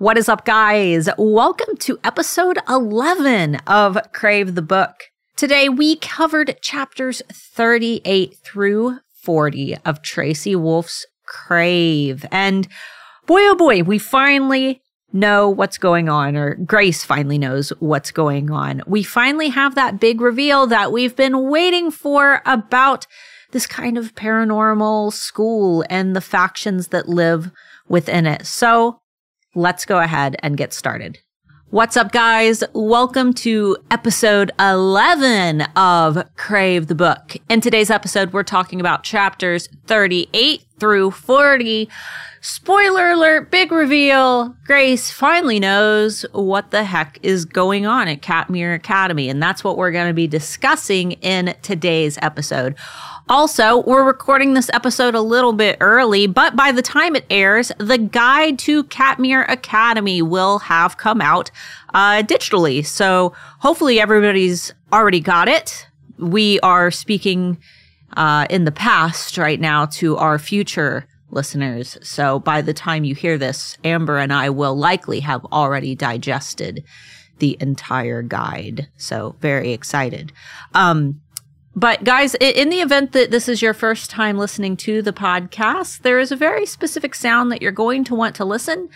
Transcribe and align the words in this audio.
What 0.00 0.16
is 0.16 0.30
up, 0.30 0.46
guys? 0.46 1.10
Welcome 1.18 1.76
to 1.80 1.98
episode 2.02 2.58
11 2.66 3.56
of 3.66 3.98
Crave 4.14 4.54
the 4.54 4.62
Book. 4.62 4.94
Today, 5.36 5.68
we 5.68 5.96
covered 5.96 6.56
chapters 6.62 7.20
38 7.30 8.34
through 8.42 9.00
40 9.22 9.76
of 9.84 10.00
Tracy 10.00 10.56
Wolff's 10.56 11.04
Crave. 11.26 12.24
And 12.32 12.66
boy, 13.26 13.40
oh 13.42 13.54
boy, 13.54 13.82
we 13.82 13.98
finally 13.98 14.80
know 15.12 15.50
what's 15.50 15.76
going 15.76 16.08
on, 16.08 16.34
or 16.34 16.54
Grace 16.54 17.04
finally 17.04 17.36
knows 17.36 17.68
what's 17.78 18.10
going 18.10 18.50
on. 18.50 18.80
We 18.86 19.02
finally 19.02 19.50
have 19.50 19.74
that 19.74 20.00
big 20.00 20.22
reveal 20.22 20.66
that 20.68 20.92
we've 20.92 21.14
been 21.14 21.50
waiting 21.50 21.90
for 21.90 22.40
about 22.46 23.06
this 23.50 23.66
kind 23.66 23.98
of 23.98 24.14
paranormal 24.14 25.12
school 25.12 25.84
and 25.90 26.16
the 26.16 26.22
factions 26.22 26.88
that 26.88 27.06
live 27.06 27.50
within 27.86 28.24
it. 28.24 28.46
So 28.46 29.00
let's 29.54 29.84
go 29.84 29.98
ahead 29.98 30.36
and 30.42 30.56
get 30.56 30.72
started. 30.72 31.18
What's 31.70 31.96
up, 31.96 32.10
guys? 32.10 32.64
Welcome 32.72 33.32
to 33.34 33.76
episode 33.92 34.50
11 34.58 35.62
of 35.76 36.24
Crave 36.36 36.88
the 36.88 36.96
Book. 36.96 37.36
In 37.48 37.60
today's 37.60 37.90
episode, 37.90 38.32
we're 38.32 38.42
talking 38.42 38.80
about 38.80 39.04
chapters 39.04 39.68
38 39.86 40.64
through 40.80 41.12
40. 41.12 41.88
Spoiler 42.40 43.10
alert, 43.10 43.52
big 43.52 43.70
reveal. 43.70 44.56
Grace 44.64 45.12
finally 45.12 45.60
knows 45.60 46.24
what 46.32 46.72
the 46.72 46.82
heck 46.82 47.20
is 47.22 47.44
going 47.44 47.86
on 47.86 48.08
at 48.08 48.20
Katmere 48.20 48.74
Academy, 48.74 49.28
and 49.28 49.40
that's 49.40 49.62
what 49.62 49.76
we're 49.76 49.92
going 49.92 50.08
to 50.08 50.14
be 50.14 50.26
discussing 50.26 51.12
in 51.12 51.54
today's 51.62 52.18
episode. 52.20 52.74
Also, 53.30 53.84
we're 53.84 54.02
recording 54.02 54.54
this 54.54 54.68
episode 54.72 55.14
a 55.14 55.20
little 55.20 55.52
bit 55.52 55.76
early, 55.80 56.26
but 56.26 56.56
by 56.56 56.72
the 56.72 56.82
time 56.82 57.14
it 57.14 57.24
airs, 57.30 57.70
the 57.78 57.96
guide 57.96 58.58
to 58.58 58.82
Katmere 58.82 59.48
Academy 59.48 60.20
will 60.20 60.58
have 60.58 60.96
come 60.96 61.20
out 61.20 61.48
uh, 61.94 62.24
digitally. 62.24 62.84
So 62.84 63.32
hopefully 63.60 64.00
everybody's 64.00 64.74
already 64.92 65.20
got 65.20 65.46
it. 65.46 65.86
We 66.18 66.58
are 66.58 66.90
speaking 66.90 67.58
uh, 68.16 68.48
in 68.50 68.64
the 68.64 68.72
past 68.72 69.38
right 69.38 69.60
now 69.60 69.86
to 69.86 70.16
our 70.16 70.36
future 70.36 71.06
listeners. 71.30 71.98
So 72.02 72.40
by 72.40 72.62
the 72.62 72.74
time 72.74 73.04
you 73.04 73.14
hear 73.14 73.38
this, 73.38 73.78
Amber 73.84 74.18
and 74.18 74.32
I 74.32 74.50
will 74.50 74.74
likely 74.74 75.20
have 75.20 75.44
already 75.52 75.94
digested 75.94 76.82
the 77.38 77.56
entire 77.60 78.22
guide. 78.22 78.88
So 78.96 79.36
very 79.40 79.72
excited. 79.72 80.32
Um, 80.74 81.20
but 81.74 82.02
guys, 82.02 82.34
in 82.40 82.68
the 82.68 82.80
event 82.80 83.12
that 83.12 83.30
this 83.30 83.48
is 83.48 83.62
your 83.62 83.74
first 83.74 84.10
time 84.10 84.36
listening 84.36 84.76
to 84.78 85.02
the 85.02 85.12
podcast, 85.12 86.00
there 86.00 86.18
is 86.18 86.32
a 86.32 86.36
very 86.36 86.66
specific 86.66 87.14
sound 87.14 87.52
that 87.52 87.62
you're 87.62 87.70
going 87.70 88.02
to 88.04 88.14
want 88.14 88.34
to 88.36 88.44
listen 88.44 88.88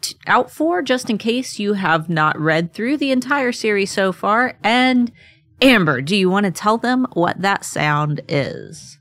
to, 0.00 0.14
out 0.26 0.50
for 0.50 0.80
just 0.80 1.10
in 1.10 1.18
case 1.18 1.58
you 1.58 1.74
have 1.74 2.08
not 2.08 2.38
read 2.40 2.72
through 2.72 2.96
the 2.96 3.10
entire 3.10 3.52
series 3.52 3.90
so 3.90 4.12
far. 4.12 4.56
And 4.64 5.12
Amber, 5.60 6.00
do 6.00 6.16
you 6.16 6.30
want 6.30 6.44
to 6.44 6.52
tell 6.52 6.78
them 6.78 7.06
what 7.12 7.42
that 7.42 7.66
sound 7.66 8.22
is? 8.28 8.98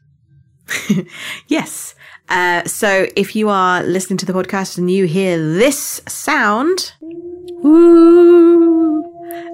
yes. 1.48 1.96
Uh, 2.28 2.66
so 2.66 3.08
if 3.16 3.36
you 3.36 3.50
are 3.50 3.82
listening 3.82 4.18
to 4.18 4.26
the 4.26 4.34
podcast 4.34 4.78
and 4.78 4.92
you 4.92 5.06
hear 5.06 5.38
this 5.38 6.02
sound, 6.08 6.94
woo, 7.02 9.04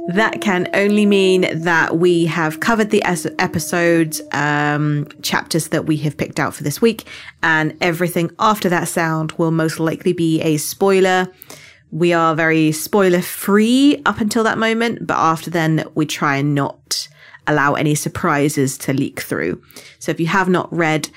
that 0.09 0.41
can 0.41 0.69
only 0.73 1.05
mean 1.05 1.47
that 1.63 1.97
we 1.97 2.25
have 2.25 2.59
covered 2.59 2.89
the 2.89 3.03
episodes, 3.03 4.21
um, 4.31 5.07
chapters 5.21 5.67
that 5.69 5.85
we 5.85 5.97
have 5.97 6.17
picked 6.17 6.39
out 6.39 6.53
for 6.53 6.63
this 6.63 6.81
week, 6.81 7.05
and 7.43 7.75
everything 7.81 8.31
after 8.39 8.69
that 8.69 8.87
sound 8.87 9.33
will 9.33 9.51
most 9.51 9.79
likely 9.79 10.13
be 10.13 10.41
a 10.41 10.57
spoiler. 10.57 11.27
We 11.91 12.13
are 12.13 12.35
very 12.35 12.71
spoiler 12.71 13.21
free 13.21 14.01
up 14.05 14.19
until 14.19 14.43
that 14.43 14.57
moment, 14.57 15.07
but 15.07 15.17
after 15.17 15.49
then, 15.49 15.85
we 15.95 16.05
try 16.05 16.37
and 16.37 16.55
not 16.55 17.07
allow 17.47 17.73
any 17.73 17.95
surprises 17.95 18.77
to 18.79 18.93
leak 18.93 19.21
through. 19.21 19.61
So 19.99 20.11
if 20.11 20.19
you 20.19 20.27
have 20.27 20.49
not 20.49 20.71
read 20.73 21.09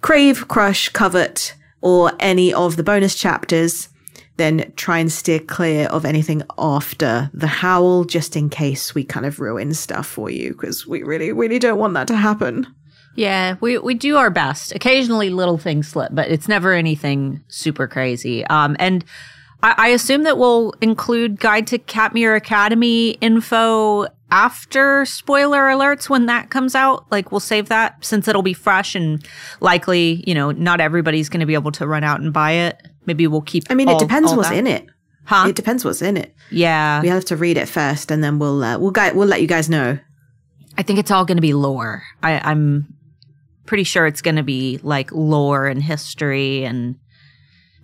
Crave, 0.00 0.46
Crush, 0.48 0.90
Covet, 0.90 1.54
or 1.80 2.12
any 2.20 2.52
of 2.52 2.76
the 2.76 2.82
bonus 2.82 3.14
chapters, 3.14 3.88
then 4.38 4.72
try 4.76 4.98
and 4.98 5.12
steer 5.12 5.40
clear 5.40 5.86
of 5.88 6.04
anything 6.04 6.42
after 6.58 7.30
the 7.34 7.46
howl, 7.46 8.04
just 8.04 8.34
in 8.34 8.48
case 8.48 8.94
we 8.94 9.04
kind 9.04 9.26
of 9.26 9.38
ruin 9.38 9.74
stuff 9.74 10.06
for 10.06 10.30
you, 10.30 10.52
because 10.52 10.86
we 10.86 11.02
really, 11.02 11.32
really 11.32 11.58
don't 11.58 11.78
want 11.78 11.94
that 11.94 12.08
to 12.08 12.16
happen. 12.16 12.66
Yeah, 13.14 13.56
we, 13.60 13.78
we 13.78 13.94
do 13.94 14.16
our 14.16 14.30
best. 14.30 14.74
Occasionally 14.74 15.30
little 15.30 15.58
things 15.58 15.88
slip, 15.88 16.12
but 16.14 16.30
it's 16.30 16.48
never 16.48 16.72
anything 16.72 17.42
super 17.48 17.88
crazy. 17.88 18.44
Um, 18.46 18.76
and 18.78 19.04
I, 19.62 19.74
I 19.76 19.88
assume 19.88 20.22
that 20.22 20.38
we'll 20.38 20.72
include 20.80 21.40
Guide 21.40 21.66
to 21.68 21.78
Katmere 21.78 22.36
Academy 22.36 23.10
info 23.20 24.06
after 24.30 25.04
spoiler 25.04 25.62
alerts 25.62 26.08
when 26.08 26.26
that 26.26 26.50
comes 26.50 26.74
out. 26.74 27.10
Like 27.10 27.32
we'll 27.32 27.40
save 27.40 27.70
that 27.70 28.04
since 28.04 28.28
it'll 28.28 28.42
be 28.42 28.52
fresh 28.52 28.94
and 28.94 29.26
likely, 29.60 30.22
you 30.26 30.34
know, 30.34 30.52
not 30.52 30.80
everybody's 30.80 31.28
going 31.28 31.40
to 31.40 31.46
be 31.46 31.54
able 31.54 31.72
to 31.72 31.86
run 31.86 32.04
out 32.04 32.20
and 32.20 32.32
buy 32.32 32.52
it. 32.52 32.87
Maybe 33.08 33.26
we'll 33.26 33.40
keep. 33.42 33.64
I 33.68 33.74
mean, 33.74 33.88
all, 33.88 33.96
it 33.96 34.00
depends 34.00 34.32
what's 34.32 34.50
that. 34.50 34.56
in 34.56 34.66
it. 34.68 34.86
Huh? 35.24 35.46
It 35.48 35.56
depends 35.56 35.84
what's 35.84 36.00
in 36.00 36.16
it. 36.16 36.34
yeah. 36.50 37.02
We 37.02 37.08
have 37.08 37.24
to 37.26 37.36
read 37.36 37.56
it 37.56 37.66
first, 37.68 38.10
and 38.12 38.22
then 38.22 38.38
we'll 38.38 38.62
uh, 38.62 38.78
we'll 38.78 38.92
we'll 39.14 39.26
let 39.26 39.40
you 39.42 39.48
guys 39.48 39.68
know. 39.68 39.98
I 40.78 40.82
think 40.84 41.00
it's 41.00 41.10
all 41.10 41.24
going 41.24 41.36
to 41.38 41.42
be 41.42 41.52
lore. 41.54 42.04
I, 42.22 42.38
I'm 42.38 42.94
pretty 43.66 43.82
sure 43.84 44.06
it's 44.06 44.22
going 44.22 44.36
to 44.36 44.42
be 44.44 44.78
like 44.84 45.10
lore 45.12 45.66
and 45.66 45.82
history 45.82 46.64
and 46.64 46.94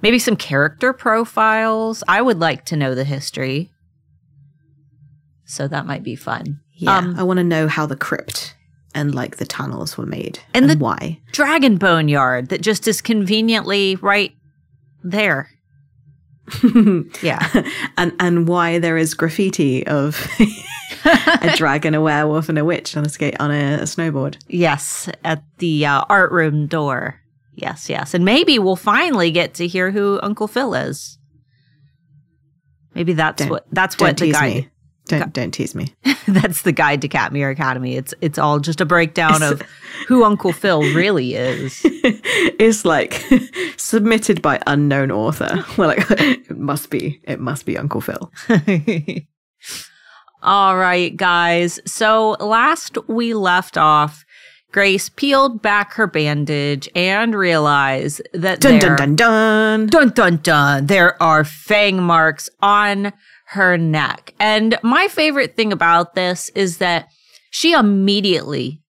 maybe 0.01 0.19
some 0.21 0.37
character 0.37 0.93
profiles. 0.93 2.05
I 2.07 2.23
would 2.23 2.39
like 2.39 2.65
to 2.67 2.77
know 2.77 2.95
the 2.95 3.05
history. 3.05 3.71
So 5.45 5.69
that 5.69 5.87
might 5.87 6.03
be 6.03 6.17
fun. 6.17 6.61
Yeah, 6.73 6.97
Um, 6.99 7.15
I 7.19 7.23
want 7.23 7.39
to 7.39 7.45
know 7.45 7.69
how 7.69 7.87
the 7.87 7.97
crypt 7.97 8.55
and 8.95 9.15
like 9.15 9.37
the 9.37 9.45
tunnels 9.47 9.99
were 9.99 10.07
made 10.07 10.39
And 10.55 10.71
and, 10.71 10.81
the- 10.81 10.83
why. 10.85 11.21
Dragon 11.33 11.77
Bone 11.77 12.09
Yard 12.09 12.49
that 12.49 12.63
just 12.63 12.89
is 12.89 13.01
conveniently 13.01 13.97
right 13.97 14.33
there. 15.05 15.49
Yeah. 17.23 17.63
and 17.97 18.13
and 18.21 18.47
why 18.49 18.79
there 18.79 18.97
is 18.99 19.15
graffiti 19.15 19.87
of 19.87 20.29
a 21.41 21.53
dragon, 21.57 21.95
a 21.95 22.01
werewolf, 22.03 22.49
and 22.51 22.59
a 22.59 22.65
witch 22.65 22.97
on 22.97 23.07
a 23.07 23.09
skate 23.09 23.37
on 23.41 23.51
a, 23.51 23.75
a 23.77 23.83
snowboard. 23.85 24.37
yes, 24.49 25.09
at 25.25 25.43
the 25.59 25.87
uh, 25.87 26.05
art 26.09 26.33
room 26.33 26.67
door. 26.67 27.21
Yes, 27.55 27.89
yes. 27.89 28.15
And 28.15 28.25
maybe 28.25 28.59
we'll 28.59 28.75
finally 28.77 29.31
get 29.31 29.55
to 29.55 29.67
hear 29.67 29.91
who 29.93 30.19
Uncle 30.23 30.49
Phil 30.49 30.75
is. 30.75 31.19
Maybe 32.95 33.13
that's 33.13 33.39
Don't- 33.43 33.51
what 33.51 33.67
that's 33.73 33.99
what 33.99 34.17
the 34.17 34.33
guy 34.33 34.49
me. 34.55 34.69
Don't 35.07 35.33
don't 35.33 35.51
tease 35.51 35.75
me. 35.75 35.95
That's 36.27 36.63
the 36.63 36.73
guide 36.73 37.03
to 37.03 37.09
Katmere 37.09 37.53
Academy. 37.53 37.97
It's 37.97 38.15
it's 38.23 38.39
all 38.39 38.59
just 38.59 38.81
a 38.81 38.87
breakdown 38.87 39.43
of 39.43 39.61
who 40.09 40.25
Uncle 40.25 40.53
Phil 40.53 40.81
really 40.95 41.35
is. 41.35 41.81
it's 41.85 42.85
like 42.87 43.23
submitted 43.77 44.41
by 44.41 44.61
unknown 44.67 45.11
author. 45.11 45.63
We're 45.77 45.89
like, 45.89 46.07
it 46.11 46.59
must 46.59 46.89
be, 46.91 47.21
it 47.25 47.39
must 47.39 47.67
be 47.67 47.77
Uncle 47.77 48.01
Phil. 48.01 48.33
all 50.43 50.77
right, 50.77 51.15
guys. 51.15 51.81
So 51.87 52.37
last 52.41 52.97
we 53.07 53.35
left 53.35 53.77
off, 53.77 54.25
Grace 54.73 55.11
peeled 55.11 55.61
back 55.61 55.93
her 55.95 56.07
bandage 56.07 56.89
and 56.97 57.35
realized 57.35 58.23
that 58.33 58.61
Dun 58.61 58.79
there, 58.79 58.97
dun 58.97 59.15
dun 59.17 59.87
dun. 59.87 59.87
dun 59.87 60.09
dun 60.09 60.37
dun 60.39 60.87
there 60.87 61.23
are 61.23 61.45
fang 61.45 62.03
marks 62.03 62.49
on 62.61 63.13
her 63.49 63.77
neck. 63.77 64.35
And 64.41 64.79
my 64.83 65.09
favorite 65.09 65.57
thing 65.57 65.73
about 65.73 66.15
this 66.15 66.51
is 66.55 66.79
that 66.79 67.09
she 67.51 67.73
immediately 67.73 68.81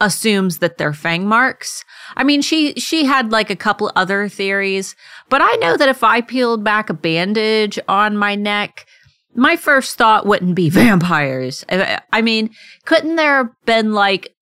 assumes 0.00 0.58
that 0.58 0.76
they're 0.76 0.92
fang 0.92 1.26
marks. 1.26 1.84
I 2.16 2.24
mean, 2.24 2.42
she 2.42 2.74
she 2.74 3.04
had 3.04 3.32
like 3.32 3.50
a 3.50 3.56
couple 3.56 3.90
other 3.94 4.28
theories, 4.28 4.94
but 5.28 5.40
I 5.42 5.54
know 5.56 5.76
that 5.76 5.88
if 5.88 6.02
I 6.04 6.20
peeled 6.20 6.64
back 6.64 6.90
a 6.90 6.94
bandage 6.94 7.78
on 7.88 8.16
my 8.16 8.34
neck, 8.34 8.86
my 9.34 9.56
first 9.56 9.96
thought 9.96 10.26
wouldn't 10.26 10.54
be 10.54 10.68
vampires. 10.70 11.64
I 11.68 12.22
mean, 12.22 12.50
couldn't 12.84 13.16
there 13.16 13.38
have 13.38 13.50
been 13.64 13.92
like 13.94 14.34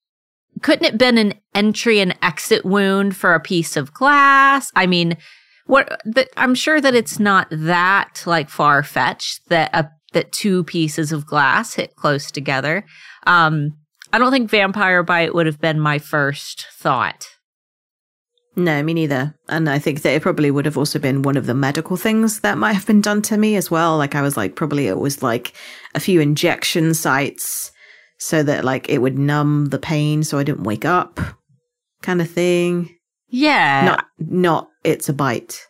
couldn't 0.62 0.86
it 0.86 0.98
been 0.98 1.18
an 1.18 1.34
entry 1.54 1.98
and 1.98 2.16
exit 2.22 2.64
wound 2.64 3.16
for 3.16 3.34
a 3.34 3.40
piece 3.40 3.76
of 3.76 3.92
glass? 3.92 4.70
I 4.74 4.86
mean, 4.86 5.16
what 5.72 6.02
that 6.04 6.28
I'm 6.36 6.54
sure 6.54 6.82
that 6.82 6.94
it's 6.94 7.18
not 7.18 7.48
that 7.50 8.22
like 8.26 8.50
far 8.50 8.82
fetched 8.82 9.48
that 9.48 9.70
a 9.72 9.88
that 10.12 10.30
two 10.30 10.64
pieces 10.64 11.12
of 11.12 11.24
glass 11.24 11.72
hit 11.72 11.96
close 11.96 12.30
together. 12.30 12.84
Um, 13.26 13.78
I 14.12 14.18
don't 14.18 14.30
think 14.30 14.50
vampire 14.50 15.02
bite 15.02 15.34
would 15.34 15.46
have 15.46 15.62
been 15.62 15.80
my 15.80 15.98
first 15.98 16.66
thought. 16.74 17.26
No, 18.54 18.82
me 18.82 18.92
neither. 18.92 19.34
And 19.48 19.70
I 19.70 19.78
think 19.78 20.02
that 20.02 20.12
it 20.12 20.20
probably 20.20 20.50
would 20.50 20.66
have 20.66 20.76
also 20.76 20.98
been 20.98 21.22
one 21.22 21.38
of 21.38 21.46
the 21.46 21.54
medical 21.54 21.96
things 21.96 22.40
that 22.40 22.58
might 22.58 22.74
have 22.74 22.86
been 22.86 23.00
done 23.00 23.22
to 23.22 23.38
me 23.38 23.56
as 23.56 23.70
well. 23.70 23.96
Like 23.96 24.14
I 24.14 24.20
was 24.20 24.36
like, 24.36 24.56
probably 24.56 24.88
it 24.88 24.98
was 24.98 25.22
like 25.22 25.54
a 25.94 26.00
few 26.00 26.20
injection 26.20 26.92
sites 26.92 27.72
so 28.18 28.42
that 28.42 28.62
like 28.62 28.90
it 28.90 28.98
would 28.98 29.18
numb 29.18 29.70
the 29.70 29.78
pain 29.78 30.22
so 30.22 30.38
I 30.38 30.44
didn't 30.44 30.64
wake 30.64 30.84
up 30.84 31.18
kind 32.02 32.20
of 32.20 32.30
thing. 32.30 32.94
Yeah. 33.28 33.86
Not, 33.86 34.06
not 34.18 34.68
it's 34.84 35.08
a 35.08 35.12
bite. 35.12 35.66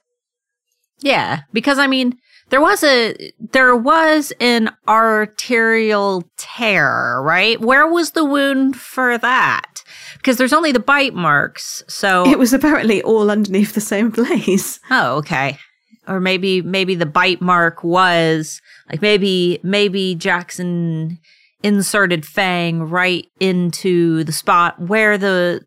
Yeah. 1.00 1.40
Because 1.52 1.78
I 1.78 1.86
mean, 1.86 2.16
there 2.50 2.60
was 2.60 2.84
a 2.84 3.16
there 3.38 3.74
was 3.74 4.32
an 4.38 4.70
arterial 4.86 6.24
tear, 6.36 7.20
right? 7.22 7.60
Where 7.60 7.86
was 7.86 8.10
the 8.10 8.24
wound 8.24 8.76
for 8.76 9.16
that? 9.18 9.82
Because 10.18 10.36
there's 10.36 10.52
only 10.52 10.70
the 10.70 10.78
bite 10.78 11.14
marks. 11.14 11.82
So 11.88 12.26
It 12.30 12.38
was 12.38 12.52
apparently 12.52 13.02
all 13.02 13.30
underneath 13.30 13.74
the 13.74 13.80
same 13.80 14.12
place. 14.12 14.78
Oh, 14.90 15.16
okay. 15.16 15.58
Or 16.06 16.20
maybe 16.20 16.62
maybe 16.62 16.94
the 16.94 17.06
bite 17.06 17.40
mark 17.40 17.82
was 17.82 18.60
like 18.90 19.00
maybe 19.00 19.60
maybe 19.62 20.14
Jackson 20.14 21.18
inserted 21.62 22.26
Fang 22.26 22.82
right 22.82 23.26
into 23.40 24.24
the 24.24 24.32
spot 24.32 24.80
where 24.80 25.16
the 25.16 25.62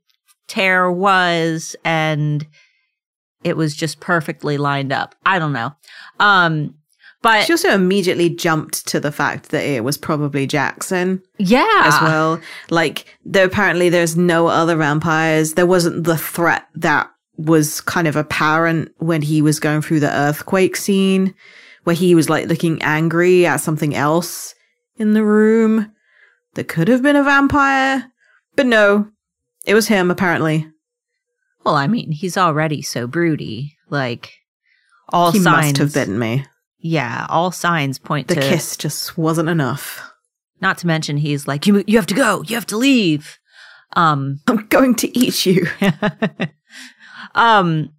tear 0.47 0.91
was 0.91 1.75
and 1.83 2.45
it 3.45 3.55
was 3.55 3.73
just 3.75 4.01
perfectly 4.01 4.57
lined 4.57 4.91
up. 4.91 5.15
I 5.25 5.39
don't 5.39 5.53
know. 5.53 5.73
Um 6.19 6.75
but 7.25 7.45
She 7.45 7.53
also 7.53 7.71
immediately 7.71 8.29
jumped 8.29 8.85
to 8.89 8.99
the 8.99 9.11
fact 9.11 9.49
that 9.49 9.63
it 9.63 9.83
was 9.83 9.97
probably 9.97 10.45
Jackson 10.45 11.23
yeah. 11.39 11.81
as 11.85 11.99
well. 12.03 12.39
Like, 12.69 13.17
there 13.25 13.47
apparently 13.47 13.89
there's 13.89 14.15
no 14.15 14.45
other 14.45 14.75
vampires. 14.75 15.53
There 15.55 15.65
wasn't 15.65 16.03
the 16.03 16.17
threat 16.17 16.67
that 16.75 17.09
was 17.35 17.81
kind 17.81 18.07
of 18.07 18.15
apparent 18.15 18.91
when 18.97 19.23
he 19.23 19.41
was 19.41 19.59
going 19.59 19.81
through 19.81 20.01
the 20.01 20.11
earthquake 20.11 20.75
scene, 20.75 21.33
where 21.83 21.95
he 21.95 22.13
was 22.13 22.29
like 22.29 22.45
looking 22.45 22.79
angry 22.83 23.47
at 23.47 23.57
something 23.57 23.95
else 23.95 24.53
in 24.97 25.13
the 25.13 25.23
room 25.23 25.91
that 26.53 26.67
could 26.67 26.87
have 26.87 27.01
been 27.01 27.15
a 27.15 27.23
vampire. 27.23 28.05
But 28.55 28.67
no, 28.67 29.09
it 29.65 29.73
was 29.73 29.87
him 29.87 30.11
apparently. 30.11 30.67
Well, 31.65 31.75
I 31.75 31.87
mean, 31.87 32.11
he's 32.11 32.37
already 32.37 32.81
so 32.81 33.07
broody. 33.07 33.75
Like 33.89 34.33
all 35.09 35.31
he 35.31 35.39
signs 35.39 35.65
must 35.65 35.77
have 35.77 35.93
bitten 35.93 36.19
me. 36.19 36.45
Yeah, 36.77 37.25
all 37.29 37.51
signs 37.51 37.97
point 37.97 38.27
The 38.27 38.35
to 38.35 38.41
the 38.41 38.47
kiss 38.47 38.77
just 38.77 39.17
wasn't 39.17 39.49
enough. 39.49 40.11
Not 40.61 40.77
to 40.79 40.87
mention 40.87 41.17
he's 41.17 41.47
like, 41.47 41.65
you 41.65 41.83
you 41.87 41.97
have 41.97 42.05
to 42.07 42.13
go, 42.13 42.43
you 42.43 42.55
have 42.55 42.67
to 42.67 42.77
leave. 42.77 43.39
Um, 43.95 44.41
I'm 44.47 44.67
going 44.67 44.95
to 44.95 45.17
eat 45.17 45.45
you. 45.45 45.67
um, 47.35 47.89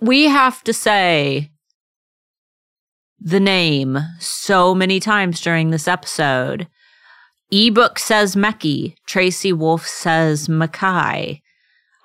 we 0.00 0.24
have 0.24 0.64
to 0.64 0.72
say 0.72 1.52
the 3.20 3.40
name 3.40 3.98
so 4.18 4.74
many 4.74 4.98
times 4.98 5.40
during 5.40 5.70
this 5.70 5.86
episode. 5.86 6.66
Ebook 7.52 8.00
says 8.00 8.34
Meki. 8.34 8.96
Tracy 9.06 9.52
Wolff 9.52 9.86
says 9.86 10.48
Mackay. 10.48 11.42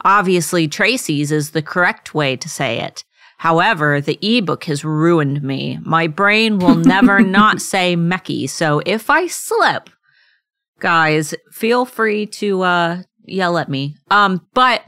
Obviously, 0.03 0.67
Tracy's 0.67 1.31
is 1.31 1.51
the 1.51 1.61
correct 1.61 2.13
way 2.13 2.35
to 2.35 2.49
say 2.49 2.79
it. 2.79 3.03
However, 3.37 4.01
the 4.01 4.19
ebook 4.21 4.65
has 4.65 4.85
ruined 4.85 5.41
me. 5.41 5.79
My 5.81 6.07
brain 6.07 6.59
will 6.59 6.75
never 6.75 7.19
not 7.21 7.61
say 7.61 7.95
Meki. 7.95 8.49
So 8.49 8.81
if 8.85 9.09
I 9.09 9.27
slip, 9.27 9.89
guys, 10.79 11.33
feel 11.51 11.85
free 11.85 12.25
to 12.27 12.61
uh, 12.61 13.01
yell 13.25 13.57
at 13.57 13.69
me. 13.69 13.95
Um, 14.09 14.45
but 14.53 14.83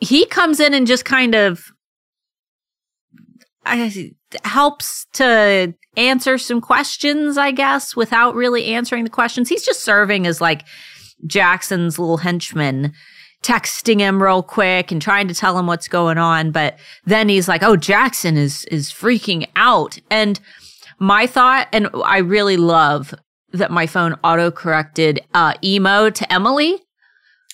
he 0.00 0.26
comes 0.26 0.60
in 0.60 0.74
and 0.74 0.86
just 0.86 1.04
kind 1.04 1.34
of 1.34 1.64
I, 3.64 4.12
helps 4.44 5.06
to 5.14 5.74
answer 5.96 6.38
some 6.38 6.60
questions, 6.60 7.38
I 7.38 7.50
guess, 7.50 7.96
without 7.96 8.34
really 8.34 8.66
answering 8.66 9.04
the 9.04 9.10
questions. 9.10 9.48
He's 9.48 9.64
just 9.64 9.80
serving 9.80 10.26
as 10.26 10.40
like 10.40 10.66
Jackson's 11.26 11.98
little 11.98 12.18
henchman, 12.18 12.92
texting 13.44 14.00
him 14.00 14.20
real 14.20 14.42
quick 14.42 14.90
and 14.90 15.00
trying 15.00 15.28
to 15.28 15.34
tell 15.34 15.56
him 15.58 15.66
what's 15.66 15.86
going 15.86 16.18
on. 16.18 16.50
But 16.50 16.78
then 17.04 17.28
he's 17.28 17.46
like, 17.46 17.62
"Oh, 17.62 17.76
Jackson 17.76 18.36
is 18.36 18.64
is 18.64 18.90
freaking 18.90 19.46
out." 19.54 19.98
And 20.10 20.40
my 20.98 21.26
thought, 21.26 21.68
and 21.72 21.88
I 22.04 22.18
really 22.18 22.56
love 22.56 23.14
that 23.52 23.70
my 23.70 23.86
phone 23.86 24.14
auto 24.24 24.50
corrected 24.50 25.20
uh, 25.34 25.54
emo 25.62 26.10
to 26.10 26.32
Emily. 26.32 26.80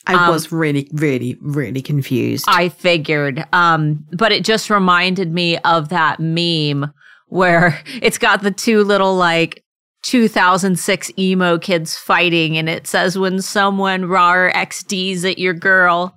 I 0.07 0.15
Um, 0.15 0.31
was 0.31 0.51
really, 0.51 0.89
really, 0.93 1.37
really 1.43 1.83
confused. 1.83 2.47
I 2.49 2.71
figured. 2.71 3.45
Um, 3.53 4.07
but 4.13 4.33
it 4.33 4.45
just 4.45 4.71
reminded 4.71 5.33
me 5.33 5.59
of 5.59 5.91
that 5.91 6.19
meme 6.21 6.91
where 7.29 7.79
it's 8.01 8.17
got 8.19 8.43
the 8.43 8.51
two 8.51 8.83
little 8.85 9.17
like 9.17 9.63
2006 10.03 11.11
emo 11.19 11.59
kids 11.59 11.97
fighting 11.97 12.57
and 12.57 12.69
it 12.69 12.87
says 12.87 13.19
when 13.19 13.43
someone 13.43 14.07
raw 14.07 14.51
XDs 14.51 15.31
at 15.31 15.39
your 15.39 15.55
girl 15.55 16.17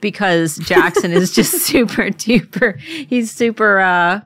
because 0.00 0.56
Jackson 0.58 1.12
is 1.12 1.32
just 1.32 1.52
super 1.66 2.04
duper. 2.10 2.78
He's 2.80 3.30
super, 3.30 3.80
uh, 3.80 4.20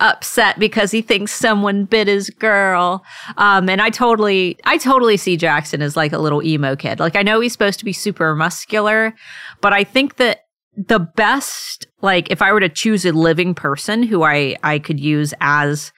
upset 0.00 0.58
because 0.58 0.90
he 0.90 1.02
thinks 1.02 1.32
someone 1.32 1.84
bit 1.84 2.06
his 2.06 2.30
girl. 2.30 3.04
Um, 3.36 3.68
and 3.68 3.80
I 3.82 3.90
totally, 3.90 4.58
I 4.64 4.78
totally 4.78 5.16
see 5.16 5.36
Jackson 5.36 5.82
as 5.82 5.96
like 5.96 6.12
a 6.12 6.18
little 6.18 6.42
emo 6.42 6.76
kid. 6.76 7.00
Like 7.00 7.16
I 7.16 7.22
know 7.22 7.40
he's 7.40 7.52
supposed 7.52 7.78
to 7.80 7.84
be 7.84 7.92
super 7.92 8.34
muscular, 8.34 9.14
but 9.60 9.72
I 9.72 9.84
think 9.84 10.16
that 10.16 10.44
the 10.76 11.00
best, 11.00 11.86
like 12.00 12.30
if 12.30 12.40
I 12.40 12.52
were 12.52 12.60
to 12.60 12.68
choose 12.68 13.04
a 13.04 13.12
living 13.12 13.54
person 13.54 14.02
who 14.02 14.22
I, 14.22 14.56
I 14.62 14.78
could 14.78 15.00
use 15.00 15.34
as, 15.40 15.92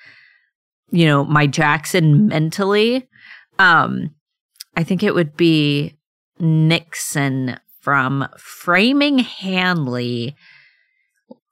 you 0.90 1.06
know, 1.06 1.24
my 1.24 1.46
Jackson 1.46 2.26
mentally, 2.28 3.08
um, 3.58 4.14
I 4.76 4.84
think 4.84 5.02
it 5.02 5.14
would 5.14 5.36
be 5.36 5.94
Nixon 6.38 7.58
from 7.80 8.28
Framing 8.38 9.18
Hanley 9.18 10.36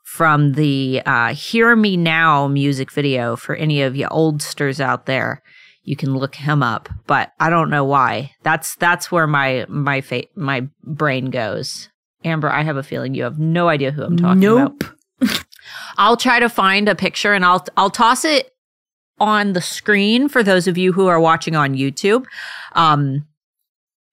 from 0.05 0.53
the 0.53 1.03
uh, 1.07 1.35
Hear 1.35 1.77
Me 1.77 1.97
Now 1.97 2.49
music 2.49 2.91
video 2.91 3.37
for 3.37 3.55
any 3.55 3.83
of 3.83 3.95
you 3.95 4.07
oldsters 4.07 4.81
out 4.81 5.07
there. 5.07 5.43
You 5.83 5.97
can 5.97 6.15
look 6.15 6.35
him 6.35 6.63
up, 6.63 6.89
but 7.07 7.33
I 7.41 7.51
don't 7.51 7.71
know 7.71 7.85
why. 7.85 8.33
That's 8.43 8.75
that's 8.77 9.11
where 9.11 9.27
my 9.27 9.65
my 9.69 10.01
fa- 10.01 10.25
my 10.35 10.67
brain 10.83 11.27
goes. 11.31 11.89
Amber, 12.25 12.51
I 12.51 12.63
have 12.63 12.77
a 12.77 12.83
feeling 12.83 13.15
you 13.15 13.23
have 13.23 13.39
no 13.39 13.69
idea 13.69 13.91
who 13.93 14.03
I'm 14.03 14.17
talking 14.17 14.45
about. 14.45 14.75
nope. 15.21 15.45
I'll 15.99 16.17
try 16.17 16.41
to 16.41 16.49
find 16.49 16.89
a 16.89 16.95
picture 16.95 17.33
and 17.33 17.45
I'll 17.45 17.65
I'll 17.77 17.91
toss 17.91 18.25
it 18.25 18.53
on 19.21 19.53
the 19.53 19.61
screen 19.61 20.29
for 20.29 20.43
those 20.43 20.67
of 20.67 20.79
you 20.79 20.93
who 20.93 21.07
are 21.07 21.21
watching 21.21 21.57
on 21.57 21.75
YouTube. 21.75 22.25
Um, 22.73 23.27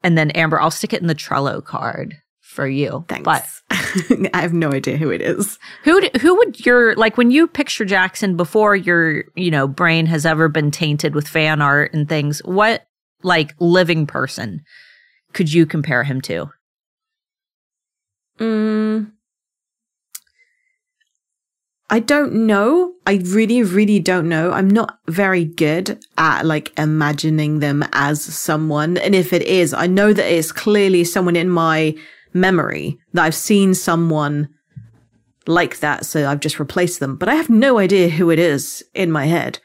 and 0.03 0.17
then 0.17 0.31
Amber, 0.31 0.59
I'll 0.59 0.71
stick 0.71 0.93
it 0.93 1.01
in 1.01 1.07
the 1.07 1.15
Trello 1.15 1.63
card 1.63 2.15
for 2.41 2.67
you. 2.67 3.05
Thanks. 3.07 3.24
But 3.24 3.45
I 4.33 4.41
have 4.41 4.53
no 4.53 4.71
idea 4.71 4.97
who 4.97 5.09
it 5.09 5.21
is. 5.21 5.59
who 5.83 6.01
who 6.21 6.35
would 6.35 6.65
your 6.65 6.95
like 6.95 7.17
when 7.17 7.31
you 7.31 7.47
picture 7.47 7.85
Jackson 7.85 8.38
before 8.38 8.75
your 8.75 9.25
you 9.35 9.51
know 9.51 9.67
brain 9.67 10.05
has 10.05 10.25
ever 10.25 10.47
been 10.47 10.71
tainted 10.71 11.15
with 11.15 11.27
fan 11.27 11.62
art 11.62 11.93
and 11.93 12.07
things? 12.07 12.39
What 12.45 12.88
like 13.24 13.55
living 13.59 14.05
person 14.07 14.63
could 15.33 15.51
you 15.51 15.65
compare 15.65 16.03
him 16.03 16.21
to? 16.21 16.50
Mm, 18.39 19.12
I 21.89 21.99
don't 21.99 22.33
know. 22.33 22.93
I 23.05 23.21
really, 23.23 23.61
really 23.61 23.99
don't 23.99 24.27
know. 24.27 24.51
I'm 24.51 24.69
not 24.69 24.97
very 25.07 25.45
good 25.45 26.03
at 26.17 26.45
like 26.45 26.77
imagining 26.79 27.59
them 27.59 27.83
as 27.93 28.23
someone. 28.23 28.97
And 28.97 29.13
if 29.13 29.31
it 29.31 29.43
is, 29.43 29.73
I 29.73 29.85
know 29.85 30.11
that 30.11 30.33
it's 30.33 30.51
clearly 30.51 31.03
someone 31.03 31.35
in 31.35 31.49
my 31.49 31.95
memory 32.33 32.97
that 33.13 33.23
I've 33.23 33.35
seen 33.35 33.75
someone 33.75 34.49
like 35.45 35.79
that. 35.79 36.05
So 36.05 36.27
I've 36.27 36.39
just 36.39 36.59
replaced 36.59 36.99
them, 36.99 37.17
but 37.17 37.29
I 37.29 37.35
have 37.35 37.51
no 37.51 37.77
idea 37.77 38.09
who 38.09 38.31
it 38.31 38.39
is 38.39 38.83
in 38.95 39.11
my 39.11 39.25
head. 39.25 39.59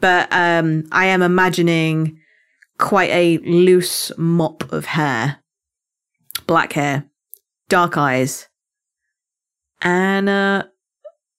But, 0.00 0.28
um, 0.30 0.84
I 0.90 1.06
am 1.06 1.22
imagining 1.22 2.18
quite 2.78 3.10
a 3.10 3.38
loose 3.38 4.10
mop 4.16 4.72
of 4.72 4.86
hair, 4.86 5.38
black 6.46 6.72
hair, 6.72 7.04
dark 7.68 7.98
eyes, 7.98 8.48
and 9.82 10.28
uh, 10.28 10.64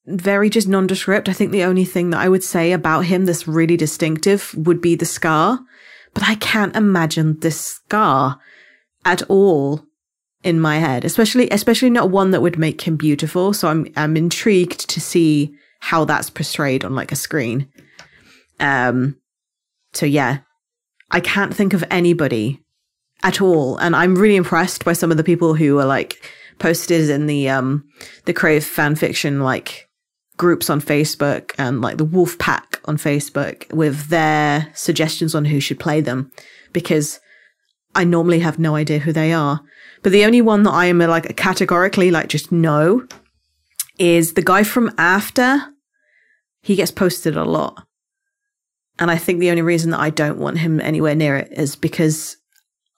very 0.09 0.49
just 0.49 0.67
nondescript. 0.67 1.29
I 1.29 1.33
think 1.33 1.51
the 1.51 1.63
only 1.63 1.85
thing 1.85 2.09
that 2.09 2.19
I 2.19 2.29
would 2.29 2.43
say 2.43 2.71
about 2.71 3.05
him 3.05 3.25
that's 3.25 3.47
really 3.47 3.77
distinctive 3.77 4.53
would 4.57 4.81
be 4.81 4.95
the 4.95 5.05
scar, 5.05 5.59
but 6.13 6.27
I 6.27 6.35
can't 6.35 6.75
imagine 6.75 7.39
this 7.39 7.59
scar 7.59 8.39
at 9.05 9.21
all 9.23 9.85
in 10.43 10.59
my 10.59 10.77
head, 10.77 11.05
especially 11.05 11.49
especially 11.49 11.89
not 11.89 12.09
one 12.09 12.31
that 12.31 12.41
would 12.41 12.57
make 12.57 12.81
him 12.81 12.95
beautiful. 12.95 13.53
So 13.53 13.67
I'm 13.67 13.87
I'm 13.95 14.17
intrigued 14.17 14.89
to 14.89 15.01
see 15.01 15.53
how 15.79 16.05
that's 16.05 16.29
portrayed 16.29 16.83
on 16.83 16.95
like 16.95 17.11
a 17.11 17.17
screen. 17.17 17.67
Um, 18.59 19.17
so 19.93 20.05
yeah, 20.05 20.39
I 21.11 21.19
can't 21.19 21.55
think 21.55 21.73
of 21.73 21.83
anybody 21.89 22.63
at 23.23 23.41
all, 23.41 23.77
and 23.77 23.95
I'm 23.95 24.15
really 24.15 24.35
impressed 24.35 24.85
by 24.85 24.93
some 24.93 25.11
of 25.11 25.17
the 25.17 25.23
people 25.23 25.53
who 25.53 25.77
are 25.79 25.85
like 25.85 26.31
posted 26.57 27.09
in 27.09 27.27
the 27.27 27.49
um 27.49 27.83
the 28.25 28.33
Crave 28.33 28.65
fan 28.65 28.95
fiction 28.95 29.41
like 29.41 29.88
groups 30.39 30.69
on 30.69 30.81
Facebook 30.81 31.51
and 31.59 31.81
like 31.81 31.97
the 31.97 32.05
Wolf 32.05 32.39
Pack 32.39 32.79
on 32.85 32.97
Facebook 32.97 33.71
with 33.71 34.07
their 34.07 34.71
suggestions 34.73 35.35
on 35.35 35.45
who 35.45 35.59
should 35.59 35.79
play 35.79 36.01
them 36.01 36.31
because 36.73 37.19
I 37.93 38.05
normally 38.05 38.39
have 38.39 38.57
no 38.57 38.73
idea 38.73 38.99
who 38.99 39.11
they 39.11 39.33
are. 39.33 39.59
But 40.01 40.13
the 40.13 40.23
only 40.25 40.41
one 40.41 40.63
that 40.63 40.71
I 40.71 40.85
am 40.85 40.99
like 40.99 41.35
categorically 41.35 42.09
like 42.09 42.29
just 42.29 42.51
no 42.51 43.05
is 43.99 44.33
the 44.33 44.41
guy 44.41 44.63
from 44.63 44.91
After. 44.97 45.61
he 46.61 46.75
gets 46.75 46.91
posted 46.91 47.35
a 47.35 47.43
lot. 47.43 47.85
And 48.97 49.11
I 49.11 49.17
think 49.17 49.39
the 49.39 49.49
only 49.49 49.61
reason 49.61 49.91
that 49.91 49.99
I 49.99 50.09
don't 50.09 50.39
want 50.39 50.59
him 50.59 50.79
anywhere 50.79 51.15
near 51.15 51.35
it 51.35 51.51
is 51.51 51.75
because 51.75 52.37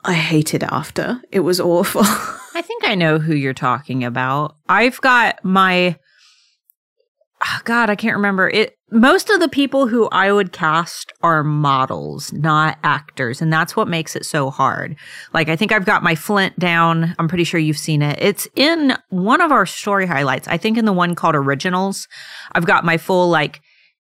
I 0.04 0.14
hated 0.14 0.64
after. 0.64 1.22
It 1.32 1.42
was 1.42 1.60
awful. 1.60 2.02
I 2.54 2.62
think 2.62 2.84
I 2.86 2.96
know 2.96 3.18
who 3.18 3.34
you're 3.34 3.54
talking 3.54 4.04
about. 4.04 4.56
I've 4.70 5.00
got 5.02 5.44
my 5.44 5.98
oh 7.44 7.60
God, 7.64 7.90
I 7.90 7.96
can't 7.96 8.16
remember 8.16 8.50
it. 8.50 8.76
Most 8.92 9.30
of 9.30 9.40
the 9.40 9.48
people 9.48 9.88
who 9.88 10.10
I 10.10 10.32
would 10.32 10.52
cast 10.52 11.14
are 11.24 11.44
models, 11.44 12.34
not 12.34 12.78
actors. 12.84 13.42
And 13.42 13.52
that's 13.52 13.76
what 13.76 13.88
makes 13.88 14.16
it 14.16 14.26
so 14.26 14.50
hard. 14.50 14.96
Like, 15.34 15.48
I 15.50 15.56
think 15.56 15.72
I've 15.72 15.86
got 15.86 16.04
my 16.04 16.16
Flint 16.16 16.60
down. 16.60 17.16
I'm 17.18 17.28
pretty 17.28 17.46
sure 17.46 17.60
you've 17.60 17.78
seen 17.78 18.02
it. 18.02 18.18
It's 18.22 18.48
in 18.56 18.98
one 19.10 19.42
of 19.42 19.52
our 19.52 19.66
story 19.66 20.06
highlights. 20.06 20.48
I 20.48 20.58
think 20.58 20.78
in 20.78 20.86
the 20.86 20.94
one 20.94 21.16
called 21.16 21.36
Originals, 21.36 22.08
I've 22.52 22.66
got 22.66 22.86
my 22.86 22.98
full, 22.98 23.30
like, 23.30 23.62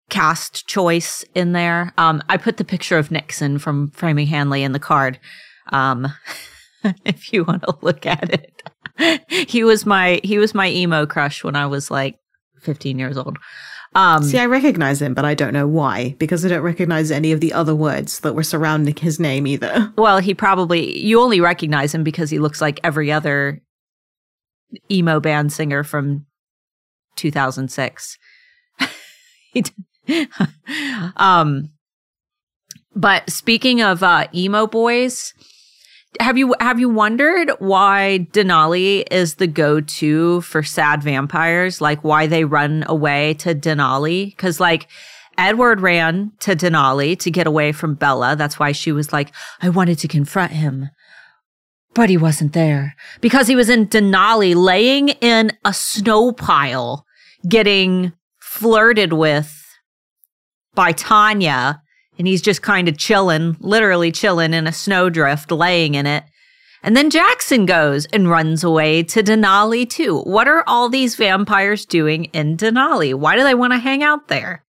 cast 0.08 0.66
choice 0.66 1.24
in 1.34 1.52
there. 1.52 1.92
Um, 1.98 2.22
I 2.28 2.38
put 2.38 2.56
the 2.56 2.64
picture 2.64 2.96
of 2.96 3.10
Nixon 3.10 3.58
from 3.58 3.90
Framing 3.90 4.26
Hanley 4.26 4.62
in 4.62 4.72
the 4.72 4.78
card. 4.78 5.20
Um, 5.70 6.12
if 7.04 7.32
you 7.32 7.44
want 7.44 7.62
to 7.62 7.76
look 7.82 8.06
at 8.06 8.30
it. 8.32 8.62
he 9.48 9.64
was 9.64 9.86
my 9.86 10.20
he 10.24 10.38
was 10.38 10.54
my 10.54 10.68
emo 10.68 11.06
crush 11.06 11.44
when 11.44 11.56
I 11.56 11.66
was 11.66 11.90
like 11.90 12.18
15 12.60 12.98
years 12.98 13.16
old. 13.16 13.38
Um, 13.94 14.22
See, 14.22 14.38
I 14.38 14.46
recognize 14.46 15.00
him, 15.00 15.14
but 15.14 15.24
I 15.24 15.34
don't 15.34 15.54
know 15.54 15.66
why, 15.66 16.14
because 16.18 16.44
I 16.44 16.48
don't 16.48 16.62
recognize 16.62 17.10
any 17.10 17.32
of 17.32 17.40
the 17.40 17.52
other 17.52 17.74
words 17.74 18.20
that 18.20 18.34
were 18.34 18.42
surrounding 18.42 18.96
his 18.96 19.18
name 19.18 19.46
either. 19.46 19.92
Well, 19.98 20.18
he 20.18 20.34
probably, 20.34 20.98
you 20.98 21.20
only 21.20 21.40
recognize 21.40 21.94
him 21.94 22.04
because 22.04 22.30
he 22.30 22.38
looks 22.38 22.60
like 22.60 22.80
every 22.84 23.10
other 23.10 23.62
emo 24.90 25.20
band 25.20 25.52
singer 25.52 25.82
from 25.82 26.26
2006. 27.16 28.18
um, 31.16 31.70
but 32.94 33.28
speaking 33.30 33.82
of 33.82 34.02
uh, 34.02 34.26
emo 34.34 34.66
boys, 34.66 35.32
have 36.20 36.36
you 36.36 36.54
have 36.60 36.80
you 36.80 36.88
wondered 36.88 37.50
why 37.58 38.26
Denali 38.32 39.04
is 39.10 39.36
the 39.36 39.46
go-to 39.46 40.40
for 40.42 40.62
sad 40.62 41.02
vampires? 41.02 41.80
Like 41.80 42.02
why 42.04 42.26
they 42.26 42.44
run 42.44 42.84
away 42.86 43.34
to 43.34 43.54
Denali? 43.54 44.26
Because 44.26 44.60
like 44.60 44.88
Edward 45.36 45.80
ran 45.80 46.32
to 46.40 46.56
Denali 46.56 47.18
to 47.20 47.30
get 47.30 47.46
away 47.46 47.72
from 47.72 47.94
Bella. 47.94 48.36
That's 48.36 48.58
why 48.58 48.72
she 48.72 48.92
was 48.92 49.12
like, 49.12 49.32
I 49.62 49.68
wanted 49.68 49.98
to 50.00 50.08
confront 50.08 50.52
him. 50.52 50.90
But 51.94 52.10
he 52.10 52.16
wasn't 52.16 52.52
there 52.52 52.94
because 53.20 53.46
he 53.46 53.56
was 53.56 53.68
in 53.68 53.86
Denali 53.86 54.54
laying 54.54 55.08
in 55.08 55.52
a 55.64 55.72
snow 55.72 56.32
pile 56.32 57.04
getting 57.48 58.12
flirted 58.40 59.12
with 59.12 59.64
by 60.74 60.92
Tanya 60.92 61.82
and 62.18 62.26
he's 62.26 62.42
just 62.42 62.62
kind 62.62 62.88
of 62.88 62.98
chilling, 62.98 63.56
literally 63.60 64.12
chilling 64.12 64.52
in 64.52 64.66
a 64.66 64.72
snowdrift, 64.72 65.50
laying 65.50 65.94
in 65.94 66.06
it. 66.06 66.24
And 66.82 66.96
then 66.96 67.10
Jackson 67.10 67.66
goes 67.66 68.06
and 68.06 68.30
runs 68.30 68.62
away 68.62 69.02
to 69.04 69.22
Denali 69.22 69.88
too. 69.88 70.20
What 70.20 70.48
are 70.48 70.64
all 70.66 70.88
these 70.88 71.16
vampires 71.16 71.84
doing 71.84 72.26
in 72.26 72.56
Denali? 72.56 73.14
Why 73.14 73.36
do 73.36 73.42
they 73.42 73.54
want 73.54 73.72
to 73.72 73.78
hang 73.78 74.02
out 74.02 74.28
there? 74.28 74.64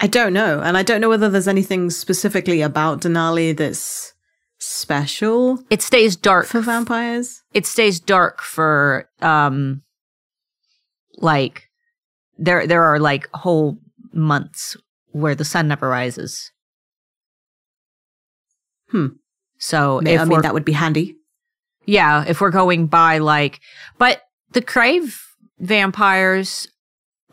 I 0.00 0.06
don't 0.06 0.32
know. 0.32 0.60
And 0.60 0.76
I 0.76 0.82
don't 0.82 1.00
know 1.00 1.08
whether 1.08 1.28
there's 1.28 1.48
anything 1.48 1.90
specifically 1.90 2.62
about 2.62 3.02
Denali 3.02 3.56
that's 3.56 4.14
special. 4.58 5.58
It 5.70 5.82
stays 5.82 6.16
dark 6.16 6.46
for 6.46 6.60
vampires. 6.60 7.42
It 7.54 7.66
stays 7.66 8.00
dark 8.00 8.42
for 8.42 9.08
um 9.20 9.82
like 11.16 11.68
there 12.38 12.66
there 12.66 12.84
are 12.84 12.98
like 12.98 13.28
whole 13.34 13.78
months 14.12 14.76
where 15.12 15.34
the 15.34 15.44
sun 15.44 15.68
never 15.68 15.88
rises. 15.88 16.50
Hmm. 18.90 19.06
So 19.58 20.00
if 20.00 20.20
I 20.20 20.24
mean 20.24 20.42
that 20.42 20.54
would 20.54 20.64
be 20.64 20.72
handy. 20.72 21.16
Yeah, 21.86 22.24
if 22.26 22.40
we're 22.40 22.50
going 22.50 22.86
by 22.86 23.18
like, 23.18 23.60
but 23.98 24.22
the 24.52 24.62
Crave 24.62 25.20
vampires 25.58 26.68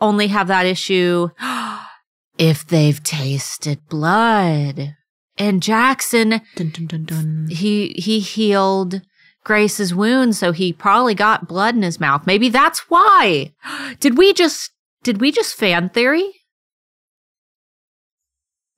only 0.00 0.28
have 0.28 0.48
that 0.48 0.66
issue 0.66 1.28
if 2.38 2.66
they've 2.66 3.02
tasted 3.02 3.80
blood. 3.88 4.94
And 5.36 5.62
Jackson, 5.62 6.40
dun, 6.56 6.70
dun, 6.70 7.04
dun, 7.04 7.46
he 7.48 7.94
he 7.96 8.18
healed 8.18 9.02
Grace's 9.44 9.94
wound, 9.94 10.34
so 10.34 10.50
he 10.52 10.72
probably 10.72 11.14
got 11.14 11.48
blood 11.48 11.76
in 11.76 11.82
his 11.82 12.00
mouth. 12.00 12.26
Maybe 12.26 12.48
that's 12.48 12.90
why. 12.90 13.52
Did 14.00 14.18
we 14.18 14.32
just 14.32 14.72
did 15.04 15.20
we 15.20 15.30
just 15.30 15.54
fan 15.54 15.88
theory? 15.88 16.32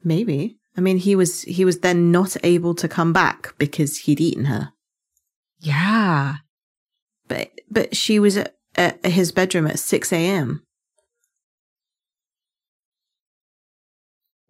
Maybe. 0.02 0.57
I 0.76 0.80
mean, 0.80 0.99
he 0.99 1.16
was 1.16 1.42
he 1.42 1.64
was 1.64 1.80
then 1.80 2.11
not 2.11 2.37
able 2.42 2.75
to 2.75 2.88
come 2.88 3.12
back 3.12 3.54
because 3.59 3.99
he'd 3.99 4.21
eaten 4.21 4.47
her. 4.47 4.73
Yeah. 5.59 6.37
But 7.28 7.50
but 7.71 7.97
she 7.97 8.19
was 8.19 8.37
at, 8.37 8.54
at 8.76 9.04
his 9.04 9.33
bedroom 9.33 9.66
at 9.66 9.78
six 9.78 10.12
a.m. 10.12 10.62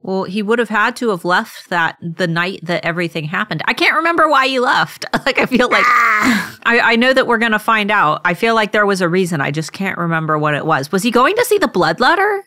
Well, 0.02 0.24
he 0.24 0.42
would 0.42 0.58
have 0.58 0.70
had 0.70 0.96
to 0.96 1.10
have 1.10 1.26
left 1.26 1.68
that 1.68 1.98
the 2.00 2.26
night 2.26 2.60
that 2.62 2.84
everything 2.86 3.24
happened. 3.24 3.62
I 3.66 3.74
can't 3.74 3.96
remember 3.96 4.28
why 4.28 4.46
he 4.46 4.58
left. 4.58 5.04
like 5.26 5.38
I 5.38 5.46
feel 5.46 5.68
like 5.68 5.84
ah. 5.86 6.58
I, 6.62 6.80
I 6.80 6.96
know 6.96 7.12
that 7.12 7.26
we're 7.26 7.38
gonna 7.38 7.58
find 7.58 7.90
out. 7.90 8.22
I 8.24 8.34
feel 8.34 8.54
like 8.54 8.72
there 8.72 8.86
was 8.86 9.00
a 9.00 9.08
reason. 9.08 9.40
I 9.40 9.50
just 9.50 9.72
can't 9.72 9.98
remember 9.98 10.38
what 10.38 10.54
it 10.54 10.64
was. 10.64 10.90
Was 10.90 11.02
he 11.02 11.10
going 11.10 11.36
to 11.36 11.44
see 11.44 11.58
the 11.58 11.68
blood 11.68 12.00
letter? 12.00 12.44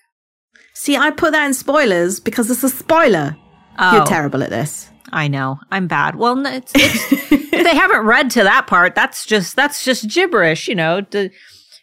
See, 0.84 0.98
I 0.98 1.12
put 1.12 1.32
that 1.32 1.46
in 1.46 1.54
spoilers 1.54 2.20
because 2.20 2.52
it's 2.52 2.62
a 2.62 2.68
spoiler. 2.68 3.38
Oh. 3.80 3.96
You're 3.96 4.06
terrible 4.06 4.44
at 4.44 4.50
this. 4.50 4.90
I 5.14 5.30
know. 5.30 5.62
I'm 5.72 5.88
bad. 5.88 6.16
Well, 6.16 6.46
it's, 6.46 6.74
it's 6.76 7.52
they 7.52 7.74
haven't 7.74 8.06
read 8.06 8.30
to 8.32 8.44
that 8.44 8.68
part. 8.68 8.94
That's 8.94 9.26
just 9.26 9.56
that's 9.56 9.86
just 9.86 10.10
gibberish, 10.10 10.68
you 10.68 10.76
know. 10.76 11.00
To, 11.00 11.30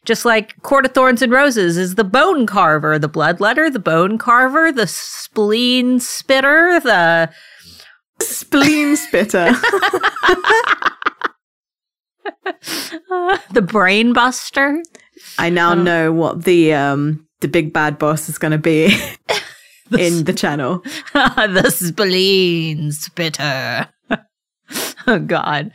just 0.05 0.27
like 0.27 0.61
Court 0.61 0.85
of 0.85 0.93
Thorns 0.93 1.23
and 1.23 1.33
Roses 1.33 1.79
is 1.79 1.95
the 1.95 2.05
bone 2.05 2.45
carver, 2.45 2.99
the 2.99 3.09
bloodletter, 3.09 3.73
the 3.73 3.79
bone 3.79 4.19
carver, 4.19 4.71
the 4.71 4.87
spleen 4.87 5.99
spitter, 5.99 6.79
the 6.81 7.31
spleen 8.21 8.97
spitter. 8.97 9.57
uh, 13.11 13.39
the 13.55 13.63
brain 13.63 14.13
buster. 14.13 14.83
I 15.39 15.49
now 15.49 15.73
um, 15.73 15.85
know 15.85 16.13
what 16.13 16.45
the 16.45 16.75
um 16.75 17.27
the 17.41 17.49
big 17.49 17.73
bad 17.73 17.99
boss 17.99 18.29
is 18.29 18.39
going 18.39 18.53
to 18.53 18.59
be 18.59 18.87
in 19.99 20.25
the 20.25 20.33
channel. 20.33 20.83
the 21.13 21.71
spleen 21.75 22.93
spitter. 22.93 23.89
oh 25.07 25.19
God. 25.19 25.73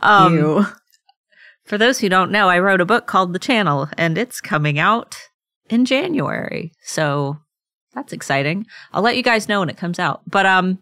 Um, 0.00 0.34
Ew. 0.36 0.66
For 1.64 1.78
those 1.78 1.98
who 1.98 2.08
don't 2.08 2.32
know, 2.32 2.48
I 2.48 2.58
wrote 2.58 2.80
a 2.80 2.86
book 2.86 3.06
called 3.06 3.32
The 3.32 3.38
Channel, 3.38 3.88
and 3.96 4.18
it's 4.18 4.40
coming 4.40 4.78
out 4.78 5.16
in 5.70 5.84
January. 5.84 6.72
So 6.84 7.38
that's 7.94 8.12
exciting. 8.12 8.66
I'll 8.92 9.02
let 9.02 9.16
you 9.16 9.22
guys 9.22 9.48
know 9.48 9.60
when 9.60 9.70
it 9.70 9.76
comes 9.76 9.98
out. 9.98 10.22
But 10.26 10.44
um, 10.44 10.78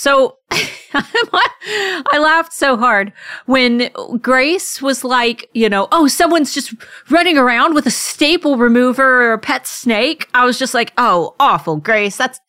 so 0.00 0.38
I 0.94 2.18
laughed 2.18 2.54
so 2.54 2.78
hard 2.78 3.12
when 3.44 3.90
Grace 4.22 4.80
was 4.80 5.04
like, 5.04 5.48
you 5.52 5.68
know, 5.68 5.88
oh, 5.92 6.08
someone's 6.08 6.54
just 6.54 6.74
running 7.10 7.36
around 7.36 7.74
with 7.74 7.84
a 7.84 7.90
staple 7.90 8.56
remover 8.56 9.22
or 9.22 9.34
a 9.34 9.38
pet 9.38 9.66
snake. 9.66 10.26
I 10.32 10.46
was 10.46 10.58
just 10.58 10.72
like, 10.72 10.94
oh, 10.96 11.36
awful, 11.38 11.76
Grace. 11.76 12.16
That's 12.16 12.40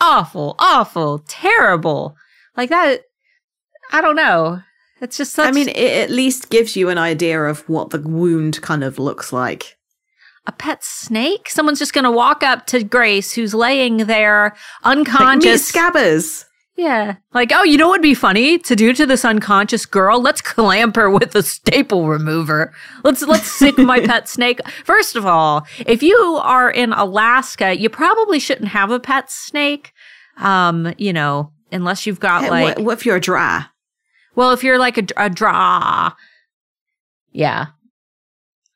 awful, 0.00 0.56
awful, 0.58 1.20
terrible. 1.28 2.16
Like 2.56 2.70
that. 2.70 3.02
I 3.92 4.00
don't 4.00 4.16
know. 4.16 4.62
It's 5.00 5.16
just 5.16 5.32
such. 5.32 5.46
I 5.46 5.52
mean, 5.52 5.68
it 5.68 5.76
at 5.76 6.10
least 6.10 6.50
gives 6.50 6.74
you 6.74 6.88
an 6.88 6.98
idea 6.98 7.40
of 7.40 7.68
what 7.68 7.90
the 7.90 8.00
wound 8.00 8.60
kind 8.62 8.82
of 8.82 8.98
looks 8.98 9.32
like. 9.32 9.76
A 10.48 10.52
pet 10.52 10.82
snake? 10.82 11.50
Someone's 11.50 11.78
just 11.78 11.92
going 11.92 12.04
to 12.04 12.10
walk 12.10 12.42
up 12.42 12.66
to 12.66 12.82
Grace, 12.82 13.32
who's 13.32 13.54
laying 13.54 13.98
there 13.98 14.56
unconscious. 14.82 15.72
Like 15.72 15.94
scabbers. 15.94 16.46
Yeah. 16.76 17.16
Like, 17.32 17.52
oh, 17.54 17.64
you 17.64 17.78
know 17.78 17.88
what 17.88 17.94
would 17.94 18.02
be 18.02 18.14
funny 18.14 18.58
to 18.58 18.76
do 18.76 18.92
to 18.92 19.06
this 19.06 19.24
unconscious 19.24 19.86
girl? 19.86 20.20
Let's 20.20 20.42
clamp 20.42 20.96
her 20.96 21.08
with 21.08 21.34
a 21.34 21.42
staple 21.42 22.06
remover. 22.06 22.74
Let's 23.02 23.22
let's 23.22 23.50
sick 23.50 23.78
my 23.78 24.00
pet 24.06 24.28
snake. 24.28 24.60
First 24.84 25.16
of 25.16 25.24
all, 25.24 25.66
if 25.86 26.02
you 26.02 26.16
are 26.42 26.70
in 26.70 26.92
Alaska, 26.92 27.76
you 27.76 27.88
probably 27.88 28.38
shouldn't 28.38 28.68
have 28.68 28.90
a 28.90 29.00
pet 29.00 29.30
snake. 29.30 29.92
Um, 30.36 30.92
you 30.98 31.14
know, 31.14 31.50
unless 31.72 32.06
you've 32.06 32.20
got 32.20 32.50
like 32.50 32.76
what, 32.76 32.84
what, 32.84 32.98
if 32.98 33.06
you're 33.06 33.16
a 33.16 33.20
dry? 33.20 33.64
Well, 34.34 34.52
if 34.52 34.62
you're 34.62 34.78
like 34.78 34.98
a, 34.98 35.06
a 35.16 35.30
draw. 35.30 36.12
Yeah. 37.32 37.66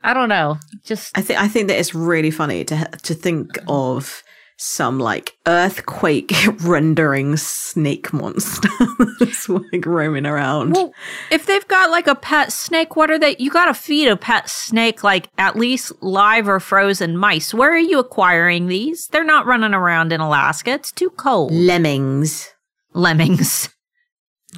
I 0.03 0.15
don't 0.15 0.31
know. 0.31 0.59
Just 0.85 1.17
I 1.17 1.21
think 1.21 1.39
I 1.39 1.49
think 1.49 1.69
that 1.69 1.79
it's 1.79 1.95
really 1.95 2.31
funny 2.31 2.65
to 2.65 2.89
to 3.03 3.15
think 3.15 3.59
of 3.69 4.23
some 4.63 4.99
like 4.99 5.39
earthquake 5.47 6.33
rendering 6.61 7.35
snake 7.39 8.13
monster 8.13 8.69
that's 9.19 9.49
like 9.49 9.87
roaming 9.87 10.27
around. 10.27 10.75
Well, 10.75 10.93
if 11.31 11.47
they've 11.47 11.67
got 11.67 11.91
like 11.91 12.07
a 12.07 12.15
pet 12.15 12.53
snake, 12.53 12.95
what 12.95 13.11
are 13.11 13.19
they? 13.19 13.37
You 13.39 13.51
got 13.51 13.67
to 13.67 13.75
feed 13.75 14.09
a 14.09 14.17
pet 14.17 14.51
snake 14.51 15.03
like 15.03 15.31
at 15.39 15.57
least 15.57 15.93
live 16.03 16.47
or 16.47 16.61
frozen 16.61 17.17
mice. 17.17 17.55
Where 17.55 17.73
are 17.73 17.79
you 17.79 17.99
acquiring 17.99 18.67
these? 18.67 19.07
They're 19.07 19.25
not 19.25 19.47
running 19.47 19.73
around 19.73 20.13
in 20.13 20.21
Alaska. 20.21 20.73
It's 20.73 20.93
too 20.93 21.11
cold. 21.11 21.53
lemmings. 21.53 22.51
Lemmings. 22.93 23.71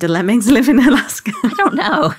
Do 0.01 0.09
lemmings 0.09 0.51
live 0.51 0.69
in 0.69 0.81
Alaska? 0.81 1.33
I 1.45 1.55
don't 1.57 1.75
know. 1.75 2.15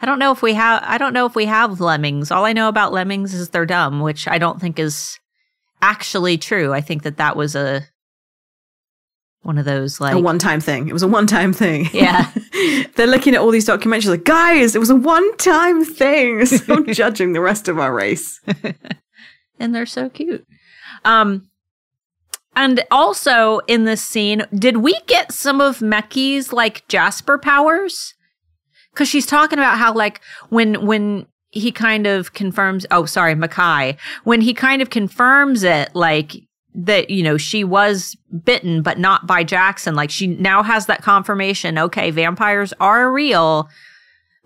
I 0.00 0.06
don't 0.06 0.18
know 0.18 0.32
if 0.32 0.42
we 0.42 0.54
have. 0.54 0.82
I 0.84 0.98
don't 0.98 1.12
know 1.12 1.26
if 1.26 1.36
we 1.36 1.44
have 1.44 1.80
lemmings. 1.80 2.32
All 2.32 2.44
I 2.44 2.52
know 2.52 2.68
about 2.68 2.92
lemmings 2.92 3.34
is 3.34 3.50
they're 3.50 3.66
dumb, 3.66 4.00
which 4.00 4.26
I 4.26 4.38
don't 4.38 4.60
think 4.60 4.80
is 4.80 5.18
actually 5.82 6.38
true. 6.38 6.72
I 6.72 6.80
think 6.80 7.02
that 7.02 7.16
that 7.18 7.36
was 7.36 7.54
a 7.54 7.82
one 9.42 9.58
of 9.58 9.66
those 9.66 10.00
like 10.00 10.14
a 10.14 10.18
one-time 10.18 10.60
thing. 10.60 10.88
It 10.88 10.94
was 10.94 11.02
a 11.02 11.08
one-time 11.08 11.52
thing. 11.52 11.88
Yeah. 11.92 12.30
They're 12.96 13.06
looking 13.06 13.34
at 13.34 13.40
all 13.40 13.50
these 13.50 13.68
documentaries 13.68 14.08
like, 14.08 14.24
guys, 14.24 14.74
it 14.74 14.78
was 14.78 14.88
a 14.88 14.96
one-time 14.96 15.84
thing. 15.84 16.46
Stop 16.46 16.86
judging 16.88 17.34
the 17.34 17.40
rest 17.42 17.68
of 17.68 17.78
our 17.78 17.92
race. 17.92 18.40
and 19.60 19.74
they're 19.74 19.86
so 19.86 20.08
cute. 20.08 20.46
Um 21.04 21.48
and 22.56 22.84
also 22.90 23.58
in 23.66 23.84
this 23.84 24.02
scene, 24.02 24.46
did 24.54 24.78
we 24.78 24.98
get 25.06 25.32
some 25.32 25.60
of 25.60 25.82
Meki's 25.82 26.52
like 26.52 26.86
Jasper 26.88 27.36
powers? 27.36 28.14
Cuz 28.94 29.08
she's 29.08 29.26
talking 29.26 29.58
about 29.58 29.76
how 29.76 29.92
like 29.92 30.20
when 30.48 30.86
when 30.86 31.26
he 31.54 31.72
kind 31.72 32.06
of 32.06 32.32
confirms 32.34 32.84
oh 32.90 33.06
sorry, 33.06 33.34
Mackay, 33.34 33.96
when 34.24 34.40
he 34.40 34.52
kind 34.52 34.82
of 34.82 34.90
confirms 34.90 35.62
it 35.62 35.94
like 35.94 36.34
that 36.74 37.08
you 37.08 37.22
know 37.22 37.36
she 37.36 37.62
was 37.62 38.16
bitten 38.44 38.82
but 38.82 38.98
not 38.98 39.28
by 39.28 39.44
Jackson 39.44 39.94
like 39.94 40.10
she 40.10 40.26
now 40.26 40.60
has 40.60 40.86
that 40.86 41.02
confirmation 41.02 41.78
okay 41.78 42.10
vampires 42.10 42.74
are 42.80 43.10
real. 43.12 43.68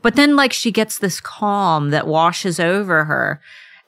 But 0.02 0.14
then 0.14 0.36
like 0.36 0.52
she 0.52 0.70
gets 0.70 0.98
this 0.98 1.20
calm 1.20 1.90
that 1.90 2.06
washes 2.06 2.60
over 2.60 3.06
her. 3.06 3.40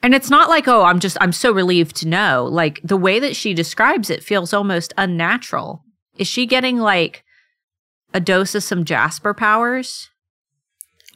And 0.03 0.15
it's 0.15 0.31
not 0.31 0.49
like 0.49 0.67
oh 0.67 0.83
I'm 0.83 0.99
just 0.99 1.17
I'm 1.21 1.31
so 1.31 1.51
relieved 1.51 1.95
to 1.97 2.07
know. 2.07 2.47
Like 2.51 2.81
the 2.83 2.97
way 2.97 3.19
that 3.19 3.35
she 3.35 3.53
describes 3.53 4.09
it 4.09 4.23
feels 4.23 4.53
almost 4.53 4.93
unnatural. 4.97 5.83
Is 6.17 6.27
she 6.27 6.45
getting 6.45 6.79
like 6.79 7.23
a 8.13 8.19
dose 8.19 8.55
of 8.55 8.63
some 8.63 8.83
Jasper 8.83 9.33
powers 9.33 10.10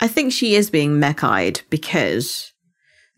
I 0.01 0.07
think 0.07 0.33
she 0.33 0.55
is 0.55 0.69
being 0.69 0.99
mech-eyed 0.99 1.61
because 1.69 2.51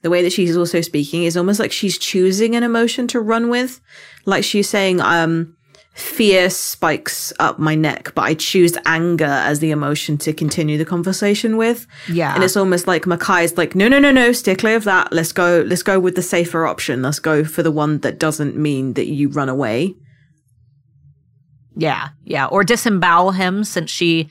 the 0.01 0.09
way 0.09 0.21
that 0.21 0.31
she's 0.31 0.55
also 0.55 0.81
speaking 0.81 1.23
is 1.23 1.35
almost 1.35 1.59
like 1.59 1.71
she's 1.71 1.97
choosing 1.97 2.55
an 2.55 2.63
emotion 2.63 3.07
to 3.09 3.19
run 3.19 3.49
with. 3.49 3.81
Like 4.25 4.43
she's 4.43 4.69
saying, 4.69 5.01
um, 5.01 5.57
fear 5.95 6.51
spikes 6.51 7.33
up 7.39 7.57
my 7.57 7.73
neck, 7.73 8.13
but 8.13 8.21
I 8.21 8.35
choose 8.35 8.77
anger 8.85 9.25
as 9.25 9.59
the 9.59 9.71
emotion 9.71 10.19
to 10.19 10.33
continue 10.33 10.77
the 10.77 10.85
conversation 10.85 11.57
with. 11.57 11.87
yeah 12.07 12.35
And 12.35 12.43
it's 12.43 12.55
almost 12.55 12.85
like 12.85 13.05
Makai's 13.05 13.57
like, 13.57 13.73
no, 13.73 13.87
no, 13.87 13.97
no, 13.97 14.11
no, 14.11 14.31
steer 14.31 14.55
clear 14.55 14.75
of 14.75 14.83
that. 14.83 15.11
Let's 15.11 15.31
go, 15.31 15.65
let's 15.65 15.81
go 15.81 15.99
with 15.99 16.15
the 16.15 16.21
safer 16.21 16.67
option. 16.67 17.01
Let's 17.01 17.17
go 17.17 17.43
for 17.43 17.63
the 17.63 17.71
one 17.71 17.99
that 18.01 18.19
doesn't 18.19 18.55
mean 18.55 18.93
that 18.93 19.07
you 19.07 19.29
run 19.29 19.49
away. 19.49 19.95
yeah 21.75 22.09
yeah 22.23 22.45
or 22.45 22.63
disembowel 22.63 23.31
him 23.31 23.63
since 23.63 23.89
she 23.91 24.29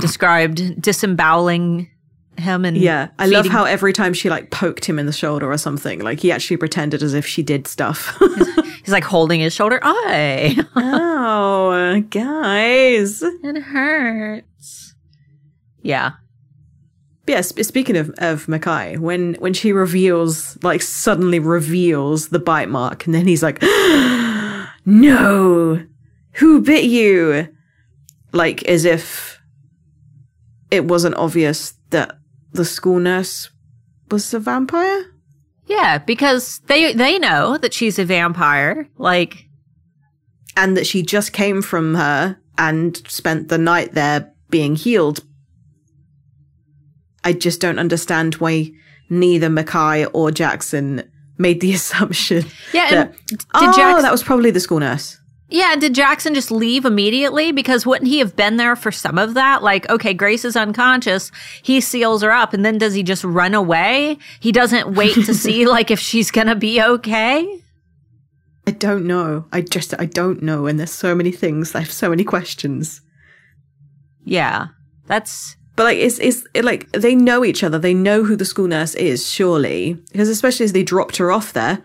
described 0.00 0.80
disemboweling 0.80 1.88
him 2.36 2.64
and 2.64 2.76
Yeah. 2.76 3.08
I 3.18 3.26
love 3.26 3.46
how 3.46 3.64
every 3.64 3.92
time 3.92 4.14
she 4.14 4.30
like 4.30 4.50
poked 4.50 4.84
him 4.84 4.98
in 4.98 5.06
the 5.06 5.12
shoulder 5.12 5.50
or 5.50 5.58
something, 5.58 6.00
like 6.00 6.20
he 6.20 6.32
actually 6.32 6.56
pretended 6.56 7.02
as 7.02 7.14
if 7.14 7.26
she 7.26 7.42
did 7.42 7.66
stuff. 7.66 8.16
he's 8.84 8.92
like 8.92 9.04
holding 9.04 9.40
his 9.40 9.52
shoulder 9.52 9.78
Aye. 9.82 10.56
oh, 10.76 12.00
guys. 12.10 13.22
It 13.22 13.62
hurts. 13.62 14.94
Yeah. 15.82 16.12
Yes, 17.26 17.50
speaking 17.64 17.96
of 17.96 18.10
of 18.18 18.46
Makai, 18.46 18.98
when 18.98 19.34
when 19.34 19.52
she 19.52 19.72
reveals 19.72 20.58
like 20.64 20.82
suddenly 20.82 21.38
reveals 21.38 22.30
the 22.30 22.40
bite 22.40 22.68
mark, 22.68 23.06
and 23.06 23.14
then 23.14 23.24
he's 23.28 23.40
like, 23.40 23.62
"No, 24.84 25.80
who 26.32 26.60
bit 26.60 26.84
you?" 26.84 27.46
Like 28.32 28.64
as 28.64 28.84
if 28.84 29.29
it 30.70 30.84
wasn't 30.84 31.16
obvious 31.16 31.74
that 31.90 32.18
the 32.52 32.64
school 32.64 32.98
nurse 32.98 33.50
was 34.10 34.32
a 34.34 34.40
vampire. 34.40 35.04
Yeah, 35.66 35.98
because 35.98 36.60
they 36.66 36.92
they 36.94 37.18
know 37.18 37.56
that 37.58 37.72
she's 37.72 37.98
a 37.98 38.04
vampire. 38.04 38.88
Like, 38.98 39.46
and 40.56 40.76
that 40.76 40.86
she 40.86 41.02
just 41.02 41.32
came 41.32 41.62
from 41.62 41.94
her 41.94 42.38
and 42.58 42.96
spent 43.08 43.48
the 43.48 43.58
night 43.58 43.94
there 43.94 44.32
being 44.50 44.74
healed. 44.74 45.24
I 47.22 47.32
just 47.32 47.60
don't 47.60 47.78
understand 47.78 48.34
why 48.36 48.72
neither 49.08 49.48
Mackay 49.48 50.06
or 50.06 50.30
Jackson 50.30 51.08
made 51.38 51.60
the 51.60 51.72
assumption 51.78 52.44
yeah, 52.72 52.86
and 52.88 52.96
that 52.96 53.44
oh, 53.54 53.76
Jackson? 53.76 54.02
that 54.02 54.12
was 54.12 54.22
probably 54.22 54.50
the 54.50 54.60
school 54.60 54.80
nurse. 54.80 55.19
Yeah, 55.50 55.74
did 55.76 55.94
Jackson 55.94 56.34
just 56.34 56.50
leave 56.50 56.84
immediately? 56.84 57.52
Because 57.52 57.84
wouldn't 57.84 58.08
he 58.08 58.18
have 58.20 58.36
been 58.36 58.56
there 58.56 58.76
for 58.76 58.92
some 58.92 59.18
of 59.18 59.34
that? 59.34 59.62
Like, 59.62 59.88
okay, 59.90 60.14
Grace 60.14 60.44
is 60.44 60.56
unconscious. 60.56 61.30
He 61.62 61.80
seals 61.80 62.22
her 62.22 62.30
up, 62.30 62.52
and 62.54 62.64
then 62.64 62.78
does 62.78 62.94
he 62.94 63.02
just 63.02 63.24
run 63.24 63.54
away? 63.54 64.18
He 64.38 64.52
doesn't 64.52 64.94
wait 64.94 65.14
to 65.14 65.34
see 65.44 65.66
like 65.66 65.90
if 65.90 65.98
she's 65.98 66.30
gonna 66.30 66.56
be 66.56 66.80
okay. 66.80 67.62
I 68.66 68.70
don't 68.72 69.06
know. 69.06 69.46
I 69.52 69.62
just 69.62 69.94
I 69.98 70.06
don't 70.06 70.42
know, 70.42 70.66
and 70.66 70.78
there's 70.78 70.92
so 70.92 71.14
many 71.14 71.32
things. 71.32 71.74
I 71.74 71.80
have 71.80 71.92
so 71.92 72.10
many 72.10 72.24
questions. 72.24 73.00
Yeah, 74.24 74.68
that's 75.06 75.56
But 75.76 75.84
like, 75.84 75.98
it's 75.98 76.18
it's 76.18 76.46
it, 76.54 76.64
like 76.64 76.90
they 76.92 77.14
know 77.14 77.44
each 77.44 77.64
other. 77.64 77.78
They 77.78 77.94
know 77.94 78.22
who 78.22 78.36
the 78.36 78.44
school 78.44 78.68
nurse 78.68 78.94
is, 78.94 79.28
surely, 79.28 79.94
because 80.12 80.28
especially 80.28 80.64
as 80.64 80.72
they 80.72 80.82
dropped 80.84 81.16
her 81.16 81.32
off 81.32 81.52
there, 81.52 81.82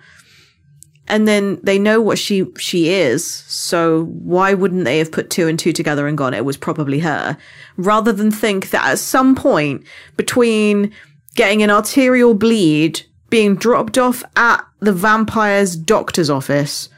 and 1.07 1.27
then 1.27 1.59
they 1.63 1.77
know 1.77 2.01
what 2.01 2.17
she 2.17 2.45
she 2.57 2.89
is. 2.89 3.25
So 3.25 4.05
why 4.05 4.53
wouldn't 4.53 4.85
they 4.85 4.97
have 4.99 5.11
put 5.11 5.29
two 5.29 5.47
and 5.47 5.57
two 5.57 5.73
together 5.73 6.07
and 6.07 6.17
gone? 6.17 6.33
It 6.33 6.45
was 6.45 6.57
probably 6.57 6.99
her, 6.99 7.37
rather 7.77 8.11
than 8.11 8.31
think 8.31 8.69
that 8.71 8.85
at 8.85 8.99
some 8.99 9.35
point 9.35 9.83
between 10.17 10.91
getting 11.35 11.61
an 11.63 11.69
arterial 11.69 12.33
bleed, 12.33 13.01
being 13.29 13.55
dropped 13.55 13.97
off 13.97 14.23
at 14.35 14.65
the 14.79 14.93
vampire's 14.93 15.75
doctor's 15.75 16.29
office, 16.29 16.89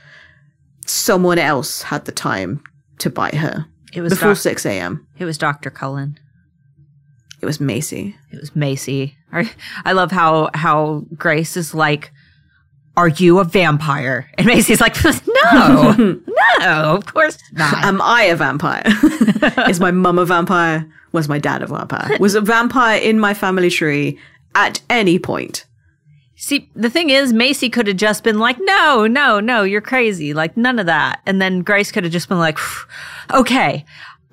someone 0.85 1.39
else 1.39 1.83
had 1.83 2.05
the 2.05 2.11
time 2.11 2.61
to 2.99 3.09
bite 3.09 3.35
her 3.35 3.65
it 3.93 4.01
was 4.01 4.13
before 4.13 4.29
doc- 4.29 4.37
six 4.37 4.65
a.m. 4.65 5.07
it 5.17 5.25
was 5.25 5.37
Doctor 5.37 5.69
Cullen. 5.69 6.19
It 7.41 7.45
was 7.45 7.59
Macy. 7.59 8.15
It 8.31 8.39
was 8.39 8.55
Macy. 8.55 9.15
I, 9.31 9.51
I 9.85 9.91
love 9.93 10.11
how 10.11 10.49
how 10.53 11.05
Grace 11.15 11.55
is 11.55 11.73
like, 11.73 12.11
"Are 12.97 13.07
you 13.07 13.39
a 13.39 13.45
vampire?" 13.45 14.29
And 14.37 14.45
Macy's 14.47 14.81
like, 14.81 14.95
"No, 15.05 15.93
no, 16.59 16.95
of 16.97 17.05
course 17.05 17.37
not." 17.53 17.85
Am 17.85 18.01
I 18.01 18.23
a 18.23 18.35
vampire? 18.35 18.83
Is 19.69 19.79
my 19.79 19.91
mum 19.91 20.19
a 20.19 20.25
vampire? 20.25 20.85
Was 21.13 21.29
my 21.29 21.39
dad 21.39 21.61
a 21.63 21.67
vampire? 21.67 22.17
Was 22.19 22.35
a 22.35 22.41
vampire 22.41 22.99
in 22.99 23.19
my 23.19 23.33
family 23.33 23.69
tree 23.69 24.19
at 24.55 24.81
any 24.89 25.17
point? 25.19 25.65
See, 26.39 26.69
the 26.75 26.89
thing 26.89 27.09
is, 27.09 27.33
Macy 27.33 27.69
could 27.69 27.87
have 27.87 27.97
just 27.97 28.23
been 28.23 28.37
like, 28.39 28.57
"No, 28.59 29.07
no, 29.07 29.39
no, 29.39 29.63
you're 29.63 29.81
crazy." 29.81 30.33
Like 30.33 30.57
none 30.57 30.77
of 30.77 30.85
that. 30.87 31.21
And 31.25 31.41
then 31.41 31.61
Grace 31.61 31.91
could 31.91 32.03
have 32.03 32.13
just 32.13 32.29
been 32.29 32.37
like, 32.39 32.59
"Okay, 33.33 33.85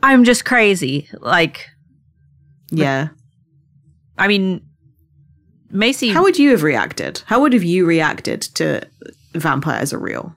I'm 0.03 0.25
just 0.25 0.45
crazy." 0.45 1.09
Like, 1.21 1.71
Yeah. 2.71 3.09
I 4.19 4.29
mean, 4.29 4.61
Macy. 5.75 6.11
How 6.11 6.23
would 6.23 6.39
you 6.39 6.51
have 6.51 6.63
reacted? 6.63 7.23
How 7.27 7.41
would 7.41 7.53
have 7.53 7.65
you 7.65 7.85
reacted 7.85 8.43
to 8.43 8.89
vampires 9.35 9.93
are 9.93 9.99
real? 9.99 10.35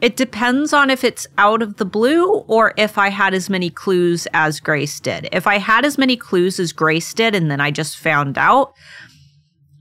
It 0.00 0.16
depends 0.16 0.72
on 0.72 0.90
if 0.90 1.04
it's 1.04 1.26
out 1.38 1.62
of 1.62 1.76
the 1.76 1.84
blue 1.84 2.28
or 2.48 2.72
if 2.76 2.98
I 2.98 3.10
had 3.10 3.34
as 3.34 3.50
many 3.50 3.68
clues 3.68 4.26
as 4.32 4.60
Grace 4.60 4.98
did. 5.00 5.28
If 5.32 5.46
I 5.46 5.58
had 5.58 5.84
as 5.84 5.98
many 5.98 6.16
clues 6.16 6.58
as 6.58 6.72
Grace 6.72 7.12
did 7.14 7.34
and 7.34 7.50
then 7.50 7.60
I 7.60 7.70
just 7.70 7.98
found 7.98 8.38
out, 8.38 8.74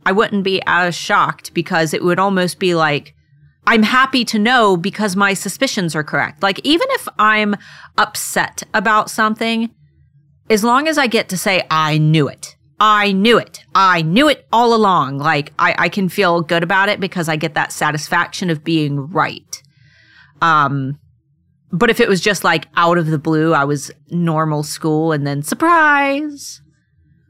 I 0.06 0.12
wouldn't 0.12 0.44
be 0.44 0.62
as 0.66 0.96
shocked 0.96 1.54
because 1.54 1.94
it 1.94 2.04
would 2.04 2.20
almost 2.20 2.60
be 2.60 2.76
like, 2.76 3.16
I'm 3.68 3.84
happy 3.84 4.26
to 4.26 4.40
know 4.40 4.76
because 4.76 5.16
my 5.16 5.34
suspicions 5.34 5.96
are 5.96 6.04
correct. 6.04 6.42
Like, 6.42 6.60
even 6.64 6.88
if 6.92 7.08
I'm 7.20 7.56
upset 7.98 8.64
about 8.74 9.12
something, 9.12 9.70
as 10.50 10.64
long 10.64 10.88
as 10.88 10.98
I 10.98 11.06
get 11.06 11.30
to 11.30 11.38
say, 11.38 11.66
I 11.70 12.00
knew 12.00 12.28
it. 12.28 12.56
I 12.84 13.12
knew 13.12 13.38
it. 13.38 13.64
I 13.76 14.02
knew 14.02 14.28
it 14.28 14.48
all 14.52 14.74
along. 14.74 15.20
Like, 15.20 15.54
I, 15.60 15.76
I 15.78 15.88
can 15.90 16.10
feel 16.10 16.42
good 16.42 16.64
about 16.64 16.90
it 16.90 17.00
because 17.00 17.30
I 17.30 17.36
get 17.36 17.54
that 17.54 17.72
satisfaction 17.72 18.50
of 18.50 18.64
being 18.64 19.08
right. 19.12 19.62
Um, 20.42 20.98
but 21.72 21.92
if 21.92 22.00
it 22.00 22.10
was 22.10 22.22
just 22.22 22.44
like 22.44 22.68
out 22.76 22.98
of 22.98 23.06
the 23.06 23.20
blue, 23.20 23.54
I 23.54 23.66
was 23.66 23.92
normal 24.10 24.64
school 24.64 25.12
and 25.12 25.28
then 25.28 25.44
surprise, 25.44 26.64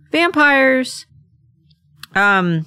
vampires. 0.10 1.06
Um, 2.16 2.66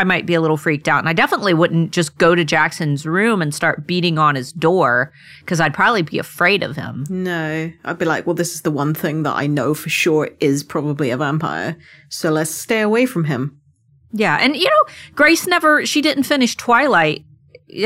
I 0.00 0.04
might 0.04 0.24
be 0.24 0.32
a 0.32 0.40
little 0.40 0.56
freaked 0.56 0.88
out. 0.88 1.00
And 1.00 1.10
I 1.10 1.12
definitely 1.12 1.52
wouldn't 1.52 1.90
just 1.90 2.16
go 2.16 2.34
to 2.34 2.42
Jackson's 2.42 3.04
room 3.04 3.42
and 3.42 3.54
start 3.54 3.86
beating 3.86 4.18
on 4.18 4.34
his 4.34 4.50
door 4.50 5.12
because 5.40 5.60
I'd 5.60 5.74
probably 5.74 6.00
be 6.00 6.18
afraid 6.18 6.62
of 6.62 6.74
him. 6.74 7.04
No, 7.10 7.70
I'd 7.84 7.98
be 7.98 8.06
like, 8.06 8.26
well, 8.26 8.34
this 8.34 8.54
is 8.54 8.62
the 8.62 8.70
one 8.70 8.94
thing 8.94 9.24
that 9.24 9.36
I 9.36 9.46
know 9.46 9.74
for 9.74 9.90
sure 9.90 10.30
is 10.40 10.64
probably 10.64 11.10
a 11.10 11.18
vampire. 11.18 11.76
So 12.08 12.30
let's 12.30 12.50
stay 12.50 12.80
away 12.80 13.04
from 13.04 13.24
him. 13.24 13.60
Yeah. 14.10 14.38
And, 14.40 14.56
you 14.56 14.64
know, 14.70 14.92
Grace 15.14 15.46
never, 15.46 15.84
she 15.84 16.00
didn't 16.00 16.24
finish 16.24 16.56
Twilight 16.56 17.26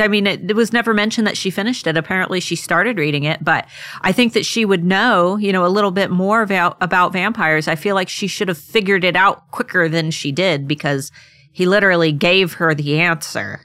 I 0.00 0.08
mean, 0.08 0.26
it, 0.26 0.50
it, 0.50 0.56
was 0.56 0.72
never 0.72 0.94
mentioned 0.94 1.26
that 1.26 1.36
she 1.36 1.50
finished 1.50 1.86
it. 1.86 1.98
Apparently, 1.98 2.40
she 2.40 2.56
started 2.56 2.96
reading 2.96 3.24
it, 3.24 3.44
but 3.44 3.66
I 4.00 4.12
think 4.12 4.32
that 4.32 4.46
she 4.46 4.64
would 4.64 4.82
know, 4.82 5.36
you 5.36 5.52
know, 5.52 5.66
a 5.66 5.68
little 5.68 5.90
bit 5.90 6.10
more 6.10 6.40
about 6.40 6.78
about 6.80 7.12
vampires. 7.12 7.68
I 7.68 7.74
feel 7.74 7.94
like 7.94 8.08
she 8.08 8.26
should 8.26 8.48
have 8.48 8.56
figured 8.56 9.04
it 9.04 9.14
out 9.14 9.50
quicker 9.50 9.86
than 9.86 10.10
she 10.10 10.32
did 10.32 10.66
because 10.66 11.12
he 11.54 11.66
literally 11.66 12.10
gave 12.10 12.54
her 12.54 12.74
the 12.74 12.98
answer. 12.98 13.60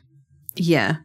Yeah, 0.56 0.98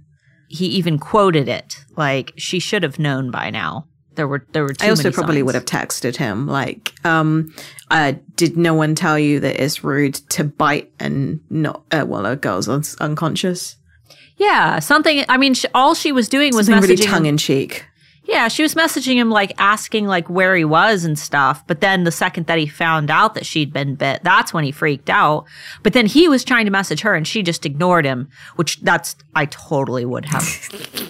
he 0.48 0.66
even 0.66 0.98
quoted 0.98 1.48
it. 1.48 1.82
Like 1.96 2.34
she 2.36 2.58
should 2.58 2.82
have 2.82 2.98
known 2.98 3.30
by 3.30 3.48
now. 3.48 3.88
There 4.16 4.28
were 4.28 4.46
there 4.52 4.64
were. 4.64 4.74
I 4.80 4.90
also 4.90 5.10
probably 5.10 5.36
signs. 5.36 5.46
would 5.46 5.54
have 5.54 5.64
texted 5.64 6.16
him 6.16 6.46
like, 6.46 6.92
um, 7.04 7.54
uh, 7.90 8.12
"Did 8.36 8.58
no 8.58 8.74
one 8.74 8.94
tell 8.94 9.18
you 9.18 9.40
that 9.40 9.58
it's 9.60 9.82
rude 9.82 10.14
to 10.30 10.44
bite 10.44 10.92
and 11.00 11.40
not 11.48 11.82
uh, 11.90 12.04
well 12.06 12.26
a 12.26 12.36
girl's 12.36 12.68
un- 12.68 12.84
unconscious?" 13.00 13.76
Yeah, 14.36 14.78
something. 14.80 15.24
I 15.28 15.38
mean, 15.38 15.54
sh- 15.54 15.64
all 15.74 15.94
she 15.94 16.12
was 16.12 16.28
doing 16.28 16.54
was 16.54 16.66
something 16.66 16.82
messaging 16.90 16.98
really 16.98 17.06
tongue 17.10 17.26
in 17.26 17.38
cheek. 17.38 17.86
Yeah, 18.26 18.48
she 18.48 18.62
was 18.62 18.74
messaging 18.74 19.16
him 19.16 19.28
like 19.30 19.52
asking 19.58 20.06
like 20.06 20.30
where 20.30 20.56
he 20.56 20.64
was 20.64 21.04
and 21.04 21.18
stuff. 21.18 21.62
But 21.66 21.82
then 21.82 22.04
the 22.04 22.10
second 22.10 22.46
that 22.46 22.58
he 22.58 22.66
found 22.66 23.10
out 23.10 23.34
that 23.34 23.44
she'd 23.44 23.70
been 23.70 23.96
bit, 23.96 24.24
that's 24.24 24.52
when 24.52 24.64
he 24.64 24.72
freaked 24.72 25.10
out. 25.10 25.44
But 25.82 25.92
then 25.92 26.06
he 26.06 26.26
was 26.26 26.42
trying 26.42 26.64
to 26.64 26.70
message 26.70 27.02
her 27.02 27.14
and 27.14 27.28
she 27.28 27.42
just 27.42 27.66
ignored 27.66 28.06
him, 28.06 28.28
which 28.56 28.80
that's 28.80 29.14
I 29.34 29.44
totally 29.46 30.06
would 30.06 30.24
have 30.24 30.42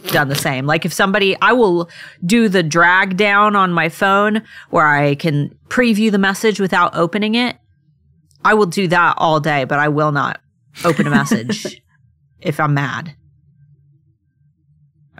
done 0.09 0.29
the 0.29 0.35
same. 0.35 0.66
Like 0.66 0.85
if 0.85 0.92
somebody 0.92 1.37
I 1.40 1.53
will 1.53 1.88
do 2.27 2.48
the 2.48 2.64
drag 2.64 3.16
down 3.16 3.55
on 3.55 3.72
my 3.72 3.88
phone 3.88 4.42
where 4.70 4.87
I 4.87 5.14
can 5.14 5.57
preview 5.68 6.11
the 6.11 6.18
message 6.18 6.59
without 6.59 6.96
opening 6.96 7.37
it. 7.37 7.57
I 8.44 8.55
will 8.55 8.66
do 8.66 8.88
that 8.88 9.14
all 9.18 9.38
day, 9.40 9.64
but 9.64 9.79
I 9.79 9.88
will 9.88 10.11
not 10.12 10.40
open 10.85 11.07
a 11.07 11.11
message 11.11 11.81
if 12.40 12.59
I'm 12.59 12.74
mad. 12.74 13.14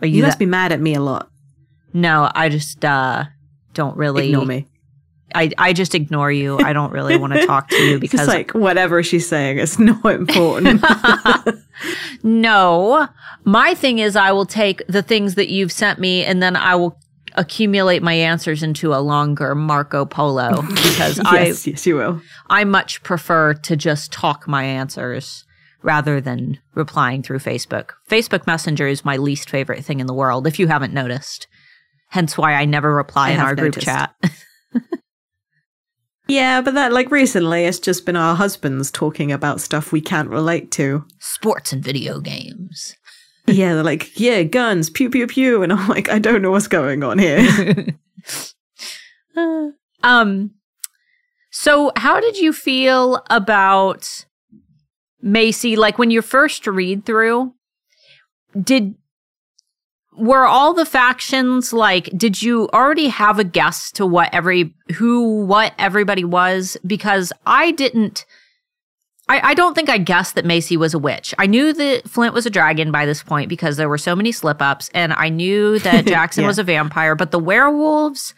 Are 0.02 0.07
you, 0.09 0.16
you 0.16 0.22
must 0.22 0.35
that- 0.35 0.44
be 0.44 0.46
mad 0.46 0.72
at 0.72 0.80
me 0.80 0.94
a 0.94 1.00
lot. 1.00 1.30
No, 1.94 2.30
I 2.35 2.48
just 2.48 2.85
uh, 2.85 3.24
don't 3.72 3.96
really 3.96 4.28
ignore 4.28 4.44
me. 4.44 4.66
I, 5.35 5.50
I 5.59 5.72
just 5.72 5.94
ignore 5.94 6.30
you. 6.30 6.59
I 6.59 6.72
don't 6.72 6.92
really 6.92 7.16
want 7.16 7.33
to 7.33 7.46
talk 7.46 7.68
to 7.68 7.76
you 7.76 7.98
because 7.98 8.20
just 8.20 8.28
like 8.28 8.52
whatever 8.52 9.02
she's 9.02 9.28
saying 9.28 9.59
is 9.59 9.78
not 9.78 10.04
important. 10.04 10.85
no, 12.22 13.09
my 13.44 13.74
thing 13.74 13.98
is 13.98 14.16
I 14.16 14.33
will 14.33 14.46
take 14.46 14.87
the 14.87 15.02
things 15.02 15.35
that 15.37 15.48
you've 15.48 15.72
sent 15.72 15.98
me 15.98 16.24
and 16.24 16.42
then 16.42 16.57
I 16.57 16.74
will 16.74 16.98
accumulate 17.37 18.00
my 18.00 18.12
answers 18.12 18.62
into 18.62 18.94
a 18.94 18.98
longer 19.00 19.57
Marco 19.57 20.04
Polo 20.04 20.62
because 20.62 21.18
yes, 21.18 21.20
I 21.24 21.44
yes 21.46 21.87
you 21.87 21.96
will. 21.96 22.20
I 22.48 22.64
much 22.64 23.02
prefer 23.02 23.54
to 23.54 23.76
just 23.76 24.12
talk 24.12 24.46
my 24.46 24.62
answers 24.62 25.44
rather 25.83 26.20
than 26.20 26.59
replying 26.74 27.22
through 27.22 27.40
Facebook. 27.40 27.90
Facebook 28.09 28.46
Messenger 28.46 28.87
is 28.87 29.04
my 29.04 29.16
least 29.16 29.50
favorite 29.50 29.85
thing 29.85 30.00
in 30.00 30.07
the 30.07 30.14
world, 30.14 30.46
if 30.46 30.59
you 30.59 30.68
haven't 30.68 30.94
noticed. 30.94 31.46
Hence 32.14 32.38
why 32.38 32.55
I 32.55 32.64
never 32.64 32.94
reply 32.94 33.31
I 33.31 33.33
in 33.33 33.40
our 33.40 33.57
noticed. 33.57 33.79
group 33.79 33.85
chat. 33.85 34.14
yeah, 36.29 36.61
but 36.61 36.74
that, 36.74 36.92
like, 36.92 37.11
recently 37.11 37.64
it's 37.64 37.81
just 37.81 38.07
been 38.07 38.14
our 38.14 38.37
husbands 38.37 38.92
talking 38.92 39.33
about 39.33 39.61
stuff 39.61 39.90
we 39.90 40.00
can't 40.00 40.29
relate 40.29 40.70
to 40.70 41.05
sports 41.18 41.72
and 41.72 41.83
video 41.83 42.20
games. 42.20 42.94
yeah, 43.48 43.74
they're 43.74 43.83
like, 43.83 44.16
yeah, 44.16 44.44
guns, 44.44 44.90
pew, 44.90 45.11
pew, 45.11 45.27
pew. 45.27 45.64
And 45.64 45.72
I'm 45.72 45.88
like, 45.88 46.09
I 46.09 46.20
don't 46.20 46.40
know 46.40 46.53
what's 46.53 46.68
going 46.68 47.03
on 47.03 47.18
here. 47.18 47.85
um, 50.05 50.53
so 51.50 51.90
how 51.96 52.20
did 52.20 52.38
you 52.38 52.53
feel 52.53 53.24
about 53.29 54.24
Macy, 55.20 55.74
like 55.74 55.98
when 55.98 56.12
you 56.12 56.22
first 56.22 56.64
read 56.68 57.05
through, 57.05 57.55
did 58.62 58.94
were 60.16 60.44
all 60.44 60.72
the 60.74 60.87
factions 60.87 61.72
like 61.72 62.09
did 62.16 62.40
you 62.40 62.68
already 62.72 63.09
have 63.09 63.38
a 63.38 63.44
guess 63.44 63.90
to 63.90 64.07
what 64.07 64.33
every 64.33 64.74
who 64.94 65.44
what 65.44 65.72
everybody 65.79 66.24
was 66.24 66.77
because 66.87 67.33
i 67.46 67.70
didn't 67.72 68.24
I, 69.29 69.40
I 69.40 69.55
don't 69.55 69.74
think 69.74 69.88
I 69.88 69.98
guessed 69.98 70.35
that 70.35 70.44
Macy 70.44 70.77
was 70.77 70.92
a 70.92 70.98
witch. 70.98 71.35
I 71.38 71.46
knew 71.46 71.72
that 71.72 72.09
Flint 72.09 72.35
was 72.35 72.44
a 72.44 72.50
dragon 72.50 72.92
by 72.92 73.07
this 73.07 73.22
point 73.22 73.48
because 73.48 73.77
there 73.77 73.88
were 73.88 73.96
so 73.96 74.14
many 74.14 74.33
slip 74.33 74.61
ups, 74.61 74.90
and 74.92 75.14
I 75.14 75.31
knew 75.31 75.79
that 75.79 76.05
Jackson 76.07 76.42
yeah. 76.42 76.48
was 76.48 76.59
a 76.59 76.62
vampire, 76.62 77.14
but 77.14 77.31
the 77.31 77.38
werewolves 77.38 78.35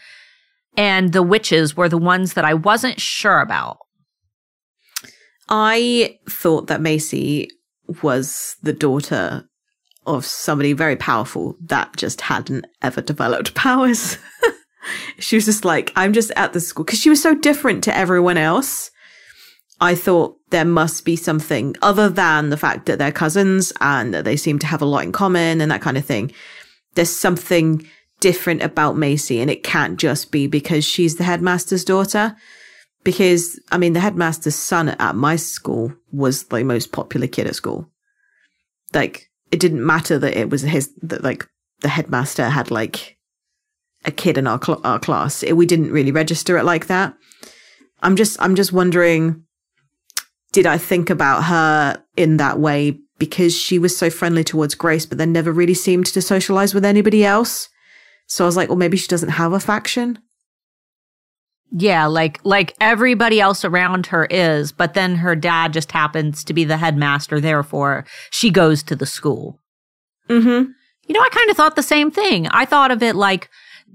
and 0.77 1.12
the 1.12 1.23
witches 1.23 1.77
were 1.77 1.89
the 1.89 1.99
ones 1.99 2.35
that 2.35 2.45
I 2.45 2.55
wasn't 2.55 3.01
sure 3.01 3.41
about. 3.41 3.79
I 5.49 6.19
thought 6.29 6.69
that 6.69 6.81
Macy 6.81 7.51
was 8.03 8.57
the 8.62 8.73
daughter 8.73 9.49
of 10.07 10.25
somebody 10.25 10.73
very 10.73 10.97
powerful 10.97 11.57
that 11.61 11.97
just 11.97 12.21
hadn't 12.21 12.66
ever 12.83 13.01
developed 13.01 13.55
powers. 13.55 14.19
she 15.19 15.37
was 15.37 15.45
just 15.45 15.64
like, 15.64 15.92
I'm 15.97 16.12
just 16.12 16.31
at 16.37 16.53
the 16.53 16.61
school 16.61 16.85
because 16.85 17.01
she 17.01 17.11
was 17.11 17.23
so 17.23 17.35
different 17.35 17.85
to 17.85 17.97
everyone 17.97 18.38
else. 18.38 18.90
I 19.81 19.95
thought 19.95 20.38
there 20.51 20.64
must 20.64 21.05
be 21.05 21.16
something 21.16 21.77
other 21.83 22.09
than 22.09 22.49
the 22.49 22.57
fact 22.57 22.87
that 22.87 22.99
they're 22.99 23.12
cousins 23.12 23.73
and 23.81 24.14
that 24.14 24.25
they 24.25 24.37
seem 24.37 24.59
to 24.61 24.66
have 24.66 24.81
a 24.81 24.87
lot 24.87 25.05
in 25.05 25.12
common 25.12 25.61
and 25.61 25.71
that 25.71 25.83
kind 25.83 25.99
of 25.99 26.05
thing. 26.05 26.33
There's 26.95 27.14
something 27.14 27.87
different 28.21 28.62
about 28.62 28.97
Macy 28.97 29.40
and 29.40 29.51
it 29.51 29.62
can't 29.62 29.99
just 29.99 30.33
be 30.33 30.47
because 30.47 30.85
she's 30.85 31.16
the 31.16 31.25
headmaster's 31.25 31.85
daughter 31.85 32.35
because 33.05 33.61
I 33.71 33.79
mean 33.79 33.92
the 33.92 34.01
headmaster's 34.01 34.57
son 34.57 34.88
at 34.88 35.14
my 35.14 35.37
school 35.37 35.92
was 36.11 36.45
the 36.45 36.64
most 36.64 36.92
popular 36.92 37.27
kid 37.27 37.47
at 37.47 37.55
school. 37.55 37.90
Like 38.95 39.31
it 39.51 39.61
didn't 39.61 39.85
matter 39.85 40.19
that 40.19 40.37
it 40.37 40.51
was 40.51 40.63
his 40.63 40.93
that 41.03 41.23
like 41.23 41.47
the 41.81 41.89
headmaster 41.89 42.49
had 42.49 42.71
like 42.71 43.17
a 44.05 44.11
kid 44.11 44.39
in 44.39 44.47
our 44.47 44.63
cl- 44.63 44.81
our 44.85 44.99
class. 44.99 45.43
It, 45.43 45.55
we 45.55 45.67
didn't 45.67 45.93
really 45.93 46.13
register 46.13 46.57
it 46.57 46.65
like 46.65 46.87
that. 46.87 47.15
I'm 48.03 48.17
just 48.17 48.41
I'm 48.41 48.55
just 48.55 48.73
wondering 48.73 49.43
did 50.53 50.67
I 50.67 50.79
think 50.79 51.11
about 51.11 51.45
her 51.45 52.03
in 52.17 52.39
that 52.39 52.59
way 52.59 52.99
because 53.19 53.55
she 53.55 53.79
was 53.79 53.97
so 53.97 54.09
friendly 54.09 54.45
towards 54.45 54.75
Grace 54.75 55.07
but 55.07 55.19
then 55.19 55.33
never 55.33 55.53
really 55.53 55.75
seemed 55.75 56.07
to 56.07 56.23
socialize 56.23 56.75
with 56.75 56.85
anybody 56.85 57.25
else? 57.25 57.69
So 58.27 58.45
I 58.45 58.47
was 58.47 58.57
like, 58.57 58.69
well 58.69 58.79
maybe 58.79 58.97
she 58.97 59.09
doesn't 59.09 59.31
have 59.31 59.53
a 59.53 59.61
faction. 59.61 60.19
Yeah, 61.73 62.07
like 62.07 62.41
like 62.45 62.75
everybody 62.81 63.41
else 63.41 63.65
around 63.65 64.07
her 64.07 64.27
is, 64.27 64.73
but 64.73 64.95
then 64.95 65.17
her 65.17 65.35
dad 65.35 65.73
just 65.73 65.93
happens 65.93 66.45
to 66.45 66.55
be 66.55 66.65
the 66.65 66.77
headmaster, 66.77 67.41
therefore 67.41 68.07
she 68.31 68.51
goes 68.51 68.83
to 68.85 68.97
the 68.97 69.07
school. 69.07 69.61
Mm-hmm. 70.29 70.71
You 71.07 71.15
know, 71.15 71.21
I 71.21 71.29
kind 71.31 71.51
of 71.51 71.57
thought 71.57 71.77
the 71.77 71.83
same 71.83 72.11
thing. 72.11 72.47
I 72.49 72.65
thought 72.65 72.91
of 72.91 73.03
it 73.03 73.17
like 73.17 73.51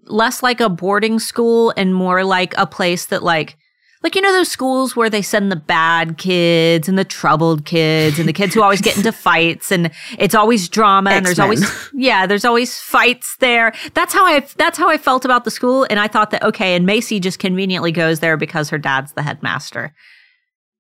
less 0.06 0.44
like 0.44 0.60
a 0.60 0.70
boarding 0.70 1.20
school 1.20 1.74
and 1.78 1.96
more 1.96 2.24
like 2.24 2.54
a 2.58 2.66
place 2.66 3.06
that 3.06 3.24
like 3.24 3.58
like 4.04 4.16
you 4.16 4.22
know 4.22 4.32
those 4.34 4.50
schools 4.50 4.96
where 4.96 5.10
they 5.10 5.22
send 5.22 5.52
the 5.52 5.56
bad 5.56 6.18
kids 6.18 6.90
and 6.90 6.98
the 6.98 7.06
troubled 7.06 7.66
kids 7.66 8.18
and 8.20 8.28
the 8.28 8.34
kids 8.34 8.54
who 8.54 8.62
always 8.62 8.82
get 8.82 8.98
into 8.98 9.12
fights 9.12 9.72
and 9.72 9.92
it's 10.18 10.36
always 10.36 10.68
drama 10.68 11.12
and 11.12 11.26
there's 11.26 11.40
always 11.40 11.64
yeah 11.94 12.26
there's 12.26 12.46
always 12.46 12.78
fights 12.78 13.36
there. 13.38 13.74
That's 13.94 14.14
how 14.14 14.26
i 14.26 14.40
that's 14.58 14.78
how 14.78 14.90
i 14.90 14.98
felt 14.98 15.26
about 15.26 15.46
the 15.46 15.52
school 15.52 15.86
and 15.90 16.00
i 16.00 16.08
thought 16.08 16.32
that 16.32 16.44
okay 16.44 16.76
and 16.76 16.86
macy 16.86 17.20
just 17.20 17.40
conveniently 17.40 17.92
goes 17.92 18.20
there 18.20 18.38
because 18.38 18.70
her 18.70 18.78
dad's 18.78 19.14
the 19.14 19.24
headmaster. 19.24 19.94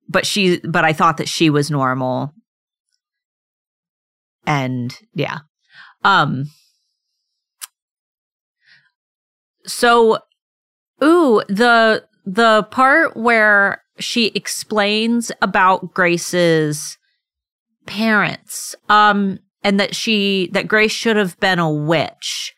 But 0.10 0.26
she 0.26 0.60
but 0.60 0.84
i 0.84 0.94
thought 0.94 1.18
that 1.18 1.30
she 1.30 1.50
was 1.50 1.70
normal. 1.70 2.34
And 4.48 4.98
yeah. 5.14 5.40
Um 6.04 6.46
so 9.66 10.18
ooh 11.04 11.44
the 11.48 12.04
the 12.26 12.64
part 12.72 13.16
where 13.16 13.84
she 14.00 14.28
explains 14.28 15.32
about 15.42 15.94
Grace's 15.94 16.98
parents, 17.86 18.76
um, 18.90 19.40
and 19.64 19.80
that 19.80 19.96
she, 19.96 20.50
that 20.54 20.68
Grace 20.68 20.92
should 20.92 21.18
have 21.18 21.40
been 21.40 21.60
a 21.60 21.72
witch. 21.72 22.54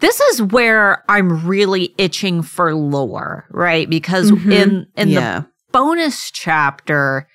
This 0.00 0.20
is 0.20 0.42
where 0.42 1.04
I'm 1.08 1.46
really 1.46 1.94
itching 1.98 2.42
for 2.42 2.74
lore, 2.74 3.46
right? 3.50 3.88
Because 3.88 4.30
mm-hmm. 4.30 4.52
in, 4.52 4.86
in 4.96 5.08
yeah. 5.08 5.40
the 5.40 5.46
bonus 5.72 6.30
chapter, 6.30 7.28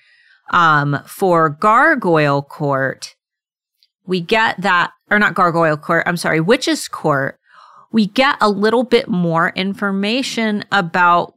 um, 0.52 1.00
for 1.06 1.50
Gargoyle 1.50 2.42
Court, 2.42 3.16
we 4.06 4.20
get 4.22 4.62
that, 4.62 4.92
or 5.10 5.18
not 5.18 5.34
Gargoyle 5.34 5.78
Court, 5.78 6.04
I'm 6.06 6.18
sorry, 6.18 6.40
Witch's 6.40 6.88
Court, 6.88 7.40
we 7.92 8.08
get 8.08 8.38
a 8.42 8.50
little 8.50 8.84
bit 8.84 9.08
more 9.08 9.50
information 9.56 10.64
about 10.72 11.34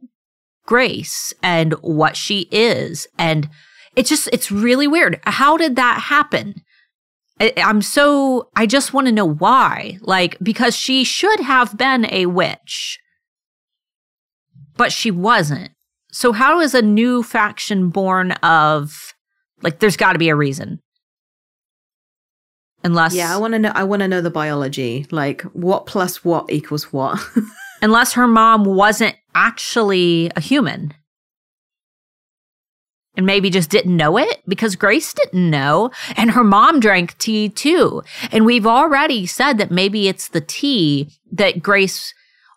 Grace 0.65 1.33
and 1.43 1.73
what 1.81 2.17
she 2.17 2.47
is. 2.51 3.07
And 3.17 3.49
it's 3.95 4.09
just, 4.09 4.29
it's 4.31 4.51
really 4.51 4.87
weird. 4.87 5.19
How 5.23 5.57
did 5.57 5.75
that 5.75 6.01
happen? 6.01 6.55
I'm 7.39 7.81
so, 7.81 8.49
I 8.55 8.65
just 8.65 8.93
want 8.93 9.07
to 9.07 9.13
know 9.13 9.25
why. 9.25 9.97
Like, 10.01 10.37
because 10.41 10.75
she 10.75 11.03
should 11.03 11.41
have 11.41 11.77
been 11.77 12.11
a 12.11 12.27
witch, 12.27 12.99
but 14.77 14.91
she 14.91 15.11
wasn't. 15.11 15.71
So, 16.11 16.31
how 16.31 16.61
is 16.61 16.73
a 16.73 16.81
new 16.81 17.23
faction 17.23 17.89
born 17.89 18.31
of, 18.33 19.13
like, 19.61 19.79
there's 19.79 19.97
got 19.97 20.13
to 20.13 20.19
be 20.19 20.29
a 20.29 20.35
reason. 20.35 20.79
Unless, 22.85 23.15
Yeah, 23.15 23.33
I 23.33 23.37
want 23.37 23.53
to 23.53 23.59
know. 23.59 23.71
I 23.73 23.83
want 23.83 24.01
to 24.01 24.07
know 24.07 24.21
the 24.21 24.29
biology. 24.29 25.07
Like, 25.11 25.41
what 25.53 25.85
plus 25.85 26.23
what 26.23 26.51
equals 26.51 26.93
what? 26.93 27.19
unless 27.81 28.13
her 28.13 28.27
mom 28.27 28.63
wasn't 28.63 29.15
actually 29.33 30.31
a 30.35 30.41
human 30.41 30.93
and 33.17 33.25
maybe 33.25 33.49
just 33.49 33.69
didn't 33.69 33.95
know 33.95 34.17
it 34.17 34.41
because 34.47 34.75
Grace 34.75 35.13
didn't 35.13 35.49
know. 35.49 35.91
And 36.17 36.31
her 36.31 36.43
mom 36.43 36.79
drank 36.79 37.17
tea 37.17 37.49
too. 37.49 38.03
And 38.31 38.45
we've 38.45 38.67
already 38.67 39.25
said 39.25 39.57
that 39.57 39.71
maybe 39.71 40.07
it's 40.07 40.29
the 40.29 40.41
tea 40.41 41.09
that 41.31 41.63
Grace 41.63 42.13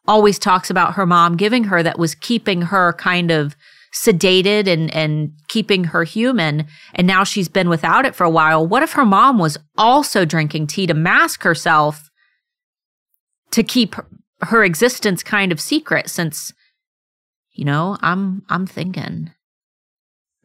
always 0.06 0.38
talks 0.38 0.70
about 0.70 0.94
her 0.94 1.06
mom 1.06 1.36
giving 1.36 1.64
her 1.64 1.82
that 1.82 1.98
was 1.98 2.14
keeping 2.14 2.62
her 2.62 2.94
kind 2.94 3.30
of 3.30 3.54
sedated 3.98 4.68
and, 4.68 4.94
and 4.94 5.32
keeping 5.48 5.84
her 5.84 6.04
human. 6.04 6.66
And 6.94 7.06
now 7.06 7.24
she's 7.24 7.48
been 7.48 7.68
without 7.68 8.04
it 8.06 8.14
for 8.14 8.24
a 8.24 8.30
while. 8.30 8.66
What 8.66 8.82
if 8.82 8.92
her 8.92 9.04
mom 9.04 9.38
was 9.38 9.58
also 9.76 10.24
drinking 10.24 10.68
tea 10.68 10.86
to 10.86 10.94
mask 10.94 11.42
herself 11.42 12.08
to 13.50 13.62
keep 13.62 13.96
her, 14.42 14.62
existence 14.62 15.22
kind 15.22 15.50
of 15.50 15.60
secret 15.60 16.08
since, 16.08 16.52
you 17.52 17.64
know, 17.64 17.96
I'm, 18.00 18.42
I'm 18.48 18.66
thinking. 18.66 19.32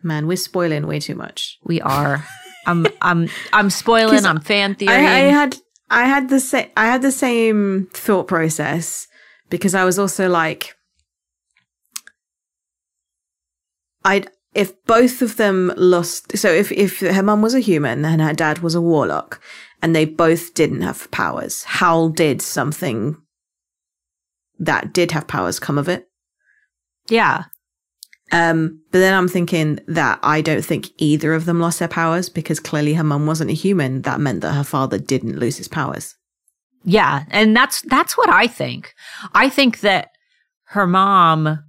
Man, 0.02 0.26
we're 0.28 0.38
spoiling 0.38 0.88
way 0.88 1.00
too 1.00 1.16
much. 1.16 1.60
We 1.63 1.80
are. 1.82 2.26
I'm 2.66 2.88
I'm 3.02 3.30
I'm 3.52 3.70
spoiling. 3.70 4.26
I'm 4.32 4.39
fan 4.39 4.76
theory. 4.76 4.94
I, 4.94 4.98
I 4.98 5.20
had 5.32 5.58
I 5.89 6.06
had 6.06 6.30
the 6.30 6.39
same 6.39 6.70
I 6.76 6.86
had 6.86 7.02
the 7.02 7.12
same 7.12 7.88
thought 7.94 8.28
process 8.28 9.08
because 9.50 9.76
I 9.76 9.84
was 9.84 10.00
also 10.00 10.30
like, 10.30 10.76
I'd 14.06 14.30
if 14.54 14.74
both 14.86 15.22
of 15.22 15.38
them 15.38 15.74
lost. 15.78 16.38
So 16.38 16.50
if 16.52 16.72
if 16.72 17.00
her 17.00 17.24
mum 17.24 17.42
was 17.42 17.56
a 17.56 17.60
human 17.60 18.06
and 18.06 18.22
her 18.22 18.34
dad 18.34 18.60
was 18.60 18.76
a 18.76 18.82
warlock, 18.82 19.42
and 19.82 19.96
they 19.96 20.06
both 20.06 20.54
didn't 20.54 20.82
have 20.82 21.10
powers, 21.12 21.63
how 21.63 22.10
did 22.10 22.42
something 22.42 23.18
that 24.60 24.94
did 24.94 25.12
have 25.12 25.28
powers 25.28 25.60
come 25.60 25.78
of 25.78 25.89
it? 25.89 26.08
yeah. 27.10 27.46
Um, 28.32 28.82
but 28.92 29.00
then 29.00 29.13
I'm 29.13 29.28
thinking 29.28 29.80
that 29.88 30.18
I 30.24 30.42
don't 30.42 30.66
think 30.66 30.89
either 30.98 31.34
of 31.34 31.46
them 31.46 31.60
lost 31.60 31.80
their 31.80 31.88
powers 31.88 32.30
because 32.30 32.60
clearly 32.60 32.96
her 32.96 33.04
mum 33.04 33.28
wasn't 33.28 33.52
a 33.52 33.54
human. 33.54 34.02
That 34.04 34.20
meant 34.20 34.42
that 34.42 34.54
her 34.54 34.63
father 34.63 34.98
didn't 34.98 35.38
lose 35.38 35.58
his 35.58 35.68
powers. 35.68 36.16
Yeah, 36.84 37.26
and 37.30 37.56
that's 37.56 37.82
that's 37.84 38.18
what 38.18 38.30
I 38.30 38.48
think. 38.48 38.94
I 39.34 39.50
think 39.50 39.82
that 39.82 40.10
her 40.70 40.88
mom 40.88 41.63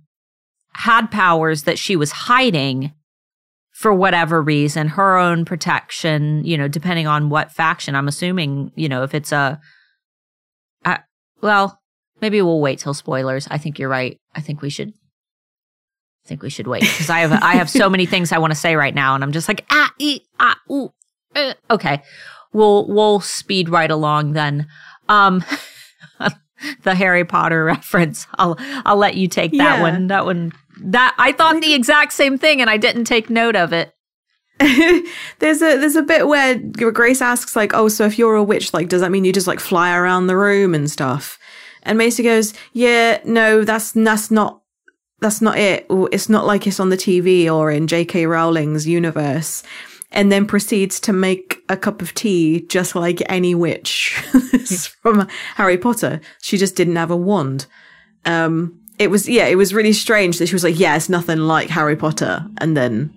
had 0.76 1.10
powers 1.10 1.62
that 1.64 1.78
she 1.78 1.96
was 1.96 2.10
hiding 2.12 2.92
for 3.72 3.92
whatever 3.92 4.40
reason, 4.40 4.88
her 4.88 5.16
own 5.16 5.44
protection, 5.44 6.44
you 6.44 6.56
know, 6.56 6.68
depending 6.68 7.06
on 7.06 7.28
what 7.28 7.50
faction. 7.52 7.94
I'm 7.96 8.06
assuming, 8.08 8.70
you 8.76 8.88
know, 8.88 9.02
if 9.02 9.14
it's 9.14 9.32
a 9.32 9.60
uh, 10.84 10.98
well, 11.42 11.80
maybe 12.20 12.40
we'll 12.42 12.60
wait 12.60 12.78
till 12.78 12.94
spoilers. 12.94 13.48
I 13.50 13.58
think 13.58 13.78
you're 13.78 13.88
right. 13.88 14.18
I 14.34 14.40
think 14.40 14.62
we 14.62 14.70
should 14.70 14.90
I 14.90 16.28
think 16.28 16.42
we 16.42 16.50
should 16.50 16.66
wait 16.66 16.82
because 16.82 17.10
I 17.10 17.20
have 17.20 17.32
I 17.32 17.54
have 17.56 17.68
so 17.68 17.90
many 17.90 18.06
things 18.06 18.32
I 18.32 18.38
want 18.38 18.52
to 18.52 18.58
say 18.58 18.76
right 18.76 18.94
now, 18.94 19.14
and 19.14 19.22
I'm 19.24 19.32
just 19.32 19.48
like 19.48 19.64
ah 19.70 19.90
ee, 19.98 20.20
ah 20.40 20.56
ooh. 20.70 20.92
uh, 21.34 21.54
okay, 21.70 22.02
we'll 22.52 22.86
we'll 22.86 23.20
speed 23.20 23.68
right 23.68 23.90
along 23.90 24.32
then. 24.32 24.66
Um, 25.08 25.44
the 26.82 26.94
Harry 26.94 27.24
Potter 27.24 27.64
reference. 27.66 28.26
I'll 28.38 28.56
I'll 28.86 28.96
let 28.96 29.16
you 29.16 29.28
take 29.28 29.50
that 29.52 29.76
Yeah. 29.78 29.82
one. 29.82 30.06
That 30.06 30.24
one. 30.24 30.52
That 30.80 31.14
I 31.18 31.32
thought 31.32 31.60
the 31.60 31.74
exact 31.74 32.12
same 32.12 32.38
thing, 32.38 32.60
and 32.60 32.68
I 32.68 32.76
didn't 32.76 33.04
take 33.04 33.30
note 33.30 33.56
of 33.56 33.72
it. 33.72 33.94
there's 35.40 35.62
a 35.62 35.78
there's 35.78 35.96
a 35.96 36.02
bit 36.02 36.28
where 36.28 36.56
Grace 36.58 37.20
asks 37.20 37.56
like, 37.56 37.74
"Oh, 37.74 37.88
so 37.88 38.04
if 38.06 38.18
you're 38.18 38.36
a 38.36 38.42
witch, 38.42 38.72
like, 38.72 38.88
does 38.88 39.00
that 39.00 39.10
mean 39.10 39.24
you 39.24 39.32
just 39.32 39.46
like 39.48 39.60
fly 39.60 39.94
around 39.94 40.26
the 40.26 40.36
room 40.36 40.74
and 40.74 40.90
stuff?" 40.90 41.38
And 41.82 41.98
Macy 41.98 42.22
goes, 42.22 42.54
"Yeah, 42.72 43.20
no, 43.24 43.64
that's 43.64 43.92
that's 43.92 44.30
not 44.30 44.62
that's 45.20 45.40
not 45.40 45.58
it. 45.58 45.86
It's 45.90 46.28
not 46.28 46.46
like 46.46 46.66
it's 46.66 46.80
on 46.80 46.90
the 46.90 46.96
TV 46.96 47.52
or 47.52 47.70
in 47.70 47.86
J.K. 47.86 48.26
Rowling's 48.26 48.86
universe." 48.86 49.62
And 50.12 50.30
then 50.30 50.46
proceeds 50.46 51.00
to 51.00 51.12
make 51.12 51.58
a 51.68 51.76
cup 51.76 52.00
of 52.00 52.14
tea 52.14 52.60
just 52.68 52.94
like 52.94 53.20
any 53.28 53.52
witch 53.52 54.10
from 55.02 55.26
Harry 55.56 55.76
Potter. 55.76 56.20
She 56.40 56.56
just 56.56 56.76
didn't 56.76 56.94
have 56.94 57.10
a 57.10 57.16
wand. 57.16 57.66
Um, 58.24 58.83
it 58.98 59.10
was 59.10 59.28
yeah, 59.28 59.46
it 59.46 59.56
was 59.56 59.74
really 59.74 59.92
strange 59.92 60.38
that 60.38 60.46
she 60.46 60.54
was 60.54 60.64
like, 60.64 60.78
"Yeah, 60.78 60.96
it's 60.96 61.08
nothing 61.08 61.38
like 61.38 61.68
Harry 61.68 61.96
Potter," 61.96 62.46
and 62.58 62.76
then 62.76 63.12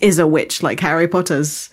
is 0.00 0.18
a 0.18 0.26
witch 0.26 0.62
like 0.62 0.80
Harry 0.80 1.08
Potter's 1.08 1.70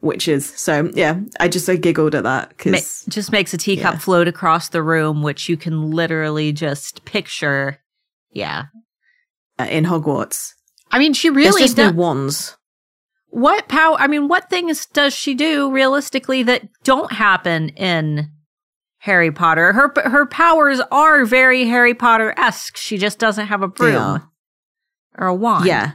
witches. 0.00 0.46
So 0.46 0.90
yeah, 0.94 1.20
I 1.40 1.48
just 1.48 1.68
I 1.68 1.76
giggled 1.76 2.14
at 2.14 2.24
that 2.24 2.50
Ma- 2.50 2.72
because 2.72 3.04
just 3.08 3.32
makes 3.32 3.52
a 3.52 3.58
teacup 3.58 3.94
yeah. 3.94 3.98
float 3.98 4.28
across 4.28 4.68
the 4.68 4.82
room, 4.82 5.22
which 5.22 5.48
you 5.48 5.56
can 5.56 5.90
literally 5.90 6.52
just 6.52 7.04
picture. 7.04 7.80
Yeah, 8.32 8.66
uh, 9.58 9.66
in 9.70 9.84
Hogwarts, 9.84 10.52
I 10.90 10.98
mean, 10.98 11.14
she 11.14 11.28
there's 11.28 11.36
really 11.36 11.62
just 11.62 11.76
does. 11.76 11.92
no 11.92 11.98
wands. 11.98 12.56
what 13.30 13.68
power? 13.68 13.96
I 13.98 14.06
mean, 14.06 14.28
what 14.28 14.50
things 14.50 14.86
does 14.86 15.14
she 15.14 15.34
do 15.34 15.72
realistically 15.72 16.44
that 16.44 16.68
don't 16.84 17.10
happen 17.12 17.70
in 17.70 18.30
Harry 18.98 19.30
Potter? 19.30 19.72
Her 19.72 19.92
her 20.08 20.26
powers 20.26 20.80
are 20.90 21.24
very 21.24 21.66
Harry 21.66 21.94
Potter 21.94 22.34
esque. 22.36 22.76
She 22.76 22.98
just 22.98 23.18
doesn't 23.18 23.46
have 23.46 23.62
a 23.62 23.68
broom 23.68 23.92
Yeah. 23.94 24.18
or 25.16 25.26
a 25.28 25.34
wand. 25.34 25.66
Yeah, 25.66 25.92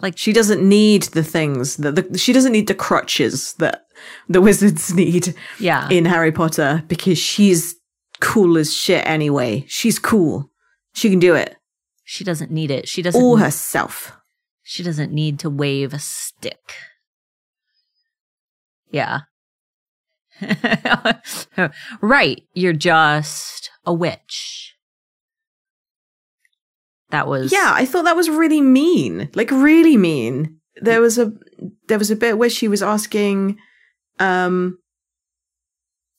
like 0.00 0.16
she 0.16 0.32
doesn't 0.32 0.66
need 0.66 1.04
the 1.04 1.24
things 1.24 1.76
that 1.76 1.94
the, 1.94 2.18
she 2.18 2.32
doesn't 2.32 2.52
need 2.52 2.66
the 2.66 2.74
crutches 2.74 3.54
that 3.54 3.84
the 4.28 4.40
wizards 4.42 4.92
need 4.94 5.34
yeah, 5.58 5.88
in 5.90 6.04
Harry 6.04 6.32
Potter 6.32 6.82
because 6.88 7.18
she's 7.18 7.74
cool 8.20 8.58
as 8.58 8.74
shit 8.74 9.06
anyway. 9.06 9.64
She's 9.68 9.98
cool. 9.98 10.50
She 10.92 11.08
can 11.08 11.20
do 11.20 11.34
it 11.34 11.56
she 12.10 12.24
doesn't 12.24 12.50
need 12.50 12.72
it. 12.72 12.88
She 12.88 13.02
doesn't. 13.02 13.22
all 13.22 13.36
herself. 13.36 14.16
She 14.64 14.82
doesn't 14.82 15.12
need 15.12 15.38
to 15.38 15.48
wave 15.48 15.94
a 15.94 16.00
stick. 16.00 16.74
Yeah. 18.90 19.20
right. 22.00 22.42
You're 22.54 22.72
just 22.72 23.70
a 23.84 23.92
witch. 23.92 24.74
That 27.10 27.26
was. 27.26 27.52
Yeah, 27.52 27.72
I 27.74 27.86
thought 27.86 28.04
that 28.04 28.16
was 28.16 28.30
really 28.30 28.60
mean. 28.60 29.30
Like 29.34 29.50
really 29.50 29.96
mean. 29.96 30.60
There 30.80 31.00
was 31.00 31.18
a 31.18 31.32
there 31.88 31.98
was 31.98 32.10
a 32.10 32.16
bit 32.16 32.38
where 32.38 32.50
she 32.50 32.68
was 32.68 32.82
asking 32.82 33.58
um 34.18 34.78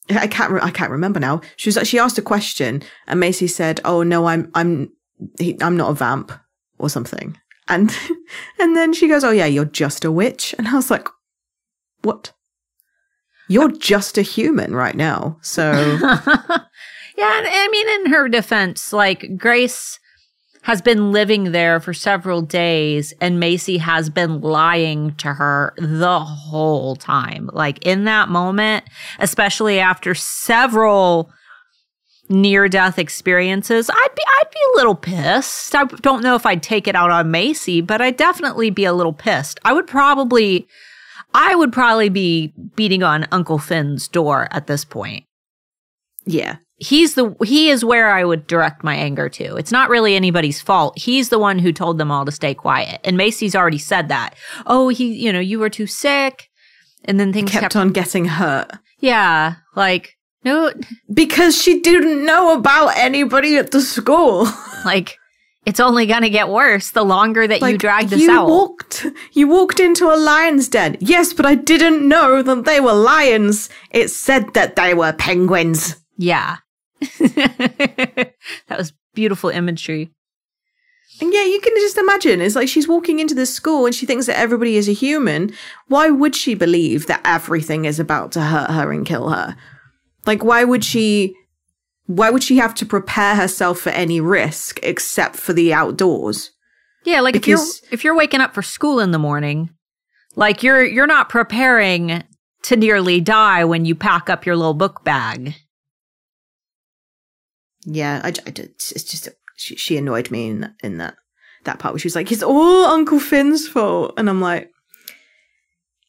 I 0.09 0.27
can't 0.27 0.51
re- 0.51 0.61
I 0.61 0.71
can't 0.71 0.91
remember 0.91 1.19
now. 1.19 1.41
She 1.55 1.69
was 1.69 1.87
she 1.87 1.99
asked 1.99 2.17
a 2.17 2.23
question 2.23 2.83
and 3.07 3.19
Macy 3.19 3.47
said, 3.47 3.79
"Oh 3.85 4.03
no, 4.03 4.25
I'm 4.25 4.51
I'm 4.53 4.91
he, 5.39 5.57
I'm 5.61 5.77
not 5.77 5.91
a 5.91 5.95
vamp 5.95 6.31
or 6.77 6.89
something." 6.89 7.37
And 7.67 7.95
and 8.59 8.75
then 8.75 8.93
she 8.93 9.07
goes, 9.07 9.23
"Oh 9.23 9.31
yeah, 9.31 9.45
you're 9.45 9.65
just 9.65 10.03
a 10.03 10.11
witch." 10.11 10.53
And 10.57 10.67
I 10.67 10.75
was 10.75 10.91
like, 10.91 11.07
"What? 12.01 12.33
You're 13.51 13.71
just 13.71 14.17
a 14.17 14.21
human 14.21 14.73
right 14.73 14.95
now." 14.95 15.37
So 15.41 15.71
yeah. 16.01 16.61
I 17.17 17.67
mean, 17.71 17.89
in 17.89 18.13
her 18.13 18.29
defense, 18.29 18.93
like 18.93 19.37
Grace 19.37 19.99
has 20.63 20.81
been 20.81 21.11
living 21.11 21.51
there 21.51 21.79
for 21.79 21.93
several 21.93 22.41
days 22.41 23.13
and 23.19 23.39
Macy 23.39 23.77
has 23.79 24.09
been 24.09 24.41
lying 24.41 25.15
to 25.15 25.33
her 25.33 25.73
the 25.77 26.19
whole 26.19 26.95
time. 26.95 27.49
Like 27.51 27.83
in 27.85 28.03
that 28.05 28.29
moment, 28.29 28.85
especially 29.19 29.79
after 29.79 30.13
several 30.13 31.31
near 32.29 32.69
death 32.69 32.99
experiences, 32.99 33.89
I'd 33.89 34.15
be 34.15 34.21
I'd 34.39 34.51
be 34.51 34.59
a 34.73 34.77
little 34.77 34.95
pissed. 34.95 35.75
I 35.75 35.85
don't 35.85 36.23
know 36.23 36.35
if 36.35 36.45
I'd 36.45 36.63
take 36.63 36.87
it 36.87 36.95
out 36.95 37.11
on 37.11 37.31
Macy, 37.31 37.81
but 37.81 38.01
I'd 38.01 38.17
definitely 38.17 38.69
be 38.69 38.85
a 38.85 38.93
little 38.93 39.13
pissed. 39.13 39.59
I 39.65 39.73
would 39.73 39.87
probably 39.87 40.67
I 41.33 41.55
would 41.55 41.71
probably 41.71 42.09
be 42.09 42.53
beating 42.75 43.03
on 43.03 43.27
Uncle 43.31 43.57
Finn's 43.57 44.07
door 44.07 44.47
at 44.51 44.67
this 44.67 44.83
point 44.85 45.25
yeah. 46.25 46.57
he's 46.77 47.15
the 47.15 47.35
he 47.43 47.69
is 47.69 47.83
where 47.83 48.11
I 48.11 48.23
would 48.23 48.47
direct 48.47 48.83
my 48.83 48.95
anger 48.95 49.29
to. 49.29 49.55
It's 49.55 49.71
not 49.71 49.89
really 49.89 50.15
anybody's 50.15 50.61
fault. 50.61 50.97
He's 50.97 51.29
the 51.29 51.39
one 51.39 51.59
who 51.59 51.71
told 51.71 51.97
them 51.97 52.11
all 52.11 52.25
to 52.25 52.31
stay 52.31 52.53
quiet. 52.53 53.01
And 53.03 53.17
Macy's 53.17 53.55
already 53.55 53.77
said 53.77 54.09
that. 54.09 54.35
Oh, 54.65 54.89
he, 54.89 55.13
you 55.13 55.31
know, 55.33 55.39
you 55.39 55.59
were 55.59 55.69
too 55.69 55.87
sick. 55.87 56.49
And 57.05 57.19
then 57.19 57.33
things 57.33 57.49
Kept 57.49 57.61
kept, 57.61 57.75
on 57.75 57.89
getting 57.91 58.25
hurt. 58.25 58.71
yeah, 58.99 59.55
like 59.75 60.15
no, 60.43 60.71
Because 61.11 61.59
she 61.59 61.79
didn't 61.81 62.25
know 62.25 62.53
about 62.53 62.97
anybody 62.97 63.57
at 63.57 63.71
the 63.71 63.81
school. 63.81 64.47
like 64.85 65.17
it's 65.65 65.79
only 65.79 66.05
going 66.05 66.21
to 66.23 66.29
get 66.29 66.49
worse 66.49 66.91
the 66.91 67.03
longer 67.03 67.45
that 67.47 67.61
Like, 67.61 67.73
you 67.73 67.77
drag 67.77 68.07
this 68.09 68.21
you 68.21 68.31
out. 68.31 68.47
walked 68.47 69.05
you 69.33 69.47
walked 69.47 69.79
into 69.79 70.05
a 70.05 70.17
lion's 70.17 70.67
den. 70.67 70.97
Yes, 70.99 71.33
but 71.33 71.45
I 71.45 71.55
didn't 71.55 72.07
know 72.07 72.41
that 72.41 72.65
they 72.65 72.79
were 72.79 72.93
lions. 72.93 73.69
It 73.91 74.09
said 74.09 74.53
that 74.55 74.75
they 74.75 74.93
were 74.93 75.13
penguins. 75.13 75.95
yeah. 76.17 76.57
that 77.19 78.33
was 78.69 78.93
beautiful 79.13 79.49
imagery. 79.49 80.11
And 81.19 81.33
yeah, 81.33 81.43
you 81.43 81.59
can 81.61 81.73
just 81.75 81.97
imagine. 81.97 82.41
It's 82.41 82.55
like 82.55 82.67
she's 82.67 82.87
walking 82.87 83.19
into 83.19 83.35
this 83.35 83.53
school 83.53 83.85
and 83.85 83.93
she 83.93 84.05
thinks 84.05 84.25
that 84.25 84.39
everybody 84.39 84.75
is 84.75 84.89
a 84.89 84.93
human. 84.93 85.51
Why 85.87 86.09
would 86.09 86.35
she 86.35 86.55
believe 86.55 87.05
that 87.07 87.21
everything 87.25 87.85
is 87.85 87.99
about 87.99 88.31
to 88.33 88.41
hurt 88.41 88.71
her 88.71 88.91
and 88.91 89.05
kill 89.05 89.29
her? 89.29 89.55
Like, 90.25 90.43
why 90.43 90.63
would 90.63 90.83
she? 90.83 91.35
Why 92.15 92.29
would 92.29 92.43
she 92.43 92.57
have 92.57 92.73
to 92.75 92.85
prepare 92.85 93.35
herself 93.35 93.79
for 93.79 93.89
any 93.89 94.19
risk 94.19 94.79
except 94.83 95.37
for 95.37 95.53
the 95.53 95.73
outdoors? 95.73 96.51
Yeah, 97.05 97.21
like 97.21 97.33
Because- 97.33 97.77
if 97.77 97.81
you're 97.83 97.93
if 97.93 98.03
you're 98.03 98.15
waking 98.15 98.41
up 98.41 98.53
for 98.53 98.61
school 98.61 98.99
in 98.99 99.11
the 99.11 99.19
morning, 99.19 99.69
like 100.35 100.61
you're 100.61 100.83
you're 100.83 101.07
not 101.07 101.29
preparing 101.29 102.23
to 102.63 102.75
nearly 102.75 103.21
die 103.21 103.63
when 103.63 103.85
you 103.85 103.95
pack 103.95 104.29
up 104.29 104.45
your 104.45 104.57
little 104.57 104.73
book 104.73 105.03
bag. 105.05 105.55
Yeah, 107.85 108.21
I, 108.23 108.29
I 108.29 108.53
it's 108.55 108.91
it's 108.91 109.03
just 109.05 109.29
she, 109.55 109.75
she 109.77 109.97
annoyed 109.97 110.29
me 110.31 110.49
in 110.49 110.61
that, 110.61 110.73
in 110.83 110.97
that 110.97 111.15
that 111.63 111.79
part 111.79 111.93
where 111.93 111.99
she 111.99 112.07
was 112.07 112.15
like, 112.15 112.31
"It's 112.31 112.43
all 112.43 112.85
Uncle 112.85 113.19
Finn's 113.19 113.67
fault," 113.67 114.13
and 114.17 114.29
I'm 114.29 114.41
like, 114.41 114.69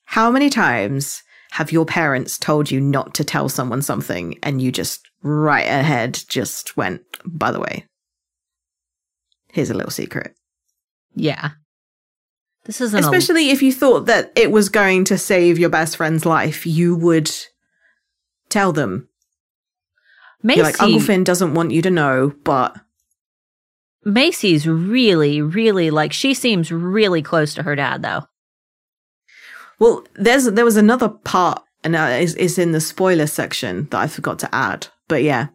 "How 0.07 0.31
many 0.31 0.51
times 0.51 1.23
have 1.53 1.71
your 1.73 1.87
parents 1.87 2.39
told 2.39 2.71
you 2.71 2.81
not 2.81 3.15
to 3.15 3.25
tell 3.25 3.49
someone 3.49 3.83
something, 3.83 4.39
and 4.43 4.61
you 4.61 4.73
just 4.73 5.01
right 5.23 5.67
ahead 5.67 6.21
just 6.29 6.77
went, 6.77 7.03
by 7.25 7.51
the 7.51 7.61
way, 7.61 7.87
here's 9.53 9.71
a 9.71 9.75
little 9.75 9.91
secret." 9.91 10.35
Yeah. 11.15 11.51
This 12.65 12.81
a, 12.81 12.97
Especially 12.97 13.51
if 13.51 13.61
you 13.61 13.73
thought 13.73 14.07
that 14.07 14.33
it 14.37 14.53
was 14.53 14.69
going 14.69 15.05
to 15.07 15.19
save 15.19 15.59
your 15.59 15.69
best 15.69 15.97
friend's 15.97 16.25
life, 16.25 16.65
you 16.65 16.95
would 16.95 17.31
tell 18.49 18.73
them. 18.73 19.09
Macy. 20.43 20.59
You're 20.59 20.67
like, 20.67 20.83
Uncle 20.83 21.01
Finn 21.01 21.25
doesn't 21.25 21.55
want 21.55 21.73
you 21.73 21.83
to 21.83 21.91
know, 21.91 22.35
but 22.45 22.77
Macy's 24.05 24.67
really, 24.67 25.41
really 25.41 25.91
like 25.91 26.13
she 26.13 26.35
seems 26.35 26.71
really 26.71 27.23
close 27.23 27.55
to 27.55 27.63
her 27.63 27.77
dad 27.77 28.03
though. 28.03 28.25
Well, 29.79 30.05
there's 30.15 30.45
there 30.45 30.65
was 30.65 30.77
another 30.77 31.09
part, 31.09 31.63
and 31.83 31.97
uh, 31.97 32.19
is 32.21 32.35
is 32.37 32.59
in 32.59 32.73
the 32.73 32.81
spoiler 32.81 33.27
section 33.27 33.89
that 33.91 34.01
I 34.01 34.07
forgot 34.07 34.39
to 34.41 34.55
add. 34.55 34.89
But 35.13 35.25
yeah, 35.25 35.49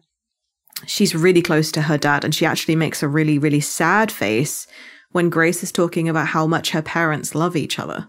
she's 0.86 1.16
really 1.16 1.42
close 1.42 1.72
to 1.72 1.82
her 1.82 1.98
dad, 1.98 2.24
and 2.24 2.32
she 2.32 2.46
actually 2.46 2.76
makes 2.76 3.02
a 3.02 3.08
really 3.08 3.40
really 3.40 3.58
sad 3.58 4.12
face 4.12 4.68
when 5.10 5.30
Grace 5.30 5.64
is 5.64 5.72
talking 5.72 6.08
about 6.08 6.28
how 6.28 6.46
much 6.46 6.70
her 6.70 6.80
parents 6.80 7.34
love 7.34 7.56
each 7.56 7.76
other. 7.76 8.06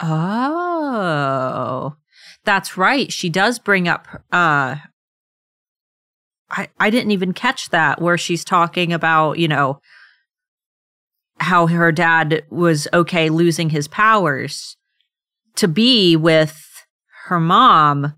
Oh. 0.00 1.94
That's 2.44 2.76
right. 2.76 3.12
She 3.12 3.28
does 3.28 3.60
bring 3.60 3.86
up 3.86 4.08
uh 4.32 4.82
I 6.50 6.68
I 6.80 6.90
didn't 6.90 7.12
even 7.12 7.32
catch 7.32 7.70
that 7.70 8.02
where 8.02 8.18
she's 8.18 8.44
talking 8.44 8.92
about, 8.92 9.38
you 9.38 9.46
know, 9.46 9.78
how 11.38 11.68
her 11.68 11.92
dad 11.92 12.42
was 12.50 12.88
okay 12.92 13.30
losing 13.30 13.70
his 13.70 13.86
powers 13.86 14.76
to 15.54 15.68
be 15.68 16.16
with 16.16 16.84
her 17.26 17.38
mom 17.38 18.14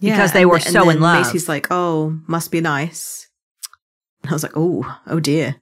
Because 0.00 0.32
they 0.32 0.44
were 0.44 0.56
and 0.56 0.64
so 0.64 0.90
in 0.90 1.00
love. 1.00 1.24
Macy's 1.24 1.48
like, 1.48 1.68
"Oh, 1.70 2.18
must 2.26 2.50
be 2.50 2.60
nice." 2.60 3.28
And 4.22 4.30
I 4.30 4.34
was 4.34 4.42
like, 4.42 4.56
"Oh, 4.56 4.98
oh 5.06 5.20
dear." 5.20 5.56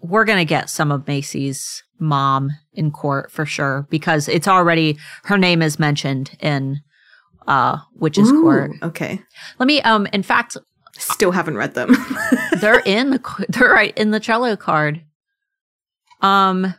we're 0.00 0.24
going 0.24 0.38
to 0.38 0.44
get 0.44 0.70
some 0.70 0.92
of 0.92 1.06
Macy's 1.06 1.82
mom 1.98 2.50
in 2.72 2.90
court 2.90 3.30
for 3.30 3.46
sure 3.46 3.86
because 3.90 4.28
it's 4.28 4.46
already 4.48 4.98
her 5.24 5.38
name 5.38 5.62
is 5.62 5.78
mentioned 5.78 6.36
in 6.40 6.80
uh 7.46 7.78
witch's 7.94 8.30
Ooh, 8.30 8.42
court. 8.42 8.72
Okay, 8.82 9.20
Let 9.58 9.66
me 9.66 9.80
um 9.82 10.06
in 10.12 10.22
fact 10.22 10.56
still 10.92 11.30
haven't 11.30 11.56
read 11.56 11.74
them. 11.74 11.96
they're 12.60 12.80
in 12.80 13.10
the 13.10 13.46
they're 13.48 13.70
right 13.70 13.96
in 13.96 14.10
the 14.10 14.20
cello 14.20 14.56
card. 14.56 15.02
Um 16.20 16.74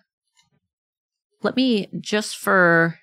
let 1.42 1.56
me 1.56 1.88
just 2.00 2.38
for 2.38 3.00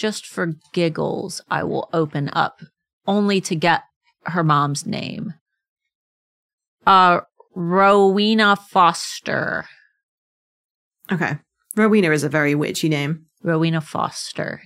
just 0.00 0.26
for 0.26 0.54
giggles 0.72 1.42
I 1.50 1.62
will 1.62 1.90
open 1.92 2.30
up 2.32 2.62
only 3.06 3.40
to 3.42 3.54
get 3.54 3.82
her 4.24 4.42
mom's 4.42 4.86
name. 4.86 5.34
Uh 6.86 7.20
Rowena 7.54 8.56
Foster. 8.56 9.66
okay, 11.12 11.38
Rowena 11.76 12.10
is 12.12 12.24
a 12.24 12.28
very 12.30 12.54
witchy 12.54 12.88
name. 12.88 13.26
Rowena 13.42 13.82
Foster. 13.82 14.62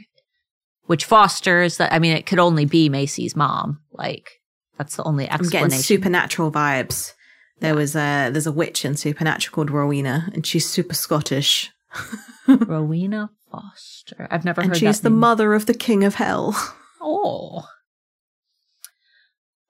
Which 0.87 1.05
fosters 1.05 1.79
that 1.79 1.93
I 1.93 1.99
mean 1.99 2.17
it 2.17 2.27
could 2.27 2.39
only 2.39 2.65
be 2.65 2.89
Macy's 2.89 3.35
mom. 3.35 3.81
Like 3.93 4.31
that's 4.79 4.95
the 4.97 5.03
only 5.03 5.25
explanation. 5.29 5.57
I'm 5.65 5.69
getting 5.71 5.83
supernatural 5.83 6.53
vibes. 6.53 7.13
There 7.59 7.75
was 7.75 7.97
a 7.97 8.31
there's 8.31 8.47
a 8.47 8.53
witch 8.53 8.85
in 8.85 8.97
Supernatural 8.97 9.55
called 9.55 9.71
Rowena, 9.71 10.29
and 10.35 10.47
she's 10.47 10.69
super 10.69 10.95
Scottish, 10.95 11.71
Rowena 12.49 13.31
Foster. 13.63 14.29
I've 14.31 14.45
never 14.45 14.61
and 14.61 14.69
heard 14.71 14.77
she's 14.77 14.83
that 14.83 14.89
She's 14.95 15.01
the 15.03 15.11
name. 15.11 15.21
mother 15.21 15.55
of 15.55 15.67
the 15.67 15.75
King 15.75 16.05
of 16.05 16.15
Hell. 16.17 16.55
Oh. 17.07 17.67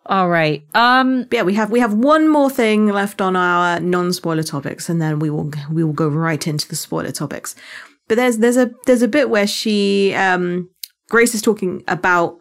All 0.06 0.28
right. 0.28 0.62
Um 0.74 1.26
yeah, 1.32 1.42
we 1.42 1.54
have 1.54 1.70
we 1.70 1.80
have 1.80 1.94
one 1.94 2.28
more 2.28 2.48
thing 2.50 2.88
left 2.88 3.20
on 3.20 3.34
our 3.34 3.80
non-spoiler 3.80 4.44
topics, 4.44 4.88
and 4.88 5.00
then 5.02 5.18
we 5.18 5.30
will 5.30 5.50
we 5.72 5.82
will 5.82 5.92
go 5.94 6.08
right 6.08 6.46
into 6.46 6.68
the 6.68 6.76
spoiler 6.76 7.10
topics. 7.10 7.56
But 8.06 8.16
there's 8.16 8.38
there's 8.38 8.56
a 8.56 8.70
there's 8.86 9.02
a 9.02 9.08
bit 9.08 9.30
where 9.30 9.46
she 9.46 10.14
um 10.14 10.68
Grace 11.08 11.34
is 11.34 11.42
talking 11.42 11.82
about 11.88 12.36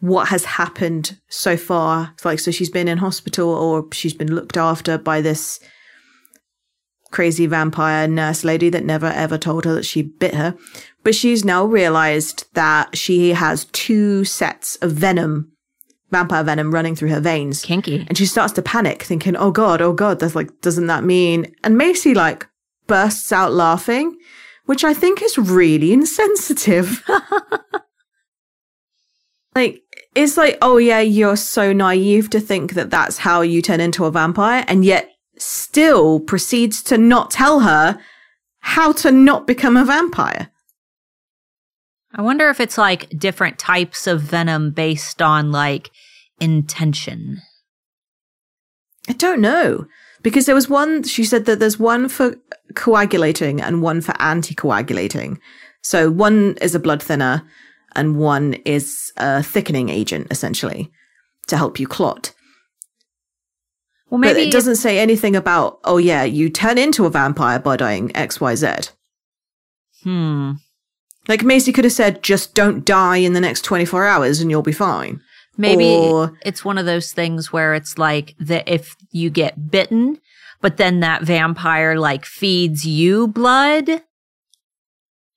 what 0.00 0.28
has 0.28 0.44
happened 0.44 1.18
so 1.28 1.56
far. 1.56 2.14
Like 2.24 2.40
so 2.40 2.50
she's 2.50 2.70
been 2.70 2.88
in 2.88 2.98
hospital 2.98 3.48
or 3.50 3.86
she's 3.92 4.14
been 4.14 4.34
looked 4.34 4.56
after 4.56 4.98
by 4.98 5.20
this 5.20 5.60
crazy 7.12 7.46
vampire 7.46 8.08
nurse 8.08 8.42
lady 8.42 8.68
that 8.70 8.84
never 8.84 9.06
ever 9.06 9.38
told 9.38 9.64
her 9.64 9.74
that 9.74 9.84
she 9.84 10.02
bit 10.02 10.34
her. 10.34 10.56
But 11.04 11.14
she's 11.14 11.44
now 11.44 11.64
realized 11.64 12.46
that 12.54 12.96
she 12.96 13.30
has 13.30 13.66
two 13.66 14.24
sets 14.24 14.76
of 14.76 14.92
venom, 14.92 15.52
vampire 16.10 16.44
venom 16.44 16.72
running 16.72 16.96
through 16.96 17.10
her 17.10 17.20
veins. 17.20 17.62
kinky. 17.62 18.04
And 18.08 18.16
she 18.16 18.26
starts 18.26 18.52
to 18.54 18.62
panic, 18.62 19.02
thinking, 19.02 19.36
oh 19.36 19.50
God, 19.50 19.80
oh 19.80 19.92
God, 19.92 20.18
that's 20.18 20.34
like, 20.34 20.60
doesn't 20.60 20.86
that 20.86 21.04
mean? 21.04 21.54
And 21.62 21.78
Macy 21.78 22.14
like 22.14 22.46
bursts 22.86 23.32
out 23.32 23.52
laughing, 23.52 24.16
which 24.66 24.84
I 24.84 24.94
think 24.94 25.22
is 25.22 25.38
really 25.38 25.92
insensitive. 25.92 27.02
like, 29.54 29.82
it's 30.14 30.36
like, 30.36 30.58
oh 30.62 30.76
yeah, 30.76 31.00
you're 31.00 31.36
so 31.36 31.72
naive 31.72 32.30
to 32.30 32.40
think 32.40 32.74
that 32.74 32.90
that's 32.90 33.18
how 33.18 33.40
you 33.40 33.62
turn 33.62 33.80
into 33.80 34.04
a 34.04 34.10
vampire, 34.10 34.64
and 34.68 34.84
yet 34.84 35.11
still 35.72 36.20
proceeds 36.20 36.82
to 36.82 36.98
not 36.98 37.30
tell 37.30 37.60
her 37.60 37.98
how 38.60 38.92
to 38.92 39.10
not 39.10 39.46
become 39.46 39.74
a 39.74 39.86
vampire. 39.86 40.50
I 42.14 42.20
wonder 42.20 42.50
if 42.50 42.60
it's 42.60 42.76
like 42.76 43.08
different 43.18 43.58
types 43.58 44.06
of 44.06 44.20
venom 44.20 44.72
based 44.72 45.22
on 45.22 45.50
like 45.50 45.90
intention. 46.40 47.40
I 49.08 49.14
don't 49.14 49.40
know. 49.40 49.86
Because 50.22 50.44
there 50.44 50.54
was 50.54 50.68
one, 50.68 51.04
she 51.04 51.24
said 51.24 51.46
that 51.46 51.58
there's 51.58 51.78
one 51.78 52.10
for 52.10 52.36
coagulating 52.74 53.62
and 53.62 53.80
one 53.80 54.02
for 54.02 54.12
anticoagulating. 54.12 55.38
So 55.80 56.10
one 56.10 56.58
is 56.60 56.74
a 56.74 56.80
blood 56.80 57.02
thinner 57.02 57.44
and 57.96 58.18
one 58.18 58.54
is 58.66 59.10
a 59.16 59.42
thickening 59.42 59.88
agent, 59.88 60.26
essentially, 60.30 60.92
to 61.46 61.56
help 61.56 61.80
you 61.80 61.88
clot. 61.88 62.34
Well, 64.12 64.20
But 64.20 64.36
it 64.36 64.52
doesn't 64.52 64.76
say 64.76 64.98
anything 64.98 65.34
about, 65.34 65.80
oh 65.84 65.96
yeah, 65.96 66.22
you 66.22 66.50
turn 66.50 66.76
into 66.76 67.06
a 67.06 67.10
vampire 67.10 67.58
by 67.58 67.78
dying 67.78 68.10
XYZ. 68.10 68.90
Hmm. 70.02 70.52
Like 71.28 71.42
Macy 71.42 71.72
could 71.72 71.84
have 71.84 71.94
said, 71.94 72.22
just 72.22 72.54
don't 72.54 72.84
die 72.84 73.16
in 73.16 73.32
the 73.32 73.40
next 73.40 73.64
24 73.64 74.04
hours 74.04 74.40
and 74.40 74.50
you'll 74.50 74.60
be 74.60 74.70
fine. 74.70 75.22
Maybe 75.56 75.86
Or- 75.86 76.38
it's 76.44 76.62
one 76.62 76.76
of 76.76 76.84
those 76.84 77.12
things 77.12 77.54
where 77.54 77.72
it's 77.72 77.96
like 77.96 78.34
that 78.38 78.68
if 78.68 78.96
you 79.12 79.30
get 79.30 79.70
bitten, 79.70 80.18
but 80.60 80.76
then 80.76 81.00
that 81.00 81.22
vampire 81.22 81.98
like 81.98 82.26
feeds 82.26 82.84
you 82.84 83.28
blood. 83.28 84.02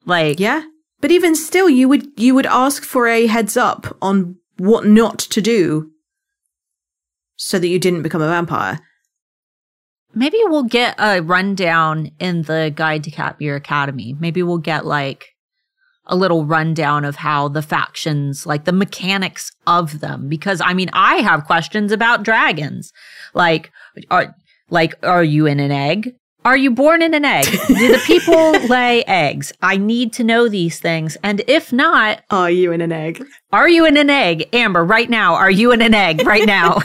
Like, 0.05 0.37
Yeah. 0.37 0.63
But 0.99 1.11
even 1.11 1.35
still, 1.35 1.69
you 1.69 1.87
would, 1.87 2.07
you 2.19 2.35
would 2.35 2.45
ask 2.47 2.83
for 2.83 3.07
a 3.07 3.27
heads 3.27 3.55
up 3.55 3.95
on 4.01 4.35
what 4.57 4.85
not 4.85 5.19
to 5.19 5.41
do 5.41 5.91
so 7.35 7.59
that 7.59 7.67
you 7.67 7.79
didn't 7.79 8.03
become 8.03 8.21
a 8.21 8.27
vampire. 8.27 8.79
maybe 10.13 10.37
we'll 10.45 10.63
get 10.63 10.95
a 10.97 11.21
rundown 11.21 12.11
in 12.19 12.43
the 12.43 12.71
guide 12.73 13.03
to 13.03 13.11
Katmere 13.11 13.57
Academy. 13.57 14.15
Maybe 14.19 14.41
we'll 14.41 14.57
get 14.57 14.85
like 14.85 15.25
a 16.07 16.15
little 16.15 16.45
rundown 16.45 17.03
of 17.03 17.17
how 17.17 17.47
the 17.49 17.61
factions, 17.61 18.45
like 18.45 18.65
the 18.65 18.71
mechanics 18.71 19.51
of 19.67 19.99
them. 19.99 20.29
Because 20.29 20.61
I 20.61 20.73
mean, 20.73 20.89
I 20.93 21.15
have 21.15 21.45
questions 21.45 21.91
about 21.91 22.23
dragons. 22.23 22.93
Like, 23.33 23.71
are 24.09 24.35
Like, 24.69 24.95
are 25.03 25.23
you 25.23 25.45
in 25.45 25.59
an 25.59 25.71
egg? 25.71 26.13
Are 26.45 26.55
you 26.55 26.69
born 26.71 27.01
in 27.01 27.13
an 27.15 27.25
egg? 27.25 27.45
Do 27.67 27.91
the 27.91 28.01
people 28.05 28.51
lay 28.69 29.03
eggs? 29.05 29.51
I 29.63 29.77
need 29.77 30.13
to 30.13 30.23
know 30.23 30.47
these 30.47 30.79
things. 30.79 31.17
And 31.23 31.41
if 31.47 31.73
not, 31.73 32.23
Are 32.29 32.51
you 32.51 32.71
in 32.71 32.81
an 32.81 32.91
egg? 32.91 33.25
are 33.51 33.67
you 33.67 33.85
in 33.85 33.97
an 33.97 34.09
egg? 34.11 34.47
Amber, 34.53 34.85
right 34.85 35.09
now, 35.09 35.33
are 35.33 35.49
you 35.51 35.71
in 35.71 35.81
an 35.81 35.93
egg 35.95 36.25
right 36.25 36.45
now? 36.45 36.79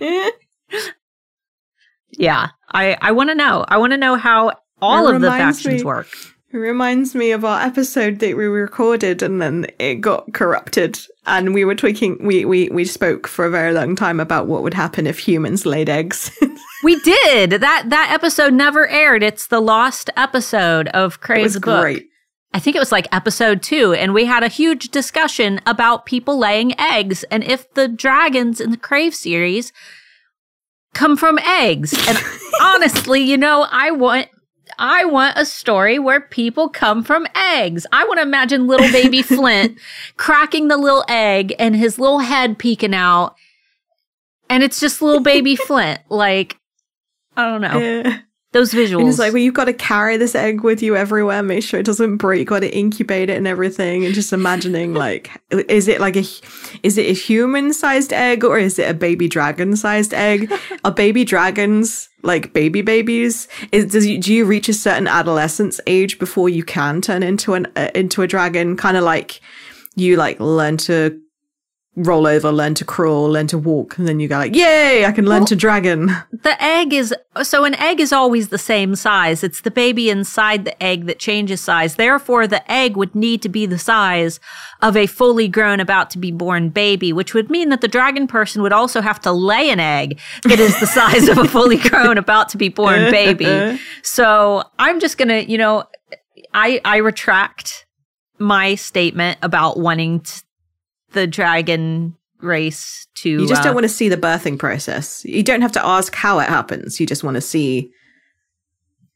yeah, 2.10 2.48
I, 2.72 2.96
I 3.00 3.12
want 3.12 3.30
to 3.30 3.34
know. 3.34 3.64
I 3.68 3.78
want 3.78 3.92
to 3.92 3.96
know 3.96 4.16
how 4.16 4.52
all 4.82 5.08
It 5.08 5.14
of 5.16 5.20
the 5.22 5.28
factions 5.28 5.80
me- 5.80 5.84
work. 5.84 6.08
It 6.52 6.56
reminds 6.56 7.14
me 7.14 7.30
of 7.30 7.44
our 7.44 7.60
episode 7.60 8.18
that 8.18 8.36
we 8.36 8.44
recorded 8.46 9.22
and 9.22 9.40
then 9.40 9.66
it 9.78 9.96
got 10.00 10.32
corrupted. 10.32 10.98
And 11.30 11.54
we 11.54 11.64
were 11.64 11.74
tweaking, 11.74 12.18
we, 12.20 12.44
we, 12.44 12.68
we 12.70 12.84
spoke 12.84 13.26
for 13.26 13.46
a 13.46 13.50
very 13.50 13.72
long 13.72 13.96
time 13.96 14.20
about 14.20 14.48
what 14.48 14.62
would 14.62 14.74
happen 14.74 15.06
if 15.06 15.18
humans 15.18 15.64
laid 15.64 15.88
eggs. 15.88 16.30
We 16.82 16.96
did 17.00 17.50
that. 17.50 17.84
That 17.90 18.10
episode 18.10 18.54
never 18.54 18.88
aired. 18.88 19.22
It's 19.22 19.48
the 19.48 19.60
lost 19.60 20.08
episode 20.16 20.88
of 20.88 21.18
it 21.28 21.42
was 21.42 21.58
Book. 21.58 21.82
great. 21.82 22.06
I 22.52 22.58
think 22.58 22.74
it 22.74 22.80
was 22.80 22.90
like 22.90 23.06
episode 23.14 23.62
two, 23.62 23.92
and 23.92 24.12
we 24.12 24.24
had 24.24 24.42
a 24.42 24.48
huge 24.48 24.88
discussion 24.88 25.60
about 25.66 26.06
people 26.06 26.38
laying 26.38 26.78
eggs 26.80 27.22
and 27.24 27.44
if 27.44 27.72
the 27.74 27.86
dragons 27.86 28.60
in 28.60 28.70
the 28.70 28.76
Crave 28.76 29.14
series 29.14 29.72
come 30.94 31.16
from 31.16 31.38
eggs. 31.40 31.92
And 32.08 32.18
honestly, 32.60 33.20
you 33.20 33.36
know, 33.36 33.66
I 33.70 33.90
want. 33.90 34.28
I 34.78 35.04
want 35.04 35.38
a 35.38 35.44
story 35.44 35.98
where 35.98 36.20
people 36.20 36.68
come 36.68 37.02
from 37.02 37.26
eggs. 37.34 37.86
I 37.92 38.04
want 38.04 38.18
to 38.18 38.22
imagine 38.22 38.66
little 38.66 38.90
baby 38.90 39.22
Flint 39.22 39.78
cracking 40.16 40.68
the 40.68 40.76
little 40.76 41.04
egg 41.08 41.54
and 41.58 41.74
his 41.74 41.98
little 41.98 42.20
head 42.20 42.58
peeking 42.58 42.94
out. 42.94 43.34
And 44.48 44.62
it's 44.62 44.80
just 44.80 45.00
little 45.00 45.22
baby 45.22 45.56
Flint. 45.66 46.00
Like, 46.08 46.58
I 47.36 47.46
don't 47.46 47.60
know. 47.60 47.78
Yeah. 47.78 48.18
Those 48.52 48.74
visuals. 48.74 49.00
And 49.00 49.08
it's 49.08 49.18
like, 49.20 49.32
well, 49.32 49.40
you've 49.40 49.54
got 49.54 49.66
to 49.66 49.72
carry 49.72 50.16
this 50.16 50.34
egg 50.34 50.62
with 50.62 50.82
you 50.82 50.96
everywhere, 50.96 51.40
make 51.40 51.62
sure 51.62 51.78
it 51.78 51.86
doesn't 51.86 52.16
break, 52.16 52.48
got 52.48 52.60
to 52.60 52.76
incubate 52.76 53.30
it 53.30 53.36
and 53.36 53.46
everything. 53.46 54.04
And 54.04 54.12
just 54.12 54.32
imagining, 54.32 54.92
like, 54.92 55.30
is 55.50 55.86
it 55.86 56.00
like 56.00 56.16
a, 56.16 56.24
is 56.82 56.98
it 56.98 57.06
a 57.06 57.12
human 57.12 57.72
sized 57.72 58.12
egg 58.12 58.42
or 58.42 58.58
is 58.58 58.76
it 58.80 58.90
a 58.90 58.94
baby 58.94 59.28
dragon 59.28 59.76
sized 59.76 60.12
egg? 60.12 60.52
Are 60.84 60.90
baby 60.90 61.24
dragons 61.24 62.09
like 62.22 62.52
baby 62.52 62.82
babies? 62.82 63.48
Is, 63.72 63.92
does 63.92 64.06
you, 64.06 64.18
do 64.18 64.32
you 64.32 64.44
reach 64.44 64.68
a 64.68 64.74
certain 64.74 65.06
adolescence 65.06 65.80
age 65.86 66.18
before 66.18 66.48
you 66.48 66.64
can 66.64 67.00
turn 67.00 67.22
into 67.22 67.54
an, 67.54 67.66
uh, 67.76 67.90
into 67.94 68.22
a 68.22 68.26
dragon? 68.26 68.76
Kind 68.76 68.96
of 68.96 69.04
like 69.04 69.40
you 69.96 70.16
like 70.16 70.38
learn 70.40 70.76
to 70.78 71.20
roll 72.02 72.26
over, 72.26 72.50
learn 72.52 72.74
to 72.74 72.84
crawl, 72.84 73.30
learn 73.30 73.46
to 73.48 73.58
walk. 73.58 73.98
And 73.98 74.06
then 74.08 74.20
you 74.20 74.28
go 74.28 74.38
like, 74.38 74.54
yay, 74.54 75.04
I 75.04 75.12
can 75.12 75.26
learn 75.26 75.40
Well- 75.40 75.46
to 75.48 75.56
dragon. 75.56 76.06
the 76.32 76.62
egg 76.62 76.92
is 76.92 77.14
so 77.42 77.64
an 77.64 77.74
egg 77.76 78.00
is 78.00 78.12
always 78.12 78.48
the 78.48 78.58
same 78.58 78.94
size. 78.96 79.44
It's 79.44 79.60
the 79.60 79.70
baby 79.70 80.10
inside 80.10 80.64
the 80.64 80.82
egg 80.82 81.06
that 81.06 81.18
changes 81.18 81.60
size. 81.60 81.94
Therefore, 81.96 82.46
the 82.46 82.70
egg 82.70 82.96
would 82.96 83.14
need 83.14 83.40
to 83.42 83.48
be 83.48 83.66
the 83.66 83.78
size 83.78 84.40
of 84.82 84.96
a 84.96 85.06
fully 85.06 85.46
grown, 85.48 85.78
about 85.80 86.10
to 86.10 86.18
be 86.18 86.32
born 86.32 86.70
baby, 86.70 87.12
which 87.12 87.32
would 87.34 87.48
mean 87.50 87.68
that 87.68 87.80
the 87.80 87.88
dragon 87.88 88.26
person 88.26 88.62
would 88.62 88.72
also 88.72 89.00
have 89.00 89.20
to 89.20 89.32
lay 89.32 89.70
an 89.70 89.78
egg 89.80 90.18
that 90.44 90.58
is 90.58 90.78
the 90.80 90.86
size 90.86 91.28
of 91.28 91.38
a 91.38 91.46
fully 91.46 91.76
grown, 91.88 92.18
about 92.18 92.48
to 92.50 92.56
be 92.56 92.68
born 92.68 93.10
baby. 93.10 93.78
So 94.02 94.64
I'm 94.78 94.98
just 95.00 95.16
gonna, 95.18 95.40
you 95.40 95.58
know, 95.58 95.84
I 96.52 96.80
I 96.84 96.96
retract 96.98 97.86
my 98.38 98.74
statement 98.74 99.38
about 99.42 99.78
wanting 99.78 100.20
t- 100.20 100.40
the 101.12 101.26
dragon 101.26 102.16
race 102.40 103.06
to. 103.16 103.28
You 103.28 103.46
just 103.46 103.62
uh, 103.62 103.64
don't 103.64 103.74
want 103.74 103.84
to 103.84 103.88
see 103.88 104.08
the 104.08 104.16
birthing 104.16 104.58
process. 104.58 105.24
You 105.24 105.42
don't 105.42 105.62
have 105.62 105.72
to 105.72 105.84
ask 105.84 106.14
how 106.14 106.38
it 106.38 106.48
happens. 106.48 107.00
You 107.00 107.06
just 107.06 107.24
want 107.24 107.36
to 107.36 107.40
see 107.40 107.90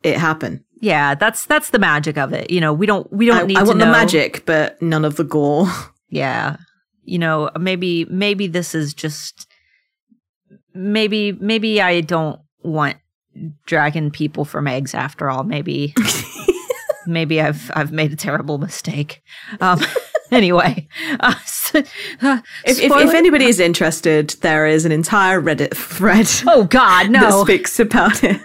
it 0.02 0.16
happen. 0.16 0.64
Yeah, 0.80 1.14
that's 1.14 1.46
that's 1.46 1.70
the 1.70 1.78
magic 1.78 2.18
of 2.18 2.32
it. 2.32 2.50
You 2.50 2.60
know, 2.60 2.72
we 2.72 2.86
don't 2.86 3.10
we 3.12 3.26
don't 3.26 3.44
I, 3.44 3.46
need 3.46 3.56
I 3.56 3.60
to 3.60 3.66
want 3.66 3.78
know. 3.78 3.86
the 3.86 3.92
magic, 3.92 4.44
but 4.44 4.80
none 4.82 5.04
of 5.04 5.16
the 5.16 5.24
gore. 5.24 5.66
Yeah, 6.10 6.58
you 7.02 7.18
know, 7.18 7.50
maybe 7.58 8.04
maybe 8.04 8.46
this 8.46 8.72
is 8.72 8.94
just 8.94 9.48
maybe 10.74 11.32
maybe 11.32 11.80
I 11.80 12.02
don't 12.02 12.40
want 12.62 12.98
dragon 13.66 14.12
people 14.12 14.44
from 14.44 14.68
eggs 14.68 14.94
after 14.94 15.28
all. 15.28 15.42
Maybe 15.42 15.92
maybe 17.06 17.40
I've 17.40 17.70
I've 17.74 17.90
made 17.90 18.12
a 18.12 18.16
terrible 18.16 18.58
mistake. 18.58 19.22
Um, 19.60 19.80
anyway, 20.34 20.86
uh, 21.20 21.34
so, 21.46 21.78
uh, 22.22 22.40
If, 22.64 22.78
if, 22.80 22.92
if 22.92 23.14
anybody 23.14 23.46
is 23.46 23.60
interested, 23.60 24.30
there 24.40 24.66
is 24.66 24.84
an 24.84 24.92
entire 24.92 25.40
Reddit 25.40 25.74
thread 25.74 26.28
oh 26.46 26.64
God, 26.64 27.10
no! 27.10 27.20
that 27.20 27.40
speaks 27.44 27.80
about 27.80 28.22
it. 28.24 28.40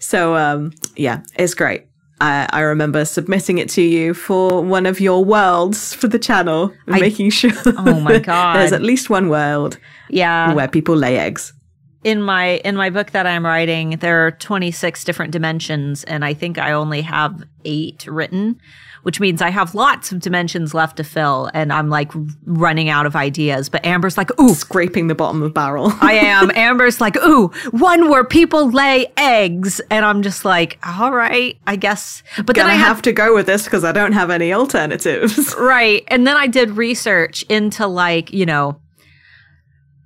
So, 0.00 0.34
um, 0.36 0.72
yeah, 0.96 1.22
it's 1.36 1.54
great. 1.54 1.86
I, 2.20 2.46
I 2.52 2.60
remember 2.60 3.04
submitting 3.04 3.58
it 3.58 3.68
to 3.70 3.82
you 3.82 4.14
for 4.14 4.62
one 4.62 4.86
of 4.86 5.00
your 5.00 5.24
worlds 5.24 5.92
for 5.94 6.08
the 6.08 6.18
channel, 6.18 6.72
I- 6.88 7.00
making 7.00 7.30
sure. 7.30 7.50
Oh 7.66 8.00
my 8.00 8.18
God. 8.32 8.56
There's 8.56 8.72
at 8.72 8.82
least 8.82 9.10
one 9.10 9.28
world 9.28 9.78
Yeah, 10.08 10.54
where 10.54 10.68
people 10.68 10.96
lay 10.96 11.18
eggs. 11.18 11.52
in 12.04 12.22
my 12.22 12.58
in 12.64 12.76
my 12.76 12.90
book 12.90 13.10
that 13.12 13.26
I'm 13.26 13.44
writing, 13.44 13.96
there 14.00 14.26
are 14.26 14.30
26 14.30 15.04
different 15.04 15.32
dimensions, 15.32 16.04
and 16.04 16.24
I 16.24 16.34
think 16.34 16.58
I 16.58 16.72
only 16.72 17.02
have 17.02 17.42
eight 17.64 18.06
written, 18.06 18.60
which 19.04 19.20
means 19.20 19.42
I 19.42 19.50
have 19.50 19.74
lots 19.74 20.12
of 20.12 20.20
dimensions 20.20 20.74
left 20.74 20.96
to 20.96 21.04
fill, 21.04 21.50
and 21.54 21.72
I'm 21.72 21.90
like 21.90 22.10
running 22.44 22.88
out 22.88 23.06
of 23.06 23.14
ideas. 23.14 23.68
But 23.68 23.84
Amber's 23.84 24.16
like, 24.16 24.30
ooh. 24.40 24.54
Scraping 24.54 25.08
the 25.08 25.14
bottom 25.14 25.42
of 25.42 25.50
the 25.50 25.52
barrel. 25.52 25.92
I 26.00 26.12
am. 26.22 26.50
Amber's 26.54 27.00
like, 27.00 27.16
ooh, 27.18 27.48
one 27.70 28.08
where 28.08 28.24
people 28.24 28.70
lay 28.70 29.12
eggs. 29.16 29.80
And 29.90 30.04
I'm 30.04 30.22
just 30.22 30.44
like, 30.44 30.78
all 30.86 31.12
right, 31.12 31.58
I 31.66 31.76
guess. 31.76 32.22
But 32.38 32.56
then 32.56 32.64
Gonna 32.64 32.72
I 32.72 32.76
have 32.76 32.94
have 32.94 33.02
to 33.02 33.12
go 33.12 33.34
with 33.34 33.46
this 33.46 33.64
because 33.64 33.82
I 33.84 33.92
don't 33.92 34.12
have 34.12 34.30
any 34.30 34.52
alternatives. 34.52 35.54
Right. 35.64 36.04
And 36.08 36.26
then 36.26 36.36
I 36.36 36.46
did 36.46 36.72
research 36.72 37.42
into 37.44 37.86
like, 37.86 38.32
you 38.32 38.44
know, 38.44 38.78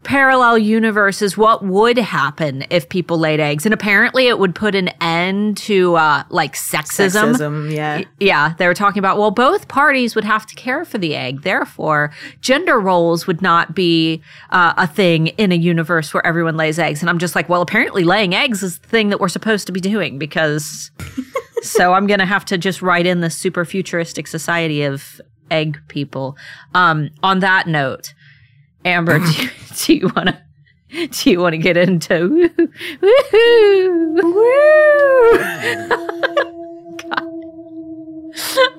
parallel 0.04 0.58
universes, 0.58 1.36
what 1.36 1.64
would 1.64 1.98
happen 1.98 2.64
if 2.70 2.88
people 2.88 3.18
laid 3.18 3.40
eggs. 3.40 3.66
And 3.66 3.74
apparently 3.74 4.28
it 4.28 4.38
would 4.38 4.54
put 4.54 4.74
an 4.74 4.88
end 5.00 5.56
to 5.58 5.96
uh 5.96 6.22
like 6.30 6.54
sexism. 6.54 7.34
Sexism, 7.34 7.72
yeah. 7.74 8.02
Yeah, 8.20 8.54
they 8.58 8.66
were 8.66 8.74
talking 8.74 9.00
about, 9.00 9.18
well, 9.18 9.30
both 9.30 9.68
parties 9.68 10.14
would 10.14 10.24
have 10.24 10.46
to 10.46 10.54
care 10.54 10.84
for 10.84 10.98
the 10.98 11.14
egg. 11.16 11.42
Therefore, 11.42 12.12
gender 12.40 12.78
roles 12.80 13.26
would 13.26 13.42
not 13.42 13.74
be 13.74 14.22
uh, 14.50 14.72
a 14.76 14.86
thing 14.86 15.28
in 15.28 15.52
a 15.52 15.56
universe 15.56 16.14
where 16.14 16.26
everyone 16.26 16.56
lays 16.56 16.78
eggs. 16.78 17.00
And 17.00 17.10
I'm 17.10 17.18
just 17.18 17.34
like, 17.34 17.48
well, 17.48 17.60
apparently 17.60 18.04
laying 18.04 18.34
eggs 18.34 18.62
is 18.62 18.78
the 18.78 18.88
thing 18.88 19.08
that 19.10 19.20
we're 19.20 19.28
supposed 19.28 19.66
to 19.66 19.72
be 19.72 19.80
doing 19.80 20.18
because. 20.18 20.90
so 21.62 21.92
I'm 21.92 22.06
going 22.06 22.20
to 22.20 22.26
have 22.26 22.44
to 22.46 22.56
just 22.56 22.82
write 22.82 23.04
in 23.04 23.20
the 23.20 23.30
super 23.30 23.64
futuristic 23.64 24.28
society 24.28 24.84
of 24.84 25.20
egg 25.50 25.80
people. 25.88 26.36
Um, 26.72 27.10
on 27.24 27.40
that 27.40 27.66
note, 27.66 28.14
Amber, 28.84 29.18
do, 29.24 29.24
you- 29.42 29.48
do 29.86 29.94
you 29.94 30.10
want 30.14 30.28
to? 30.28 30.38
Do 31.08 31.30
you 31.30 31.38
want 31.40 31.52
to 31.52 31.58
get 31.58 31.76
into 31.76 32.50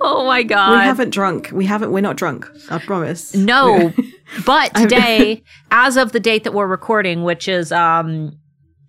Oh 0.02 0.26
my 0.26 0.44
god. 0.44 0.72
We 0.72 0.86
haven't 0.86 1.12
drunk. 1.12 1.50
We 1.52 1.66
haven't. 1.66 1.92
We're 1.92 2.02
not 2.02 2.18
drunk. 2.18 2.50
I 2.70 2.80
promise. 2.80 3.36
No, 3.36 3.94
but 4.46 4.74
today, 4.76 5.44
as 5.72 5.98
of 5.98 6.12
the 6.12 6.20
date 6.20 6.44
that 6.46 6.54
we're 6.54 6.68
recording, 6.68 7.24
which 7.24 7.48
is 7.48 7.72
um, 7.72 8.38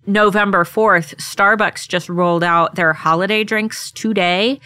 November 0.07 0.63
4th, 0.63 1.15
Starbucks 1.15 1.87
just 1.87 2.09
rolled 2.09 2.43
out 2.43 2.75
their 2.75 2.93
holiday 2.93 3.43
drinks 3.43 3.91
today. 3.91 4.59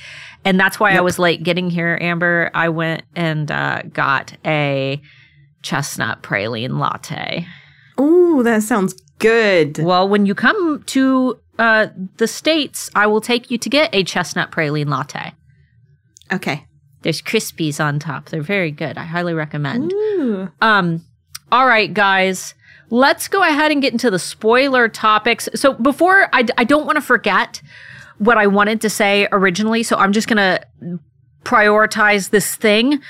And 0.44 0.60
that's 0.60 0.80
why 0.80 0.96
I 0.96 1.02
was 1.02 1.18
late 1.18 1.44
getting 1.44 1.70
here, 1.70 1.98
Amber. 2.00 2.52
I 2.54 2.70
went 2.70 3.04
and 3.16 3.50
uh, 3.50 3.82
got 3.92 4.34
a 4.46 5.02
chestnut 5.66 6.22
praline 6.22 6.80
latte. 6.80 7.46
Oh, 7.98 8.44
that 8.44 8.64
sounds 8.64 8.94
good. 9.20 9.80
Well, 9.80 10.08
when 10.08 10.26
you 10.26 10.36
come 10.36 10.84
to 10.88 11.40
uh, 11.58 11.88
the 12.18 12.28
States, 12.28 12.92
I 12.96 13.08
will 13.08 13.22
take 13.22 13.50
you 13.50 13.58
to 13.58 13.70
get 13.70 13.94
a 13.94 14.04
chestnut 14.04 14.52
praline 14.52 14.88
latte. 14.88 15.34
Okay. 16.32 16.66
There's 17.02 17.22
Crispies 17.22 17.84
on 17.84 18.00
top. 18.00 18.30
They're 18.30 18.42
very 18.42 18.72
good. 18.72 18.98
I 18.98 19.04
highly 19.04 19.34
recommend. 19.34 19.92
Ooh. 19.92 20.50
Um, 20.62 21.04
all 21.52 21.68
right, 21.68 21.94
guys, 21.94 22.54
let's 22.90 23.28
go 23.28 23.42
ahead 23.42 23.72
and 23.72 23.82
get 23.82 23.92
into 23.92 24.12
the 24.12 24.20
spoiler 24.20 24.88
topics. 24.88 25.50
So 25.56 25.74
before 25.74 26.30
I, 26.34 26.46
I 26.58 26.64
don't 26.64 26.86
want 26.86 26.98
to 26.98 27.02
forget 27.02 27.62
what 28.18 28.38
I 28.38 28.48
wanted 28.48 28.82
to 28.82 28.90
say 28.90 29.28
originally, 29.32 29.84
so 29.84 29.98
I'm 29.98 30.14
just 30.14 30.28
gonna 30.28 30.62
prioritize 31.44 32.30
this 32.30 32.56
thing. 32.56 33.02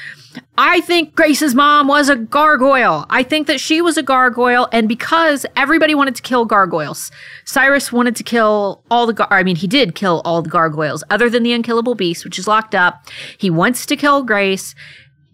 I 0.57 0.81
think 0.81 1.15
Grace's 1.15 1.53
mom 1.55 1.87
was 1.87 2.09
a 2.09 2.15
gargoyle. 2.15 3.05
I 3.09 3.23
think 3.23 3.47
that 3.47 3.59
she 3.59 3.81
was 3.81 3.97
a 3.97 4.03
gargoyle, 4.03 4.67
and 4.71 4.87
because 4.87 5.45
everybody 5.55 5.95
wanted 5.95 6.15
to 6.15 6.21
kill 6.21 6.45
gargoyles, 6.45 7.11
Cyrus 7.45 7.91
wanted 7.91 8.15
to 8.15 8.23
kill 8.23 8.83
all 8.89 9.05
the. 9.05 9.13
Gar- 9.13 9.27
I 9.31 9.43
mean, 9.43 9.55
he 9.55 9.67
did 9.67 9.95
kill 9.95 10.21
all 10.25 10.41
the 10.41 10.49
gargoyles, 10.49 11.03
other 11.09 11.29
than 11.29 11.43
the 11.43 11.53
unkillable 11.53 11.95
beast, 11.95 12.23
which 12.23 12.39
is 12.39 12.47
locked 12.47 12.75
up. 12.75 13.07
He 13.37 13.49
wants 13.49 13.85
to 13.85 13.95
kill 13.95 14.23
Grace 14.23 14.75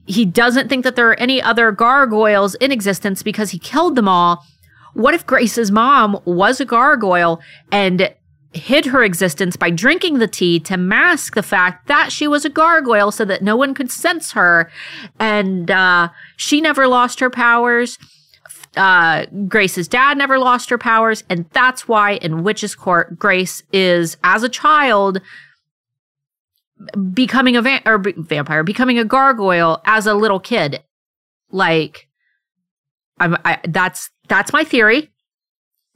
he 0.08 0.26
doesn't 0.26 0.68
think 0.68 0.84
that 0.84 0.96
there 0.96 1.10
are 1.10 1.20
any 1.20 1.42
other 1.42 1.72
gargoyles 1.72 2.56
in 2.56 2.72
existence 2.72 3.24
because 3.24 3.52
he 3.52 3.60
killed 3.60 3.96
them 3.96 4.08
all. 4.08 4.46
what 4.94 5.14
if 5.14 5.26
Grace's 5.26 5.72
mom 5.72 6.20
was 6.26 6.60
a 6.60 6.66
gargoyle 6.66 7.40
and 7.72 8.14
hid 8.54 8.86
her 8.86 9.04
existence 9.04 9.56
by 9.56 9.70
drinking 9.70 10.20
the 10.20 10.28
tea 10.28 10.60
to 10.60 10.76
mask 10.76 11.36
the 11.36 11.44
fact 11.44 11.88
that 11.88 12.12
she 12.12 12.28
was 12.28 12.44
a 12.44 12.50
gargoyle 12.50 13.12
so 13.12 13.24
that 13.24 13.42
no 13.42 13.56
one 13.56 13.74
could 13.74 13.90
sense 13.90 14.34
her 14.34 14.70
and 15.20 15.72
uh, 15.72 16.10
she 16.36 16.60
never 16.60 16.88
lost 16.88 17.22
her 17.22 17.30
powers 17.30 17.98
uh, 18.78 19.26
Grace's 19.48 19.88
dad 19.88 20.18
never 20.18 20.40
lost 20.40 20.70
her 20.70 20.78
powers, 20.78 21.24
and 21.30 21.46
that's 21.52 21.88
why 21.88 22.14
in 22.14 22.44
Witch's 22.44 22.76
Court, 22.76 23.18
Grace 23.18 23.64
is, 23.74 24.18
as 24.24 24.44
a 24.44 24.50
child, 24.50 25.22
becoming 27.14 27.56
a 27.56 27.62
va- 27.62 27.82
or 27.86 27.98
be- 27.98 28.14
vampire, 28.16 28.64
becoming 28.64 28.98
a 28.98 29.06
gargoyle 29.06 29.82
as 29.86 30.08
a 30.08 30.14
little 30.14 30.40
kid. 30.40 30.82
Like, 31.52 32.08
I'm, 33.20 33.36
I, 33.44 33.60
that's 33.68 34.10
that's 34.28 34.54
my 34.54 34.64
theory. 34.64 35.11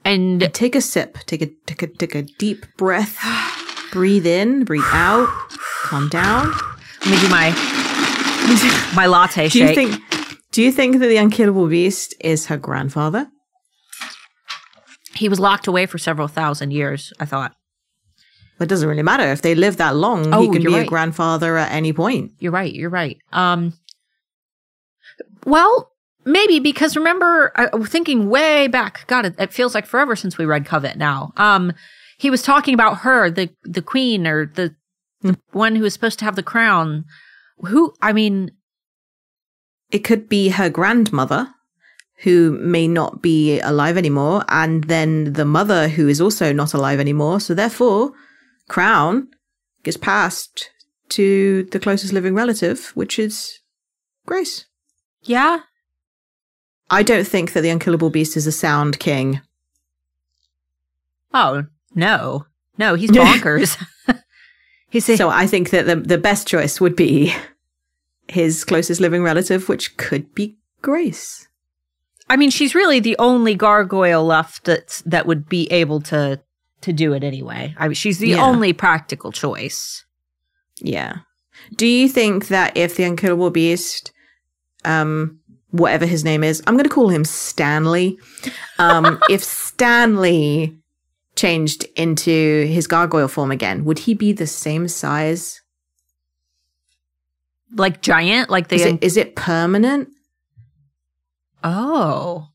And 0.06 0.54
take 0.54 0.74
a 0.74 0.80
sip. 0.80 1.18
Take 1.26 1.42
a 1.42 1.46
take 1.66 1.82
a 1.82 1.86
take 1.88 2.14
a 2.14 2.22
deep 2.22 2.64
breath. 2.76 3.18
breathe 3.92 4.26
in, 4.26 4.64
breathe 4.64 4.82
out. 4.92 5.28
Calm 5.82 6.08
down. 6.08 6.52
Let 7.00 7.10
me 7.10 7.20
do 7.20 7.28
my 7.28 7.50
my 8.94 9.06
latte 9.06 9.48
do 9.48 9.58
you 9.58 9.66
shake. 9.66 9.74
think 9.74 10.02
do 10.52 10.62
you 10.62 10.70
think 10.70 11.00
that 11.00 11.08
the 11.08 11.16
unkillable 11.16 11.66
beast 11.68 12.14
is 12.20 12.46
her 12.46 12.56
grandfather? 12.56 13.28
he 15.16 15.28
was 15.28 15.40
locked 15.40 15.66
away 15.66 15.86
for 15.86 15.98
several 15.98 16.28
thousand 16.28 16.70
years. 16.72 17.12
I 17.18 17.24
thought. 17.24 17.52
It 18.58 18.68
doesn't 18.68 18.88
really 18.88 19.02
matter 19.02 19.24
if 19.24 19.42
they 19.42 19.54
live 19.54 19.76
that 19.76 19.96
long. 19.96 20.32
Oh, 20.32 20.40
he 20.40 20.48
can 20.48 20.62
be 20.62 20.72
right. 20.72 20.86
a 20.86 20.88
grandfather 20.88 21.58
at 21.58 21.72
any 21.72 21.92
point. 21.92 22.32
You're 22.38 22.52
right. 22.52 22.72
You're 22.72 22.90
right. 22.90 23.18
Um, 23.32 23.74
well, 25.44 25.90
maybe 26.26 26.60
because 26.60 26.96
remember, 26.96 27.52
I, 27.56 27.68
thinking 27.84 28.28
way 28.28 28.68
back. 28.68 29.06
God, 29.06 29.24
it, 29.24 29.34
it 29.38 29.52
feels 29.52 29.74
like 29.74 29.86
forever 29.86 30.14
since 30.16 30.36
we 30.36 30.44
read 30.44 30.66
Covet. 30.66 30.98
Now, 30.98 31.32
um, 31.38 31.72
he 32.18 32.28
was 32.28 32.42
talking 32.42 32.74
about 32.74 32.98
her, 32.98 33.30
the 33.30 33.48
the 33.62 33.82
queen 33.82 34.26
or 34.26 34.46
the, 34.46 34.74
the 35.22 35.38
one 35.52 35.76
who 35.76 35.82
was 35.82 35.94
supposed 35.94 36.18
to 36.18 36.24
have 36.26 36.36
the 36.36 36.42
crown. 36.42 37.04
Who? 37.60 37.94
I 38.02 38.12
mean, 38.12 38.50
It 39.90 40.00
could 40.04 40.28
be 40.28 40.48
her 40.50 40.68
grandmother, 40.68 41.48
who 42.24 42.58
may 42.60 42.88
not 42.88 43.22
be 43.22 43.60
alive 43.60 43.96
anymore, 43.96 44.44
and 44.48 44.84
then 44.84 45.32
the 45.34 45.44
mother 45.44 45.88
who 45.88 46.08
is 46.08 46.20
also 46.20 46.52
not 46.52 46.74
alive 46.74 47.00
anymore. 47.00 47.40
So 47.40 47.54
therefore, 47.54 48.12
crown 48.68 49.28
gets 49.84 49.96
passed 49.96 50.70
to 51.10 51.62
the 51.70 51.78
closest 51.78 52.12
living 52.12 52.34
relative, 52.34 52.90
which 52.94 53.18
is 53.18 53.60
Grace. 54.26 54.66
yeah. 55.22 55.60
I 56.90 57.02
don't 57.02 57.26
think 57.26 57.52
that 57.52 57.62
the 57.62 57.70
unkillable 57.70 58.10
beast 58.10 58.36
is 58.36 58.46
a 58.46 58.52
sound 58.52 58.98
king. 58.98 59.40
Oh 61.34 61.64
no, 61.94 62.46
no, 62.78 62.94
he's 62.94 63.10
bonkers. 63.12 63.76
he's 64.90 65.08
a, 65.08 65.16
So 65.16 65.28
I 65.28 65.46
think 65.46 65.70
that 65.70 65.86
the 65.86 65.96
the 65.96 66.18
best 66.18 66.46
choice 66.46 66.80
would 66.80 66.96
be 66.96 67.34
his 68.28 68.64
closest 68.64 69.00
living 69.00 69.22
relative, 69.22 69.68
which 69.68 69.96
could 69.96 70.34
be 70.34 70.56
Grace. 70.82 71.48
I 72.28 72.36
mean, 72.36 72.50
she's 72.50 72.74
really 72.74 72.98
the 73.00 73.16
only 73.20 73.54
gargoyle 73.54 74.24
left 74.24 74.64
that's, 74.64 75.00
that 75.02 75.26
would 75.26 75.48
be 75.48 75.70
able 75.72 76.00
to 76.02 76.40
to 76.82 76.92
do 76.92 77.12
it 77.12 77.24
anyway. 77.24 77.74
I 77.78 77.88
mean, 77.88 77.94
she's 77.94 78.18
the 78.18 78.30
Yeah. 78.30 78.44
only 78.44 78.72
practical 78.72 79.32
choice. 79.32 80.04
Yeah. 80.78 81.18
Do 81.76 81.86
you 81.86 82.08
think 82.08 82.48
that 82.48 82.76
if 82.76 82.96
the 82.96 83.04
unkillable 83.04 83.50
beast, 83.50 84.12
um, 84.84 85.40
whatever 85.76 86.06
his 86.06 86.24
name 86.24 86.42
is, 86.44 86.62
I'm 86.66 86.74
going 86.74 86.84
to 86.84 86.90
call 86.90 87.08
him 87.08 87.24
Stanley. 87.24 88.18
Um, 88.78 89.20
if 89.30 89.42
Stanley 89.42 90.76
changed 91.34 91.84
into 91.96 92.66
his 92.66 92.86
gargoyle 92.86 93.28
form 93.28 93.50
again, 93.50 93.84
would 93.84 94.00
he 94.00 94.14
be 94.14 94.32
the 94.32 94.46
same 94.46 94.88
size? 94.88 95.60
Like 97.74 98.00
giant, 98.00 98.50
like 98.50 98.68
the 98.68 98.76
Is 98.76 98.84
it, 98.84 99.02
is 99.02 99.16
it 99.16 99.36
permanent? 99.36 100.08
Oh, 101.62 102.48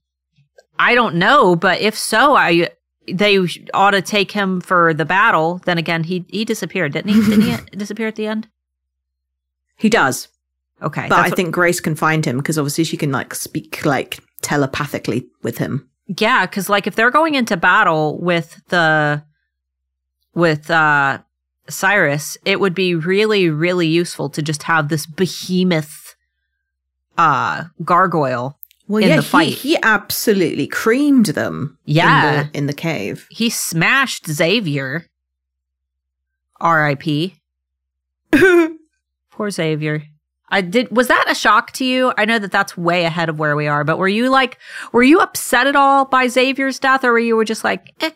I 0.79 0.95
don't 0.95 1.15
know, 1.15 1.55
but 1.55 1.79
if 1.81 1.97
so, 1.97 2.35
I 2.35 2.69
they 3.07 3.39
ought 3.73 3.91
to 3.91 4.01
take 4.01 4.31
him 4.31 4.61
for 4.61 4.93
the 4.93 5.05
battle. 5.05 5.61
Then 5.65 5.77
again, 5.77 6.03
he 6.03 6.25
he 6.29 6.45
disappeared, 6.45 6.93
didn't 6.93 7.13
he? 7.13 7.21
Didn't 7.21 7.41
he 7.41 7.77
disappear 7.77 8.07
at 8.07 8.15
the 8.15 8.27
end? 8.27 8.47
He 9.75 9.89
does, 9.89 10.27
Okay, 10.81 11.07
but 11.09 11.19
I 11.19 11.27
what- 11.29 11.35
think 11.35 11.53
Grace 11.53 11.79
can 11.79 11.95
find 11.95 12.25
him 12.25 12.37
because 12.37 12.57
obviously 12.57 12.83
she 12.83 12.97
can 12.97 13.11
like 13.11 13.33
speak 13.35 13.85
like 13.85 14.19
telepathically 14.41 15.27
with 15.43 15.57
him. 15.59 15.87
yeah, 16.19 16.45
because 16.45 16.69
like 16.69 16.87
if 16.87 16.95
they're 16.95 17.11
going 17.11 17.35
into 17.35 17.55
battle 17.57 18.19
with 18.19 18.59
the 18.69 19.23
with 20.33 20.69
uh 20.71 21.19
Cyrus, 21.69 22.37
it 22.45 22.59
would 22.59 22.73
be 22.73 22.95
really 22.95 23.49
really 23.49 23.87
useful 23.87 24.29
to 24.29 24.41
just 24.41 24.63
have 24.63 24.89
this 24.89 25.05
behemoth 25.05 26.15
uh 27.17 27.65
gargoyle. 27.83 28.57
Well, 28.87 29.03
In 29.03 29.09
yeah, 29.09 29.15
the 29.17 29.21
fight. 29.21 29.53
He, 29.53 29.77
absolutely 29.83 30.67
creamed 30.67 31.27
them. 31.27 31.77
in 31.85 31.95
Yeah. 31.95 32.43
the- 32.43 32.57
in 32.57 32.65
the 32.65 32.73
cave. 32.73 33.25
He 33.29 33.49
smashed 33.49 34.27
Xavier. 34.27 35.05
R.I.P. 36.59 37.35
Poor 39.31 39.49
Xavier. 39.49 40.03
I 40.51 40.61
did. 40.61 40.95
Was 40.95 41.07
that 41.07 41.25
a 41.29 41.35
shock 41.35 41.71
to 41.73 41.85
you? 41.85 42.13
I 42.17 42.25
know 42.25 42.37
that 42.37 42.51
that's 42.51 42.77
way 42.77 43.05
ahead 43.05 43.29
of 43.29 43.39
where 43.39 43.55
we 43.55 43.67
are, 43.67 43.83
but 43.83 43.97
were 43.97 44.07
you 44.07 44.29
like, 44.29 44.57
were 44.91 45.03
you 45.03 45.19
upset 45.19 45.65
at 45.65 45.75
all 45.75 46.05
by 46.05 46.27
Xavier's 46.27 46.77
death, 46.77 47.03
or 47.03 47.13
were 47.13 47.19
you 47.19 47.35
were 47.35 47.45
just 47.45 47.63
like, 47.63 47.93
eh, 48.01 48.11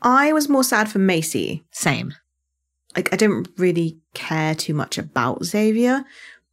I 0.00 0.32
was 0.32 0.48
more 0.48 0.64
sad 0.64 0.88
for 0.88 0.98
Macy. 0.98 1.64
same? 1.70 2.14
like 2.96 3.12
I 3.12 3.16
didn't 3.16 3.48
really 3.56 3.98
care 4.14 4.54
too 4.54 4.74
much 4.74 4.98
about 4.98 5.44
Xavier, 5.44 6.04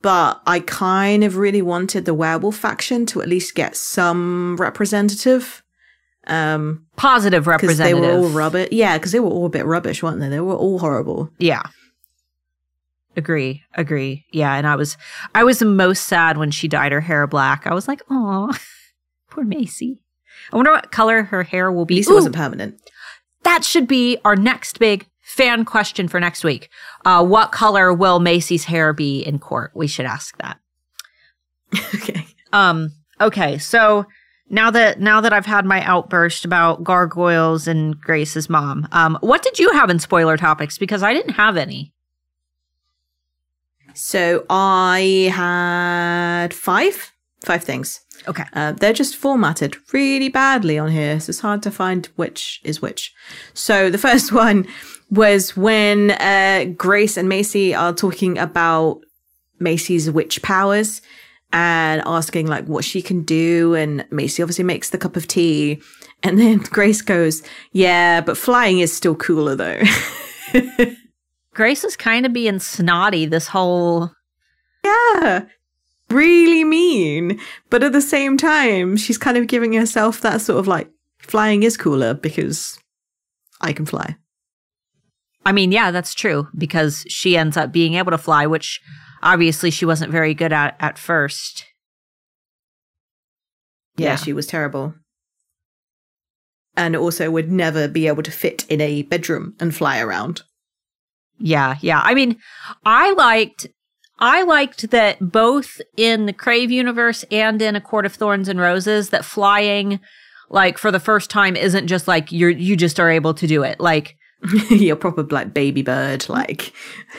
but 0.02 0.42
I 0.46 0.62
kind 0.62 1.24
of 1.24 1.38
really 1.38 1.62
wanted 1.62 2.06
the 2.06 2.14
werewolf 2.14 2.56
faction 2.56 3.06
to 3.08 3.22
at 3.22 3.28
least 3.28 3.56
get 3.56 3.76
some 3.76 4.56
representative. 4.58 5.64
Um, 6.28 6.86
Positive 6.96 7.44
because 7.44 7.78
they 7.78 7.94
were 7.94 8.12
all 8.12 8.30
rubbish. 8.30 8.70
Yeah, 8.72 8.98
because 8.98 9.12
they 9.12 9.20
were 9.20 9.30
all 9.30 9.48
a 9.48 9.50
bit 9.50 9.66
rubbish, 9.66 10.04
weren't 10.04 10.20
they? 10.20 10.30
They 10.30 10.40
were 10.40 10.56
all 10.56 10.80
horrible. 10.80 11.30
Yeah. 11.40 11.64
Agree. 13.18 13.64
Agree. 13.76 14.26
Yeah. 14.32 14.53
And 14.55 14.66
I 14.68 14.76
was, 14.76 14.97
I 15.36 15.43
was 15.43 15.60
the 15.60 15.66
most 15.66 16.05
sad 16.07 16.38
when 16.38 16.51
she 16.51 16.68
dyed 16.68 16.91
her 16.91 17.01
hair 17.01 17.28
black. 17.28 17.66
I 17.68 17.74
was 17.74 17.88
like, 17.88 18.01
oh, 18.10 18.55
poor 19.30 19.43
Macy. 19.43 20.01
I 20.53 20.55
wonder 20.55 20.72
what 20.72 20.91
color 20.91 21.24
her 21.24 21.43
hair 21.43 21.72
will 21.72 21.82
At 21.84 21.88
be. 21.88 21.95
least 21.95 22.10
it 22.10 22.14
Ooh, 22.14 22.16
wasn't 22.16 22.36
permanent. 22.36 22.80
that 23.43 23.64
should 23.66 23.88
be 23.88 24.18
our 24.24 24.36
next 24.36 24.80
big 24.80 25.05
fan 25.22 25.66
question 25.66 26.07
for 26.07 26.20
next 26.20 26.43
week. 26.43 26.70
Uh, 27.05 27.24
what 27.26 27.51
color 27.51 27.93
will 27.93 28.20
Macy's 28.20 28.66
hair 28.66 28.93
be 28.93 29.22
in 29.22 29.38
court? 29.39 29.72
We 29.76 29.88
should 29.88 30.05
ask 30.05 30.38
that. 30.38 30.57
okay. 31.95 32.26
Um, 32.53 32.91
okay, 33.22 33.57
so 33.60 34.05
now 34.49 34.72
that 34.72 34.99
now 34.99 35.22
that 35.22 35.34
I've 35.34 35.45
had 35.45 35.66
my 35.66 35.84
outburst 35.84 36.45
about 36.45 36.84
gargoyles 36.84 37.68
and 37.68 37.99
Grace's 37.99 38.49
mom, 38.49 38.88
um, 38.91 39.18
what 39.22 39.43
did 39.43 39.60
you 39.60 39.72
have 39.74 39.89
in 39.91 39.99
spoiler 39.99 40.38
topics? 40.38 40.78
Because 40.80 41.03
I 41.03 41.14
didn't 41.14 41.34
have 41.36 41.57
any. 41.57 41.93
So 44.02 44.45
I 44.50 45.30
had 45.36 46.54
five, 46.54 47.12
five 47.43 47.66
things. 47.66 48.00
Okay. 48.30 48.45
Uh, 48.54 48.72
they're 48.72 48.93
just 48.93 49.18
formatted 49.18 49.76
really 49.91 50.30
badly 50.30 50.80
on 50.80 50.89
here, 50.89 51.20
so 51.20 51.32
it's 51.32 51.41
hard 51.41 51.62
to 51.64 51.72
find 51.72 52.06
which 52.16 52.62
is 52.64 52.82
which. 52.82 53.14
So 53.54 53.89
the 53.89 53.97
first 54.08 54.32
one 54.32 54.68
was 55.12 55.58
when 55.58 56.12
uh, 56.12 56.74
Grace 56.78 57.18
and 57.18 57.28
Macy 57.28 57.76
are 57.76 57.93
talking 57.93 58.38
about 58.38 59.02
Macy's 59.60 60.10
witch 60.10 60.41
powers 60.41 61.02
and 61.52 62.02
asking 62.06 62.47
like 62.47 62.66
what 62.68 62.86
she 62.86 63.02
can 63.02 63.24
do, 63.24 63.76
and 63.76 64.06
Macy 64.12 64.41
obviously 64.41 64.64
makes 64.64 64.91
the 64.91 64.97
cup 64.97 65.18
of 65.18 65.28
tea, 65.28 65.82
and 66.24 66.39
then 66.39 66.58
Grace 66.72 67.02
goes, 67.02 67.43
"Yeah, 67.74 68.22
but 68.22 68.38
flying 68.38 68.80
is 68.80 68.95
still 68.95 69.16
cooler 69.16 69.56
though." 69.56 69.82
Grace 71.54 71.84
is 71.84 71.95
kind 71.97 72.26
of 72.26 72.34
being 72.34 72.60
snotty 72.60 73.26
this 73.26 73.47
whole 73.47 74.12
yeah. 74.84 75.45
Really 76.10 76.64
mean. 76.64 77.39
But 77.70 77.84
at 77.84 77.91
the 77.91 78.02
same 78.02 78.38
time, 78.38 78.95
she's 78.97 79.18
kind 79.18 79.38
of 79.38 79.47
giving 79.47 79.74
herself 79.74 80.22
that 80.22 80.41
sort 80.41 80.60
of 80.60 80.68
like 80.68 80.89
flying 81.20 81.64
is 81.64 81.78
cooler 81.78 82.14
because 82.14 82.80
I 83.62 83.74
can 83.74 83.86
fly. 83.86 84.16
I 85.45 85.52
mean, 85.52 85.72
yeah, 85.72 85.91
that's 85.91 86.14
true 86.14 86.47
because 86.58 87.04
she 87.08 87.38
ends 87.38 87.58
up 87.58 87.72
being 87.72 87.93
able 87.95 88.12
to 88.12 88.18
fly, 88.18 88.45
which 88.47 88.80
obviously 89.22 89.70
she 89.70 89.86
wasn't 89.86 90.12
very 90.12 90.34
good 90.34 90.54
at 90.54 90.76
at 90.80 90.97
first. 90.97 91.66
Yeah, 93.97 94.10
Yeah. 94.12 94.16
she 94.16 94.34
was 94.34 94.47
terrible. 94.47 94.93
And 96.76 96.95
also 96.95 97.30
would 97.30 97.52
never 97.52 97.88
be 97.88 98.08
able 98.08 98.24
to 98.24 98.32
fit 98.32 98.66
in 98.70 98.80
a 98.80 99.02
bedroom 99.04 99.56
and 99.60 99.76
fly 99.76 100.00
around. 100.00 100.41
Yeah, 101.40 101.76
yeah. 101.82 102.02
I 102.04 102.14
mean, 102.14 102.38
I 102.86 103.12
liked 103.14 103.68
I 104.20 104.44
liked 104.44 104.92
that 104.92 105.18
both 105.32 105.80
in 105.96 106.26
the 106.26 106.34
Crave 106.34 106.72
universe 106.72 107.24
and 107.32 107.62
in 107.62 107.76
A 107.76 107.82
Court 107.82 108.06
of 108.06 108.14
Thorns 108.14 108.50
and 108.50 108.60
Roses 108.60 109.10
that 109.12 109.24
flying 109.26 110.00
like 110.50 110.78
for 110.78 110.92
the 110.92 111.00
first 111.00 111.30
time 111.30 111.56
isn't 111.56 111.88
just 111.88 112.08
like 112.08 112.32
you're 112.32 112.50
you 112.50 112.76
just 112.76 113.00
are 113.00 113.10
able 113.10 113.34
to 113.36 113.48
do 113.48 113.64
it. 113.64 113.80
Like 113.80 114.18
you're 114.70 114.96
proper 114.96 115.24
like 115.24 115.54
baby 115.54 115.82
bird, 115.82 116.28
like 116.30 116.74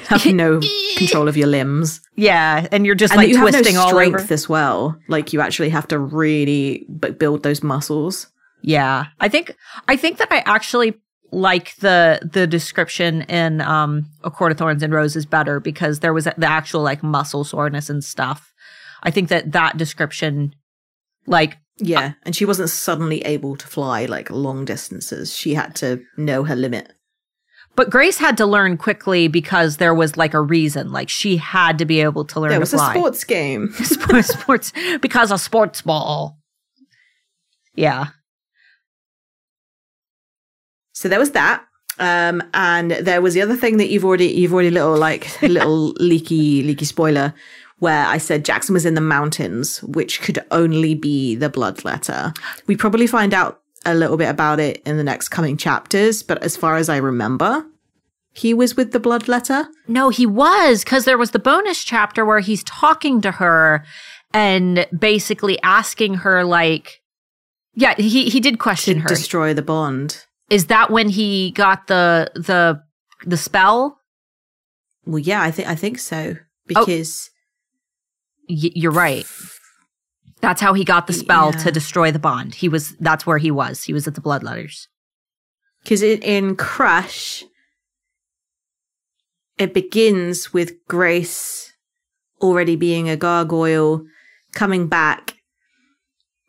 have 0.09 0.25
no 0.27 0.61
control 0.97 1.29
of 1.29 1.37
your 1.37 1.47
limbs. 1.49 2.01
Yeah, 2.17 2.67
and 2.73 2.85
you're 2.85 2.95
just 2.95 3.13
And 3.13 3.19
like 3.19 3.29
you 3.29 3.37
have 3.37 3.45
no 3.53 3.59
twisting 3.59 3.77
all 3.77 3.89
strength 3.89 4.21
over. 4.25 4.35
as 4.35 4.49
well. 4.49 4.99
Like 5.09 5.33
you 5.33 5.41
actually 5.41 5.71
have 5.71 5.89
to 5.89 5.99
really 5.99 6.87
b- 6.99 7.11
build 7.13 7.43
those 7.43 7.63
muscles. 7.63 8.27
Yeah. 8.63 9.07
I 9.21 9.29
think 9.29 9.55
I 9.89 9.97
think 9.97 10.19
that 10.19 10.29
I 10.31 10.39
actually 10.45 10.95
like 11.33 11.77
the 11.77 12.21
the 12.33 12.47
description 12.47 13.23
in 13.23 13.61
um 13.61 14.07
A 14.25 14.31
Court 14.31 14.53
of 14.53 14.59
Thorns 14.59 14.83
and 14.83 14.93
Roses 14.93 15.27
better 15.27 15.61
because 15.61 16.01
there 16.01 16.13
was 16.13 16.25
the 16.25 16.47
actual 16.47 16.83
like 16.83 17.03
muscle 17.03 17.45
soreness 17.45 17.89
and 17.91 18.03
stuff. 18.05 18.53
I 19.03 19.11
think 19.11 19.29
that 19.29 19.53
that 19.53 19.77
description 19.77 20.55
like 21.27 21.57
Yeah, 21.79 22.13
and 22.25 22.35
she 22.35 22.45
wasn't 22.45 22.71
suddenly 22.71 23.21
able 23.23 23.57
to 23.57 23.67
fly 23.67 24.07
like 24.07 24.29
long 24.31 24.65
distances. 24.65 25.35
She 25.37 25.55
had 25.55 25.75
to 25.77 26.03
know 26.17 26.45
her 26.45 26.57
limit. 26.57 26.93
but 27.77 27.89
Grace 27.89 28.19
had 28.19 28.37
to 28.39 28.47
learn 28.47 28.77
quickly 28.77 29.29
because 29.29 29.77
there 29.77 29.95
was 29.95 30.17
like 30.17 30.35
a 30.35 30.41
reason. 30.43 30.91
Like 30.93 31.09
she 31.09 31.37
had 31.37 31.79
to 31.79 31.85
be 31.87 32.01
able 32.01 32.25
to 32.27 32.41
learn 32.41 32.51
There 32.51 32.59
to 32.59 32.61
was 32.61 32.75
a 32.75 32.79
sports 32.79 33.25
game. 33.25 33.73
sports 33.85 34.29
sports 34.29 34.73
because 35.01 35.31
a 35.31 35.39
sports 35.39 35.81
ball. 35.83 36.37
Yeah. 37.75 38.07
So 41.01 41.09
there 41.09 41.19
was 41.19 41.31
that. 41.31 41.65
Um, 41.99 42.43
and 42.53 42.91
there 42.91 43.23
was 43.23 43.33
the 43.33 43.41
other 43.41 43.57
thing 43.57 43.79
that 43.79 43.89
you've 43.89 44.05
already 44.05 44.27
you've 44.27 44.53
already 44.53 44.71
little 44.71 44.99
like 44.99 45.41
little 45.43 45.93
leaky 45.93 46.63
leaky 46.63 46.85
spoiler 46.85 47.33
where 47.79 48.05
I 48.05 48.19
said 48.19 48.45
Jackson 48.45 48.75
was 48.75 48.85
in 48.85 48.93
the 48.93 49.01
mountains, 49.01 49.83
which 49.83 50.21
could 50.21 50.45
only 50.51 50.95
be 50.95 51.35
the 51.37 51.49
blood 51.49 51.87
letter. 51.87 52.35
We 52.67 52.77
probably 52.77 53.07
find 53.07 53.33
out 53.33 53.63
a 53.87 53.95
little 53.95 54.19
bit 54.19 54.29
about 54.29 54.61
it 54.61 54.83
in 54.85 54.99
the 54.99 55.03
next 55.03 55.31
coming 55.31 55.57
chapters, 55.57 56.23
but 56.23 56.43
as 56.43 56.55
far 56.55 56.77
as 56.77 56.91
I 56.91 56.99
remember, 56.99 57.65
he 58.35 58.53
was 58.53 58.77
with 58.77 58.93
the 58.93 59.01
blood 59.01 59.27
letter. 59.27 59.69
No, 59.89 60.11
he 60.11 60.27
was 60.27 60.85
because 60.85 61.07
there 61.07 61.17
was 61.17 61.31
the 61.31 61.39
bonus 61.39 61.83
chapter 61.83 62.27
where 62.27 62.41
he's 62.41 62.63
talking 62.65 63.23
to 63.23 63.31
her 63.31 63.87
and 64.35 64.87
basically 64.97 65.59
asking 65.63 66.17
her 66.17 66.45
like 66.45 67.01
yeah, 67.75 67.95
he 67.95 68.29
he 68.29 68.39
did 68.39 68.59
question 68.59 68.97
to 68.97 69.01
her. 69.01 69.09
destroy 69.09 69.55
the 69.55 69.63
bond. 69.63 70.27
Is 70.51 70.67
that 70.67 70.91
when 70.91 71.09
he 71.09 71.53
got 71.53 71.87
the 71.87 72.31
the 72.35 72.83
the 73.25 73.37
spell? 73.37 73.99
Well, 75.07 75.19
yeah, 75.19 75.43
I 75.43 75.51
think 75.51 75.69
I 75.69 75.75
think 75.77 75.99
so 75.99 76.35
oh. 76.37 76.43
because 76.67 77.31
Y- 78.49 78.73
you're 78.75 78.91
right. 78.93 79.27
That's 80.41 80.61
how 80.61 80.73
he 80.75 80.85
got 80.85 81.07
the 81.07 81.13
spell 81.13 81.53
Yeah. 81.53 81.59
to 81.65 81.71
destroy 81.71 82.11
the 82.11 82.19
bond. 82.19 82.55
He 82.57 82.69
was 82.69 82.97
that's 82.99 83.27
where 83.27 83.39
he 83.39 83.51
was. 83.51 83.85
He 83.85 83.93
was 83.93 84.07
at 84.09 84.15
the 84.15 84.21
blood 84.21 84.43
letters. 84.43 84.89
because 85.85 86.03
in, 86.03 86.21
in 86.23 86.57
Crush, 86.57 87.45
it 89.59 89.75
begins 89.75 90.53
with 90.53 90.73
Grace 90.89 91.73
already 92.41 92.75
being 92.77 93.09
a 93.09 93.17
gargoyle, 93.17 94.05
coming 94.53 94.89
back, 94.89 95.35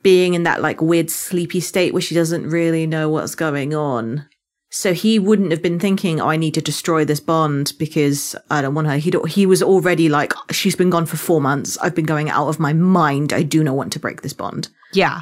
being 0.03 0.33
in 0.33 0.43
that 0.43 0.61
like 0.61 0.81
weird 0.81 1.09
sleepy 1.09 1.59
state 1.59 1.93
where 1.93 2.01
she 2.01 2.15
doesn't 2.15 2.49
really 2.49 2.85
know 2.87 3.09
what's 3.09 3.35
going 3.35 3.73
on. 3.75 4.25
So 4.73 4.93
he 4.93 5.19
wouldn't 5.19 5.51
have 5.51 5.61
been 5.61 5.79
thinking, 5.79 6.21
"Oh, 6.21 6.29
I 6.29 6.37
need 6.37 6.53
to 6.53 6.61
destroy 6.61 7.03
this 7.03 7.19
bond 7.19 7.73
because 7.77 8.35
I 8.49 8.61
don't 8.61 8.73
want 8.73 8.87
her." 8.87 8.97
He 8.97 9.11
he 9.27 9.45
was 9.45 9.61
already 9.61 10.07
like, 10.07 10.33
"She's 10.51 10.77
been 10.77 10.89
gone 10.89 11.05
for 11.05 11.17
four 11.17 11.41
months. 11.41 11.77
I've 11.81 11.93
been 11.95 12.05
going 12.05 12.29
out 12.29 12.47
of 12.47 12.57
my 12.59 12.71
mind. 12.71 13.33
I 13.33 13.43
do 13.43 13.63
not 13.63 13.75
want 13.75 13.91
to 13.93 13.99
break 13.99 14.21
this 14.21 14.31
bond." 14.33 14.69
Yeah. 14.93 15.21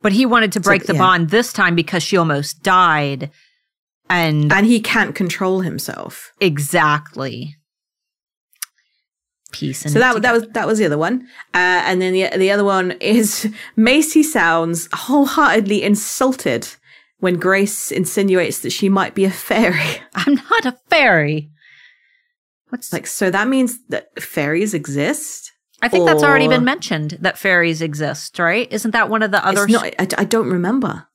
But 0.00 0.12
he 0.12 0.24
wanted 0.24 0.52
to 0.52 0.60
So, 0.62 0.70
break 0.70 0.84
the 0.86 0.94
yeah. 0.94 1.00
bond 1.00 1.28
this 1.30 1.52
time 1.52 1.74
because 1.74 2.02
she 2.02 2.16
almost 2.16 2.62
died. 2.62 3.30
And 4.08 4.50
And 4.50 4.64
he 4.64 4.80
can't 4.80 5.14
control 5.14 5.60
himself. 5.60 6.32
exactly. 6.40 7.56
Peace 9.52 9.84
and 9.84 9.92
So 9.92 9.98
that 9.98 10.20
that 10.22 10.32
was 10.32 10.46
that 10.48 10.66
was 10.66 10.78
the 10.78 10.86
other 10.86 10.98
one, 10.98 11.26
uh, 11.54 11.82
and 11.86 12.02
then 12.02 12.12
the 12.12 12.28
the 12.36 12.50
other 12.50 12.64
one 12.64 12.92
is 13.00 13.50
Macy 13.76 14.22
sounds 14.22 14.88
wholeheartedly 14.92 15.82
insulted 15.82 16.68
when 17.20 17.38
Grace 17.38 17.90
insinuates 17.90 18.60
that 18.60 18.70
she 18.70 18.88
might 18.88 19.14
be 19.14 19.24
a 19.24 19.30
fairy. 19.30 20.00
I'm 20.14 20.34
not 20.34 20.66
a 20.66 20.78
fairy. 20.88 21.50
What's 22.68 22.92
like 22.92 23.06
so 23.06 23.30
that 23.30 23.48
means 23.48 23.78
that 23.88 24.22
fairies 24.22 24.74
exist. 24.74 25.52
I 25.80 25.88
think 25.88 26.06
that's 26.06 26.24
already 26.24 26.48
been 26.48 26.64
mentioned 26.64 27.18
that 27.20 27.38
fairies 27.38 27.80
exist, 27.80 28.38
right? 28.38 28.70
Isn't 28.70 28.90
that 28.90 29.08
one 29.08 29.22
of 29.22 29.30
the 29.30 29.44
other 29.46 29.64
It's 29.64 29.72
not. 29.72 29.94
I, 29.98 30.08
I 30.18 30.24
don't 30.24 30.50
remember. 30.50 31.06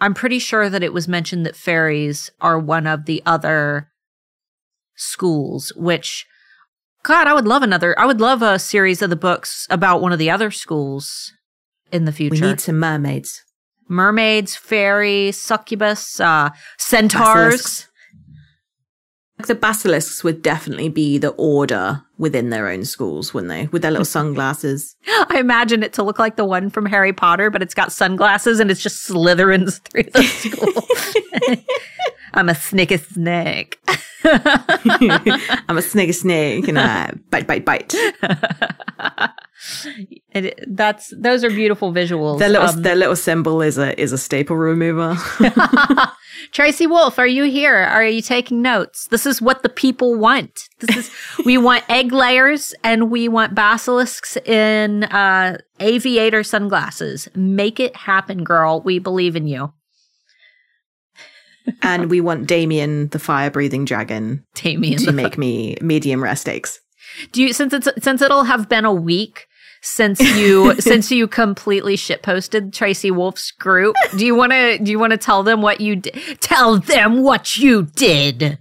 I'm 0.00 0.14
pretty 0.14 0.38
sure 0.38 0.68
that 0.68 0.82
it 0.82 0.92
was 0.92 1.06
mentioned 1.06 1.46
that 1.46 1.56
fairies 1.56 2.30
are 2.40 2.58
one 2.58 2.86
of 2.86 3.04
the 3.04 3.22
other 3.24 3.90
schools, 4.96 5.72
which, 5.76 6.26
God, 7.04 7.26
I 7.26 7.34
would 7.34 7.46
love 7.46 7.62
another. 7.62 7.98
I 7.98 8.06
would 8.06 8.20
love 8.20 8.40
a 8.40 8.58
series 8.58 9.02
of 9.02 9.10
the 9.10 9.16
books 9.16 9.66
about 9.68 10.00
one 10.00 10.12
of 10.12 10.18
the 10.18 10.30
other 10.30 10.50
schools 10.50 11.32
in 11.92 12.06
the 12.06 12.12
future. 12.12 12.42
We 12.42 12.50
need 12.50 12.60
some 12.60 12.78
mermaids. 12.80 13.44
Mermaids, 13.88 14.56
fairies, 14.56 15.38
succubus, 15.38 16.18
uh, 16.18 16.48
centaurs. 16.78 17.52
Basilisks. 17.52 17.88
The 19.46 19.54
basilisks 19.54 20.24
would 20.24 20.40
definitely 20.40 20.88
be 20.88 21.18
the 21.18 21.30
order 21.30 22.02
within 22.16 22.48
their 22.48 22.68
own 22.68 22.86
schools, 22.86 23.34
wouldn't 23.34 23.50
they? 23.50 23.66
With 23.66 23.82
their 23.82 23.90
little 23.90 24.04
sunglasses. 24.18 24.96
I 25.06 25.38
imagine 25.38 25.82
it 25.82 25.92
to 25.94 26.02
look 26.02 26.18
like 26.18 26.36
the 26.36 26.46
one 26.46 26.70
from 26.70 26.86
Harry 26.86 27.12
Potter, 27.12 27.50
but 27.50 27.60
it's 27.60 27.74
got 27.74 27.92
sunglasses 27.92 28.60
and 28.60 28.70
it's 28.70 28.82
just 28.82 29.06
Slytherins 29.06 29.80
through 29.90 30.04
the 30.04 30.22
school. 31.58 31.58
I'm 32.34 32.48
a 32.48 32.52
snicky 32.52 32.98
snake. 33.00 33.78
I'm 35.68 35.78
a 35.78 35.82
snake, 35.82 36.10
a 36.10 36.12
snake, 36.12 36.68
and 36.68 36.78
I 36.78 37.12
bite, 37.30 37.46
bite, 37.46 37.64
bite. 37.64 37.94
It, 40.30 40.62
that's 40.66 41.14
those 41.16 41.42
are 41.42 41.48
beautiful 41.48 41.92
visuals. 41.92 42.38
Their 42.38 42.50
little 42.50 42.68
Um, 42.68 42.82
their 42.82 42.96
little 42.96 43.16
symbol 43.16 43.62
is 43.62 43.78
a 43.78 43.98
is 43.98 44.12
a 44.12 44.18
staple 44.18 44.56
remover. 44.56 45.16
Tracy 46.50 46.86
Wolff, 46.86 47.18
are 47.18 47.26
you 47.26 47.44
here? 47.44 47.76
Are 47.76 48.04
you 48.04 48.20
taking 48.20 48.60
notes? 48.60 49.06
This 49.08 49.24
is 49.24 49.40
what 49.40 49.62
the 49.62 49.68
people 49.70 50.16
want. 50.18 50.68
This 50.80 50.96
is 50.96 51.10
we 51.46 51.56
want 51.56 51.84
egg 51.88 52.12
layers 52.12 52.74
and 52.82 53.10
we 53.10 53.28
want 53.28 53.54
basilisks 53.54 54.36
in 54.38 55.04
uh, 55.04 55.58
aviator 55.80 56.42
sunglasses. 56.42 57.28
Make 57.34 57.80
it 57.80 57.96
happen, 57.96 58.44
girl. 58.44 58.82
We 58.82 58.98
believe 58.98 59.34
in 59.36 59.46
you, 59.46 59.72
and 61.82 62.10
we 62.10 62.20
want 62.20 62.46
Damien, 62.46 63.08
the 63.08 63.18
fire 63.18 63.50
breathing 63.50 63.84
dragon, 63.84 64.44
Damien. 64.54 64.98
to 64.98 65.12
make 65.12 65.38
me 65.38 65.76
medium 65.80 66.22
rare 66.22 66.36
steaks. 66.36 66.80
Do 67.32 67.42
you 67.42 67.52
since 67.52 67.72
it's 67.72 67.88
since 68.02 68.22
it'll 68.22 68.44
have 68.44 68.68
been 68.68 68.84
a 68.84 68.92
week 68.92 69.46
since 69.82 70.20
you 70.20 70.74
since 70.80 71.10
you 71.10 71.28
completely 71.28 71.96
shitposted 71.96 72.72
Tracy 72.72 73.10
Wolff's 73.10 73.50
group? 73.52 73.96
Do 74.16 74.26
you 74.26 74.34
want 74.34 74.52
to 74.52 74.78
do 74.78 74.90
you 74.90 74.98
want 74.98 75.12
to 75.12 75.18
tell 75.18 75.42
them 75.42 75.62
what 75.62 75.80
you 75.80 75.96
did? 75.96 76.40
Tell 76.40 76.78
them 76.78 77.22
what 77.22 77.56
you 77.56 77.84
did. 77.94 78.58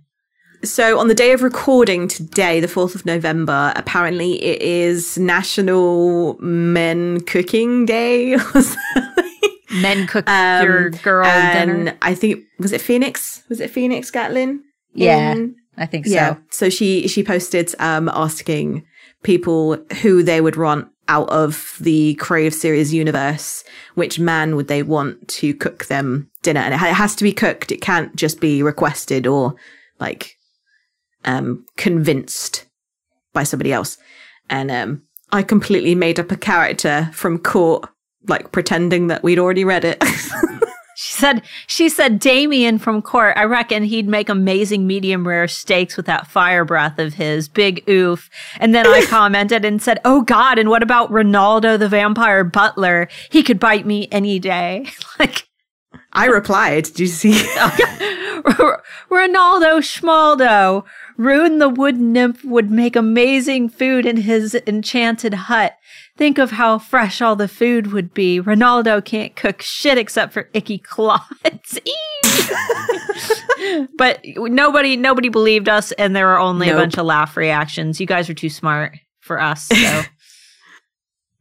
So 0.63 0.97
on 0.97 1.09
the 1.09 1.13
day 1.13 1.33
of 1.33 1.41
recording 1.41 2.07
today, 2.07 2.61
the 2.61 2.69
fourth 2.69 2.95
of 2.95 3.05
November, 3.05 3.73
apparently 3.75 4.41
it 4.41 4.61
is 4.61 5.17
National 5.17 6.37
Men 6.39 7.19
Cooking 7.21 7.85
Day. 7.85 8.37
Men 9.73 10.07
cook 10.07 10.29
Um, 10.29 10.63
your 10.63 10.89
girl 10.89 11.25
and 11.25 11.83
dinner. 11.83 11.97
I 12.01 12.13
think 12.15 12.43
was 12.59 12.71
it 12.71 12.81
Phoenix? 12.81 13.43
Was 13.49 13.59
it 13.59 13.69
Phoenix 13.71 14.11
Gatlin? 14.11 14.63
Yeah. 14.93 15.31
In- 15.33 15.55
I 15.77 15.85
think 15.87 16.05
so. 16.05 16.13
Yeah. 16.13 16.33
so. 16.35 16.41
So 16.51 16.69
she 16.69 17.07
she 17.07 17.23
posted 17.23 17.73
um 17.79 18.09
asking 18.09 18.85
people 19.23 19.77
who 20.01 20.21
they 20.23 20.41
would 20.41 20.55
want 20.55 20.89
out 21.09 21.29
of 21.29 21.75
the 21.81 22.13
Crave 22.15 22.53
series 22.53 22.93
universe, 22.93 23.63
which 23.95 24.19
man 24.19 24.55
would 24.55 24.67
they 24.67 24.83
want 24.83 25.27
to 25.27 25.53
cook 25.53 25.85
them 25.85 26.29
dinner? 26.43 26.61
And 26.61 26.73
it, 26.73 26.77
ha- 26.77 26.87
it 26.87 26.93
has 26.93 27.15
to 27.15 27.23
be 27.23 27.33
cooked. 27.33 27.71
It 27.71 27.81
can't 27.81 28.15
just 28.15 28.39
be 28.39 28.61
requested 28.63 29.25
or 29.27 29.55
like 29.99 30.35
um 31.25 31.65
convinced 31.77 32.65
by 33.33 33.43
somebody 33.43 33.73
else. 33.73 33.97
And 34.49 34.69
um 34.69 35.01
I 35.31 35.41
completely 35.41 35.95
made 35.95 36.19
up 36.19 36.31
a 36.31 36.37
character 36.37 37.09
from 37.13 37.39
court, 37.39 37.89
like 38.27 38.51
pretending 38.51 39.07
that 39.07 39.23
we'd 39.23 39.39
already 39.39 39.65
read 39.65 39.85
it. 39.85 40.03
She 40.95 41.13
said 41.13 41.41
she 41.67 41.89
said 41.89 42.19
Damien 42.19 42.77
from 42.77 43.01
court, 43.01 43.35
I 43.35 43.45
reckon 43.45 43.83
he'd 43.83 44.07
make 44.07 44.29
amazing 44.29 44.85
medium 44.85 45.27
rare 45.27 45.47
steaks 45.47 45.97
with 45.97 46.05
that 46.05 46.27
fire 46.27 46.65
breath 46.65 46.99
of 46.99 47.15
his. 47.15 47.47
Big 47.47 47.83
oof. 47.89 48.29
And 48.59 48.75
then 48.75 48.85
I 48.85 49.05
commented 49.09 49.65
and 49.65 49.81
said, 49.81 49.99
Oh 50.05 50.21
God, 50.21 50.59
and 50.59 50.69
what 50.69 50.83
about 50.83 51.11
Ronaldo 51.11 51.79
the 51.79 51.89
vampire 51.89 52.43
butler? 52.43 53.07
He 53.31 53.43
could 53.43 53.59
bite 53.59 53.85
me 53.85 54.07
any 54.11 54.37
day. 54.39 54.87
like 55.19 55.47
I 56.13 56.27
replied, 56.27 56.85
"Do 56.93 57.03
you 57.03 57.09
see? 57.09 57.33
Ronaldo 59.09 59.81
Schmaldo. 59.81 60.85
Rune 61.17 61.59
the 61.59 61.69
wood 61.69 61.99
nymph 61.99 62.43
would 62.43 62.71
make 62.71 62.95
amazing 62.95 63.69
food 63.69 64.05
in 64.05 64.17
his 64.17 64.55
enchanted 64.67 65.33
hut. 65.33 65.77
Think 66.17 66.37
of 66.37 66.51
how 66.51 66.77
fresh 66.79 67.21
all 67.21 67.35
the 67.35 67.47
food 67.47 67.93
would 67.93 68.13
be. 68.13 68.41
Ronaldo 68.41 69.03
can't 69.03 69.35
cook 69.35 69.61
shit 69.61 69.97
except 69.97 70.33
for 70.33 70.49
icky 70.53 70.77
clods. 70.77 71.79
but 73.97 74.21
nobody 74.37 74.97
nobody 74.97 75.29
believed 75.29 75.69
us 75.69 75.91
and 75.93 76.15
there 76.15 76.27
were 76.27 76.39
only 76.39 76.67
nope. 76.67 76.75
a 76.75 76.79
bunch 76.79 76.97
of 76.97 77.05
laugh 77.05 77.37
reactions. 77.37 77.99
You 77.99 78.07
guys 78.07 78.29
are 78.29 78.33
too 78.33 78.49
smart 78.49 78.97
for 79.19 79.39
us. 79.39 79.67
So 79.67 80.01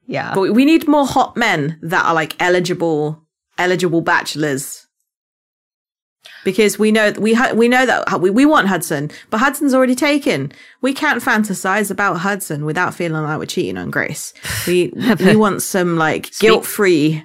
Yeah. 0.07 0.35
But 0.35 0.53
we 0.53 0.65
need 0.65 0.87
more 0.87 1.07
hot 1.07 1.37
men 1.37 1.79
that 1.83 2.05
are 2.05 2.15
like 2.15 2.37
eligible 2.41 3.23
eligible 3.59 4.01
bachelors 4.01 4.82
because 6.45 6.79
we 6.79 6.93
know 6.93 7.13
we 7.19 7.35
ha- 7.35 7.53
we 7.55 7.69
know 7.69 7.87
that 7.87 8.21
we, 8.21 8.31
we 8.31 8.45
want 8.45 8.69
Hudson, 8.69 9.11
but 9.31 9.39
Hudson's 9.39 9.75
already 9.75 9.95
taken. 9.95 10.53
We 10.81 10.95
can't 10.95 11.23
fantasize 11.23 11.91
about 11.91 12.19
Hudson 12.19 12.65
without 12.65 12.95
feeling 12.95 13.23
like 13.23 13.39
we're 13.39 13.47
cheating 13.47 13.77
on 13.77 13.91
Grace. 13.91 14.35
We 14.67 14.93
we 15.21 15.37
want 15.37 15.63
some 15.63 15.97
like 15.97 16.31
guilt 16.39 16.67
free, 16.67 17.23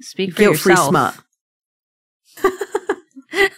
speak 0.00 0.36
guilt 0.36 0.58
free 0.58 0.76
smut. 0.76 1.16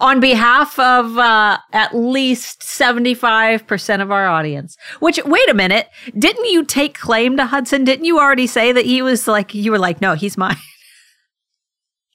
on 0.00 0.20
behalf 0.20 0.78
of 0.78 1.16
uh, 1.18 1.58
at 1.72 1.94
least 1.94 2.60
75% 2.60 4.02
of 4.02 4.10
our 4.10 4.26
audience. 4.26 4.76
Which, 5.00 5.20
wait 5.24 5.48
a 5.48 5.54
minute, 5.54 5.88
didn't 6.18 6.46
you 6.46 6.64
take 6.64 6.98
claim 6.98 7.36
to 7.36 7.46
Hudson? 7.46 7.84
Didn't 7.84 8.04
you 8.04 8.18
already 8.18 8.46
say 8.46 8.72
that 8.72 8.84
he 8.84 9.02
was 9.02 9.28
like, 9.28 9.54
you 9.54 9.70
were 9.70 9.78
like, 9.78 10.00
no, 10.00 10.14
he's 10.14 10.36
mine? 10.36 10.56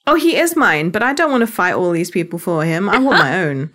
Oh, 0.06 0.14
he 0.14 0.36
is 0.36 0.56
mine, 0.56 0.90
but 0.90 1.02
I 1.02 1.12
don't 1.12 1.30
want 1.30 1.42
to 1.42 1.46
fight 1.46 1.74
all 1.74 1.90
these 1.92 2.10
people 2.10 2.38
for 2.38 2.64
him. 2.64 2.88
I 2.88 2.98
want 2.98 3.18
my 3.18 3.42
own. 3.42 3.70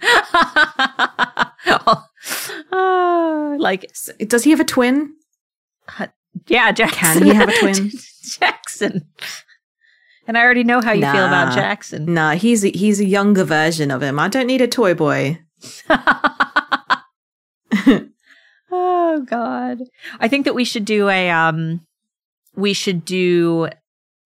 uh, 2.71 3.55
like, 3.59 3.91
does 4.27 4.43
he 4.43 4.49
have 4.51 4.59
a 4.59 4.65
twin? 4.65 5.13
Uh, 5.99 6.07
yeah, 6.47 6.71
Jackson. 6.71 7.19
Can 7.19 7.23
he 7.23 7.33
have 7.33 7.49
a 7.49 7.59
twin? 7.59 7.91
Jackson. 8.39 9.07
And 10.27 10.37
I 10.37 10.41
already 10.41 10.63
know 10.63 10.81
how 10.81 10.91
you 10.91 11.01
nah, 11.01 11.13
feel 11.13 11.25
about 11.25 11.53
Jackson. 11.53 12.13
Nah, 12.13 12.31
he's 12.31 12.65
a, 12.65 12.71
he's 12.71 12.99
a 12.99 13.05
younger 13.05 13.43
version 13.43 13.91
of 13.91 14.01
him. 14.01 14.19
I 14.19 14.27
don't 14.27 14.47
need 14.47 14.61
a 14.61 14.67
toy 14.67 14.95
boy. 14.95 15.39
oh 18.71 19.23
God. 19.25 19.83
I 20.19 20.27
think 20.27 20.45
that 20.45 20.55
we 20.55 20.65
should 20.65 20.85
do 20.85 21.09
a 21.09 21.29
um 21.29 21.85
we 22.55 22.73
should 22.73 23.05
do 23.05 23.69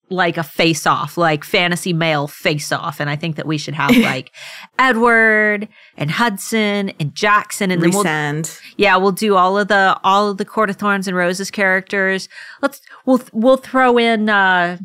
like 0.09 0.37
a 0.37 0.43
face 0.43 0.87
off, 0.87 1.17
like 1.17 1.43
fantasy 1.43 1.93
male 1.93 2.27
face 2.27 2.71
off. 2.71 2.99
And 2.99 3.09
I 3.09 3.15
think 3.15 3.35
that 3.35 3.45
we 3.45 3.57
should 3.57 3.73
have 3.73 3.95
like 3.97 4.31
Edward 4.77 5.67
and 5.97 6.11
Hudson 6.11 6.89
and 6.99 7.13
Jackson 7.13 7.71
and 7.71 7.81
then 7.81 7.91
we'll, 7.91 8.03
yeah, 8.77 8.97
we'll 8.97 9.11
do 9.11 9.35
all 9.35 9.57
of 9.57 9.67
the 9.67 9.99
all 10.03 10.29
of 10.29 10.37
the 10.37 10.45
Court 10.45 10.69
of 10.69 10.77
Thorns 10.77 11.07
and 11.07 11.15
Roses 11.15 11.51
characters. 11.51 12.27
Let's 12.61 12.81
we'll 13.05 13.21
we'll 13.31 13.57
throw 13.57 13.97
in 13.97 14.29
uh 14.29 14.77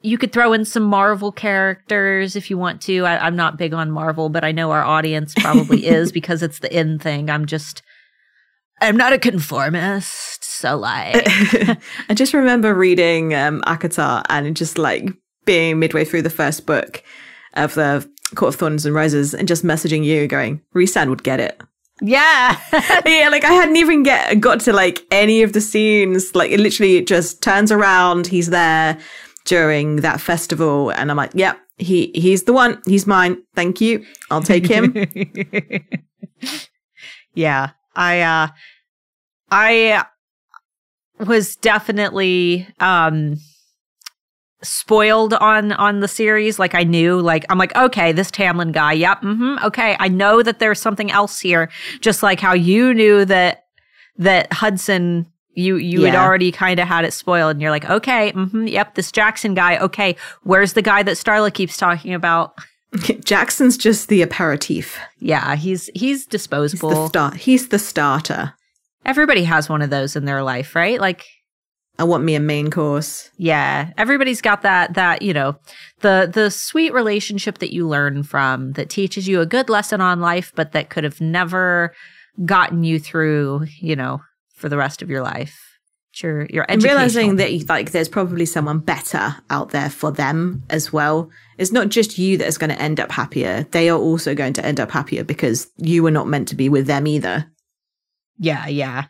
you 0.00 0.18
could 0.18 0.32
throw 0.32 0.52
in 0.52 0.66
some 0.66 0.82
Marvel 0.82 1.32
characters 1.32 2.36
if 2.36 2.50
you 2.50 2.58
want 2.58 2.82
to. 2.82 3.06
I, 3.06 3.26
am 3.26 3.36
not 3.36 3.56
big 3.56 3.72
on 3.72 3.90
Marvel, 3.90 4.28
but 4.28 4.44
I 4.44 4.52
know 4.52 4.70
our 4.70 4.84
audience 4.84 5.32
probably 5.34 5.86
is 5.86 6.12
because 6.12 6.42
it's 6.42 6.58
the 6.58 6.78
in 6.78 6.98
thing. 6.98 7.30
I'm 7.30 7.46
just 7.46 7.82
I'm 8.82 8.98
not 8.98 9.14
a 9.14 9.18
conformist, 9.18 10.33
so 10.64 10.78
like 10.78 11.14
I 12.08 12.14
just 12.14 12.32
remember 12.32 12.72
reading 12.72 13.34
um 13.34 13.60
ACOTAR 13.66 14.22
and 14.30 14.56
just 14.56 14.78
like 14.78 15.10
being 15.44 15.78
midway 15.78 16.06
through 16.06 16.22
the 16.22 16.30
first 16.30 16.64
book 16.64 17.02
of 17.52 17.74
the 17.74 18.08
Court 18.34 18.54
of 18.54 18.58
Thorns 18.58 18.86
and 18.86 18.94
Roses 18.94 19.34
and 19.34 19.46
just 19.46 19.62
messaging 19.62 20.06
you 20.06 20.26
going, 20.26 20.62
Rhysand 20.74 21.10
would 21.10 21.22
get 21.22 21.38
it. 21.38 21.60
Yeah. 22.00 22.58
yeah, 23.04 23.28
like 23.30 23.44
I 23.44 23.52
hadn't 23.52 23.76
even 23.76 24.04
get 24.04 24.40
got 24.40 24.60
to 24.60 24.72
like 24.72 25.04
any 25.10 25.42
of 25.42 25.52
the 25.52 25.60
scenes. 25.60 26.34
Like 26.34 26.50
it 26.50 26.60
literally 26.60 27.04
just 27.04 27.42
turns 27.42 27.70
around, 27.70 28.26
he's 28.26 28.48
there 28.48 28.98
during 29.44 29.96
that 29.96 30.18
festival 30.18 30.88
and 30.90 31.10
I'm 31.10 31.18
like, 31.18 31.32
yep, 31.34 31.60
yeah, 31.76 31.84
he 31.84 32.10
he's 32.14 32.44
the 32.44 32.54
one. 32.54 32.80
He's 32.86 33.06
mine. 33.06 33.42
Thank 33.54 33.82
you. 33.82 34.06
I'll 34.30 34.40
take 34.40 34.66
him. 34.66 34.94
yeah. 37.34 37.72
I 37.94 38.22
uh 38.22 38.48
I 39.50 40.04
was 41.18 41.56
definitely 41.56 42.66
um 42.80 43.36
spoiled 44.62 45.34
on 45.34 45.72
on 45.72 46.00
the 46.00 46.08
series 46.08 46.58
like 46.58 46.74
i 46.74 46.82
knew 46.82 47.20
like 47.20 47.44
i'm 47.50 47.58
like 47.58 47.74
okay 47.76 48.12
this 48.12 48.30
tamlin 48.30 48.72
guy 48.72 48.92
yep 48.92 49.20
mm-hmm, 49.20 49.62
okay 49.64 49.94
i 50.00 50.08
know 50.08 50.42
that 50.42 50.58
there's 50.58 50.80
something 50.80 51.10
else 51.10 51.38
here 51.38 51.70
just 52.00 52.22
like 52.22 52.40
how 52.40 52.54
you 52.54 52.94
knew 52.94 53.24
that 53.24 53.64
that 54.16 54.50
hudson 54.52 55.26
you 55.52 55.76
you 55.76 56.00
yeah. 56.00 56.10
had 56.10 56.16
already 56.16 56.50
kind 56.50 56.80
of 56.80 56.88
had 56.88 57.04
it 57.04 57.12
spoiled 57.12 57.52
and 57.52 57.60
you're 57.60 57.70
like 57.70 57.88
okay 57.90 58.32
mm-hmm, 58.32 58.66
yep 58.66 58.94
this 58.94 59.12
jackson 59.12 59.52
guy 59.54 59.76
okay 59.78 60.16
where's 60.44 60.72
the 60.72 60.82
guy 60.82 61.02
that 61.02 61.16
starla 61.16 61.52
keeps 61.52 61.76
talking 61.76 62.14
about 62.14 62.54
Jackson's 63.24 63.76
just 63.76 64.08
the 64.08 64.22
aperitif. 64.22 64.98
Yeah, 65.18 65.56
he's 65.56 65.90
he's 65.94 66.26
disposable. 66.26 66.90
He's 66.90 66.98
the, 66.98 67.08
star- 67.08 67.34
he's 67.34 67.68
the 67.68 67.78
starter. 67.78 68.54
Everybody 69.04 69.44
has 69.44 69.68
one 69.68 69.82
of 69.82 69.90
those 69.90 70.16
in 70.16 70.24
their 70.24 70.42
life, 70.42 70.74
right? 70.74 71.00
Like 71.00 71.26
I 71.98 72.04
want 72.04 72.24
me 72.24 72.34
a 72.34 72.40
main 72.40 72.70
course. 72.70 73.30
Yeah, 73.36 73.90
everybody's 73.96 74.40
got 74.40 74.62
that 74.62 74.94
that, 74.94 75.22
you 75.22 75.32
know, 75.32 75.56
the 76.00 76.28
the 76.32 76.50
sweet 76.50 76.92
relationship 76.92 77.58
that 77.58 77.72
you 77.72 77.86
learn 77.86 78.24
from 78.24 78.72
that 78.72 78.90
teaches 78.90 79.28
you 79.28 79.40
a 79.40 79.46
good 79.46 79.68
lesson 79.68 80.00
on 80.00 80.20
life 80.20 80.52
but 80.56 80.72
that 80.72 80.90
could 80.90 81.04
have 81.04 81.20
never 81.20 81.94
gotten 82.44 82.82
you 82.82 82.98
through, 82.98 83.66
you 83.78 83.94
know, 83.94 84.20
for 84.54 84.68
the 84.68 84.76
rest 84.76 85.02
of 85.02 85.10
your 85.10 85.22
life. 85.22 85.60
Your 86.22 86.46
your 86.46 86.64
and 86.68 86.82
realizing 86.82 87.36
that 87.36 87.68
like 87.68 87.90
there's 87.90 88.08
probably 88.08 88.46
someone 88.46 88.78
better 88.78 89.36
out 89.50 89.70
there 89.70 89.90
for 89.90 90.12
them 90.12 90.62
as 90.70 90.92
well. 90.92 91.28
It's 91.58 91.72
not 91.72 91.88
just 91.88 92.18
you 92.18 92.38
that 92.38 92.46
is 92.46 92.58
going 92.58 92.70
to 92.70 92.80
end 92.80 93.00
up 93.00 93.10
happier. 93.10 93.66
They 93.72 93.88
are 93.88 93.98
also 93.98 94.34
going 94.34 94.52
to 94.54 94.64
end 94.64 94.78
up 94.78 94.92
happier 94.92 95.24
because 95.24 95.68
you 95.76 96.04
were 96.04 96.12
not 96.12 96.28
meant 96.28 96.48
to 96.48 96.56
be 96.56 96.68
with 96.68 96.86
them 96.86 97.08
either 97.08 97.50
yeah 98.38 98.66
yeah 98.66 99.06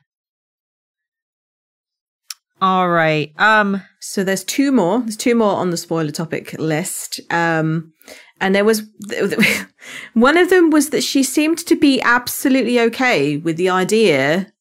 all 2.61 2.89
right 2.89 3.33
um 3.39 3.83
so 4.01 4.25
there's 4.25 4.45
two 4.45 4.72
more 4.72 5.01
there's 5.01 5.16
two 5.16 5.35
more 5.35 5.55
on 5.55 5.70
the 5.70 5.77
spoiler 5.77 6.11
topic 6.11 6.55
list 6.55 7.20
um 7.31 7.93
and 8.41 8.55
there 8.55 8.64
was 8.64 8.83
one 10.14 10.37
of 10.37 10.51
them 10.51 10.70
was 10.70 10.91
that 10.91 11.03
she 11.03 11.22
seemed 11.22 11.59
to 11.59 11.77
be 11.77 12.01
absolutely 12.03 12.81
okay 12.81 13.37
with 13.37 13.57
the 13.57 13.70
idea 13.70 14.53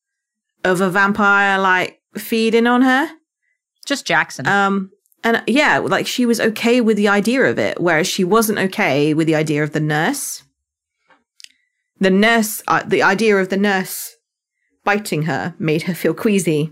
of 0.64 0.82
a 0.82 0.89
vampire 0.89 1.59
like 1.59 2.01
feeding 2.16 2.68
on 2.68 2.82
her. 2.82 3.09
Just 3.86 4.05
Jackson. 4.05 4.47
Um, 4.47 4.91
and 5.24 5.43
yeah, 5.47 5.80
like 5.80 6.07
she 6.07 6.26
was 6.26 6.39
okay 6.39 6.82
with 6.82 6.97
the 6.97 7.07
idea 7.07 7.43
of 7.43 7.57
it, 7.57 7.80
whereas 7.80 8.07
she 8.07 8.24
wasn't 8.24 8.59
okay 8.59 9.14
with 9.14 9.28
the 9.28 9.36
idea 9.36 9.64
of 9.64 9.72
the 9.74 9.80
nurse. 9.80 10.43
The 11.99 12.09
nurse, 12.09 12.61
uh, 12.68 12.84
the 12.86 13.03
idea 13.03 13.38
of 13.38 13.49
the 13.49 13.57
nurse 13.57 14.12
biting 14.84 15.23
her 15.23 15.55
made 15.59 15.84
her 15.84 15.93
feel 15.93 16.13
queasy, 16.13 16.71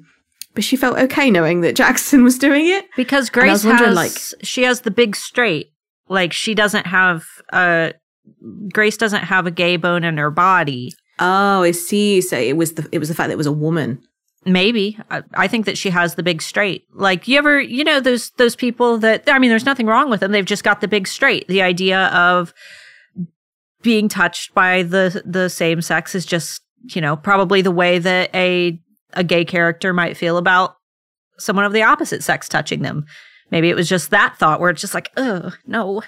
but 0.53 0.64
she 0.64 0.76
felt 0.76 0.97
okay 0.97 1.32
knowing 1.32 1.62
that 1.62 1.76
Jackson 1.76 2.24
was 2.24 2.38
doing 2.38 2.68
it 2.68 2.86
because 2.95 3.30
Grace 3.30 3.64
has 3.64 3.95
like 3.95 4.12
she 4.43 4.64
has 4.64 4.82
the 4.82 4.91
big 4.91 5.16
straight. 5.16 5.72
Like 6.09 6.34
she 6.34 6.53
doesn't 6.53 6.88
have 6.88 7.26
a 7.49 7.93
Grace 8.74 8.97
doesn't 8.97 9.24
have 9.24 9.47
a 9.47 9.51
gay 9.51 9.78
bone 9.78 10.03
in 10.03 10.18
her 10.18 10.32
body. 10.32 10.93
Oh, 11.20 11.64
I 11.64 11.72
see. 11.72 12.22
So 12.22 12.38
it 12.38 12.57
was 12.57 12.74
the 12.74 12.88
it 12.91 12.99
was 12.99 13.09
the 13.09 13.16
fact 13.16 13.28
that 13.28 13.34
it 13.34 13.38
was 13.38 13.47
a 13.47 13.51
woman. 13.51 14.01
Maybe 14.43 14.97
I, 15.12 15.22
I, 15.36 15.47
think 15.47 15.68
that 15.68 15.78
she 15.78 15.91
has 15.91 16.16
the 16.16 16.24
big 16.24 16.41
straight. 16.41 16.88
Like 16.95 17.28
you 17.28 17.38
ever, 17.38 17.62
you 17.62 17.84
know, 17.84 17.99
those 17.99 18.32
those 18.32 18.55
people 18.55 18.97
that 18.97 19.24
I 19.28 19.38
mean, 19.38 19.51
there's 19.51 19.66
nothing 19.68 19.86
wrong 19.86 20.09
with 20.09 20.20
them. 20.20 20.32
They've 20.32 20.43
just 20.43 20.64
got 20.64 20.82
the 20.82 20.88
big 20.88 21.07
straight. 21.07 21.47
The 21.47 21.62
idea 21.62 22.07
of 22.07 22.51
being 23.84 24.09
touched 24.09 24.55
by 24.55 24.82
the 24.82 25.22
the 25.26 25.47
same 25.47 25.82
sex 25.82 26.16
is 26.16 26.26
just, 26.26 26.64
you 26.84 27.02
know, 27.02 27.16
probably 27.16 27.62
the 27.62 27.72
way 27.72 28.00
that 28.00 28.34
a 28.36 28.80
a 29.14 29.24
gay 29.24 29.44
character 29.46 29.94
might 29.94 30.18
feel 30.18 30.38
about 30.38 30.78
someone 31.38 31.66
of 31.66 31.74
the 31.74 31.84
opposite 31.84 32.24
sex 32.24 32.48
touching 32.48 32.82
them. 32.82 33.06
Maybe 33.50 33.70
it 33.70 33.76
was 33.76 33.90
just 33.90 34.12
that 34.12 34.38
thought 34.38 34.60
where 34.60 34.70
it's 34.70 34.82
just 34.82 34.94
like, 34.94 35.12
oh 35.18 35.52
no, 35.66 36.02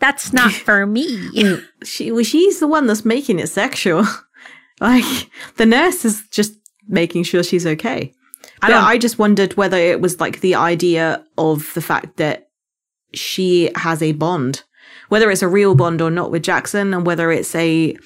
that's 0.00 0.32
not 0.32 0.52
for 0.52 0.86
me. 0.86 1.30
she 1.84 2.10
well, 2.10 2.24
she's 2.24 2.60
the 2.60 2.68
one 2.68 2.86
that's 2.86 3.04
making 3.04 3.38
it 3.38 3.48
sexual. 3.48 4.04
like 4.80 5.30
the 5.56 5.66
nurse 5.66 6.04
is 6.04 6.26
just 6.30 6.54
making 6.88 7.24
sure 7.24 7.42
she's 7.42 7.66
okay. 7.66 8.12
I, 8.62 8.72
I 8.94 8.98
just 8.98 9.18
wondered 9.18 9.56
whether 9.56 9.76
it 9.76 10.00
was 10.00 10.20
like 10.20 10.40
the 10.40 10.54
idea 10.54 11.24
of 11.36 11.72
the 11.74 11.82
fact 11.82 12.16
that 12.16 12.48
she 13.12 13.70
has 13.76 14.02
a 14.02 14.12
bond, 14.12 14.62
whether 15.08 15.30
it's 15.30 15.42
a 15.42 15.48
real 15.48 15.74
bond 15.74 16.00
or 16.00 16.10
not 16.10 16.30
with 16.30 16.42
Jackson, 16.42 16.94
and 16.94 17.06
whether 17.06 17.30
it's 17.30 17.54
a 17.54 17.96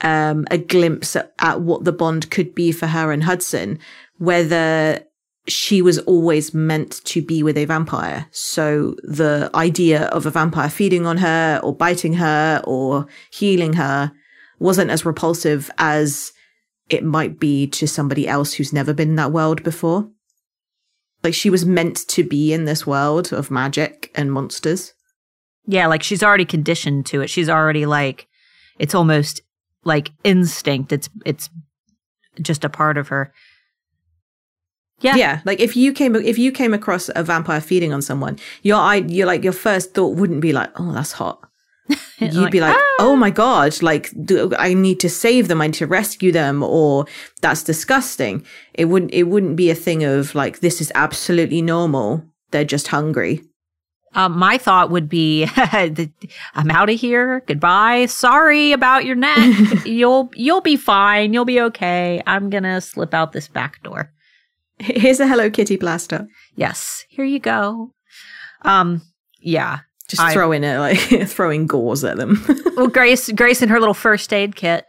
um, 0.00 0.46
a 0.50 0.58
glimpse 0.58 1.16
at, 1.16 1.32
at 1.38 1.60
what 1.60 1.84
the 1.84 1.92
bond 1.92 2.30
could 2.30 2.54
be 2.54 2.72
for 2.72 2.86
her 2.86 3.12
and 3.12 3.24
Hudson, 3.24 3.78
whether 4.18 5.04
she 5.46 5.82
was 5.82 5.98
always 6.00 6.54
meant 6.54 7.04
to 7.04 7.20
be 7.20 7.42
with 7.42 7.58
a 7.58 7.66
vampire. 7.66 8.26
So 8.30 8.96
the 9.02 9.50
idea 9.54 10.04
of 10.06 10.26
a 10.26 10.30
vampire 10.30 10.70
feeding 10.70 11.06
on 11.06 11.18
her 11.18 11.60
or 11.62 11.74
biting 11.76 12.14
her 12.14 12.62
or 12.64 13.06
healing 13.30 13.74
her 13.74 14.12
wasn't 14.58 14.90
as 14.90 15.04
repulsive 15.04 15.70
as 15.78 16.32
it 16.88 17.04
might 17.04 17.38
be 17.38 17.66
to 17.66 17.86
somebody 17.86 18.26
else 18.26 18.54
who's 18.54 18.72
never 18.72 18.94
been 18.94 19.10
in 19.10 19.16
that 19.16 19.32
world 19.32 19.62
before. 19.62 20.08
Like 21.22 21.34
she 21.34 21.50
was 21.50 21.64
meant 21.66 22.06
to 22.08 22.22
be 22.22 22.52
in 22.52 22.64
this 22.64 22.86
world 22.86 23.32
of 23.32 23.50
magic 23.50 24.10
and 24.14 24.32
monsters. 24.32 24.92
Yeah, 25.66 25.86
like 25.86 26.02
she's 26.02 26.22
already 26.22 26.44
conditioned 26.44 27.06
to 27.06 27.22
it. 27.22 27.30
She's 27.30 27.48
already 27.48 27.86
like 27.86 28.28
it's 28.78 28.94
almost 28.94 29.40
like 29.84 30.12
instinct. 30.24 30.92
It's 30.92 31.08
it's 31.24 31.50
just 32.40 32.64
a 32.64 32.68
part 32.68 32.96
of 32.98 33.08
her. 33.08 33.32
Yeah. 35.00 35.16
Yeah, 35.16 35.40
like 35.44 35.60
if 35.60 35.76
you 35.76 35.92
came 35.92 36.14
if 36.16 36.38
you 36.38 36.52
came 36.52 36.72
across 36.72 37.10
a 37.14 37.22
vampire 37.22 37.60
feeding 37.60 37.92
on 37.92 38.00
someone, 38.00 38.38
your 38.62 38.78
I 38.78 38.96
you're 38.96 39.26
like 39.26 39.44
your 39.44 39.52
first 39.52 39.92
thought 39.94 40.16
wouldn't 40.16 40.40
be 40.40 40.52
like, 40.52 40.70
"Oh, 40.80 40.92
that's 40.92 41.12
hot." 41.12 41.40
You'd 42.18 42.34
Like, 42.34 42.52
be 42.52 42.60
like, 42.60 42.74
"Ah." 42.76 42.94
"Oh 43.00 43.16
my 43.16 43.30
god, 43.30 43.82
like 43.82 44.10
do, 44.24 44.54
I 44.58 44.72
need 44.72 45.00
to 45.00 45.10
save 45.10 45.48
them, 45.48 45.60
I 45.60 45.66
need 45.66 45.74
to 45.74 45.86
rescue 45.86 46.32
them," 46.32 46.62
or 46.62 47.06
"That's 47.42 47.62
disgusting." 47.62 48.46
It 48.72 48.86
wouldn't 48.86 49.12
it 49.12 49.24
wouldn't 49.24 49.56
be 49.56 49.68
a 49.70 49.74
thing 49.74 50.04
of 50.04 50.34
like 50.34 50.60
this 50.60 50.80
is 50.80 50.90
absolutely 50.94 51.60
normal. 51.60 52.24
They're 52.50 52.64
just 52.64 52.88
hungry. 52.88 53.42
Um, 54.14 54.38
my 54.38 54.58
thought 54.58 54.90
would 54.90 55.08
be, 55.08 55.46
I'm 55.56 56.70
out 56.70 56.88
of 56.88 56.98
here. 57.00 57.42
Goodbye. 57.46 58.06
Sorry 58.06 58.72
about 58.72 59.04
your 59.04 59.16
neck. 59.16 59.38
you'll 59.86 60.30
you'll 60.34 60.60
be 60.60 60.76
fine. 60.76 61.32
You'll 61.34 61.44
be 61.44 61.60
okay. 61.60 62.22
I'm 62.26 62.48
gonna 62.50 62.80
slip 62.80 63.12
out 63.12 63.32
this 63.32 63.48
back 63.48 63.82
door. 63.82 64.12
Here's 64.78 65.20
a 65.20 65.26
Hello 65.26 65.50
Kitty 65.50 65.76
blaster. 65.76 66.26
Yes, 66.56 67.04
here 67.08 67.24
you 67.24 67.38
go. 67.40 67.92
Um, 68.62 69.02
yeah. 69.40 69.80
Just 70.08 70.22
I- 70.22 70.32
throwing 70.32 70.64
it 70.64 70.78
like 70.78 70.98
throwing 71.28 71.66
gauze 71.66 72.04
at 72.04 72.16
them. 72.16 72.44
Well, 72.76 72.88
Grace, 72.88 73.30
Grace 73.32 73.62
and 73.62 73.70
her 73.70 73.80
little 73.80 73.94
first 73.94 74.32
aid 74.32 74.54
kit. 74.54 74.84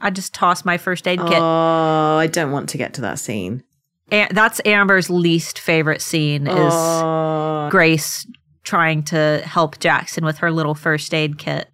I 0.00 0.10
just 0.10 0.32
tossed 0.34 0.64
my 0.64 0.76
first 0.78 1.08
aid 1.08 1.18
kit. 1.20 1.38
oh, 1.38 2.16
I 2.18 2.26
don't 2.28 2.52
want 2.52 2.68
to 2.70 2.78
get 2.78 2.94
to 2.94 3.00
that 3.02 3.18
scene. 3.18 3.62
And 4.10 4.34
that's 4.36 4.60
Amber's 4.64 5.10
least 5.10 5.58
favorite 5.58 6.00
scene 6.02 6.46
is 6.46 6.54
Oh. 6.74 7.68
Grace 7.70 8.26
trying 8.64 9.02
to 9.04 9.42
help 9.44 9.78
Jackson 9.78 10.24
with 10.24 10.38
her 10.38 10.50
little 10.50 10.74
first 10.74 11.12
aid 11.14 11.38
kit. 11.38 11.68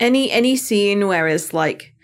any 0.00 0.30
any 0.30 0.56
scene 0.56 1.06
where 1.06 1.26
it's 1.28 1.52
like 1.54 1.94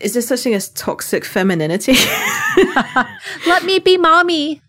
is 0.00 0.12
there 0.12 0.22
such 0.22 0.40
thing 0.40 0.54
as 0.54 0.68
toxic 0.70 1.24
femininity 1.24 1.94
Let 3.46 3.64
me 3.64 3.78
be 3.78 3.96
mommy. 3.98 4.60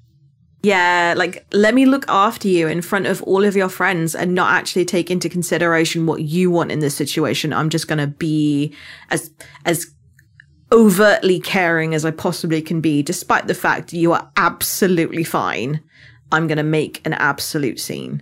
yeah 0.63 1.13
like 1.17 1.45
let 1.53 1.73
me 1.75 1.85
look 1.85 2.05
after 2.09 2.47
you 2.47 2.67
in 2.67 2.81
front 2.81 3.05
of 3.07 3.21
all 3.23 3.43
of 3.45 3.55
your 3.55 3.69
friends 3.69 4.15
and 4.15 4.33
not 4.33 4.51
actually 4.53 4.85
take 4.85 5.11
into 5.11 5.29
consideration 5.29 6.05
what 6.05 6.21
you 6.23 6.49
want 6.51 6.71
in 6.71 6.79
this 6.79 6.95
situation 6.95 7.53
i'm 7.53 7.69
just 7.69 7.87
going 7.87 7.99
to 7.99 8.07
be 8.07 8.73
as 9.11 9.29
as 9.65 9.85
overtly 10.71 11.39
caring 11.39 11.93
as 11.93 12.03
i 12.05 12.11
possibly 12.11 12.61
can 12.61 12.81
be 12.81 13.01
despite 13.01 13.47
the 13.47 13.53
fact 13.53 13.93
you 13.93 14.11
are 14.11 14.29
absolutely 14.35 15.23
fine 15.23 15.81
i'm 16.31 16.47
going 16.47 16.57
to 16.57 16.63
make 16.63 17.01
an 17.05 17.13
absolute 17.13 17.79
scene 17.79 18.21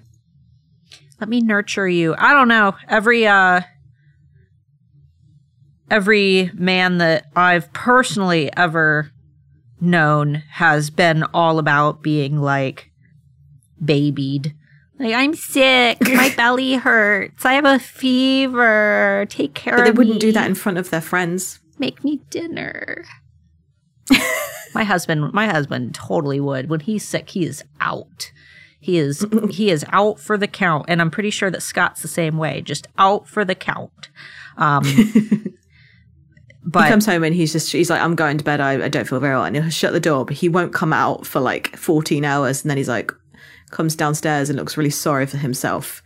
Let 1.20 1.30
me 1.30 1.40
nurture 1.42 1.88
you. 1.88 2.14
I 2.18 2.34
don't 2.34 2.50
know. 2.50 2.76
Every 2.90 3.26
uh 3.26 3.62
every 5.90 6.52
man 6.54 6.98
that 6.98 7.26
I've 7.36 7.72
personally 7.74 8.50
ever 8.56 9.12
known 9.80 10.44
has 10.52 10.90
been 10.90 11.24
all 11.34 11.58
about 11.60 12.02
being 12.02 12.42
like 12.42 12.92
babied. 13.84 14.54
Like 15.00 15.14
I'm 15.14 15.36
sick, 15.36 15.98
my 16.08 16.34
belly 16.36 16.76
hurts, 16.76 17.46
I 17.46 17.54
have 17.54 17.66
a 17.66 17.80
fever. 17.80 19.26
Take 19.30 19.54
care 19.54 19.78
but 19.78 19.84
they 19.86 19.92
wouldn't 19.92 20.16
me. 20.16 20.20
do 20.20 20.32
that 20.34 20.48
in 20.48 20.56
front 20.56 20.78
of 20.78 20.90
their 20.90 21.02
friends 21.02 21.60
Make 21.78 22.04
me 22.04 22.22
dinner. 22.30 23.06
my 24.74 24.84
husband, 24.84 25.34
my 25.34 25.48
husband 25.48 25.96
totally 25.96 26.40
would. 26.40 26.70
When 26.70 26.80
he's 26.80 27.04
sick, 27.04 27.30
he 27.32 27.46
is 27.46 27.64
out. 27.80 28.32
He 28.80 28.98
is 28.98 29.26
he 29.50 29.72
is 29.72 29.86
out 29.90 30.20
for 30.20 30.38
the 30.38 30.48
count, 30.48 30.86
and 30.88 31.02
I'm 31.02 31.12
pretty 31.12 31.32
sure 31.32 31.50
that 31.50 31.62
Scott's 31.62 32.02
the 32.02 32.08
same 32.08 32.38
way, 32.38 32.62
just 32.62 32.88
out 32.98 33.28
for 33.28 33.44
the 33.44 33.56
count. 33.56 34.10
Um, 34.58 34.84
but 36.66 36.84
he 36.84 36.90
comes 36.90 37.06
home 37.06 37.24
and 37.24 37.36
he's 37.36 37.52
just 37.52 37.72
he's 37.72 37.90
like 37.90 38.02
i'm 38.02 38.16
going 38.16 38.38
to 38.38 38.44
bed 38.44 38.60
i, 38.60 38.86
I 38.86 38.90
don't 38.90 39.08
feel 39.08 39.20
very 39.20 39.36
well 39.36 39.46
and 39.46 39.56
he'll 39.56 39.70
shut 39.70 39.94
the 39.94 40.00
door 40.00 40.26
but 40.26 40.36
he 40.36 40.50
won't 40.50 40.74
come 40.74 40.94
out 40.94 41.26
for 41.26 41.40
like 41.40 41.76
14 41.78 42.26
hours 42.26 42.64
and 42.64 42.70
then 42.70 42.78
he's 42.78 42.90
like 42.90 43.12
comes 43.70 43.96
downstairs 43.96 44.50
and 44.50 44.58
looks 44.58 44.78
really 44.78 44.90
sorry 44.90 45.26
for 45.26 45.38
himself 45.38 46.02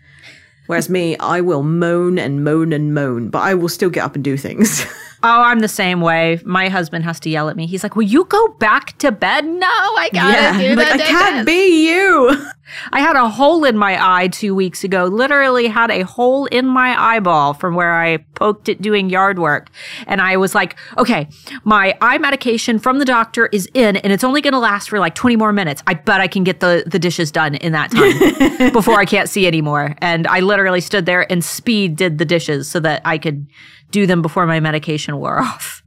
whereas 0.68 0.90
me 0.90 1.18
i 1.18 1.40
will 1.40 1.64
moan 1.64 2.20
and 2.20 2.44
moan 2.44 2.74
and 2.74 2.94
moan 2.94 3.30
but 3.30 3.40
i 3.40 3.54
will 3.54 3.70
still 3.70 3.90
get 3.90 4.04
up 4.04 4.16
and 4.16 4.24
do 4.24 4.36
things 4.36 4.86
oh, 5.24 5.42
I'm 5.42 5.60
the 5.60 5.68
same 5.68 6.02
way. 6.02 6.40
My 6.46 6.70
husband 6.70 7.06
has 7.06 7.20
to 7.22 7.30
yell 7.30 7.50
at 7.50 7.56
me. 7.56 7.68
He's 7.68 7.84
like, 7.84 7.96
"Will 7.96 8.04
you 8.04 8.26
go 8.26 8.48
back 8.60 8.98
to 9.00 9.12
bed?" 9.12 9.46
No, 9.46 9.68
I 9.68 10.10
gotta 10.14 10.60
do 10.60 10.76
like 10.76 10.88
i 10.88 10.98
can't 10.98 11.46
be 11.46 11.88
you 11.88 12.36
I 12.92 13.02
had 13.02 13.16
a 13.16 13.30
hole 13.30 13.64
in 13.64 13.78
my 13.78 13.98
eye 14.00 14.28
two 14.28 14.54
weeks 14.54 14.84
ago. 14.84 15.06
Literally 15.06 15.68
had 15.68 15.92
a 15.92 16.04
hole 16.04 16.46
in 16.46 16.66
my 16.66 17.00
eyeball 17.00 17.54
from 17.54 17.76
where 17.76 18.00
I 18.00 18.18
poked 18.36 18.70
it 18.70 18.82
doing 18.82 19.10
yard 19.10 19.40
work. 19.40 19.70
And 20.08 20.22
I 20.22 20.38
was 20.38 20.56
like, 20.56 20.78
okay, 20.98 21.28
my 21.64 21.98
eye 22.02 22.18
medication 22.18 22.80
from 22.80 23.00
the 23.00 23.06
doctor 23.06 23.48
is 23.48 23.68
in 23.74 23.98
and 23.98 24.14
it's 24.14 24.24
only 24.24 24.42
going 24.42 24.54
to 24.54 24.60
last 24.60 24.90
for 24.90 25.00
like 25.00 25.16
20 25.16 25.36
more 25.36 25.54
minutes. 25.54 25.82
I 25.88 25.96
bet 25.96 26.22
I 26.22 26.28
can 26.28 26.44
get 26.44 26.60
the, 26.60 26.84
the 26.86 27.00
dishes 27.00 27.32
done 27.32 27.56
in 27.56 27.72
that 27.74 27.92
time 27.92 28.72
before 28.74 29.00
I 29.00 29.06
can't 29.06 29.30
see 29.30 29.48
anymore. 29.48 29.96
And 30.00 30.28
I 30.28 30.40
literally 30.40 30.82
stood 30.82 31.06
there 31.06 31.30
and 31.32 31.44
speed 31.44 31.96
did 31.96 32.18
the 32.18 32.26
dishes 32.26 32.70
so 32.70 32.80
that 32.82 33.02
I 33.06 33.18
could 33.18 33.48
do 33.92 34.06
them 34.06 34.22
before 34.22 34.46
my 34.46 34.60
medication 34.60 35.18
wore 35.18 35.40
off. 35.50 35.84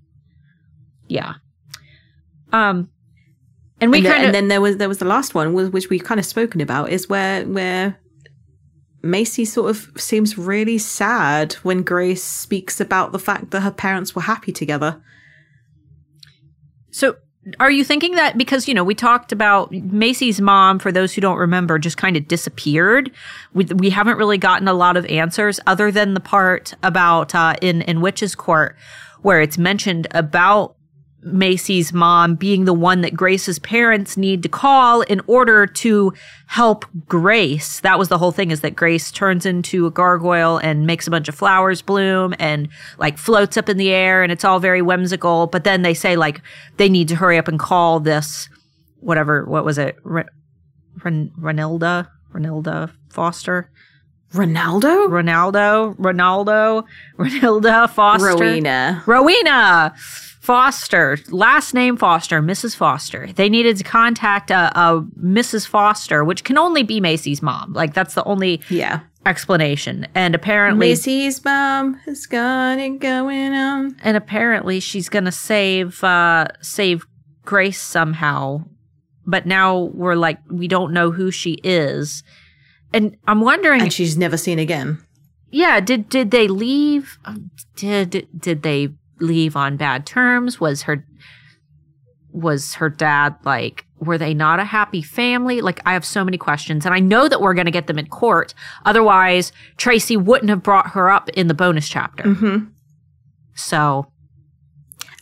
Yeah. 1.08 1.34
Um, 2.52 2.90
and 3.80 3.90
we 3.90 4.02
kind 4.02 4.20
of, 4.20 4.26
and 4.26 4.34
then 4.34 4.48
there 4.48 4.60
was 4.60 4.76
there 4.76 4.88
was 4.88 4.98
the 4.98 5.04
last 5.06 5.34
one 5.34 5.52
wh- 5.54 5.72
which 5.72 5.88
we've 5.90 6.04
kind 6.04 6.20
of 6.20 6.26
spoken 6.26 6.60
about 6.60 6.90
is 6.90 7.08
where 7.08 7.44
where 7.46 7.98
macy 9.02 9.44
sort 9.44 9.70
of 9.70 9.90
seems 9.96 10.38
really 10.38 10.78
sad 10.78 11.54
when 11.64 11.82
grace 11.82 12.22
speaks 12.22 12.80
about 12.80 13.10
the 13.12 13.18
fact 13.18 13.50
that 13.50 13.60
her 13.60 13.70
parents 13.72 14.14
were 14.14 14.22
happy 14.22 14.52
together 14.52 15.02
So, 16.92 17.16
are 17.58 17.70
you 17.70 17.84
thinking 17.84 18.14
that 18.14 18.38
because, 18.38 18.68
you 18.68 18.74
know, 18.74 18.84
we 18.84 18.94
talked 18.94 19.32
about 19.32 19.72
Macy's 19.72 20.40
mom, 20.40 20.78
for 20.78 20.92
those 20.92 21.12
who 21.12 21.20
don't 21.20 21.38
remember, 21.38 21.78
just 21.78 21.96
kind 21.96 22.16
of 22.16 22.28
disappeared? 22.28 23.10
We, 23.52 23.64
we 23.64 23.90
haven't 23.90 24.16
really 24.16 24.38
gotten 24.38 24.68
a 24.68 24.72
lot 24.72 24.96
of 24.96 25.04
answers 25.06 25.58
other 25.66 25.90
than 25.90 26.14
the 26.14 26.20
part 26.20 26.74
about 26.82 27.34
uh, 27.34 27.54
in, 27.60 27.82
in 27.82 28.00
Witch's 28.00 28.34
Court 28.34 28.76
where 29.22 29.40
it's 29.40 29.58
mentioned 29.58 30.06
about 30.12 30.76
Macy's 31.22 31.92
mom 31.92 32.34
being 32.34 32.64
the 32.64 32.72
one 32.72 33.00
that 33.02 33.14
Grace's 33.14 33.58
parents 33.58 34.16
need 34.16 34.42
to 34.42 34.48
call 34.48 35.02
in 35.02 35.20
order 35.26 35.66
to 35.66 36.12
help 36.46 36.84
Grace. 37.06 37.80
That 37.80 37.98
was 37.98 38.08
the 38.08 38.18
whole 38.18 38.32
thing 38.32 38.50
is 38.50 38.60
that 38.62 38.74
Grace 38.74 39.10
turns 39.12 39.46
into 39.46 39.86
a 39.86 39.90
gargoyle 39.90 40.58
and 40.58 40.86
makes 40.86 41.06
a 41.06 41.10
bunch 41.10 41.28
of 41.28 41.34
flowers 41.34 41.80
bloom 41.80 42.34
and 42.38 42.68
like 42.98 43.18
floats 43.18 43.56
up 43.56 43.68
in 43.68 43.76
the 43.76 43.90
air 43.90 44.22
and 44.22 44.32
it's 44.32 44.44
all 44.44 44.58
very 44.58 44.82
whimsical. 44.82 45.46
But 45.46 45.64
then 45.64 45.82
they 45.82 45.94
say 45.94 46.16
like 46.16 46.42
they 46.76 46.88
need 46.88 47.08
to 47.08 47.16
hurry 47.16 47.38
up 47.38 47.48
and 47.48 47.58
call 47.58 48.00
this 48.00 48.48
whatever, 49.00 49.44
what 49.44 49.64
was 49.64 49.78
it? 49.78 49.96
Re- 50.02 50.24
Ren- 51.04 51.32
Renilda? 51.38 52.08
Renilda 52.32 52.90
Foster? 53.10 53.70
ronaldo 54.32 55.08
Ronaldo? 55.10 55.94
Ronaldo? 55.98 56.84
Renilda 57.18 57.90
Foster? 57.90 58.28
rowena 58.28 59.02
Rowena 59.04 59.94
Foster, 60.42 61.18
last 61.30 61.72
name 61.72 61.96
Foster, 61.96 62.42
Mrs. 62.42 62.74
Foster. 62.74 63.32
They 63.32 63.48
needed 63.48 63.76
to 63.76 63.84
contact 63.84 64.50
a, 64.50 64.76
a 64.76 65.00
Mrs. 65.16 65.68
Foster, 65.68 66.24
which 66.24 66.42
can 66.42 66.58
only 66.58 66.82
be 66.82 67.00
Macy's 67.00 67.40
mom. 67.40 67.72
Like 67.74 67.94
that's 67.94 68.14
the 68.14 68.24
only 68.24 68.60
yeah 68.68 69.00
explanation. 69.24 70.04
And 70.16 70.34
apparently, 70.34 70.88
Macy's 70.88 71.44
mom 71.44 71.94
has 72.06 72.26
got 72.26 72.80
it 72.80 72.98
going 72.98 73.52
on. 73.52 73.96
and 74.02 74.16
apparently 74.16 74.80
she's 74.80 75.08
gonna 75.08 75.30
save 75.30 76.02
uh, 76.02 76.48
save 76.60 77.06
Grace 77.44 77.80
somehow. 77.80 78.64
But 79.24 79.46
now 79.46 79.92
we're 79.94 80.16
like 80.16 80.40
we 80.50 80.66
don't 80.66 80.92
know 80.92 81.12
who 81.12 81.30
she 81.30 81.52
is, 81.62 82.24
and 82.92 83.16
I'm 83.28 83.42
wondering. 83.42 83.82
And 83.82 83.92
she's 83.92 84.16
never 84.18 84.36
seen 84.36 84.58
again. 84.58 84.98
yeah 85.52 85.78
did 85.78 86.08
did 86.08 86.32
they 86.32 86.48
leave 86.48 87.16
um, 87.24 87.48
did 87.76 88.26
did 88.36 88.62
they 88.64 88.88
leave 89.22 89.56
on 89.56 89.76
bad 89.76 90.06
terms? 90.06 90.60
Was 90.60 90.82
her 90.82 91.06
was 92.30 92.74
her 92.74 92.88
dad 92.88 93.36
like 93.44 93.84
were 93.98 94.18
they 94.18 94.34
not 94.34 94.58
a 94.58 94.64
happy 94.64 95.02
family? 95.02 95.60
Like 95.60 95.80
i 95.86 95.92
have 95.92 96.04
so 96.04 96.24
many 96.24 96.38
questions 96.38 96.84
and 96.84 96.94
i 96.94 96.98
know 96.98 97.28
that 97.28 97.40
we're 97.40 97.54
going 97.54 97.66
to 97.66 97.72
get 97.72 97.86
them 97.86 97.98
in 97.98 98.06
court. 98.06 98.54
Otherwise 98.84 99.52
tracy 99.76 100.16
wouldn't 100.16 100.50
have 100.50 100.62
brought 100.62 100.88
her 100.90 101.10
up 101.10 101.28
in 101.30 101.46
the 101.48 101.54
bonus 101.54 101.88
chapter. 101.88 102.24
Mm-hmm. 102.24 102.66
so 103.54 104.11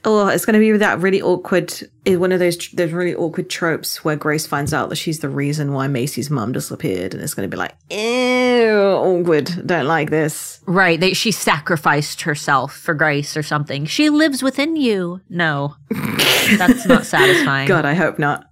Oh, 0.03 0.29
it's 0.29 0.47
going 0.47 0.55
to 0.55 0.61
be 0.61 0.73
that 0.79 0.99
really 1.01 1.21
awkward. 1.21 1.75
eh, 2.07 2.17
One 2.17 2.33
of 2.33 2.39
those 2.39 2.57
those 2.71 2.91
really 2.93 3.15
awkward 3.15 3.51
tropes 3.51 4.03
where 4.03 4.17
Grace 4.17 4.47
finds 4.47 4.73
out 4.73 4.89
that 4.89 4.97
she's 4.97 5.19
the 5.19 5.29
reason 5.29 5.75
why 5.75 5.89
Macy's 5.89 6.31
mum 6.31 6.53
disappeared, 6.53 7.13
and 7.13 7.23
it's 7.23 7.35
going 7.35 7.49
to 7.49 7.55
be 7.55 7.59
like, 7.59 7.75
ew, 7.91 8.71
awkward. 8.71 9.51
Don't 9.67 9.87
like 9.87 10.09
this. 10.09 10.61
Right. 10.67 10.99
They, 10.99 11.13
she 11.13 11.31
sacrificed 11.33 12.23
herself 12.23 12.75
for 12.75 12.95
grace 12.95 13.37
or 13.37 13.43
something. 13.43 13.85
She 13.85 14.09
lives 14.09 14.43
within 14.43 14.75
you. 14.77 15.21
No, 15.29 15.77
that's 15.91 16.87
not 16.87 17.05
satisfying. 17.05 17.69
God, 17.69 17.85
I 17.85 17.93
hope 17.95 18.19
not. 18.19 18.45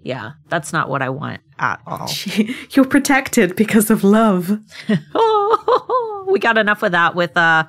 Yeah, 0.00 0.32
that's 0.48 0.72
not 0.72 0.88
what 0.88 1.02
I 1.02 1.10
want 1.10 1.42
at 1.58 1.80
all. 1.86 2.08
You're 2.70 2.86
protected 2.86 3.56
because 3.56 3.90
of 3.90 4.04
love. 4.04 4.58
oh, 5.14 6.26
we 6.30 6.38
got 6.38 6.56
enough 6.56 6.82
of 6.82 6.92
that 6.92 7.14
with 7.14 7.36
uh 7.36 7.64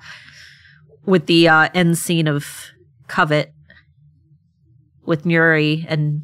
with 1.05 1.25
the 1.25 1.49
uh 1.49 1.67
end 1.73 1.97
scene 1.97 2.27
of 2.27 2.45
Covet 3.09 3.53
with 5.05 5.25
Muri 5.25 5.85
and 5.89 6.21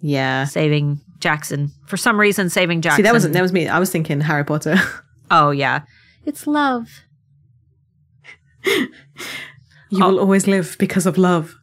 Yeah. 0.00 0.44
saving 0.44 1.00
Jackson. 1.18 1.72
For 1.86 1.96
some 1.96 2.20
reason 2.20 2.48
saving 2.50 2.82
Jackson. 2.82 2.98
See, 2.98 3.02
that 3.02 3.12
wasn't 3.12 3.34
that 3.34 3.42
was 3.42 3.52
me. 3.52 3.66
I 3.66 3.78
was 3.78 3.90
thinking 3.90 4.20
Harry 4.20 4.44
Potter. 4.44 4.76
Oh 5.32 5.52
yeah. 5.52 5.82
It's 6.26 6.48
love. 6.48 6.88
you 8.66 8.88
will 9.92 10.18
oh. 10.18 10.22
always 10.22 10.48
live 10.48 10.74
because 10.76 11.06
of 11.06 11.16
love. 11.16 11.54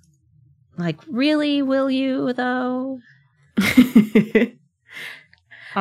Like, 0.77 0.97
really, 1.09 1.61
will 1.61 1.91
you 1.91 2.31
though? 2.31 2.99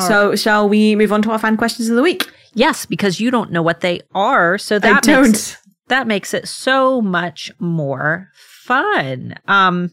so, 0.00 0.34
shall 0.34 0.68
we 0.68 0.96
move 0.96 1.12
on 1.12 1.22
to 1.22 1.30
our 1.30 1.38
fan 1.38 1.56
questions 1.56 1.88
of 1.88 1.94
the 1.94 2.02
week? 2.02 2.28
Yes, 2.54 2.86
because 2.86 3.20
you 3.20 3.30
don't 3.30 3.52
know 3.52 3.62
what 3.62 3.82
they 3.82 4.00
are, 4.14 4.58
so 4.58 4.80
that 4.80 4.96
I 4.96 5.00
don't. 5.00 5.22
makes 5.26 5.52
it, 5.52 5.58
that 5.88 6.06
makes 6.06 6.34
it 6.34 6.48
so 6.48 7.00
much 7.02 7.52
more 7.58 8.30
fun. 8.66 9.34
Um 9.48 9.92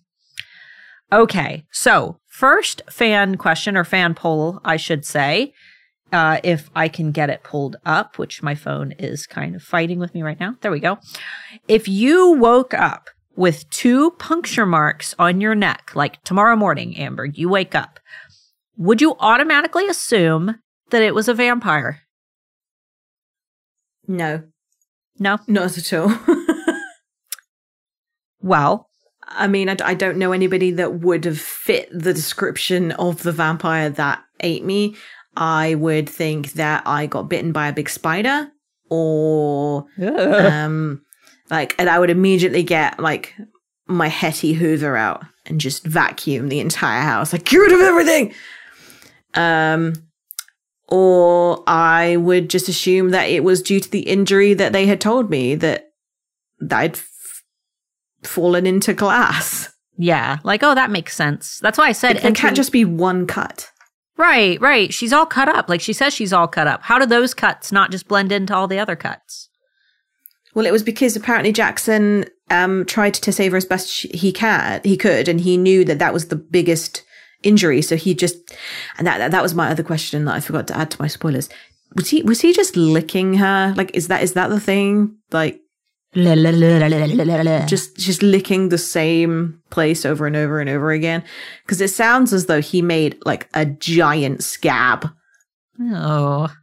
okay. 1.12 1.64
So, 1.72 2.18
first 2.28 2.82
fan 2.90 3.38
question 3.38 3.78
or 3.78 3.84
fan 3.84 4.14
poll, 4.16 4.60
I 4.66 4.78
should 4.78 5.06
say. 5.06 5.54
Uh, 6.12 6.40
if 6.44 6.70
I 6.76 6.90
can 6.90 7.12
get 7.12 7.32
it 7.32 7.42
pulled 7.44 7.76
up, 7.88 8.20
which 8.20 8.44
my 8.44 8.54
phone 8.54 8.92
is 9.00 9.26
kind 9.26 9.56
of 9.56 9.64
fighting 9.64 9.98
with 9.98 10.14
me 10.14 10.22
right 10.22 10.40
now. 10.40 10.56
There 10.62 10.70
we 10.70 10.80
go. 10.80 11.00
If 11.68 11.88
you 11.88 12.34
woke 12.34 12.76
up 12.76 13.10
with 13.36 13.68
two 13.72 14.12
puncture 14.12 14.68
marks 14.68 15.16
on 15.18 15.42
your 15.42 15.56
neck, 15.56 15.92
like 15.96 16.24
tomorrow 16.24 16.56
morning, 16.56 16.96
Amber, 16.98 17.26
you 17.26 17.50
wake 17.50 17.74
up, 17.74 18.00
would 18.78 19.02
you 19.02 19.16
automatically 19.20 19.88
assume 19.88 20.60
that 20.92 21.02
it 21.02 21.16
was 21.16 21.28
a 21.28 21.34
vampire? 21.34 22.02
No, 24.08 24.44
No. 25.18 25.40
not 25.48 25.78
at 25.80 25.94
all. 25.94 26.10
Well, 28.44 28.90
I 29.26 29.48
mean, 29.48 29.70
I 29.70 29.94
don't 29.94 30.18
know 30.18 30.34
anybody 30.34 30.72
that 30.72 31.00
would 31.00 31.26
have 31.26 31.40
fit 31.40 31.90
the 31.92 32.14
description 32.14 32.92
of 32.92 33.24
the 33.24 33.32
vampire 33.32 33.90
that 33.90 34.22
ate 34.42 34.64
me. 34.64 34.96
I 35.36 35.76
would 35.76 36.08
think 36.08 36.54
that 36.54 36.84
I 36.86 37.08
got 37.08 37.30
bitten 37.30 37.54
by 37.54 37.70
a 37.70 37.74
big 37.74 37.90
spider 37.90 38.52
or, 38.90 39.86
um, 39.98 41.02
like, 41.50 41.74
and 41.80 41.90
I 41.90 41.98
would 41.98 42.10
immediately 42.10 42.64
get 42.64 43.00
like 43.00 43.34
my 43.88 44.10
Hetty 44.10 44.54
Hoover 44.54 44.96
out 44.96 45.24
and 45.46 45.60
just 45.60 45.86
vacuum 45.86 46.50
the 46.50 46.60
entire 46.60 47.02
house, 47.02 47.34
like, 47.34 47.46
get 47.46 47.58
rid 47.58 47.72
of 47.72 47.80
everything. 47.80 48.34
Um, 49.34 49.94
or 50.90 51.64
I 51.66 52.18
would 52.18 52.50
just 52.50 52.70
assume 52.70 53.10
that 53.10 53.30
it 53.30 53.44
was 53.44 53.62
due 53.62 53.80
to 53.80 53.90
the 53.90 54.02
injury 54.02 54.54
that 54.54 54.74
they 54.74 54.86
had 54.86 55.02
told 55.02 55.30
me 55.30 55.56
that, 55.56 55.92
that 56.60 56.80
I'd 56.80 56.98
fallen 58.28 58.66
into 58.68 58.94
glass. 58.94 59.70
yeah, 59.98 60.40
like 60.44 60.64
oh, 60.64 60.76
that 60.76 60.92
makes 60.92 61.16
sense. 61.16 61.60
That's 61.62 61.78
why 61.78 61.88
I 61.88 61.92
said 61.92 62.18
It, 62.18 62.26
it 62.26 62.36
can't 62.36 62.56
just 62.56 62.72
be 62.72 62.86
one 62.86 63.28
cut. 63.28 63.70
right, 64.18 64.60
right. 64.62 64.94
She's 64.94 65.14
all 65.14 65.26
cut 65.26 65.50
up. 65.50 65.70
Like 65.70 65.82
she 65.82 65.94
says, 65.94 66.14
she's 66.14 66.34
all 66.34 66.48
cut 66.48 66.68
up. 66.68 66.84
How 66.84 67.00
do 67.00 67.06
those 67.06 67.34
cuts 67.34 67.72
not 67.72 67.92
just 67.92 68.08
blend 68.08 68.32
into 68.32 68.56
all 68.56 68.68
the 68.68 68.80
other 68.80 68.96
cuts? 68.96 69.50
Well, 70.56 70.66
it 70.68 70.72
was 70.72 70.84
because 70.84 71.16
apparently 71.16 71.52
Jackson 71.52 72.26
um, 72.52 72.86
tried 72.86 73.16
to 73.16 73.32
save 73.32 73.52
her 73.54 73.58
as 73.58 73.66
best 73.66 73.90
he 74.14 74.32
can, 74.32 74.82
he 74.84 74.98
could, 74.98 75.28
and 75.28 75.42
he 75.42 75.58
knew 75.58 75.84
that 75.86 75.98
that 76.00 76.14
was 76.14 76.28
the 76.28 76.36
biggest 76.36 77.04
injury. 77.42 77.82
So 77.82 77.96
he 77.96 78.14
just, 78.14 78.36
and 78.98 79.08
that 79.08 79.18
that, 79.18 79.32
that 79.32 79.42
was 79.42 79.56
my 79.56 79.70
other 79.72 79.82
question 79.84 80.26
that 80.26 80.36
I 80.36 80.40
forgot 80.40 80.68
to 80.68 80.78
add 80.78 80.92
to 80.92 81.02
my 81.02 81.08
spoilers. 81.08 81.50
Was 81.96 82.10
he 82.10 82.22
was 82.22 82.42
he 82.42 82.54
just 82.54 82.76
licking 82.76 83.36
her? 83.36 83.74
Like, 83.76 83.96
is 83.96 84.08
that 84.10 84.22
is 84.22 84.34
that 84.34 84.50
the 84.50 84.60
thing? 84.60 85.18
Like, 85.32 85.60
Just 87.66 87.98
just 87.98 88.22
licking 88.22 88.70
the 88.70 88.78
same 88.78 89.62
place 89.70 90.06
over 90.06 90.28
and 90.28 90.36
over 90.36 90.60
and 90.60 90.70
over 90.70 90.92
again? 90.92 91.24
Because 91.66 91.82
it 91.82 91.90
sounds 91.90 92.34
as 92.34 92.46
though 92.46 92.62
he 92.62 92.82
made 92.82 93.18
like 93.26 93.50
a 93.54 93.66
giant 93.66 94.44
scab, 94.44 95.10
oh, 95.82 96.54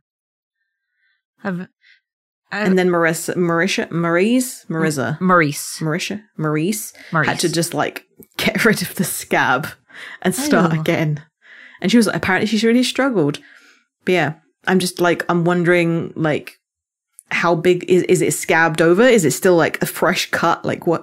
I've, 1.42 1.60
I've 2.52 2.66
and 2.68 2.78
then 2.78 2.88
Marissa, 2.88 3.34
Marisha, 3.34 3.90
Maurice, 3.90 4.64
Marissa, 4.66 5.20
Maurice, 5.20 5.78
Marisha, 5.80 6.22
Maurice 6.36 6.92
Maurice. 7.12 7.28
had 7.28 7.38
to 7.40 7.48
just 7.48 7.74
like 7.74 8.04
get 8.36 8.64
rid 8.64 8.82
of 8.82 8.94
the 8.94 9.04
scab 9.04 9.66
and 10.22 10.34
start 10.34 10.72
Ew. 10.74 10.80
again. 10.80 11.24
And 11.80 11.90
she 11.90 11.96
was 11.96 12.06
apparently 12.06 12.46
she's 12.46 12.64
really 12.64 12.82
struggled. 12.82 13.40
But 14.04 14.12
yeah, 14.12 14.34
I'm 14.66 14.78
just 14.78 15.00
like 15.00 15.24
I'm 15.28 15.44
wondering 15.44 16.12
like 16.14 16.59
how 17.30 17.54
big 17.54 17.84
is 17.88 18.02
is 18.04 18.22
it 18.22 18.32
scabbed 18.32 18.82
over? 18.82 19.02
Is 19.02 19.24
it 19.24 19.32
still 19.32 19.56
like 19.56 19.82
a 19.82 19.86
fresh 19.86 20.30
cut? 20.30 20.64
Like 20.64 20.86
what 20.86 21.02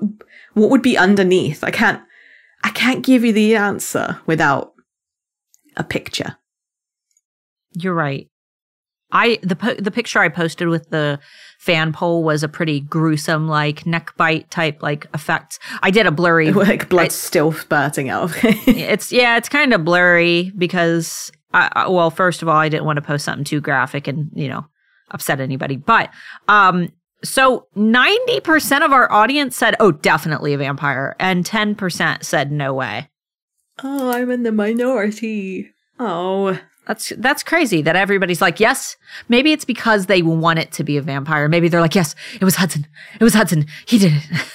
what 0.54 0.70
would 0.70 0.82
be 0.82 0.98
underneath? 0.98 1.64
I 1.64 1.72
can't 1.72 2.02
I 2.64 2.70
can't 2.70 3.06
give 3.06 3.24
you 3.24 3.34
the 3.34 3.56
answer 3.56 4.20
without 4.26 4.74
a 5.76 5.84
picture. 5.84 6.38
You're 7.74 7.94
right. 7.94 8.28
I 9.12 9.40
the 9.42 9.56
po- 9.56 9.76
the 9.76 9.92
picture 9.92 10.20
I 10.20 10.28
posted 10.28 10.68
with 10.68 10.90
the 10.90 11.20
fan 11.60 11.94
poll 11.94 12.24
was 12.24 12.44
a 12.44 12.50
pretty 12.50 12.82
gruesome, 12.82 13.48
like 13.48 13.86
neck 13.86 14.12
bite 14.18 14.50
type 14.52 14.84
like 14.84 15.08
effect. 15.14 15.60
I 15.82 15.92
did 15.92 16.06
a 16.06 16.12
blurry. 16.12 16.52
like 16.54 16.90
blood 16.90 17.12
still 17.12 17.54
spurting 17.54 18.10
out 18.10 18.32
it's 18.44 19.12
yeah, 19.12 19.38
it's 19.38 19.50
kind 19.50 19.74
of 19.74 19.86
blurry 19.86 20.52
because 20.58 21.32
I, 21.54 21.72
I, 21.74 21.88
well, 21.88 22.12
first 22.12 22.42
of 22.42 22.50
all, 22.50 22.58
I 22.58 22.68
didn't 22.68 22.86
want 22.86 22.98
to 22.98 23.02
post 23.02 23.24
something 23.24 23.46
too 23.46 23.62
graphic 23.62 24.08
and 24.08 24.30
you 24.34 24.50
know 24.50 24.66
upset 25.12 25.40
anybody. 25.40 25.76
But 25.76 26.12
um, 26.48 26.92
so 27.24 27.68
ninety 27.76 28.40
percent 28.40 28.84
of 28.84 28.92
our 28.92 29.12
audience 29.12 29.56
said, 29.56 29.76
"Oh, 29.80 29.92
definitely 29.92 30.54
a 30.54 30.58
vampire," 30.58 31.16
and 31.20 31.46
ten 31.46 31.76
percent 31.76 32.26
said, 32.26 32.52
"No 32.52 32.74
way." 32.74 33.10
oh, 33.84 34.12
I'm 34.12 34.32
in 34.32 34.44
the 34.44 34.52
minority. 34.52 35.72
Oh. 36.00 36.60
That's 36.88 37.12
that's 37.18 37.44
crazy 37.44 37.82
that 37.82 37.98
everybody's 37.98 38.42
like, 38.42 38.62
yes. 38.62 38.96
Maybe 39.28 39.52
it's 39.52 39.66
because 39.66 40.06
they 40.06 40.22
want 40.22 40.60
it 40.60 40.72
to 40.74 40.86
be 40.86 40.96
a 40.96 41.02
vampire. 41.02 41.50
Maybe 41.50 41.68
they're 41.68 41.82
like, 41.82 41.96
yes, 41.96 42.16
it 42.40 42.46
was 42.46 42.56
Hudson. 42.56 42.88
It 43.20 43.24
was 43.24 43.34
Hudson. 43.34 43.66
He 43.86 44.00
did 44.00 44.14
it. 44.14 44.24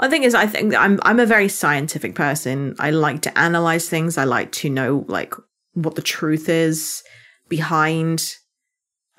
The 0.00 0.08
thing 0.08 0.22
is, 0.22 0.34
I 0.34 0.46
think 0.46 0.74
I'm 0.74 0.98
I'm 1.02 1.20
a 1.20 1.26
very 1.26 1.50
scientific 1.50 2.14
person. 2.14 2.74
I 2.78 2.88
like 2.88 3.20
to 3.20 3.38
analyze 3.38 3.86
things. 3.86 4.16
I 4.16 4.24
like 4.24 4.50
to 4.52 4.70
know 4.70 5.04
like 5.08 5.34
what 5.74 5.94
the 5.94 6.00
truth 6.00 6.48
is 6.48 7.02
behind 7.50 8.36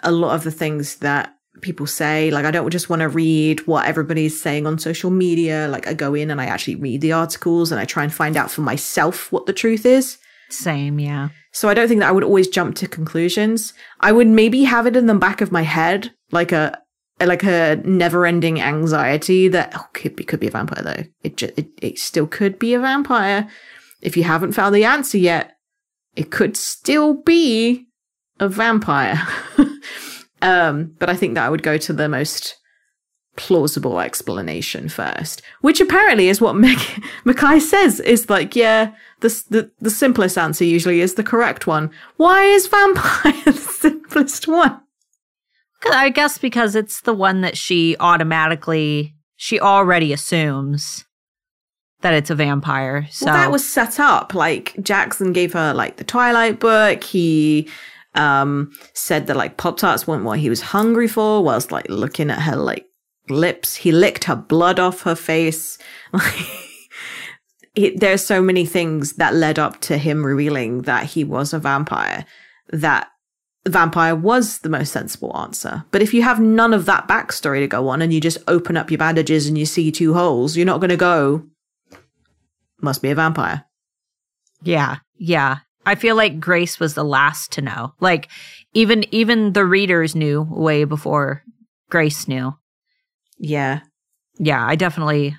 a 0.03 0.11
lot 0.11 0.35
of 0.35 0.43
the 0.43 0.51
things 0.51 0.97
that 0.97 1.35
people 1.61 1.85
say. 1.85 2.31
Like 2.31 2.45
I 2.45 2.51
don't 2.51 2.69
just 2.69 2.89
want 2.89 3.01
to 3.01 3.09
read 3.09 3.65
what 3.67 3.85
everybody's 3.85 4.41
saying 4.41 4.65
on 4.65 4.79
social 4.79 5.11
media. 5.11 5.67
Like 5.69 5.87
I 5.87 5.93
go 5.93 6.13
in 6.13 6.31
and 6.31 6.41
I 6.41 6.45
actually 6.45 6.75
read 6.75 7.01
the 7.01 7.11
articles 7.11 7.71
and 7.71 7.79
I 7.79 7.85
try 7.85 8.03
and 8.03 8.13
find 8.13 8.37
out 8.37 8.51
for 8.51 8.61
myself 8.61 9.31
what 9.31 9.45
the 9.45 9.53
truth 9.53 9.85
is. 9.85 10.17
Same, 10.49 10.99
yeah. 10.99 11.29
So 11.53 11.69
I 11.69 11.73
don't 11.73 11.87
think 11.87 11.99
that 12.01 12.09
I 12.09 12.11
would 12.11 12.23
always 12.23 12.47
jump 12.47 12.75
to 12.75 12.87
conclusions. 12.87 13.73
I 13.99 14.11
would 14.11 14.27
maybe 14.27 14.63
have 14.63 14.87
it 14.87 14.95
in 14.95 15.05
the 15.05 15.15
back 15.15 15.41
of 15.41 15.51
my 15.51 15.63
head, 15.63 16.13
like 16.31 16.51
a 16.51 16.81
like 17.19 17.43
a 17.43 17.79
never-ending 17.85 18.59
anxiety 18.59 19.47
that 19.49 19.73
oh, 19.75 19.87
could 19.93 20.15
be 20.15 20.23
could 20.23 20.39
be 20.39 20.47
a 20.47 20.51
vampire 20.51 20.83
though. 20.83 21.03
It, 21.23 21.37
ju- 21.37 21.51
it 21.55 21.69
it 21.81 21.99
still 21.99 22.27
could 22.27 22.57
be 22.57 22.73
a 22.73 22.79
vampire. 22.79 23.47
If 24.01 24.17
you 24.17 24.23
haven't 24.23 24.53
found 24.53 24.73
the 24.73 24.85
answer 24.85 25.17
yet, 25.17 25.57
it 26.15 26.31
could 26.31 26.57
still 26.57 27.13
be 27.13 27.87
a 28.41 28.49
vampire. 28.49 29.21
um, 30.41 30.93
but 30.99 31.09
I 31.09 31.15
think 31.15 31.35
that 31.35 31.45
I 31.45 31.49
would 31.49 31.63
go 31.63 31.77
to 31.77 31.93
the 31.93 32.09
most 32.09 32.57
plausible 33.37 34.01
explanation 34.01 34.89
first, 34.89 35.41
which 35.61 35.79
apparently 35.79 36.27
is 36.27 36.41
what 36.41 36.55
Mac- 36.55 37.01
Mackay 37.23 37.61
says 37.61 38.01
is 38.01 38.29
like, 38.29 38.55
yeah, 38.55 38.93
the, 39.21 39.43
the 39.49 39.71
the 39.79 39.89
simplest 39.89 40.37
answer 40.37 40.65
usually 40.65 40.99
is 40.99 41.13
the 41.13 41.23
correct 41.23 41.67
one. 41.67 41.91
Why 42.17 42.43
is 42.43 42.67
vampire 42.67 43.33
the 43.45 43.53
simplest 43.53 44.47
one? 44.47 44.81
I 45.89 46.09
guess 46.09 46.37
because 46.37 46.75
it's 46.75 47.01
the 47.01 47.13
one 47.13 47.41
that 47.41 47.57
she 47.57 47.95
automatically, 47.99 49.15
she 49.35 49.59
already 49.59 50.13
assumes 50.13 51.05
that 52.01 52.13
it's 52.13 52.29
a 52.29 52.35
vampire. 52.35 53.07
So 53.11 53.27
Well, 53.27 53.35
that 53.35 53.51
was 53.51 53.67
set 53.67 53.99
up. 53.99 54.33
Like 54.33 54.75
Jackson 54.81 55.33
gave 55.33 55.53
her 55.53 55.73
like 55.73 55.97
the 55.97 56.03
Twilight 56.03 56.59
book. 56.59 57.03
He 57.03 57.69
um 58.15 58.71
said 58.93 59.27
that 59.27 59.37
like 59.37 59.57
Pop 59.57 59.77
Tarts 59.77 60.05
weren't 60.05 60.25
what 60.25 60.39
he 60.39 60.49
was 60.49 60.61
hungry 60.61 61.07
for, 61.07 61.43
whilst 61.43 61.71
like 61.71 61.89
looking 61.89 62.29
at 62.29 62.41
her 62.41 62.55
like 62.55 62.85
lips. 63.29 63.75
He 63.75 63.91
licked 63.91 64.25
her 64.25 64.35
blood 64.35 64.79
off 64.79 65.01
her 65.03 65.15
face. 65.15 65.77
there's 67.95 68.23
so 68.23 68.41
many 68.41 68.65
things 68.65 69.13
that 69.13 69.33
led 69.33 69.57
up 69.57 69.79
to 69.81 69.97
him 69.97 70.25
revealing 70.25 70.81
that 70.83 71.05
he 71.05 71.23
was 71.23 71.53
a 71.53 71.59
vampire 71.59 72.25
that 72.71 73.09
vampire 73.67 74.15
was 74.15 74.59
the 74.59 74.69
most 74.69 74.91
sensible 74.91 75.35
answer. 75.37 75.85
But 75.91 76.01
if 76.01 76.13
you 76.13 76.23
have 76.23 76.39
none 76.39 76.73
of 76.73 76.85
that 76.85 77.07
backstory 77.07 77.59
to 77.59 77.67
go 77.67 77.89
on 77.89 78.01
and 78.01 78.13
you 78.13 78.19
just 78.19 78.39
open 78.47 78.75
up 78.75 78.89
your 78.89 78.97
bandages 78.97 79.47
and 79.47 79.57
you 79.57 79.65
see 79.65 79.91
two 79.91 80.13
holes, 80.13 80.57
you're 80.57 80.65
not 80.65 80.79
going 80.79 80.89
to 80.89 80.97
go, 80.97 81.45
must 82.81 83.01
be 83.01 83.09
a 83.09 83.15
vampire. 83.15 83.65
Yeah. 84.63 84.97
Yeah. 85.17 85.59
I 85.85 85.95
feel 85.95 86.15
like 86.15 86.39
Grace 86.39 86.79
was 86.79 86.93
the 86.93 87.03
last 87.03 87.51
to 87.53 87.61
know. 87.61 87.93
Like 87.99 88.29
even 88.73 89.05
even 89.13 89.53
the 89.53 89.65
readers 89.65 90.15
knew 90.15 90.47
way 90.49 90.83
before 90.83 91.43
Grace 91.89 92.27
knew. 92.27 92.55
Yeah. 93.37 93.81
Yeah, 94.37 94.65
I 94.65 94.75
definitely 94.75 95.35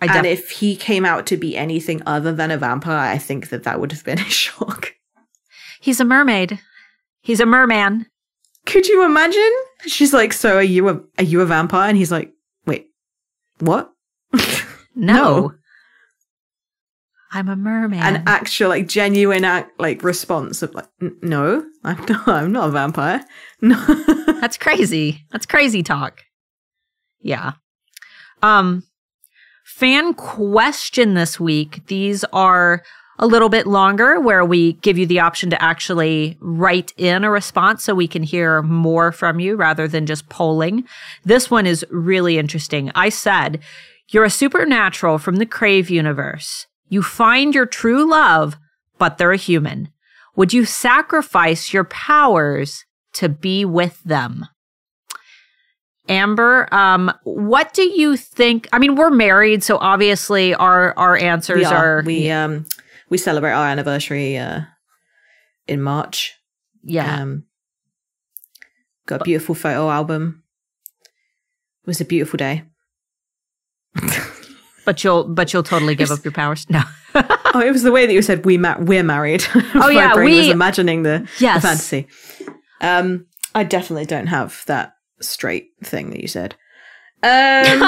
I 0.00 0.06
def- 0.06 0.16
And 0.16 0.26
if 0.26 0.50
he 0.50 0.76
came 0.76 1.04
out 1.04 1.26
to 1.26 1.36
be 1.36 1.56
anything 1.56 2.02
other 2.06 2.32
than 2.32 2.50
a 2.50 2.56
vampire, 2.58 3.12
I 3.12 3.18
think 3.18 3.50
that 3.50 3.64
that 3.64 3.80
would 3.80 3.92
have 3.92 4.04
been 4.04 4.18
a 4.20 4.24
shock. 4.24 4.94
He's 5.80 6.00
a 6.00 6.04
mermaid. 6.04 6.60
He's 7.22 7.40
a 7.40 7.46
merman. 7.46 8.06
Could 8.66 8.86
you 8.86 9.04
imagine? 9.04 9.52
She's 9.86 10.12
like, 10.12 10.32
"So 10.32 10.56
are 10.56 10.62
you 10.62 10.88
a 10.88 11.00
are 11.18 11.24
you 11.24 11.40
a 11.40 11.46
vampire?" 11.46 11.88
And 11.88 11.96
he's 11.96 12.12
like, 12.12 12.32
"Wait, 12.66 12.88
what?" 13.58 13.90
no. 14.34 14.44
no. 14.94 15.54
I'm 17.32 17.48
a 17.48 17.56
merman. 17.56 18.00
An 18.00 18.24
actual, 18.26 18.70
like, 18.70 18.88
genuine, 18.88 19.44
act, 19.44 19.78
like, 19.78 20.02
response 20.02 20.62
of 20.62 20.74
like, 20.74 20.88
"No, 21.22 21.64
I'm 21.84 22.04
not. 22.08 22.28
I'm 22.28 22.52
not 22.52 22.68
a 22.68 22.72
vampire." 22.72 23.24
No, 23.60 23.76
that's 24.40 24.58
crazy. 24.58 25.24
That's 25.30 25.46
crazy 25.46 25.82
talk. 25.82 26.22
Yeah. 27.20 27.52
Um, 28.42 28.84
fan 29.64 30.14
question 30.14 31.14
this 31.14 31.38
week. 31.38 31.86
These 31.86 32.24
are 32.32 32.82
a 33.20 33.26
little 33.26 33.50
bit 33.50 33.66
longer 33.66 34.18
where 34.18 34.44
we 34.44 34.72
give 34.74 34.96
you 34.96 35.06
the 35.06 35.20
option 35.20 35.50
to 35.50 35.62
actually 35.62 36.38
write 36.40 36.92
in 36.96 37.22
a 37.22 37.30
response 37.30 37.84
so 37.84 37.94
we 37.94 38.08
can 38.08 38.22
hear 38.22 38.62
more 38.62 39.12
from 39.12 39.38
you 39.38 39.56
rather 39.56 39.86
than 39.86 40.06
just 40.06 40.30
polling. 40.30 40.84
This 41.22 41.50
one 41.50 41.66
is 41.66 41.84
really 41.90 42.38
interesting. 42.38 42.90
I 42.94 43.10
said, 43.10 43.60
you're 44.08 44.24
a 44.24 44.30
supernatural 44.30 45.18
from 45.18 45.36
the 45.36 45.44
Crave 45.44 45.90
universe. 45.90 46.66
You 46.90 47.02
find 47.02 47.54
your 47.54 47.66
true 47.66 48.08
love, 48.08 48.58
but 48.98 49.16
they're 49.16 49.32
a 49.32 49.38
human. 49.38 49.88
Would 50.36 50.52
you 50.52 50.66
sacrifice 50.66 51.72
your 51.72 51.84
powers 51.84 52.84
to 53.14 53.28
be 53.28 53.64
with 53.64 54.02
them? 54.04 54.46
Amber, 56.08 56.68
um, 56.74 57.12
what 57.22 57.72
do 57.72 57.82
you 57.82 58.16
think? 58.16 58.68
I 58.72 58.78
mean, 58.78 58.96
we're 58.96 59.10
married, 59.10 59.62
so 59.62 59.78
obviously 59.78 60.54
our 60.54 60.92
our 60.98 61.16
answers 61.16 61.58
we 61.58 61.64
are, 61.64 62.00
are 62.00 62.02
we 62.04 62.30
um 62.30 62.66
we 63.10 63.18
celebrate 63.18 63.52
our 63.52 63.66
anniversary 63.66 64.36
uh, 64.36 64.62
in 65.66 65.82
March. 65.82 66.34
Yeah. 66.82 67.22
Um, 67.22 67.44
got 69.06 69.20
a 69.20 69.24
beautiful 69.24 69.54
photo 69.54 69.90
album. 69.90 70.42
It 71.82 71.86
was 71.86 72.00
a 72.00 72.04
beautiful 72.04 72.38
day. 72.38 72.64
but 74.90 75.04
you'll 75.04 75.22
but 75.22 75.52
you'll 75.52 75.62
totally 75.62 75.94
give 75.94 76.10
up 76.10 76.24
your 76.24 76.32
powers. 76.32 76.68
No. 76.68 76.82
oh, 77.14 77.62
it 77.64 77.70
was 77.70 77.84
the 77.84 77.92
way 77.92 78.06
that 78.06 78.12
you 78.12 78.22
said 78.22 78.44
we 78.44 78.58
ma- 78.58 78.76
we're 78.80 79.04
married. 79.04 79.44
Oh 79.76 79.88
yeah, 79.88 80.16
we 80.16 80.36
was 80.36 80.48
imagining 80.48 81.04
the, 81.04 81.28
yes. 81.38 81.62
the 81.62 81.68
fantasy. 81.68 82.08
Um, 82.80 83.26
I 83.54 83.62
definitely 83.62 84.06
don't 84.06 84.26
have 84.26 84.64
that 84.66 84.94
straight 85.20 85.68
thing 85.84 86.10
that 86.10 86.20
you 86.20 86.26
said. 86.26 86.56
Um, 87.22 87.82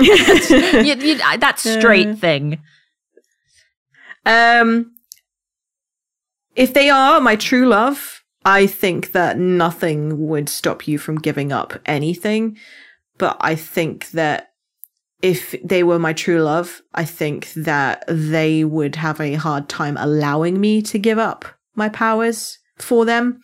you, 0.00 0.94
you, 0.94 1.18
that 1.18 1.54
straight 1.58 2.06
uh, 2.06 2.14
thing. 2.14 2.60
Um, 4.24 4.92
if 6.54 6.74
they 6.74 6.90
are 6.90 7.20
my 7.20 7.34
true 7.34 7.66
love, 7.66 8.22
I 8.44 8.68
think 8.68 9.10
that 9.12 9.36
nothing 9.36 10.28
would 10.28 10.48
stop 10.48 10.86
you 10.86 10.96
from 10.96 11.18
giving 11.18 11.50
up 11.50 11.80
anything. 11.86 12.56
But 13.16 13.36
I 13.40 13.56
think 13.56 14.10
that 14.12 14.47
if 15.22 15.54
they 15.64 15.82
were 15.82 15.98
my 15.98 16.12
true 16.12 16.40
love, 16.40 16.80
I 16.94 17.04
think 17.04 17.52
that 17.54 18.04
they 18.06 18.64
would 18.64 18.96
have 18.96 19.20
a 19.20 19.34
hard 19.34 19.68
time 19.68 19.96
allowing 19.96 20.60
me 20.60 20.80
to 20.82 20.98
give 20.98 21.18
up 21.18 21.44
my 21.74 21.88
powers 21.88 22.58
for 22.78 23.04
them. 23.04 23.40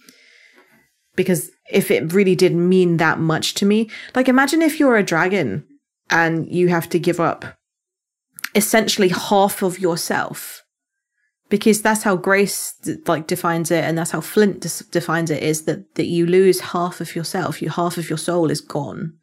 Because 1.16 1.50
if 1.70 1.90
it 1.90 2.12
really 2.12 2.36
did 2.36 2.54
mean 2.54 2.98
that 2.98 3.18
much 3.18 3.54
to 3.54 3.66
me, 3.66 3.90
like 4.14 4.28
imagine 4.28 4.62
if 4.62 4.78
you're 4.78 4.96
a 4.96 5.02
dragon 5.02 5.66
and 6.10 6.48
you 6.48 6.68
have 6.68 6.88
to 6.90 6.98
give 6.98 7.18
up 7.18 7.56
essentially 8.54 9.08
half 9.08 9.62
of 9.62 9.78
yourself. 9.78 10.62
Because 11.48 11.82
that's 11.82 12.02
how 12.02 12.16
grace 12.16 12.74
like 13.06 13.26
defines 13.26 13.70
it 13.70 13.84
and 13.84 13.98
that's 13.98 14.10
how 14.12 14.20
flint 14.20 14.60
defines 14.90 15.30
it 15.30 15.42
is 15.42 15.64
that 15.64 15.94
that 15.94 16.06
you 16.06 16.26
lose 16.26 16.60
half 16.60 17.00
of 17.00 17.14
yourself. 17.14 17.60
You 17.60 17.68
half 17.68 17.96
of 17.96 18.08
your 18.08 18.18
soul 18.18 18.50
is 18.50 18.60
gone 18.60 19.14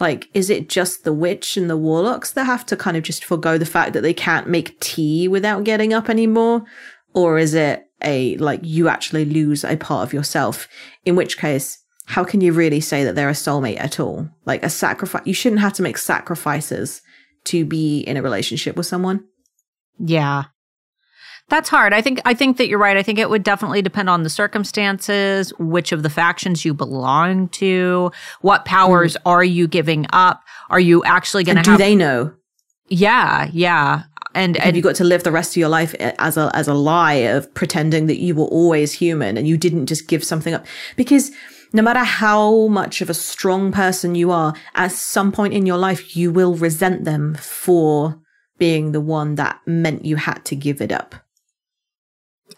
like 0.00 0.28
is 0.34 0.50
it 0.50 0.68
just 0.68 1.04
the 1.04 1.12
witch 1.12 1.56
and 1.56 1.70
the 1.70 1.76
warlocks 1.76 2.32
that 2.32 2.44
have 2.44 2.66
to 2.66 2.76
kind 2.76 2.96
of 2.96 3.02
just 3.02 3.24
forego 3.24 3.58
the 3.58 3.66
fact 3.66 3.92
that 3.92 4.02
they 4.02 4.14
can't 4.14 4.48
make 4.48 4.78
tea 4.80 5.28
without 5.28 5.64
getting 5.64 5.92
up 5.92 6.08
anymore? 6.08 6.64
Or 7.12 7.38
is 7.38 7.54
it 7.54 7.84
a 8.02 8.36
like 8.36 8.60
you 8.62 8.88
actually 8.88 9.24
lose 9.24 9.64
a 9.64 9.76
part 9.76 10.06
of 10.06 10.12
yourself? 10.12 10.68
In 11.04 11.16
which 11.16 11.38
case 11.38 11.78
how 12.06 12.24
can 12.24 12.40
you 12.40 12.52
really 12.52 12.80
say 12.80 13.04
that 13.04 13.14
they're 13.14 13.28
a 13.28 13.32
soulmate 13.32 13.80
at 13.80 14.00
all? 14.00 14.28
Like 14.44 14.62
a 14.62 14.70
sacrifice 14.70 15.26
you 15.26 15.34
shouldn't 15.34 15.62
have 15.62 15.74
to 15.74 15.82
make 15.82 15.98
sacrifices 15.98 17.00
to 17.44 17.64
be 17.64 18.00
in 18.00 18.16
a 18.16 18.22
relationship 18.22 18.76
with 18.76 18.86
someone. 18.86 19.24
Yeah 19.98 20.44
that's 21.48 21.68
hard. 21.68 21.92
I 21.92 22.00
think 22.00 22.20
I 22.24 22.34
think 22.34 22.56
that 22.56 22.68
you're 22.68 22.78
right. 22.78 22.96
I 22.96 23.02
think 23.02 23.18
it 23.18 23.28
would 23.28 23.42
definitely 23.42 23.82
depend 23.82 24.08
on 24.08 24.22
the 24.22 24.30
circumstances, 24.30 25.52
which 25.58 25.92
of 25.92 26.02
the 26.02 26.10
factions 26.10 26.64
you 26.64 26.72
belong 26.72 27.48
to, 27.50 28.10
what 28.40 28.64
powers 28.64 29.14
mm. 29.14 29.20
are 29.26 29.44
you 29.44 29.68
giving 29.68 30.06
up? 30.12 30.42
Are 30.70 30.80
you 30.80 31.04
actually 31.04 31.44
going 31.44 31.56
to 31.56 31.62
Do 31.62 31.72
have- 31.72 31.78
they 31.80 31.94
know? 31.94 32.32
Yeah, 32.88 33.48
yeah. 33.52 34.04
And, 34.36 34.56
have 34.56 34.74
you 34.74 34.82
got 34.82 34.96
to 34.96 35.04
live 35.04 35.22
the 35.22 35.30
rest 35.30 35.52
of 35.52 35.58
your 35.58 35.68
life 35.68 35.94
as 35.94 36.36
a 36.36 36.50
as 36.54 36.66
a 36.66 36.74
lie 36.74 37.12
of 37.12 37.52
pretending 37.54 38.06
that 38.08 38.18
you 38.18 38.34
were 38.34 38.46
always 38.46 38.92
human 38.92 39.36
and 39.36 39.46
you 39.46 39.56
didn't 39.56 39.86
just 39.86 40.08
give 40.08 40.24
something 40.24 40.54
up? 40.54 40.66
Because 40.96 41.30
no 41.72 41.82
matter 41.82 42.02
how 42.02 42.66
much 42.66 43.00
of 43.00 43.08
a 43.08 43.14
strong 43.14 43.70
person 43.70 44.16
you 44.16 44.32
are, 44.32 44.54
at 44.74 44.90
some 44.90 45.30
point 45.30 45.54
in 45.54 45.66
your 45.66 45.76
life 45.76 46.16
you 46.16 46.32
will 46.32 46.54
resent 46.56 47.04
them 47.04 47.34
for 47.36 48.20
being 48.58 48.90
the 48.90 49.00
one 49.00 49.36
that 49.36 49.60
meant 49.66 50.04
you 50.04 50.16
had 50.16 50.44
to 50.46 50.56
give 50.56 50.80
it 50.80 50.90
up. 50.90 51.14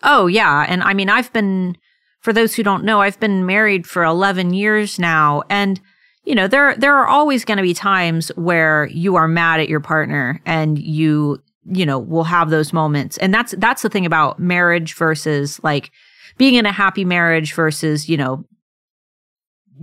Oh, 0.02 0.26
yeah. 0.26 0.64
And 0.68 0.82
I 0.82 0.94
mean, 0.94 1.08
I've 1.08 1.32
been, 1.32 1.76
for 2.20 2.32
those 2.32 2.54
who 2.54 2.62
don't 2.62 2.84
know, 2.84 3.00
I've 3.00 3.20
been 3.20 3.46
married 3.46 3.86
for 3.86 4.04
11 4.04 4.54
years 4.54 4.98
now. 4.98 5.42
And, 5.48 5.80
you 6.24 6.34
know, 6.34 6.48
there, 6.48 6.74
there 6.76 6.96
are 6.96 7.06
always 7.06 7.44
going 7.44 7.58
to 7.58 7.62
be 7.62 7.74
times 7.74 8.28
where 8.36 8.86
you 8.86 9.16
are 9.16 9.28
mad 9.28 9.60
at 9.60 9.68
your 9.68 9.80
partner 9.80 10.40
and 10.44 10.78
you, 10.78 11.42
you 11.64 11.86
know, 11.86 11.98
will 11.98 12.24
have 12.24 12.50
those 12.50 12.72
moments. 12.72 13.16
And 13.18 13.32
that's, 13.32 13.54
that's 13.58 13.82
the 13.82 13.88
thing 13.88 14.06
about 14.06 14.38
marriage 14.38 14.94
versus 14.94 15.60
like 15.62 15.90
being 16.36 16.54
in 16.54 16.66
a 16.66 16.72
happy 16.72 17.04
marriage 17.04 17.54
versus, 17.54 18.08
you 18.08 18.16
know, 18.16 18.44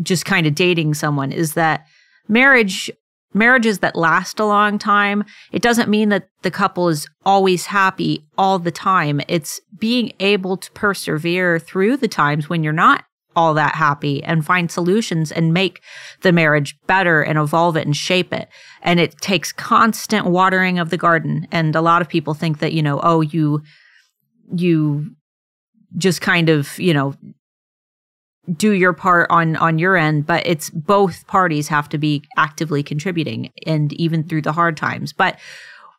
just 0.01 0.25
kind 0.25 0.47
of 0.47 0.55
dating 0.55 0.93
someone 0.95 1.31
is 1.31 1.53
that 1.53 1.85
marriage 2.27 2.91
marriages 3.33 3.79
that 3.79 3.95
last 3.95 4.39
a 4.39 4.45
long 4.45 4.77
time, 4.77 5.23
it 5.51 5.61
doesn't 5.61 5.89
mean 5.89 6.09
that 6.09 6.29
the 6.41 6.51
couple 6.51 6.89
is 6.89 7.07
always 7.25 7.67
happy 7.67 8.25
all 8.37 8.59
the 8.59 8.71
time. 8.71 9.21
It's 9.27 9.59
being 9.77 10.13
able 10.19 10.57
to 10.57 10.71
persevere 10.71 11.59
through 11.59 11.97
the 11.97 12.07
times 12.07 12.49
when 12.49 12.63
you're 12.63 12.73
not 12.73 13.05
all 13.35 13.53
that 13.55 13.75
happy 13.75 14.23
and 14.23 14.45
find 14.45 14.69
solutions 14.69 15.31
and 15.31 15.53
make 15.53 15.81
the 16.21 16.31
marriage 16.31 16.77
better 16.87 17.21
and 17.21 17.37
evolve 17.37 17.75
it 17.75 17.85
and 17.85 17.95
shape 17.95 18.31
it. 18.33 18.47
And 18.81 18.99
it 18.99 19.19
takes 19.21 19.51
constant 19.51 20.27
watering 20.27 20.79
of 20.79 20.89
the 20.89 20.97
garden. 20.97 21.47
And 21.51 21.75
a 21.75 21.81
lot 21.81 22.01
of 22.01 22.09
people 22.09 22.33
think 22.33 22.59
that, 22.59 22.73
you 22.73 22.83
know, 22.83 22.99
oh, 23.03 23.21
you, 23.21 23.63
you 24.53 25.15
just 25.97 26.21
kind 26.21 26.49
of, 26.49 26.77
you 26.79 26.93
know, 26.93 27.15
do 28.51 28.71
your 28.71 28.93
part 28.93 29.27
on 29.29 29.55
on 29.55 29.79
your 29.79 29.95
end 29.95 30.25
but 30.25 30.45
it's 30.45 30.69
both 30.69 31.25
parties 31.27 31.69
have 31.69 31.87
to 31.87 31.97
be 31.97 32.21
actively 32.35 32.83
contributing 32.83 33.51
and 33.65 33.93
even 33.93 34.23
through 34.23 34.41
the 34.41 34.51
hard 34.51 34.75
times. 34.75 35.13
But 35.13 35.39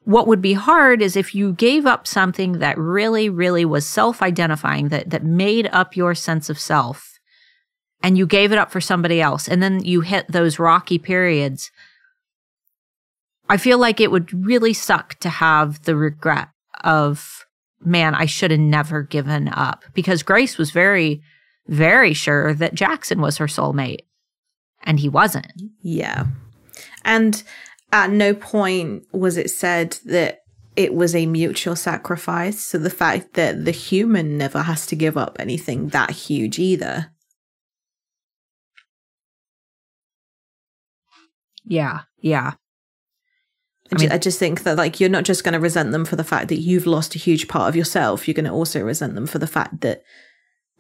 what 0.03 0.27
would 0.27 0.43
be 0.43 0.53
hard 0.53 1.01
is 1.01 1.17
if 1.17 1.35
you 1.35 1.55
gave 1.55 1.87
up 1.87 2.07
something 2.07 2.59
that 2.59 2.77
really 2.77 3.31
really 3.31 3.65
was 3.65 3.87
self-identifying 3.87 4.89
that 4.89 5.09
that 5.11 5.25
made 5.25 5.69
up 5.73 5.97
your 5.97 6.15
sense 6.15 6.51
of 6.51 6.59
self 6.59 7.19
and 8.03 8.19
you 8.19 8.27
gave 8.27 8.53
it 8.53 8.59
up 8.59 8.71
for 8.71 8.81
somebody 8.81 9.23
else 9.23 9.49
and 9.49 9.63
then 9.63 9.83
you 9.83 10.03
hit 10.03 10.27
those 10.29 10.59
rocky 10.59 10.99
periods 10.99 11.71
i 13.49 13.57
feel 13.57 13.79
like 13.79 13.99
it 13.99 14.11
would 14.11 14.47
really 14.47 14.75
suck 14.75 15.19
to 15.21 15.31
have 15.31 15.83
the 15.85 15.97
regret 15.97 16.49
of 16.83 17.47
man 17.81 18.15
i 18.15 18.27
should 18.27 18.51
have 18.51 18.61
never 18.61 19.03
given 19.03 19.49
up. 19.49 19.85
Because 19.95 20.23
grace 20.23 20.59
was 20.59 20.71
very 20.71 21.23
very 21.67 22.13
sure 22.15 22.55
that 22.55 22.75
Jackson 22.75 23.21
was 23.21 23.39
her 23.39 23.47
soulmate. 23.47 24.01
and 24.87 25.01
he 25.01 25.09
wasn't. 25.09 25.53
Yeah. 25.81 26.27
And 27.05 27.43
at 27.93 28.11
no 28.11 28.35
point 28.35 29.05
was 29.13 29.37
it 29.37 29.51
said 29.51 29.99
that 30.05 30.41
it 30.77 30.95
was 30.95 31.15
a 31.15 31.27
mutual 31.27 31.77
sacrifice. 31.77 32.61
So 32.61 32.79
the 32.79 32.91
fact 32.91 33.35
that 33.35 33.65
the 33.65 33.71
human 33.71 34.37
never 34.37 34.63
has 34.63 34.87
to 34.89 34.97
give 34.97 35.17
up 35.17 35.37
anything 35.39 35.89
that 35.89 36.11
huge 36.11 36.59
either. 36.59 37.11
Yeah. 41.65 42.01
Yeah. 42.19 42.55
I, 43.93 44.01
mean, 44.01 44.13
I 44.13 44.19
just 44.19 44.39
think 44.39 44.65
that 44.65 44.77
like 44.77 44.99
you're 44.99 45.09
not 45.09 45.25
just 45.25 45.45
going 45.45 45.53
to 45.53 45.61
resent 45.61 45.93
them 45.93 46.05
for 46.05 46.17
the 46.17 46.25
fact 46.25 46.49
that 46.49 46.61
you've 46.61 46.87
lost 46.87 47.15
a 47.15 47.19
huge 47.19 47.49
part 47.49 47.69
of 47.69 47.77
yourself. 47.77 48.27
You're 48.27 48.35
going 48.35 48.45
to 48.47 48.51
also 48.51 48.83
resent 48.83 49.15
them 49.15 49.27
for 49.27 49.39
the 49.39 49.47
fact 49.47 49.83
that 49.83 50.03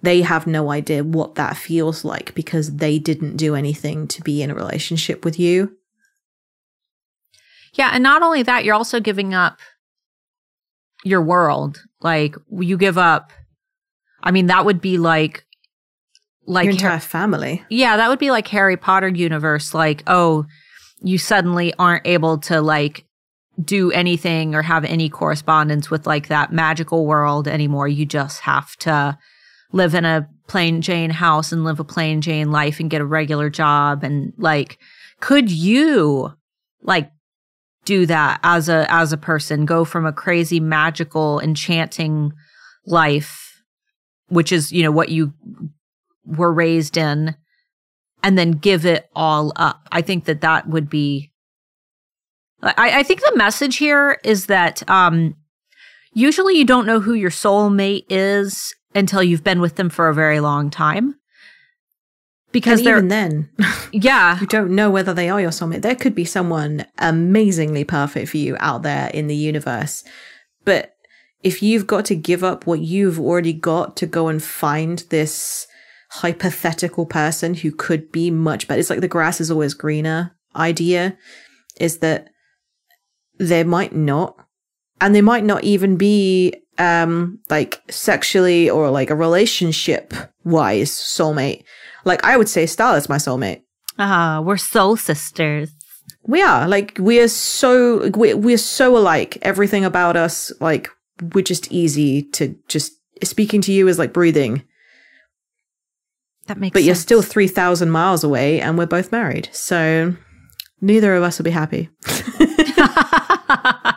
they 0.04 0.22
have 0.22 0.46
no 0.46 0.70
idea 0.70 1.02
what 1.02 1.34
that 1.36 1.56
feels 1.56 2.04
like 2.04 2.34
because 2.34 2.76
they 2.76 2.98
didn't 2.98 3.36
do 3.36 3.54
anything 3.54 4.06
to 4.08 4.22
be 4.22 4.42
in 4.42 4.50
a 4.50 4.54
relationship 4.54 5.24
with 5.24 5.38
you. 5.38 5.76
Yeah, 7.74 7.90
and 7.92 8.02
not 8.02 8.22
only 8.22 8.42
that, 8.42 8.64
you're 8.64 8.74
also 8.74 9.00
giving 9.00 9.34
up 9.34 9.58
your 11.04 11.22
world. 11.22 11.82
Like 12.00 12.36
you 12.50 12.76
give 12.76 12.98
up 12.98 13.32
I 14.24 14.30
mean, 14.30 14.46
that 14.46 14.64
would 14.64 14.80
be 14.80 14.98
like 14.98 15.44
like 16.46 16.64
your 16.64 16.72
entire 16.72 16.98
family. 16.98 17.62
Yeah, 17.68 17.98
that 17.98 18.08
would 18.08 18.18
be 18.18 18.30
like 18.30 18.48
Harry 18.48 18.76
Potter 18.76 19.08
universe 19.08 19.74
like, 19.74 20.02
oh, 20.06 20.46
you 21.02 21.18
suddenly 21.18 21.74
aren't 21.78 22.06
able 22.06 22.38
to 22.38 22.60
like 22.60 23.04
do 23.62 23.92
anything 23.92 24.54
or 24.54 24.62
have 24.62 24.84
any 24.84 25.08
correspondence 25.08 25.90
with 25.90 26.06
like 26.06 26.28
that 26.28 26.52
magical 26.52 27.06
world 27.06 27.46
anymore. 27.46 27.86
You 27.86 28.06
just 28.06 28.40
have 28.40 28.74
to 28.78 29.16
live 29.74 29.92
in 29.92 30.04
a 30.04 30.28
plain 30.46 30.80
Jane 30.80 31.10
house 31.10 31.50
and 31.50 31.64
live 31.64 31.80
a 31.80 31.84
plain 31.84 32.20
Jane 32.20 32.52
life 32.52 32.78
and 32.78 32.88
get 32.88 33.00
a 33.00 33.04
regular 33.04 33.50
job. 33.50 34.04
And 34.04 34.32
like, 34.38 34.78
could 35.18 35.50
you 35.50 36.32
like 36.82 37.10
do 37.84 38.06
that 38.06 38.38
as 38.44 38.68
a, 38.68 38.86
as 38.88 39.12
a 39.12 39.16
person, 39.16 39.66
go 39.66 39.84
from 39.84 40.06
a 40.06 40.12
crazy 40.12 40.60
magical 40.60 41.40
enchanting 41.40 42.32
life, 42.86 43.60
which 44.28 44.52
is, 44.52 44.70
you 44.70 44.84
know, 44.84 44.92
what 44.92 45.08
you 45.08 45.34
were 46.24 46.52
raised 46.52 46.96
in 46.96 47.34
and 48.22 48.38
then 48.38 48.52
give 48.52 48.86
it 48.86 49.10
all 49.16 49.52
up. 49.56 49.88
I 49.90 50.02
think 50.02 50.26
that 50.26 50.40
that 50.42 50.68
would 50.68 50.88
be. 50.88 51.32
I, 52.62 53.00
I 53.00 53.02
think 53.02 53.20
the 53.20 53.36
message 53.36 53.76
here 53.78 54.20
is 54.22 54.46
that 54.46 54.88
um, 54.88 55.34
usually 56.12 56.54
you 56.54 56.64
don't 56.64 56.86
know 56.86 57.00
who 57.00 57.12
your 57.12 57.30
soulmate 57.30 58.04
is 58.08 58.72
until 58.94 59.22
you've 59.22 59.44
been 59.44 59.60
with 59.60 59.76
them 59.76 59.90
for 59.90 60.08
a 60.08 60.14
very 60.14 60.40
long 60.40 60.70
time. 60.70 61.16
Because 62.52 62.80
and 62.80 62.88
even 62.88 63.08
then, 63.08 63.50
yeah, 63.92 64.38
you 64.40 64.46
don't 64.46 64.74
know 64.74 64.90
whether 64.90 65.12
they 65.12 65.28
are 65.28 65.40
your 65.40 65.50
soulmate. 65.50 65.82
There 65.82 65.96
could 65.96 66.14
be 66.14 66.24
someone 66.24 66.86
amazingly 66.98 67.84
perfect 67.84 68.30
for 68.30 68.36
you 68.36 68.56
out 68.60 68.82
there 68.82 69.08
in 69.08 69.26
the 69.26 69.34
universe, 69.34 70.04
but 70.64 70.94
if 71.42 71.62
you've 71.62 71.86
got 71.86 72.04
to 72.06 72.14
give 72.14 72.42
up 72.42 72.66
what 72.66 72.80
you've 72.80 73.20
already 73.20 73.52
got 73.52 73.96
to 73.96 74.06
go 74.06 74.28
and 74.28 74.42
find 74.42 75.00
this 75.10 75.66
hypothetical 76.14 77.06
person 77.06 77.54
who 77.54 77.72
could 77.72 78.12
be 78.12 78.30
much 78.30 78.68
better. 78.68 78.78
It's 78.78 78.88
like 78.88 79.00
the 79.00 79.08
grass 79.08 79.40
is 79.40 79.50
always 79.50 79.74
greener 79.74 80.32
idea 80.54 81.18
is 81.80 81.98
that 81.98 82.28
they 83.40 83.64
might 83.64 83.92
not, 83.92 84.38
and 85.00 85.12
they 85.12 85.20
might 85.20 85.44
not 85.44 85.64
even 85.64 85.96
be 85.96 86.54
um 86.78 87.38
like 87.50 87.82
sexually 87.90 88.68
or 88.68 88.90
like 88.90 89.10
a 89.10 89.14
relationship 89.14 90.12
wise 90.44 90.90
soulmate. 90.90 91.64
Like 92.04 92.24
I 92.24 92.36
would 92.36 92.48
say 92.48 92.66
Star 92.66 92.96
is 92.96 93.08
my 93.08 93.16
soulmate. 93.16 93.62
Ah, 93.98 94.36
uh, 94.36 94.42
we're 94.42 94.56
soul 94.56 94.96
sisters. 94.96 95.70
We 96.26 96.42
are 96.42 96.66
like 96.68 96.96
we 96.98 97.20
are 97.20 97.28
so 97.28 98.10
we 98.10 98.34
we're 98.34 98.58
so 98.58 98.96
alike. 98.96 99.38
Everything 99.42 99.84
about 99.84 100.16
us 100.16 100.52
like 100.60 100.88
we're 101.32 101.44
just 101.44 101.70
easy 101.70 102.22
to 102.32 102.56
just 102.68 102.92
speaking 103.22 103.60
to 103.62 103.72
you 103.72 103.88
is 103.88 103.98
like 103.98 104.12
breathing. 104.12 104.62
That 106.46 106.58
makes 106.58 106.74
but 106.74 106.80
sense. 106.80 106.86
you're 106.86 106.94
still 106.94 107.22
3,000 107.22 107.90
miles 107.90 108.22
away 108.22 108.60
and 108.60 108.76
we're 108.76 108.86
both 108.86 109.10
married. 109.10 109.48
So 109.52 110.14
neither 110.80 111.14
of 111.14 111.22
us 111.22 111.38
will 111.38 111.44
be 111.44 111.50
happy. 111.50 111.88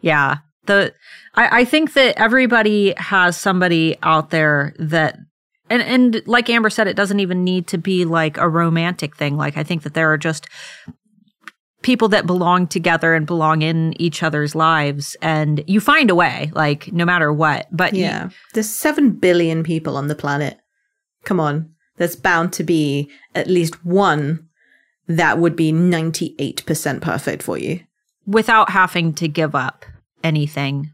yeah. 0.00 0.38
The 0.66 0.92
I, 1.36 1.60
I 1.60 1.64
think 1.64 1.94
that 1.94 2.18
everybody 2.18 2.94
has 2.96 3.36
somebody 3.36 3.96
out 4.02 4.30
there 4.30 4.74
that 4.78 5.18
and 5.68 5.82
and 5.82 6.22
like 6.26 6.48
Amber 6.48 6.70
said, 6.70 6.86
it 6.86 6.96
doesn't 6.96 7.20
even 7.20 7.44
need 7.44 7.66
to 7.68 7.78
be 7.78 8.04
like 8.04 8.36
a 8.38 8.48
romantic 8.48 9.16
thing. 9.16 9.36
Like 9.36 9.56
I 9.56 9.62
think 9.62 9.82
that 9.82 9.94
there 9.94 10.12
are 10.12 10.18
just 10.18 10.46
people 11.82 12.08
that 12.08 12.26
belong 12.26 12.66
together 12.66 13.14
and 13.14 13.26
belong 13.26 13.62
in 13.62 14.00
each 14.00 14.22
other's 14.22 14.54
lives 14.54 15.16
and 15.22 15.62
you 15.66 15.80
find 15.80 16.10
a 16.10 16.14
way, 16.14 16.50
like 16.54 16.92
no 16.92 17.04
matter 17.04 17.32
what. 17.32 17.68
But 17.70 17.94
yeah. 17.94 18.24
You, 18.24 18.30
There's 18.54 18.70
seven 18.70 19.12
billion 19.12 19.62
people 19.62 19.96
on 19.96 20.08
the 20.08 20.14
planet 20.14 20.58
come 21.26 21.40
on, 21.40 21.74
there's 21.98 22.16
bound 22.16 22.54
to 22.54 22.64
be 22.64 23.10
at 23.34 23.48
least 23.48 23.84
one 23.84 24.48
that 25.06 25.38
would 25.38 25.54
be 25.54 25.72
98% 25.72 27.02
perfect 27.02 27.42
for 27.42 27.58
you. 27.58 27.80
Without 28.26 28.70
having 28.70 29.12
to 29.14 29.28
give 29.28 29.54
up 29.54 29.84
anything, 30.24 30.90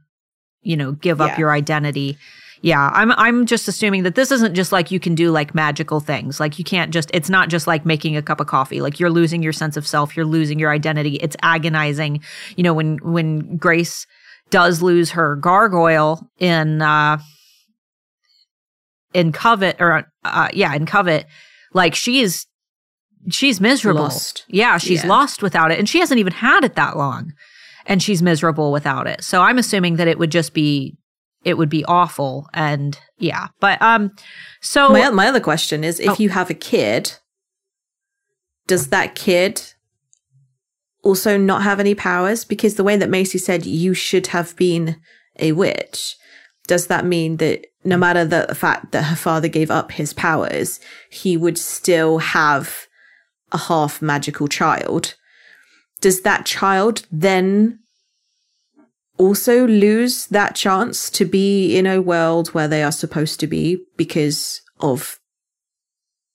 you 0.63 0.77
know, 0.77 0.93
give 0.93 1.21
up 1.21 1.33
yeah. 1.33 1.39
your 1.39 1.53
identity. 1.53 2.19
Yeah, 2.61 2.91
I'm 2.95 3.11
I'm 3.13 3.47
just 3.47 3.67
assuming 3.67 4.05
that 4.05 4.15
this 4.15 4.31
isn't 4.31 4.55
just 4.55 4.71
like 4.71 4.93
you 4.93 5.01
can 5.01 5.17
do 5.17 5.33
like 5.33 5.55
magical 5.55 5.99
things. 5.99 6.39
Like 6.39 6.59
you 6.59 6.65
can't 6.65 6.93
just 6.93 7.11
it's 7.13 7.29
not 7.29 7.49
just 7.49 7.67
like 7.67 7.85
making 7.85 8.17
a 8.17 8.23
cup 8.23 8.41
of 8.41 8.47
coffee. 8.47 8.81
Like 8.81 9.01
you're 9.01 9.11
losing 9.11 9.43
your 9.43 9.53
sense 9.53 9.77
of 9.77 9.87
self, 9.87 10.17
you're 10.17 10.27
losing 10.27 10.61
your 10.61 10.71
identity. 10.71 11.17
It's 11.17 11.37
agonizing. 11.43 12.23
You 12.57 12.63
know, 12.63 12.73
when 12.73 12.99
when 12.99 13.57
Grace 13.57 14.07
does 14.51 14.81
lose 14.81 15.11
her 15.11 15.35
gargoyle 15.37 16.31
in 16.39 16.83
uh 16.83 17.19
in 19.15 19.33
Covet 19.33 19.77
or 19.81 20.11
uh, 20.25 20.49
yeah, 20.53 20.75
in 20.75 20.87
Covet, 20.87 21.27
like 21.73 21.95
she's 21.95 22.47
she's 23.31 23.61
miserable. 23.61 24.03
Lost. 24.03 24.45
Yeah, 24.49 24.79
she's 24.79 25.03
yeah. 25.03 25.09
lost 25.09 25.43
without 25.43 25.71
it, 25.71 25.79
and 25.79 25.89
she 25.89 25.99
hasn't 25.99 26.21
even 26.21 26.33
had 26.33 26.65
it 26.65 26.75
that 26.77 26.97
long, 26.97 27.33
and 27.87 28.03
she's 28.03 28.23
miserable 28.23 28.73
without 28.73 29.07
it. 29.07 29.23
So 29.25 29.43
I'm 29.43 29.59
assuming 29.59 29.97
that 29.97 30.09
it 30.09 30.19
would 30.19 30.31
just 30.31 30.55
be 30.55 30.97
it 31.45 31.59
would 31.59 31.69
be 31.69 31.85
awful, 31.87 32.49
and 32.55 32.99
yeah. 33.19 33.49
But 33.61 33.81
um, 33.83 34.13
so 34.61 34.91
my 34.91 35.11
my 35.11 35.27
other 35.29 35.41
question 35.41 35.85
is, 35.85 35.99
if 35.99 36.11
oh. 36.11 36.17
you 36.19 36.29
have 36.31 36.51
a 36.51 36.55
kid, 36.55 37.15
does 38.67 38.89
that 38.89 39.15
kid 39.15 39.63
also 41.03 41.37
not 41.37 41.63
have 41.63 41.81
any 41.81 41.95
powers? 41.95 42.45
Because 42.45 42.77
the 42.77 42.85
way 42.85 42.97
that 42.97 43.11
Macy 43.11 43.39
said 43.39 43.67
you 43.67 43.95
should 43.95 44.29
have 44.29 44.55
been 44.57 45.01
a 45.39 45.53
witch, 45.53 46.17
does 46.69 46.87
that 46.87 47.05
mean 47.05 47.39
that 47.39 47.67
no 47.85 47.97
matter 47.97 48.25
the 48.25 48.55
fact 48.55 48.93
that 48.93 49.05
her 49.05 49.17
father 49.17 49.49
gave 49.49 49.71
up 49.71 49.93
his 49.93 50.13
powers, 50.13 50.79
he 51.11 51.37
would 51.37 51.59
still 51.59 52.19
have 52.19 52.87
a 53.51 53.59
half 53.59 54.01
magical 54.01 54.49
child. 54.49 55.15
Does 56.03 56.20
that 56.23 56.45
child 56.45 57.07
then 57.11 57.79
also 59.19 59.66
lose 59.66 60.27
that 60.27 60.57
chance 60.57 61.09
to 61.11 61.24
be 61.24 61.77
in 61.77 61.87
a 61.87 62.03
world 62.03 62.49
where 62.49 62.69
they 62.69 62.83
are 62.83 62.93
supposed 62.93 63.39
to 63.41 63.47
be 63.47 63.79
because 63.97 64.61
of 64.81 65.19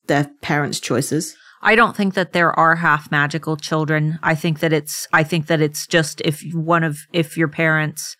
their 0.07 0.31
parents' 0.41 0.79
choices? 0.79 1.35
I 1.61 1.75
don't 1.75 1.97
think 1.97 2.13
that 2.13 2.31
there 2.31 2.57
are 2.57 2.77
half 2.77 3.11
magical 3.11 3.57
children. 3.57 4.19
I 4.23 4.35
think 4.35 4.59
that 4.59 4.71
it's 4.71 5.07
I 5.11 5.23
think 5.23 5.47
that 5.47 5.59
it's 5.59 5.85
just 5.85 6.21
if 6.21 6.41
one 6.53 6.83
of 6.83 6.99
if 7.11 7.35
your 7.35 7.49
parents 7.49 8.15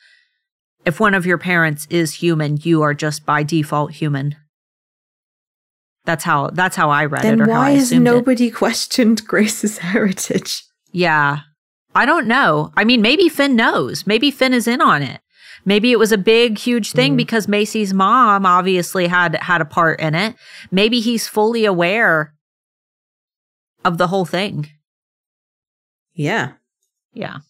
if 0.85 0.99
one 0.99 1.13
of 1.13 1.25
your 1.25 1.37
parents 1.37 1.87
is 1.89 2.15
human, 2.15 2.57
you 2.57 2.81
are 2.81 2.93
just 2.93 3.25
by 3.25 3.43
default 3.43 3.91
human. 3.91 4.35
That's 6.03 6.23
how 6.23 6.49
that's 6.49 6.75
how 6.75 6.89
I 6.89 7.05
read 7.05 7.21
then 7.21 7.35
it. 7.35 7.37
Then 7.45 7.47
why 7.47 7.71
has 7.71 7.93
nobody 7.93 8.47
it. 8.47 8.51
questioned 8.55 9.25
Grace's 9.25 9.77
heritage? 9.77 10.63
Yeah, 10.97 11.41
I 11.93 12.07
don't 12.07 12.25
know. 12.25 12.71
I 12.75 12.83
mean, 12.83 13.03
maybe 13.03 13.29
Finn 13.29 13.55
knows. 13.55 14.07
Maybe 14.07 14.31
Finn 14.31 14.51
is 14.51 14.67
in 14.67 14.81
on 14.81 15.03
it. 15.03 15.21
Maybe 15.63 15.91
it 15.91 15.99
was 15.99 16.11
a 16.11 16.17
big, 16.17 16.57
huge 16.57 16.91
thing 16.91 17.13
mm. 17.13 17.17
because 17.17 17.47
Macy's 17.47 17.93
mom 17.93 18.47
obviously 18.47 19.05
had 19.05 19.35
had 19.35 19.61
a 19.61 19.65
part 19.65 19.99
in 19.99 20.15
it. 20.15 20.35
Maybe 20.71 20.99
he's 20.99 21.27
fully 21.27 21.65
aware 21.65 22.33
of 23.85 23.99
the 23.99 24.07
whole 24.07 24.25
thing. 24.25 24.71
Yeah. 26.15 26.53
Yeah. 27.13 27.41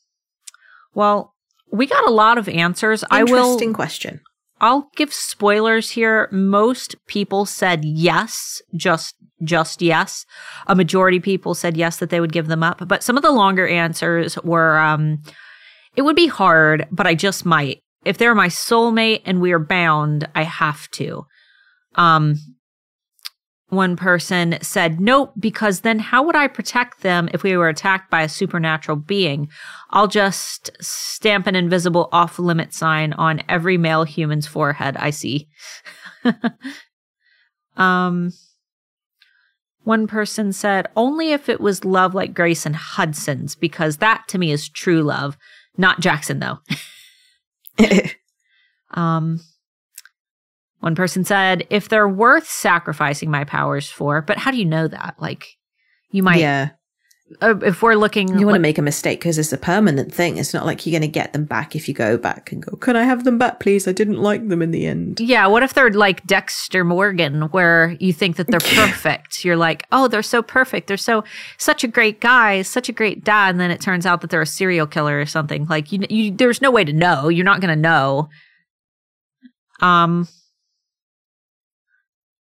Well, 0.94 1.34
we 1.72 1.88
got 1.88 2.06
a 2.06 2.11
lot 2.11 2.38
of 2.38 2.49
answers. 2.49 3.06
I 3.10 3.24
will. 3.24 3.53
Interesting 3.53 3.72
question. 3.72 4.19
I'll 4.60 4.90
give 4.98 5.14
spoilers 5.14 5.91
here. 5.91 6.28
Most 6.34 6.98
people 7.07 7.45
said 7.45 7.86
yes, 7.86 8.61
just 8.76 9.15
just 9.43 9.81
yes. 9.81 10.26
A 10.68 10.76
majority 10.76 11.19
people 11.19 11.53
said 11.53 11.77
yes 11.77 11.97
that 11.97 12.09
they 12.09 12.19
would 12.19 12.31
give 12.31 12.47
them 12.47 12.64
up, 12.64 12.88
but 12.88 13.03
some 13.03 13.18
of 13.18 13.23
the 13.23 13.31
longer 13.31 13.68
answers 13.68 14.38
were 14.43 14.77
um 14.80 15.22
it 15.95 16.03
would 16.03 16.15
be 16.15 16.27
hard, 16.27 16.88
but 16.91 17.07
I 17.07 17.15
just 17.15 17.45
might. 17.45 17.81
If 18.05 18.19
they're 18.19 18.35
my 18.35 18.47
soulmate 18.47 19.23
and 19.26 19.41
we 19.41 19.51
are 19.51 19.59
bound, 19.59 20.27
I 20.35 20.43
have 20.43 20.89
to. 20.91 21.26
Um 21.95 22.38
one 23.69 23.97
person 23.97 24.57
said, 24.61 25.01
Nope, 25.01 25.34
because 25.38 25.81
then 25.81 25.99
how 25.99 26.23
would 26.23 26.35
I 26.35 26.47
protect 26.47 27.01
them 27.01 27.30
if 27.34 27.43
we 27.43 27.57
were 27.57 27.68
attacked 27.68 28.09
by 28.09 28.22
a 28.22 28.30
supernatural 28.30 28.97
being? 28.97 29.49
I'll 29.89 30.07
just 30.07 30.69
stamp 30.80 31.47
an 31.47 31.55
invisible 31.55 32.07
off 32.14 32.39
limit 32.39 32.73
sign 32.73 33.14
on 33.14 33.43
every 33.49 33.77
male 33.77 34.03
human's 34.03 34.47
forehead 34.47 34.95
I 34.97 35.09
see. 35.09 35.49
um, 37.77 38.31
one 39.88 40.05
person 40.05 40.51
said, 40.51 40.89
Only 40.97 41.31
if 41.31 41.47
it 41.47 41.61
was 41.61 41.85
love 41.85 42.14
like 42.14 42.34
Grace 42.34 42.65
and 42.65 42.76
Hudson's, 42.76 43.55
because 43.55 43.97
that 43.97 44.26
to 44.27 44.38
me 44.38 44.51
is 44.51 44.68
true 44.68 45.01
love. 45.01 45.38
Not 45.77 46.01
Jackson, 46.01 46.39
though. 46.39 46.59
um, 48.91 49.39
one 50.80 50.93
person 50.93 51.23
said, 51.23 51.65
if 51.69 51.88
they're 51.88 52.07
worth 52.07 52.49
sacrificing 52.49 53.31
my 53.31 53.45
powers 53.45 53.89
for, 53.89 54.22
but 54.22 54.38
how 54.38 54.51
do 54.51 54.57
you 54.57 54.65
know 54.65 54.89
that? 54.89 55.15
Like, 55.19 55.45
you 56.11 56.22
might, 56.22 56.39
yeah. 56.41 56.72
Uh, 57.41 57.56
if 57.62 57.82
we're 57.82 57.95
looking, 57.95 58.40
You 58.40 58.45
want 58.45 58.56
to 58.56 58.62
make 58.62 58.78
a 58.78 58.82
mistake 58.82 59.20
because 59.20 59.38
it's 59.38 59.52
a 59.52 59.58
permanent 59.58 60.14
thing. 60.14 60.38
It's 60.38 60.54
not 60.54 60.66
like 60.66 60.86
you're 60.86 60.98
going 60.98 61.02
to 61.02 61.14
get 61.14 61.34
them 61.34 61.44
back 61.44 61.76
if 61.76 61.90
you 61.90 61.94
go 61.94 62.18
back 62.18 62.54
and 62.54 62.64
go, 62.64 62.78
Can 62.78 62.95
I 62.95 63.04
have 63.04 63.26
them 63.26 63.38
back, 63.38 63.60
please? 63.60 63.86
I 63.86 63.91
didn't 63.91 64.22
like 64.22 64.48
them 64.48 64.62
in 64.62 64.72
the 64.72 64.86
end. 64.86 65.20
yeah, 65.20 65.45
what 65.45 65.62
if 65.62 65.74
they're 65.74 65.91
like 65.91 66.26
Dexter 66.26 66.86
Morgan, 66.86 67.44
where 67.49 67.98
you 67.99 68.14
think 68.14 68.38
that 68.38 68.48
they're 68.48 68.60
perfect? 68.88 69.44
You're 69.44 69.58
like, 69.58 69.86
oh, 69.91 70.08
they're 70.08 70.24
so 70.24 70.41
perfect. 70.41 70.88
They're 70.88 70.95
so, 70.95 71.26
such 71.58 71.84
a 71.84 71.88
great 71.88 72.22
guy, 72.22 72.62
such 72.62 72.88
a 72.88 72.94
great 72.94 73.26
dad. 73.26 73.49
And 73.49 73.60
then 73.60 73.72
it 73.72 73.82
turns 73.82 74.06
out 74.06 74.22
that 74.22 74.30
they're 74.30 74.41
a 74.41 74.45
serial 74.45 74.88
killer 74.88 75.20
or 75.20 75.26
something. 75.26 75.66
Like, 75.66 75.91
you, 75.91 76.06
you 76.10 76.32
there's 76.32 76.62
no 76.62 76.72
way 76.72 76.86
to 76.86 76.94
know. 76.94 77.28
You're 77.28 77.44
not 77.45 77.60
going 77.60 77.76
to 77.76 77.82
know. 77.82 78.30
Um, 79.82 80.30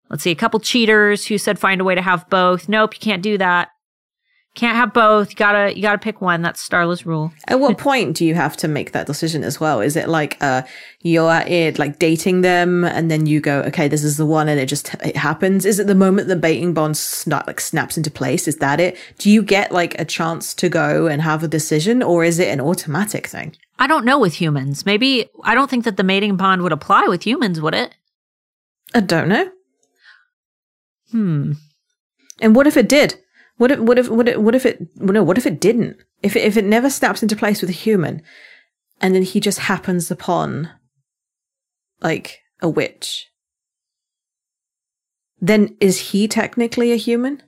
let's 0.10 0.24
see, 0.24 0.32
a 0.32 0.36
couple 0.36 0.62
cheaters 0.62 1.28
who 1.28 1.38
said 1.38 1.60
find 1.60 1.82
a 1.82 1.84
way 1.84 1.96
to 1.96 2.02
have 2.02 2.30
both. 2.30 2.70
Nope, 2.70 2.94
you 2.96 3.00
can't 3.02 3.22
do 3.22 3.38
that. 3.38 3.70
Can't 4.56 4.76
have 4.76 4.94
both. 4.94 5.30
You 5.30 5.36
gotta 5.36 5.76
you 5.76 5.82
gotta 5.82 6.00
pick 6.00 6.22
one. 6.22 6.42
That's 6.42 6.68
Starla's 6.68 7.06
rule. 7.06 7.32
At 7.48 7.60
what 7.60 7.78
point 7.90 8.18
do 8.18 8.26
you 8.26 8.34
have 8.34 8.58
to 8.58 8.68
make 8.68 8.92
that 8.92 9.08
decision 9.08 9.44
as 9.44 9.60
well? 9.60 9.80
Is 9.80 9.96
it 9.96 10.10
like 10.10 10.38
uh 10.42 10.64
you're 11.02 11.30
at 11.30 11.48
it 11.48 11.78
like 11.78 12.00
dating 12.00 12.42
them 12.42 12.84
and 12.84 13.12
then 13.12 13.26
you 13.26 13.42
go, 13.42 13.62
okay, 13.62 13.88
this 13.88 14.04
is 14.04 14.18
the 14.18 14.26
one 14.26 14.50
and 14.50 14.60
it 14.60 14.66
just 14.66 14.96
it 15.06 15.16
happens? 15.16 15.66
Is 15.66 15.80
it 15.80 15.88
the 15.88 15.96
moment 15.96 16.28
the 16.28 16.36
mating 16.36 16.74
bond 16.74 16.98
snap 16.98 17.46
like 17.46 17.62
snaps 17.62 17.96
into 17.96 18.10
place? 18.10 18.48
Is 18.48 18.58
that 18.58 18.80
it? 18.80 18.98
Do 19.20 19.30
you 19.30 19.44
get 19.44 19.72
like 19.72 20.00
a 20.00 20.06
chance 20.06 20.54
to 20.56 20.68
go 20.68 21.06
and 21.08 21.22
have 21.22 21.44
a 21.44 21.48
decision 21.48 22.02
or 22.02 22.24
is 22.24 22.40
it 22.40 22.50
an 22.50 22.60
automatic 22.60 23.28
thing? 23.28 23.56
I 23.78 23.88
don't 23.88 24.04
know 24.04 24.20
with 24.20 24.34
humans. 24.34 24.86
Maybe 24.86 25.30
I 25.44 25.54
don't 25.54 25.70
think 25.70 25.86
that 25.86 25.96
the 25.96 26.04
mating 26.04 26.38
bond 26.38 26.64
would 26.64 26.74
apply 26.74 27.06
with 27.08 27.26
humans, 27.26 27.62
would 27.62 27.76
it? 27.76 27.96
I 28.96 29.02
don't 29.02 29.30
know. 29.30 29.52
Hmm. 31.12 31.54
And 32.42 32.56
what 32.56 32.68
if 32.68 32.78
it 32.78 32.90
did? 32.90 33.16
What 33.60 33.72
if 33.72 33.80
what 33.80 34.00
if 34.00 34.08
what 34.10 34.30
if, 34.30 34.38
what 34.38 34.56
if 34.56 34.66
it 34.66 34.88
no, 34.96 35.22
what 35.22 35.38
if 35.38 35.46
it 35.46 35.60
didn't? 35.60 35.98
If 36.24 36.38
it, 36.38 36.44
if 36.44 36.56
it 36.56 36.64
never 36.64 36.90
snaps 36.90 37.22
into 37.22 37.36
place 37.36 37.60
with 37.60 37.70
a 37.70 37.74
human 37.74 38.22
and 39.02 39.14
then 39.14 39.24
he 39.24 39.42
just 39.42 39.60
happens 39.60 40.10
upon 40.10 40.70
like 42.02 42.40
a 42.62 42.70
witch. 42.70 43.28
Then 45.42 45.76
is 45.82 46.12
he 46.12 46.28
technically 46.30 46.94
a 46.94 46.96
human? 46.96 47.44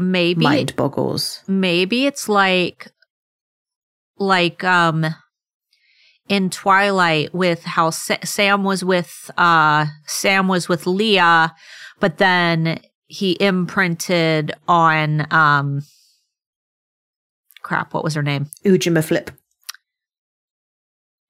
Maybe 0.00 0.42
Mind 0.44 0.74
boggles. 0.74 1.42
maybe 1.46 2.06
it's 2.06 2.28
like 2.28 2.88
like 4.16 4.64
um 4.64 5.06
in 6.28 6.50
Twilight 6.50 7.32
with 7.32 7.62
how 7.64 7.90
Sa- 7.90 8.24
Sam 8.24 8.64
was 8.64 8.84
with 8.84 9.30
uh 9.36 9.86
Sam 10.06 10.48
was 10.48 10.68
with 10.68 10.86
Leah 10.88 11.54
but 12.00 12.18
then 12.18 12.80
he 13.08 13.36
imprinted 13.40 14.52
on 14.68 15.26
um 15.32 15.82
crap 17.62 17.92
what 17.94 18.04
was 18.04 18.14
her 18.14 18.22
name 18.22 18.46
Ujima 18.64 19.02
flip. 19.04 19.30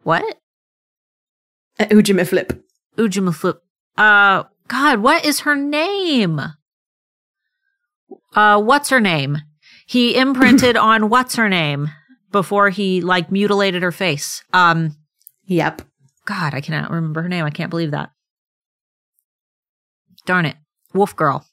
what 0.02 0.22
Uh, 1.80 1.84
Ujima 1.86 2.26
flip. 2.26 2.64
Ujima 2.96 3.34
Flip 3.34 3.60
uh 3.96 4.44
god 4.68 4.98
what 4.98 5.24
is 5.24 5.40
her 5.40 5.56
name 5.56 6.40
uh 8.34 8.60
what's 8.60 8.90
her 8.90 9.00
name 9.00 9.38
he 9.86 10.16
imprinted 10.16 10.76
on 10.90 11.08
what's 11.08 11.36
her 11.36 11.48
name 11.48 11.88
before 12.30 12.68
he 12.70 13.00
like 13.00 13.30
mutilated 13.32 13.82
her 13.82 13.92
face 13.92 14.42
um 14.52 14.94
Yep. 15.50 15.80
God, 16.26 16.52
I 16.52 16.60
cannot 16.60 16.90
remember 16.90 17.22
her 17.22 17.28
name. 17.30 17.46
I 17.46 17.50
can't 17.50 17.70
believe 17.70 17.92
that. 17.92 18.10
Darn 20.26 20.44
it. 20.44 20.56
Wolf 20.92 21.16
Girl. 21.16 21.46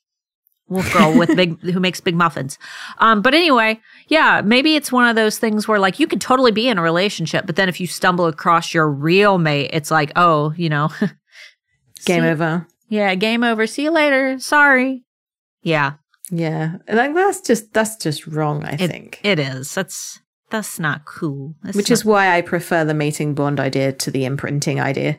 Wolf 0.67 0.91
Girl 0.93 1.17
with 1.17 1.35
big 1.35 1.59
who 1.71 1.79
makes 1.79 2.01
big 2.01 2.15
muffins. 2.15 2.57
Um, 2.97 3.21
but 3.21 3.33
anyway, 3.33 3.79
yeah, 4.07 4.41
maybe 4.43 4.75
it's 4.75 4.91
one 4.91 5.07
of 5.07 5.15
those 5.15 5.37
things 5.37 5.67
where 5.67 5.79
like 5.79 5.99
you 5.99 6.07
could 6.07 6.21
totally 6.21 6.51
be 6.51 6.67
in 6.67 6.77
a 6.77 6.81
relationship, 6.81 7.45
but 7.45 7.55
then 7.55 7.69
if 7.69 7.79
you 7.79 7.87
stumble 7.87 8.25
across 8.25 8.73
your 8.73 8.89
real 8.89 9.37
mate, 9.37 9.69
it's 9.73 9.91
like, 9.91 10.11
oh, 10.15 10.53
you 10.57 10.69
know. 10.69 10.89
Game 12.05 12.23
see- 12.23 12.29
over. 12.29 12.67
Yeah, 12.87 13.15
game 13.15 13.43
over. 13.43 13.65
See 13.65 13.83
you 13.83 13.91
later. 13.91 14.37
Sorry. 14.39 15.03
Yeah, 15.63 15.93
Yeah. 16.29 16.75
Like 16.87 17.15
that's 17.15 17.41
just 17.41 17.73
that's 17.73 17.95
just 17.97 18.27
wrong, 18.27 18.63
I 18.63 18.73
It- 18.79 18.89
think. 18.91 19.19
it 19.23 19.39
is. 19.39 19.73
That's 19.73 20.19
that's 20.51 20.77
not 20.79 21.05
cool. 21.05 21.55
That's 21.63 21.75
Which 21.75 21.89
not- 21.89 21.93
is 21.93 22.05
why 22.05 22.35
I 22.37 22.41
prefer 22.41 22.85
the 22.85 22.93
mating 22.93 23.33
bond 23.33 23.59
idea 23.59 23.91
to 23.91 24.11
the 24.11 24.25
imprinting 24.25 24.79
idea. 24.79 25.17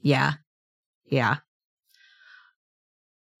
yeah. 0.00 0.34
Yeah. 1.10 1.38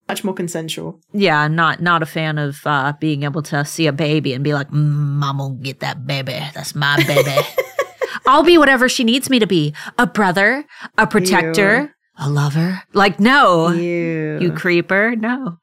Much 0.08 0.24
more 0.24 0.34
consensual. 0.34 1.00
yeah, 1.12 1.46
not 1.48 1.82
not 1.82 2.02
a 2.02 2.06
fan 2.06 2.38
of 2.38 2.60
uh, 2.64 2.94
being 2.98 3.24
able 3.24 3.42
to 3.42 3.64
see 3.64 3.86
a 3.86 3.92
baby 3.92 4.32
and 4.32 4.42
be 4.42 4.54
like, 4.54 4.70
mm, 4.70 5.22
"I'm 5.22 5.36
gonna 5.36 5.54
get 5.56 5.80
that 5.80 6.06
baby. 6.06 6.32
That's 6.54 6.74
my 6.74 6.96
baby." 7.06 7.36
I'll 8.26 8.42
be 8.42 8.56
whatever 8.58 8.88
she 8.88 9.04
needs 9.04 9.28
me 9.28 9.38
to 9.38 9.46
be: 9.46 9.74
a 9.98 10.06
brother, 10.06 10.64
a 10.96 11.06
protector, 11.06 11.94
a 12.18 12.28
lover. 12.30 12.82
Like, 12.94 13.20
no, 13.20 13.68
Ew. 13.68 14.38
you 14.40 14.52
creeper, 14.52 15.14
no. 15.14 15.58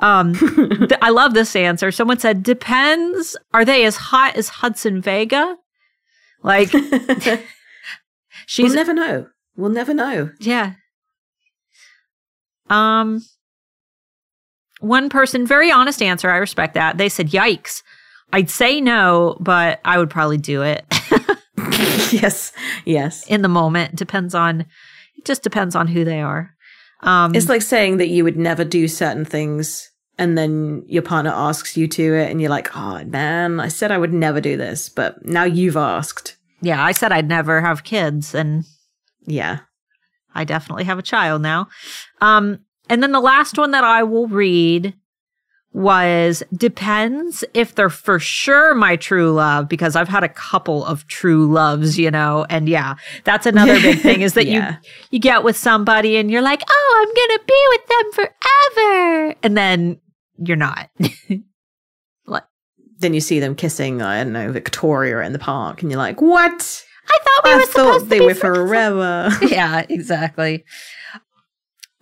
Um, 0.00 0.34
th- 0.88 0.98
I 1.02 1.10
love 1.10 1.34
this 1.34 1.54
answer. 1.54 1.90
Someone 1.92 2.18
said, 2.18 2.42
"Depends. 2.42 3.36
Are 3.52 3.64
they 3.64 3.84
as 3.84 3.96
hot 3.96 4.36
as 4.36 4.48
Hudson 4.48 5.02
Vega?" 5.02 5.56
Like, 6.42 6.70
she's 8.46 8.64
we'll 8.64 8.74
never 8.74 8.94
know. 8.94 9.26
We'll 9.54 9.70
never 9.70 9.92
know. 9.94 10.30
yeah. 10.40 10.72
Um 12.70 13.22
one 14.82 15.08
person, 15.08 15.46
very 15.46 15.70
honest 15.72 16.02
answer. 16.02 16.30
I 16.30 16.36
respect 16.36 16.74
that. 16.74 16.98
They 16.98 17.08
said, 17.08 17.28
"Yikes." 17.30 17.82
I'd 18.34 18.48
say 18.50 18.80
no, 18.80 19.36
but 19.40 19.80
I 19.84 19.98
would 19.98 20.08
probably 20.08 20.38
do 20.38 20.62
it 20.62 20.86
yes. 22.12 22.52
Yes. 22.84 23.26
in 23.26 23.42
the 23.42 23.48
moment. 23.48 23.94
Depends 23.96 24.34
on 24.34 24.62
it 25.16 25.24
just 25.26 25.42
depends 25.42 25.74
on 25.76 25.86
who 25.86 26.04
they 26.04 26.20
are. 26.22 26.54
Um 27.02 27.34
It's 27.34 27.48
like 27.48 27.62
saying 27.62 27.98
that 27.98 28.08
you 28.08 28.24
would 28.24 28.36
never 28.38 28.64
do 28.64 28.88
certain 28.88 29.24
things 29.24 29.90
and 30.18 30.36
then 30.38 30.82
your 30.86 31.02
partner 31.02 31.30
asks 31.34 31.76
you 31.76 31.88
to 31.88 32.14
it 32.14 32.30
and 32.30 32.40
you're 32.40 32.50
like, 32.50 32.74
"Oh, 32.76 33.02
man, 33.04 33.60
I 33.60 33.68
said 33.68 33.90
I 33.90 33.98
would 33.98 34.12
never 34.12 34.40
do 34.40 34.56
this, 34.56 34.88
but 34.88 35.24
now 35.24 35.44
you've 35.44 35.76
asked." 35.76 36.36
yeah, 36.64 36.82
I 36.82 36.92
said 36.92 37.10
I'd 37.12 37.28
never 37.28 37.60
have 37.60 37.82
kids 37.84 38.34
and 38.34 38.64
Yeah. 39.26 39.58
I 40.34 40.44
definitely 40.44 40.84
have 40.84 40.98
a 40.98 41.02
child 41.02 41.42
now. 41.42 41.68
Um, 42.22 42.60
and 42.88 43.02
then 43.02 43.12
the 43.12 43.20
last 43.20 43.56
one 43.58 43.70
that 43.72 43.84
I 43.84 44.02
will 44.02 44.28
read 44.28 44.94
was 45.74 46.42
depends 46.54 47.42
if 47.54 47.74
they're 47.74 47.88
for 47.88 48.18
sure 48.18 48.74
my 48.74 48.94
true 48.96 49.32
love 49.32 49.68
because 49.70 49.96
I've 49.96 50.08
had 50.08 50.22
a 50.22 50.28
couple 50.28 50.84
of 50.84 51.06
true 51.06 51.50
loves, 51.50 51.98
you 51.98 52.10
know. 52.10 52.44
And 52.50 52.68
yeah, 52.68 52.96
that's 53.24 53.46
another 53.46 53.80
big 53.80 54.00
thing 54.00 54.20
is 54.20 54.34
that 54.34 54.46
Yeah. 54.46 54.72
you 54.72 54.88
you 55.12 55.18
get 55.18 55.44
with 55.44 55.56
somebody 55.56 56.16
and 56.16 56.30
you're 56.30 56.42
like, 56.42 56.62
"Oh, 56.68 56.98
I'm 57.00 57.14
going 57.14 57.38
to 57.38 57.44
be 57.46 57.66
with 57.70 57.86
them 57.88 58.28
forever." 58.76 59.34
And 59.42 59.56
then 59.56 60.00
you're 60.38 60.56
not. 60.58 60.90
Like 62.26 62.44
then 62.98 63.14
you 63.14 63.20
see 63.20 63.40
them 63.40 63.54
kissing, 63.56 64.00
I 64.02 64.22
don't 64.22 64.32
know, 64.34 64.52
Victoria 64.52 65.20
in 65.20 65.32
the 65.32 65.38
park 65.38 65.80
and 65.82 65.90
you're 65.90 65.98
like, 65.98 66.20
"What? 66.20 66.84
I 67.10 67.18
thought 67.18 67.44
we 67.44 67.50
I 67.50 67.54
were 67.56 67.60
thought 67.62 67.70
supposed 67.94 68.08
they 68.10 68.18
to 68.18 68.22
be 68.22 68.26
were 68.26 68.34
friends." 68.34 68.58
forever." 68.58 69.30
yeah, 69.46 69.86
exactly. 69.88 70.64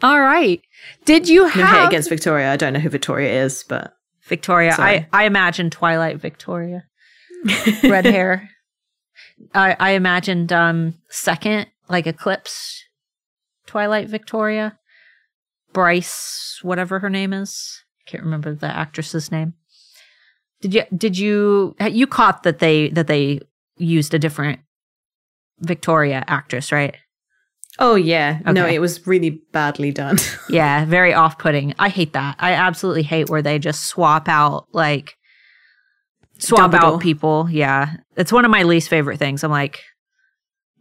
All 0.02 0.20
right. 0.20 0.60
Did 1.04 1.28
you 1.28 1.46
have 1.46 1.88
against 1.88 2.08
Victoria. 2.08 2.52
I 2.52 2.56
don't 2.56 2.72
know 2.72 2.80
who 2.80 2.88
Victoria 2.88 3.44
is, 3.44 3.64
but 3.68 3.94
Victoria? 4.22 4.72
Sorry. 4.72 5.06
I 5.12 5.22
I 5.22 5.24
imagine 5.24 5.70
Twilight 5.70 6.18
Victoria, 6.18 6.84
red 7.82 8.04
hair. 8.04 8.50
I 9.54 9.76
I 9.78 9.90
imagined 9.92 10.52
um 10.52 10.94
second 11.08 11.66
like 11.88 12.06
Eclipse, 12.06 12.84
Twilight 13.66 14.08
Victoria, 14.08 14.78
Bryce, 15.72 16.58
whatever 16.62 17.00
her 17.00 17.10
name 17.10 17.32
is. 17.32 17.82
Can't 18.06 18.24
remember 18.24 18.54
the 18.54 18.66
actress's 18.66 19.30
name. 19.30 19.54
Did 20.60 20.74
you 20.74 20.82
did 20.94 21.18
you 21.18 21.74
you 21.80 22.06
caught 22.06 22.42
that 22.42 22.58
they 22.58 22.88
that 22.90 23.06
they 23.06 23.40
used 23.76 24.14
a 24.14 24.18
different 24.18 24.60
Victoria 25.60 26.24
actress, 26.26 26.72
right? 26.72 26.96
Oh 27.82 27.94
yeah, 27.94 28.40
no, 28.44 28.66
it 28.66 28.78
was 28.78 29.06
really 29.06 29.40
badly 29.52 29.90
done. 29.90 30.18
Yeah, 30.50 30.84
very 30.84 31.14
off 31.14 31.38
putting. 31.38 31.74
I 31.78 31.88
hate 31.88 32.12
that. 32.12 32.36
I 32.38 32.52
absolutely 32.52 33.02
hate 33.04 33.30
where 33.30 33.40
they 33.42 33.58
just 33.58 33.84
swap 33.86 34.28
out 34.28 34.66
like 34.72 35.14
swap 36.38 36.70
Dumbledore. 36.72 36.94
out 36.96 37.00
people. 37.00 37.48
Yeah. 37.50 37.96
It's 38.16 38.32
one 38.32 38.44
of 38.44 38.50
my 38.50 38.64
least 38.64 38.88
favorite 38.88 39.18
things. 39.18 39.42
I'm 39.44 39.50
like 39.50 39.80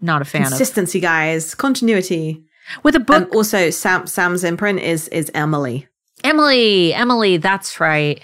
not 0.01 0.21
a 0.21 0.25
fan 0.25 0.41
of 0.43 0.47
Consistency, 0.49 0.99
guys, 0.99 1.55
continuity. 1.55 2.43
with 2.83 2.95
a 2.95 2.99
book 2.99 3.23
And 3.27 3.35
also, 3.35 3.69
Sam 3.69 4.05
Sam's 4.07 4.43
imprint 4.43 4.79
is 4.79 5.07
is 5.09 5.31
Emily, 5.33 5.87
Emily, 6.23 6.93
Emily, 6.93 7.37
that's 7.37 7.79
right. 7.79 8.19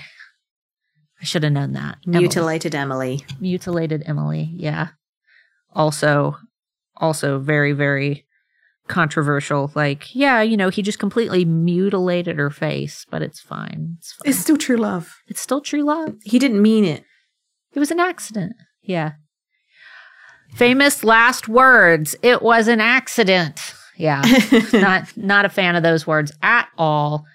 I 1.21 1.25
should 1.25 1.43
have 1.43 1.53
known 1.53 1.73
that. 1.73 1.97
Emily. 2.05 2.19
mutilated 2.23 2.75
Emily. 2.75 3.25
mutilated 3.39 4.03
Emily. 4.05 4.51
Yeah. 4.55 4.89
Also, 5.73 6.37
also 6.97 7.39
very, 7.39 7.71
very 7.71 8.24
controversial. 8.87 9.71
Like, 9.75 10.15
yeah, 10.15 10.41
you 10.41 10.57
know, 10.57 10.69
he 10.69 10.81
just 10.81 10.99
completely 10.99 11.45
mutilated 11.45 12.37
her 12.37 12.49
face, 12.49 13.05
but 13.09 13.21
it's 13.21 13.39
fine. 13.39 13.97
It's 13.99 14.13
fine. 14.13 14.29
It's 14.29 14.39
still 14.39 14.57
true 14.57 14.77
love. 14.77 15.15
It's 15.27 15.41
still 15.41 15.61
true 15.61 15.83
love. 15.83 16.15
He 16.23 16.39
didn't 16.39 16.61
mean 16.61 16.85
it. 16.85 17.03
It 17.73 17.79
was 17.79 17.91
an 17.91 17.99
accident. 17.99 18.53
Yeah. 18.81 19.13
Famous 20.53 21.03
last 21.03 21.47
words. 21.47 22.15
It 22.21 22.41
was 22.41 22.67
an 22.67 22.79
accident. 22.79 23.59
Yeah. 23.97 24.21
not 24.73 25.15
not 25.17 25.45
a 25.45 25.49
fan 25.49 25.75
of 25.75 25.83
those 25.83 26.07
words 26.07 26.31
at 26.41 26.69
all. 26.77 27.25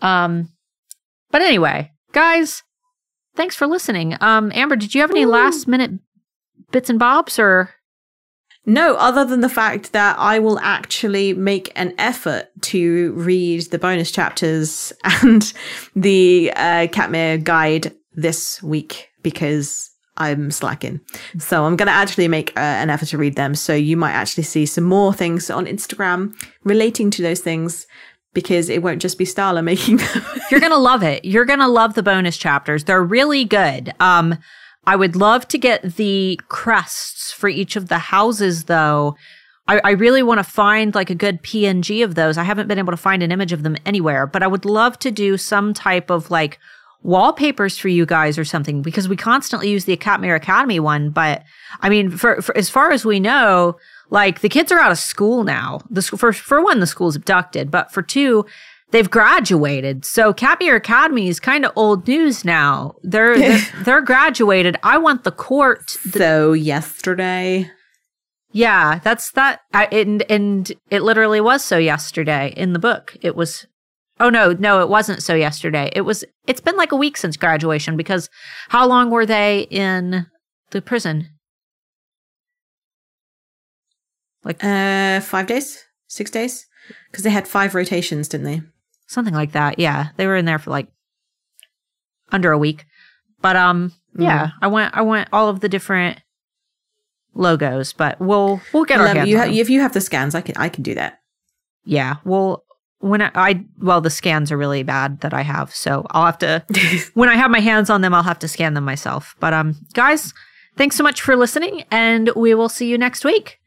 Um 0.00 0.48
but 1.30 1.42
anyway, 1.42 1.92
guys, 2.12 2.62
thanks 3.36 3.54
for 3.54 3.66
listening. 3.66 4.16
Um 4.20 4.50
Amber, 4.54 4.76
did 4.76 4.94
you 4.94 5.00
have 5.02 5.10
any 5.10 5.24
Ooh. 5.24 5.30
last 5.30 5.68
minute 5.68 5.92
bits 6.70 6.88
and 6.88 6.98
bobs 6.98 7.38
or 7.38 7.70
No, 8.66 8.94
other 8.96 9.24
than 9.24 9.40
the 9.40 9.48
fact 9.48 9.92
that 9.92 10.16
I 10.18 10.38
will 10.38 10.58
actually 10.60 11.32
make 11.32 11.72
an 11.76 11.94
effort 11.98 12.50
to 12.62 13.12
read 13.12 13.62
the 13.70 13.78
bonus 13.78 14.10
chapters 14.10 14.92
and 15.22 15.52
the 15.96 16.52
uh, 16.54 16.86
Katmere 16.88 17.42
guide 17.42 17.94
this 18.14 18.62
week 18.62 19.08
because 19.22 19.90
I'm 20.16 20.50
slacking. 20.50 21.00
So 21.38 21.64
I'm 21.64 21.76
going 21.76 21.86
to 21.86 21.92
actually 21.92 22.28
make 22.28 22.50
uh, 22.56 22.60
an 22.60 22.90
effort 22.90 23.08
to 23.08 23.18
read 23.18 23.36
them. 23.36 23.54
So 23.54 23.74
you 23.74 23.96
might 23.96 24.12
actually 24.12 24.42
see 24.42 24.66
some 24.66 24.84
more 24.84 25.14
things 25.14 25.48
on 25.50 25.64
Instagram 25.66 26.34
relating 26.62 27.10
to 27.12 27.22
those 27.22 27.40
things 27.40 27.86
because 28.34 28.68
it 28.68 28.82
won't 28.82 29.00
just 29.00 29.16
be 29.18 29.24
Starla 29.24 29.64
making 29.64 29.96
them. 29.96 30.22
You're 30.50 30.60
going 30.60 30.72
to 30.72 30.78
love 30.78 31.02
it. 31.02 31.24
You're 31.24 31.46
going 31.46 31.58
to 31.60 31.68
love 31.68 31.94
the 31.94 32.02
bonus 32.02 32.36
chapters. 32.36 32.84
They're 32.84 33.02
really 33.02 33.44
good. 33.44 33.94
Um, 33.98 34.36
I 34.86 34.96
would 34.96 35.16
love 35.16 35.46
to 35.48 35.58
get 35.58 35.96
the 35.96 36.40
crests 36.48 37.32
for 37.32 37.48
each 37.48 37.76
of 37.76 37.88
the 37.88 37.98
houses, 37.98 38.64
though. 38.64 39.16
I, 39.68 39.80
I 39.84 39.90
really 39.90 40.22
want 40.22 40.38
to 40.38 40.44
find 40.44 40.94
like 40.94 41.10
a 41.10 41.14
good 41.14 41.42
PNG 41.42 42.02
of 42.02 42.14
those. 42.14 42.38
I 42.38 42.42
haven't 42.42 42.66
been 42.66 42.78
able 42.78 42.92
to 42.92 42.96
find 42.96 43.22
an 43.22 43.30
image 43.30 43.52
of 43.52 43.62
them 43.62 43.76
anywhere, 43.86 44.26
but 44.26 44.42
I 44.42 44.46
would 44.46 44.64
love 44.64 44.98
to 45.00 45.10
do 45.10 45.36
some 45.36 45.74
type 45.74 46.10
of 46.10 46.30
like 46.30 46.58
wallpapers 47.02 47.78
for 47.78 47.88
you 47.88 48.04
guys 48.04 48.36
or 48.36 48.44
something 48.44 48.82
because 48.82 49.08
we 49.08 49.16
constantly 49.16 49.70
use 49.70 49.84
the 49.84 49.96
Katmere 49.96 50.36
Academy 50.36 50.80
one. 50.80 51.10
But 51.10 51.44
I 51.80 51.88
mean, 51.88 52.10
for, 52.10 52.42
for 52.42 52.56
as 52.56 52.68
far 52.68 52.90
as 52.90 53.04
we 53.04 53.20
know, 53.20 53.78
like 54.10 54.40
the 54.40 54.48
kids 54.48 54.72
are 54.72 54.80
out 54.80 54.90
of 54.90 54.98
school 54.98 55.44
now. 55.44 55.80
The 55.88 56.02
for 56.02 56.32
for 56.32 56.62
one, 56.62 56.80
the 56.80 56.86
school's 56.86 57.16
abducted, 57.16 57.70
but 57.70 57.92
for 57.92 58.02
two, 58.02 58.44
they've 58.90 59.10
graduated. 59.10 60.04
So 60.04 60.32
Katmere 60.32 60.76
Academy 60.76 61.28
is 61.28 61.40
kind 61.40 61.64
of 61.64 61.72
old 61.76 62.06
news 62.06 62.44
now. 62.44 62.94
They're 63.02 63.38
they're, 63.38 63.66
they're 63.84 64.02
graduated. 64.02 64.76
I 64.82 64.98
want 64.98 65.24
the 65.24 65.32
court. 65.32 65.90
so 65.90 66.52
yesterday, 66.52 67.70
Yeah, 68.52 69.00
that's 69.02 69.32
that. 69.32 69.60
I, 69.72 69.86
and 69.86 70.22
and 70.30 70.72
it 70.90 71.02
literally 71.02 71.40
was 71.40 71.64
so 71.64 71.78
yesterday 71.78 72.52
in 72.56 72.72
the 72.72 72.78
book. 72.78 73.16
It 73.22 73.36
was. 73.36 73.66
Oh 74.18 74.28
no, 74.28 74.52
no, 74.52 74.82
it 74.82 74.90
wasn't 74.90 75.22
so 75.22 75.34
yesterday. 75.34 75.90
It 75.94 76.02
was. 76.02 76.24
It's 76.46 76.60
been 76.60 76.76
like 76.76 76.92
a 76.92 76.96
week 76.96 77.16
since 77.16 77.36
graduation 77.36 77.96
because 77.96 78.28
how 78.68 78.86
long 78.86 79.10
were 79.10 79.24
they 79.24 79.66
in 79.70 80.26
the 80.72 80.82
prison? 80.82 81.30
Like 84.44 84.62
uh, 84.62 85.20
five 85.20 85.46
days, 85.46 85.84
six 86.06 86.30
days, 86.30 86.66
because 87.10 87.24
they 87.24 87.30
had 87.30 87.46
five 87.46 87.74
rotations, 87.74 88.28
didn't 88.28 88.46
they? 88.46 88.62
Something 89.10 89.34
like 89.34 89.52
that. 89.52 89.78
Yeah, 89.78 90.08
they 90.16 90.26
were 90.26 90.36
in 90.36 90.44
there 90.44 90.58
for 90.58 90.70
like 90.70 90.86
under 92.32 92.52
a 92.52 92.58
week. 92.58 92.86
But 93.42 93.56
um, 93.56 93.92
yeah, 94.16 94.50
I 94.62 94.68
want 94.68 94.96
I 94.96 95.02
want 95.02 95.28
all 95.32 95.48
of 95.48 95.60
the 95.60 95.68
different 95.68 96.20
logos, 97.34 97.92
but 97.92 98.20
we'll 98.20 98.60
we'll 98.72 98.84
get 98.84 99.00
our 99.00 99.26
you 99.26 99.38
ha- 99.38 99.44
if 99.50 99.68
you 99.70 99.80
have 99.80 99.92
the 99.92 100.00
scans, 100.00 100.34
I 100.34 100.40
can 100.40 100.56
I 100.56 100.68
can 100.68 100.82
do 100.82 100.94
that. 100.94 101.20
Yeah, 101.84 102.16
well, 102.24 102.64
when 102.98 103.22
I, 103.22 103.30
I 103.34 103.64
well, 103.78 104.00
the 104.00 104.10
scans 104.10 104.52
are 104.52 104.58
really 104.58 104.82
bad 104.82 105.20
that 105.20 105.32
I 105.34 105.42
have, 105.42 105.74
so 105.74 106.06
I'll 106.10 106.26
have 106.26 106.38
to 106.38 106.64
when 107.14 107.28
I 107.28 107.36
have 107.36 107.50
my 107.50 107.60
hands 107.60 107.90
on 107.90 108.02
them, 108.02 108.14
I'll 108.14 108.22
have 108.22 108.38
to 108.40 108.48
scan 108.48 108.74
them 108.74 108.84
myself. 108.84 109.34
But 109.40 109.54
um, 109.54 109.76
guys, 109.94 110.32
thanks 110.76 110.96
so 110.96 111.02
much 111.02 111.22
for 111.22 111.34
listening, 111.36 111.84
and 111.90 112.30
we 112.36 112.54
will 112.54 112.68
see 112.68 112.88
you 112.88 112.98
next 112.98 113.24
week. 113.24 113.58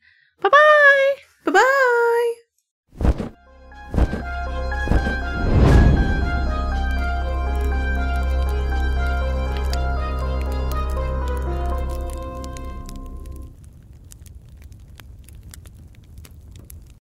Bye 0.41 0.49
bye. 0.49 1.13
Bye 1.45 1.51
bye. 1.53 2.42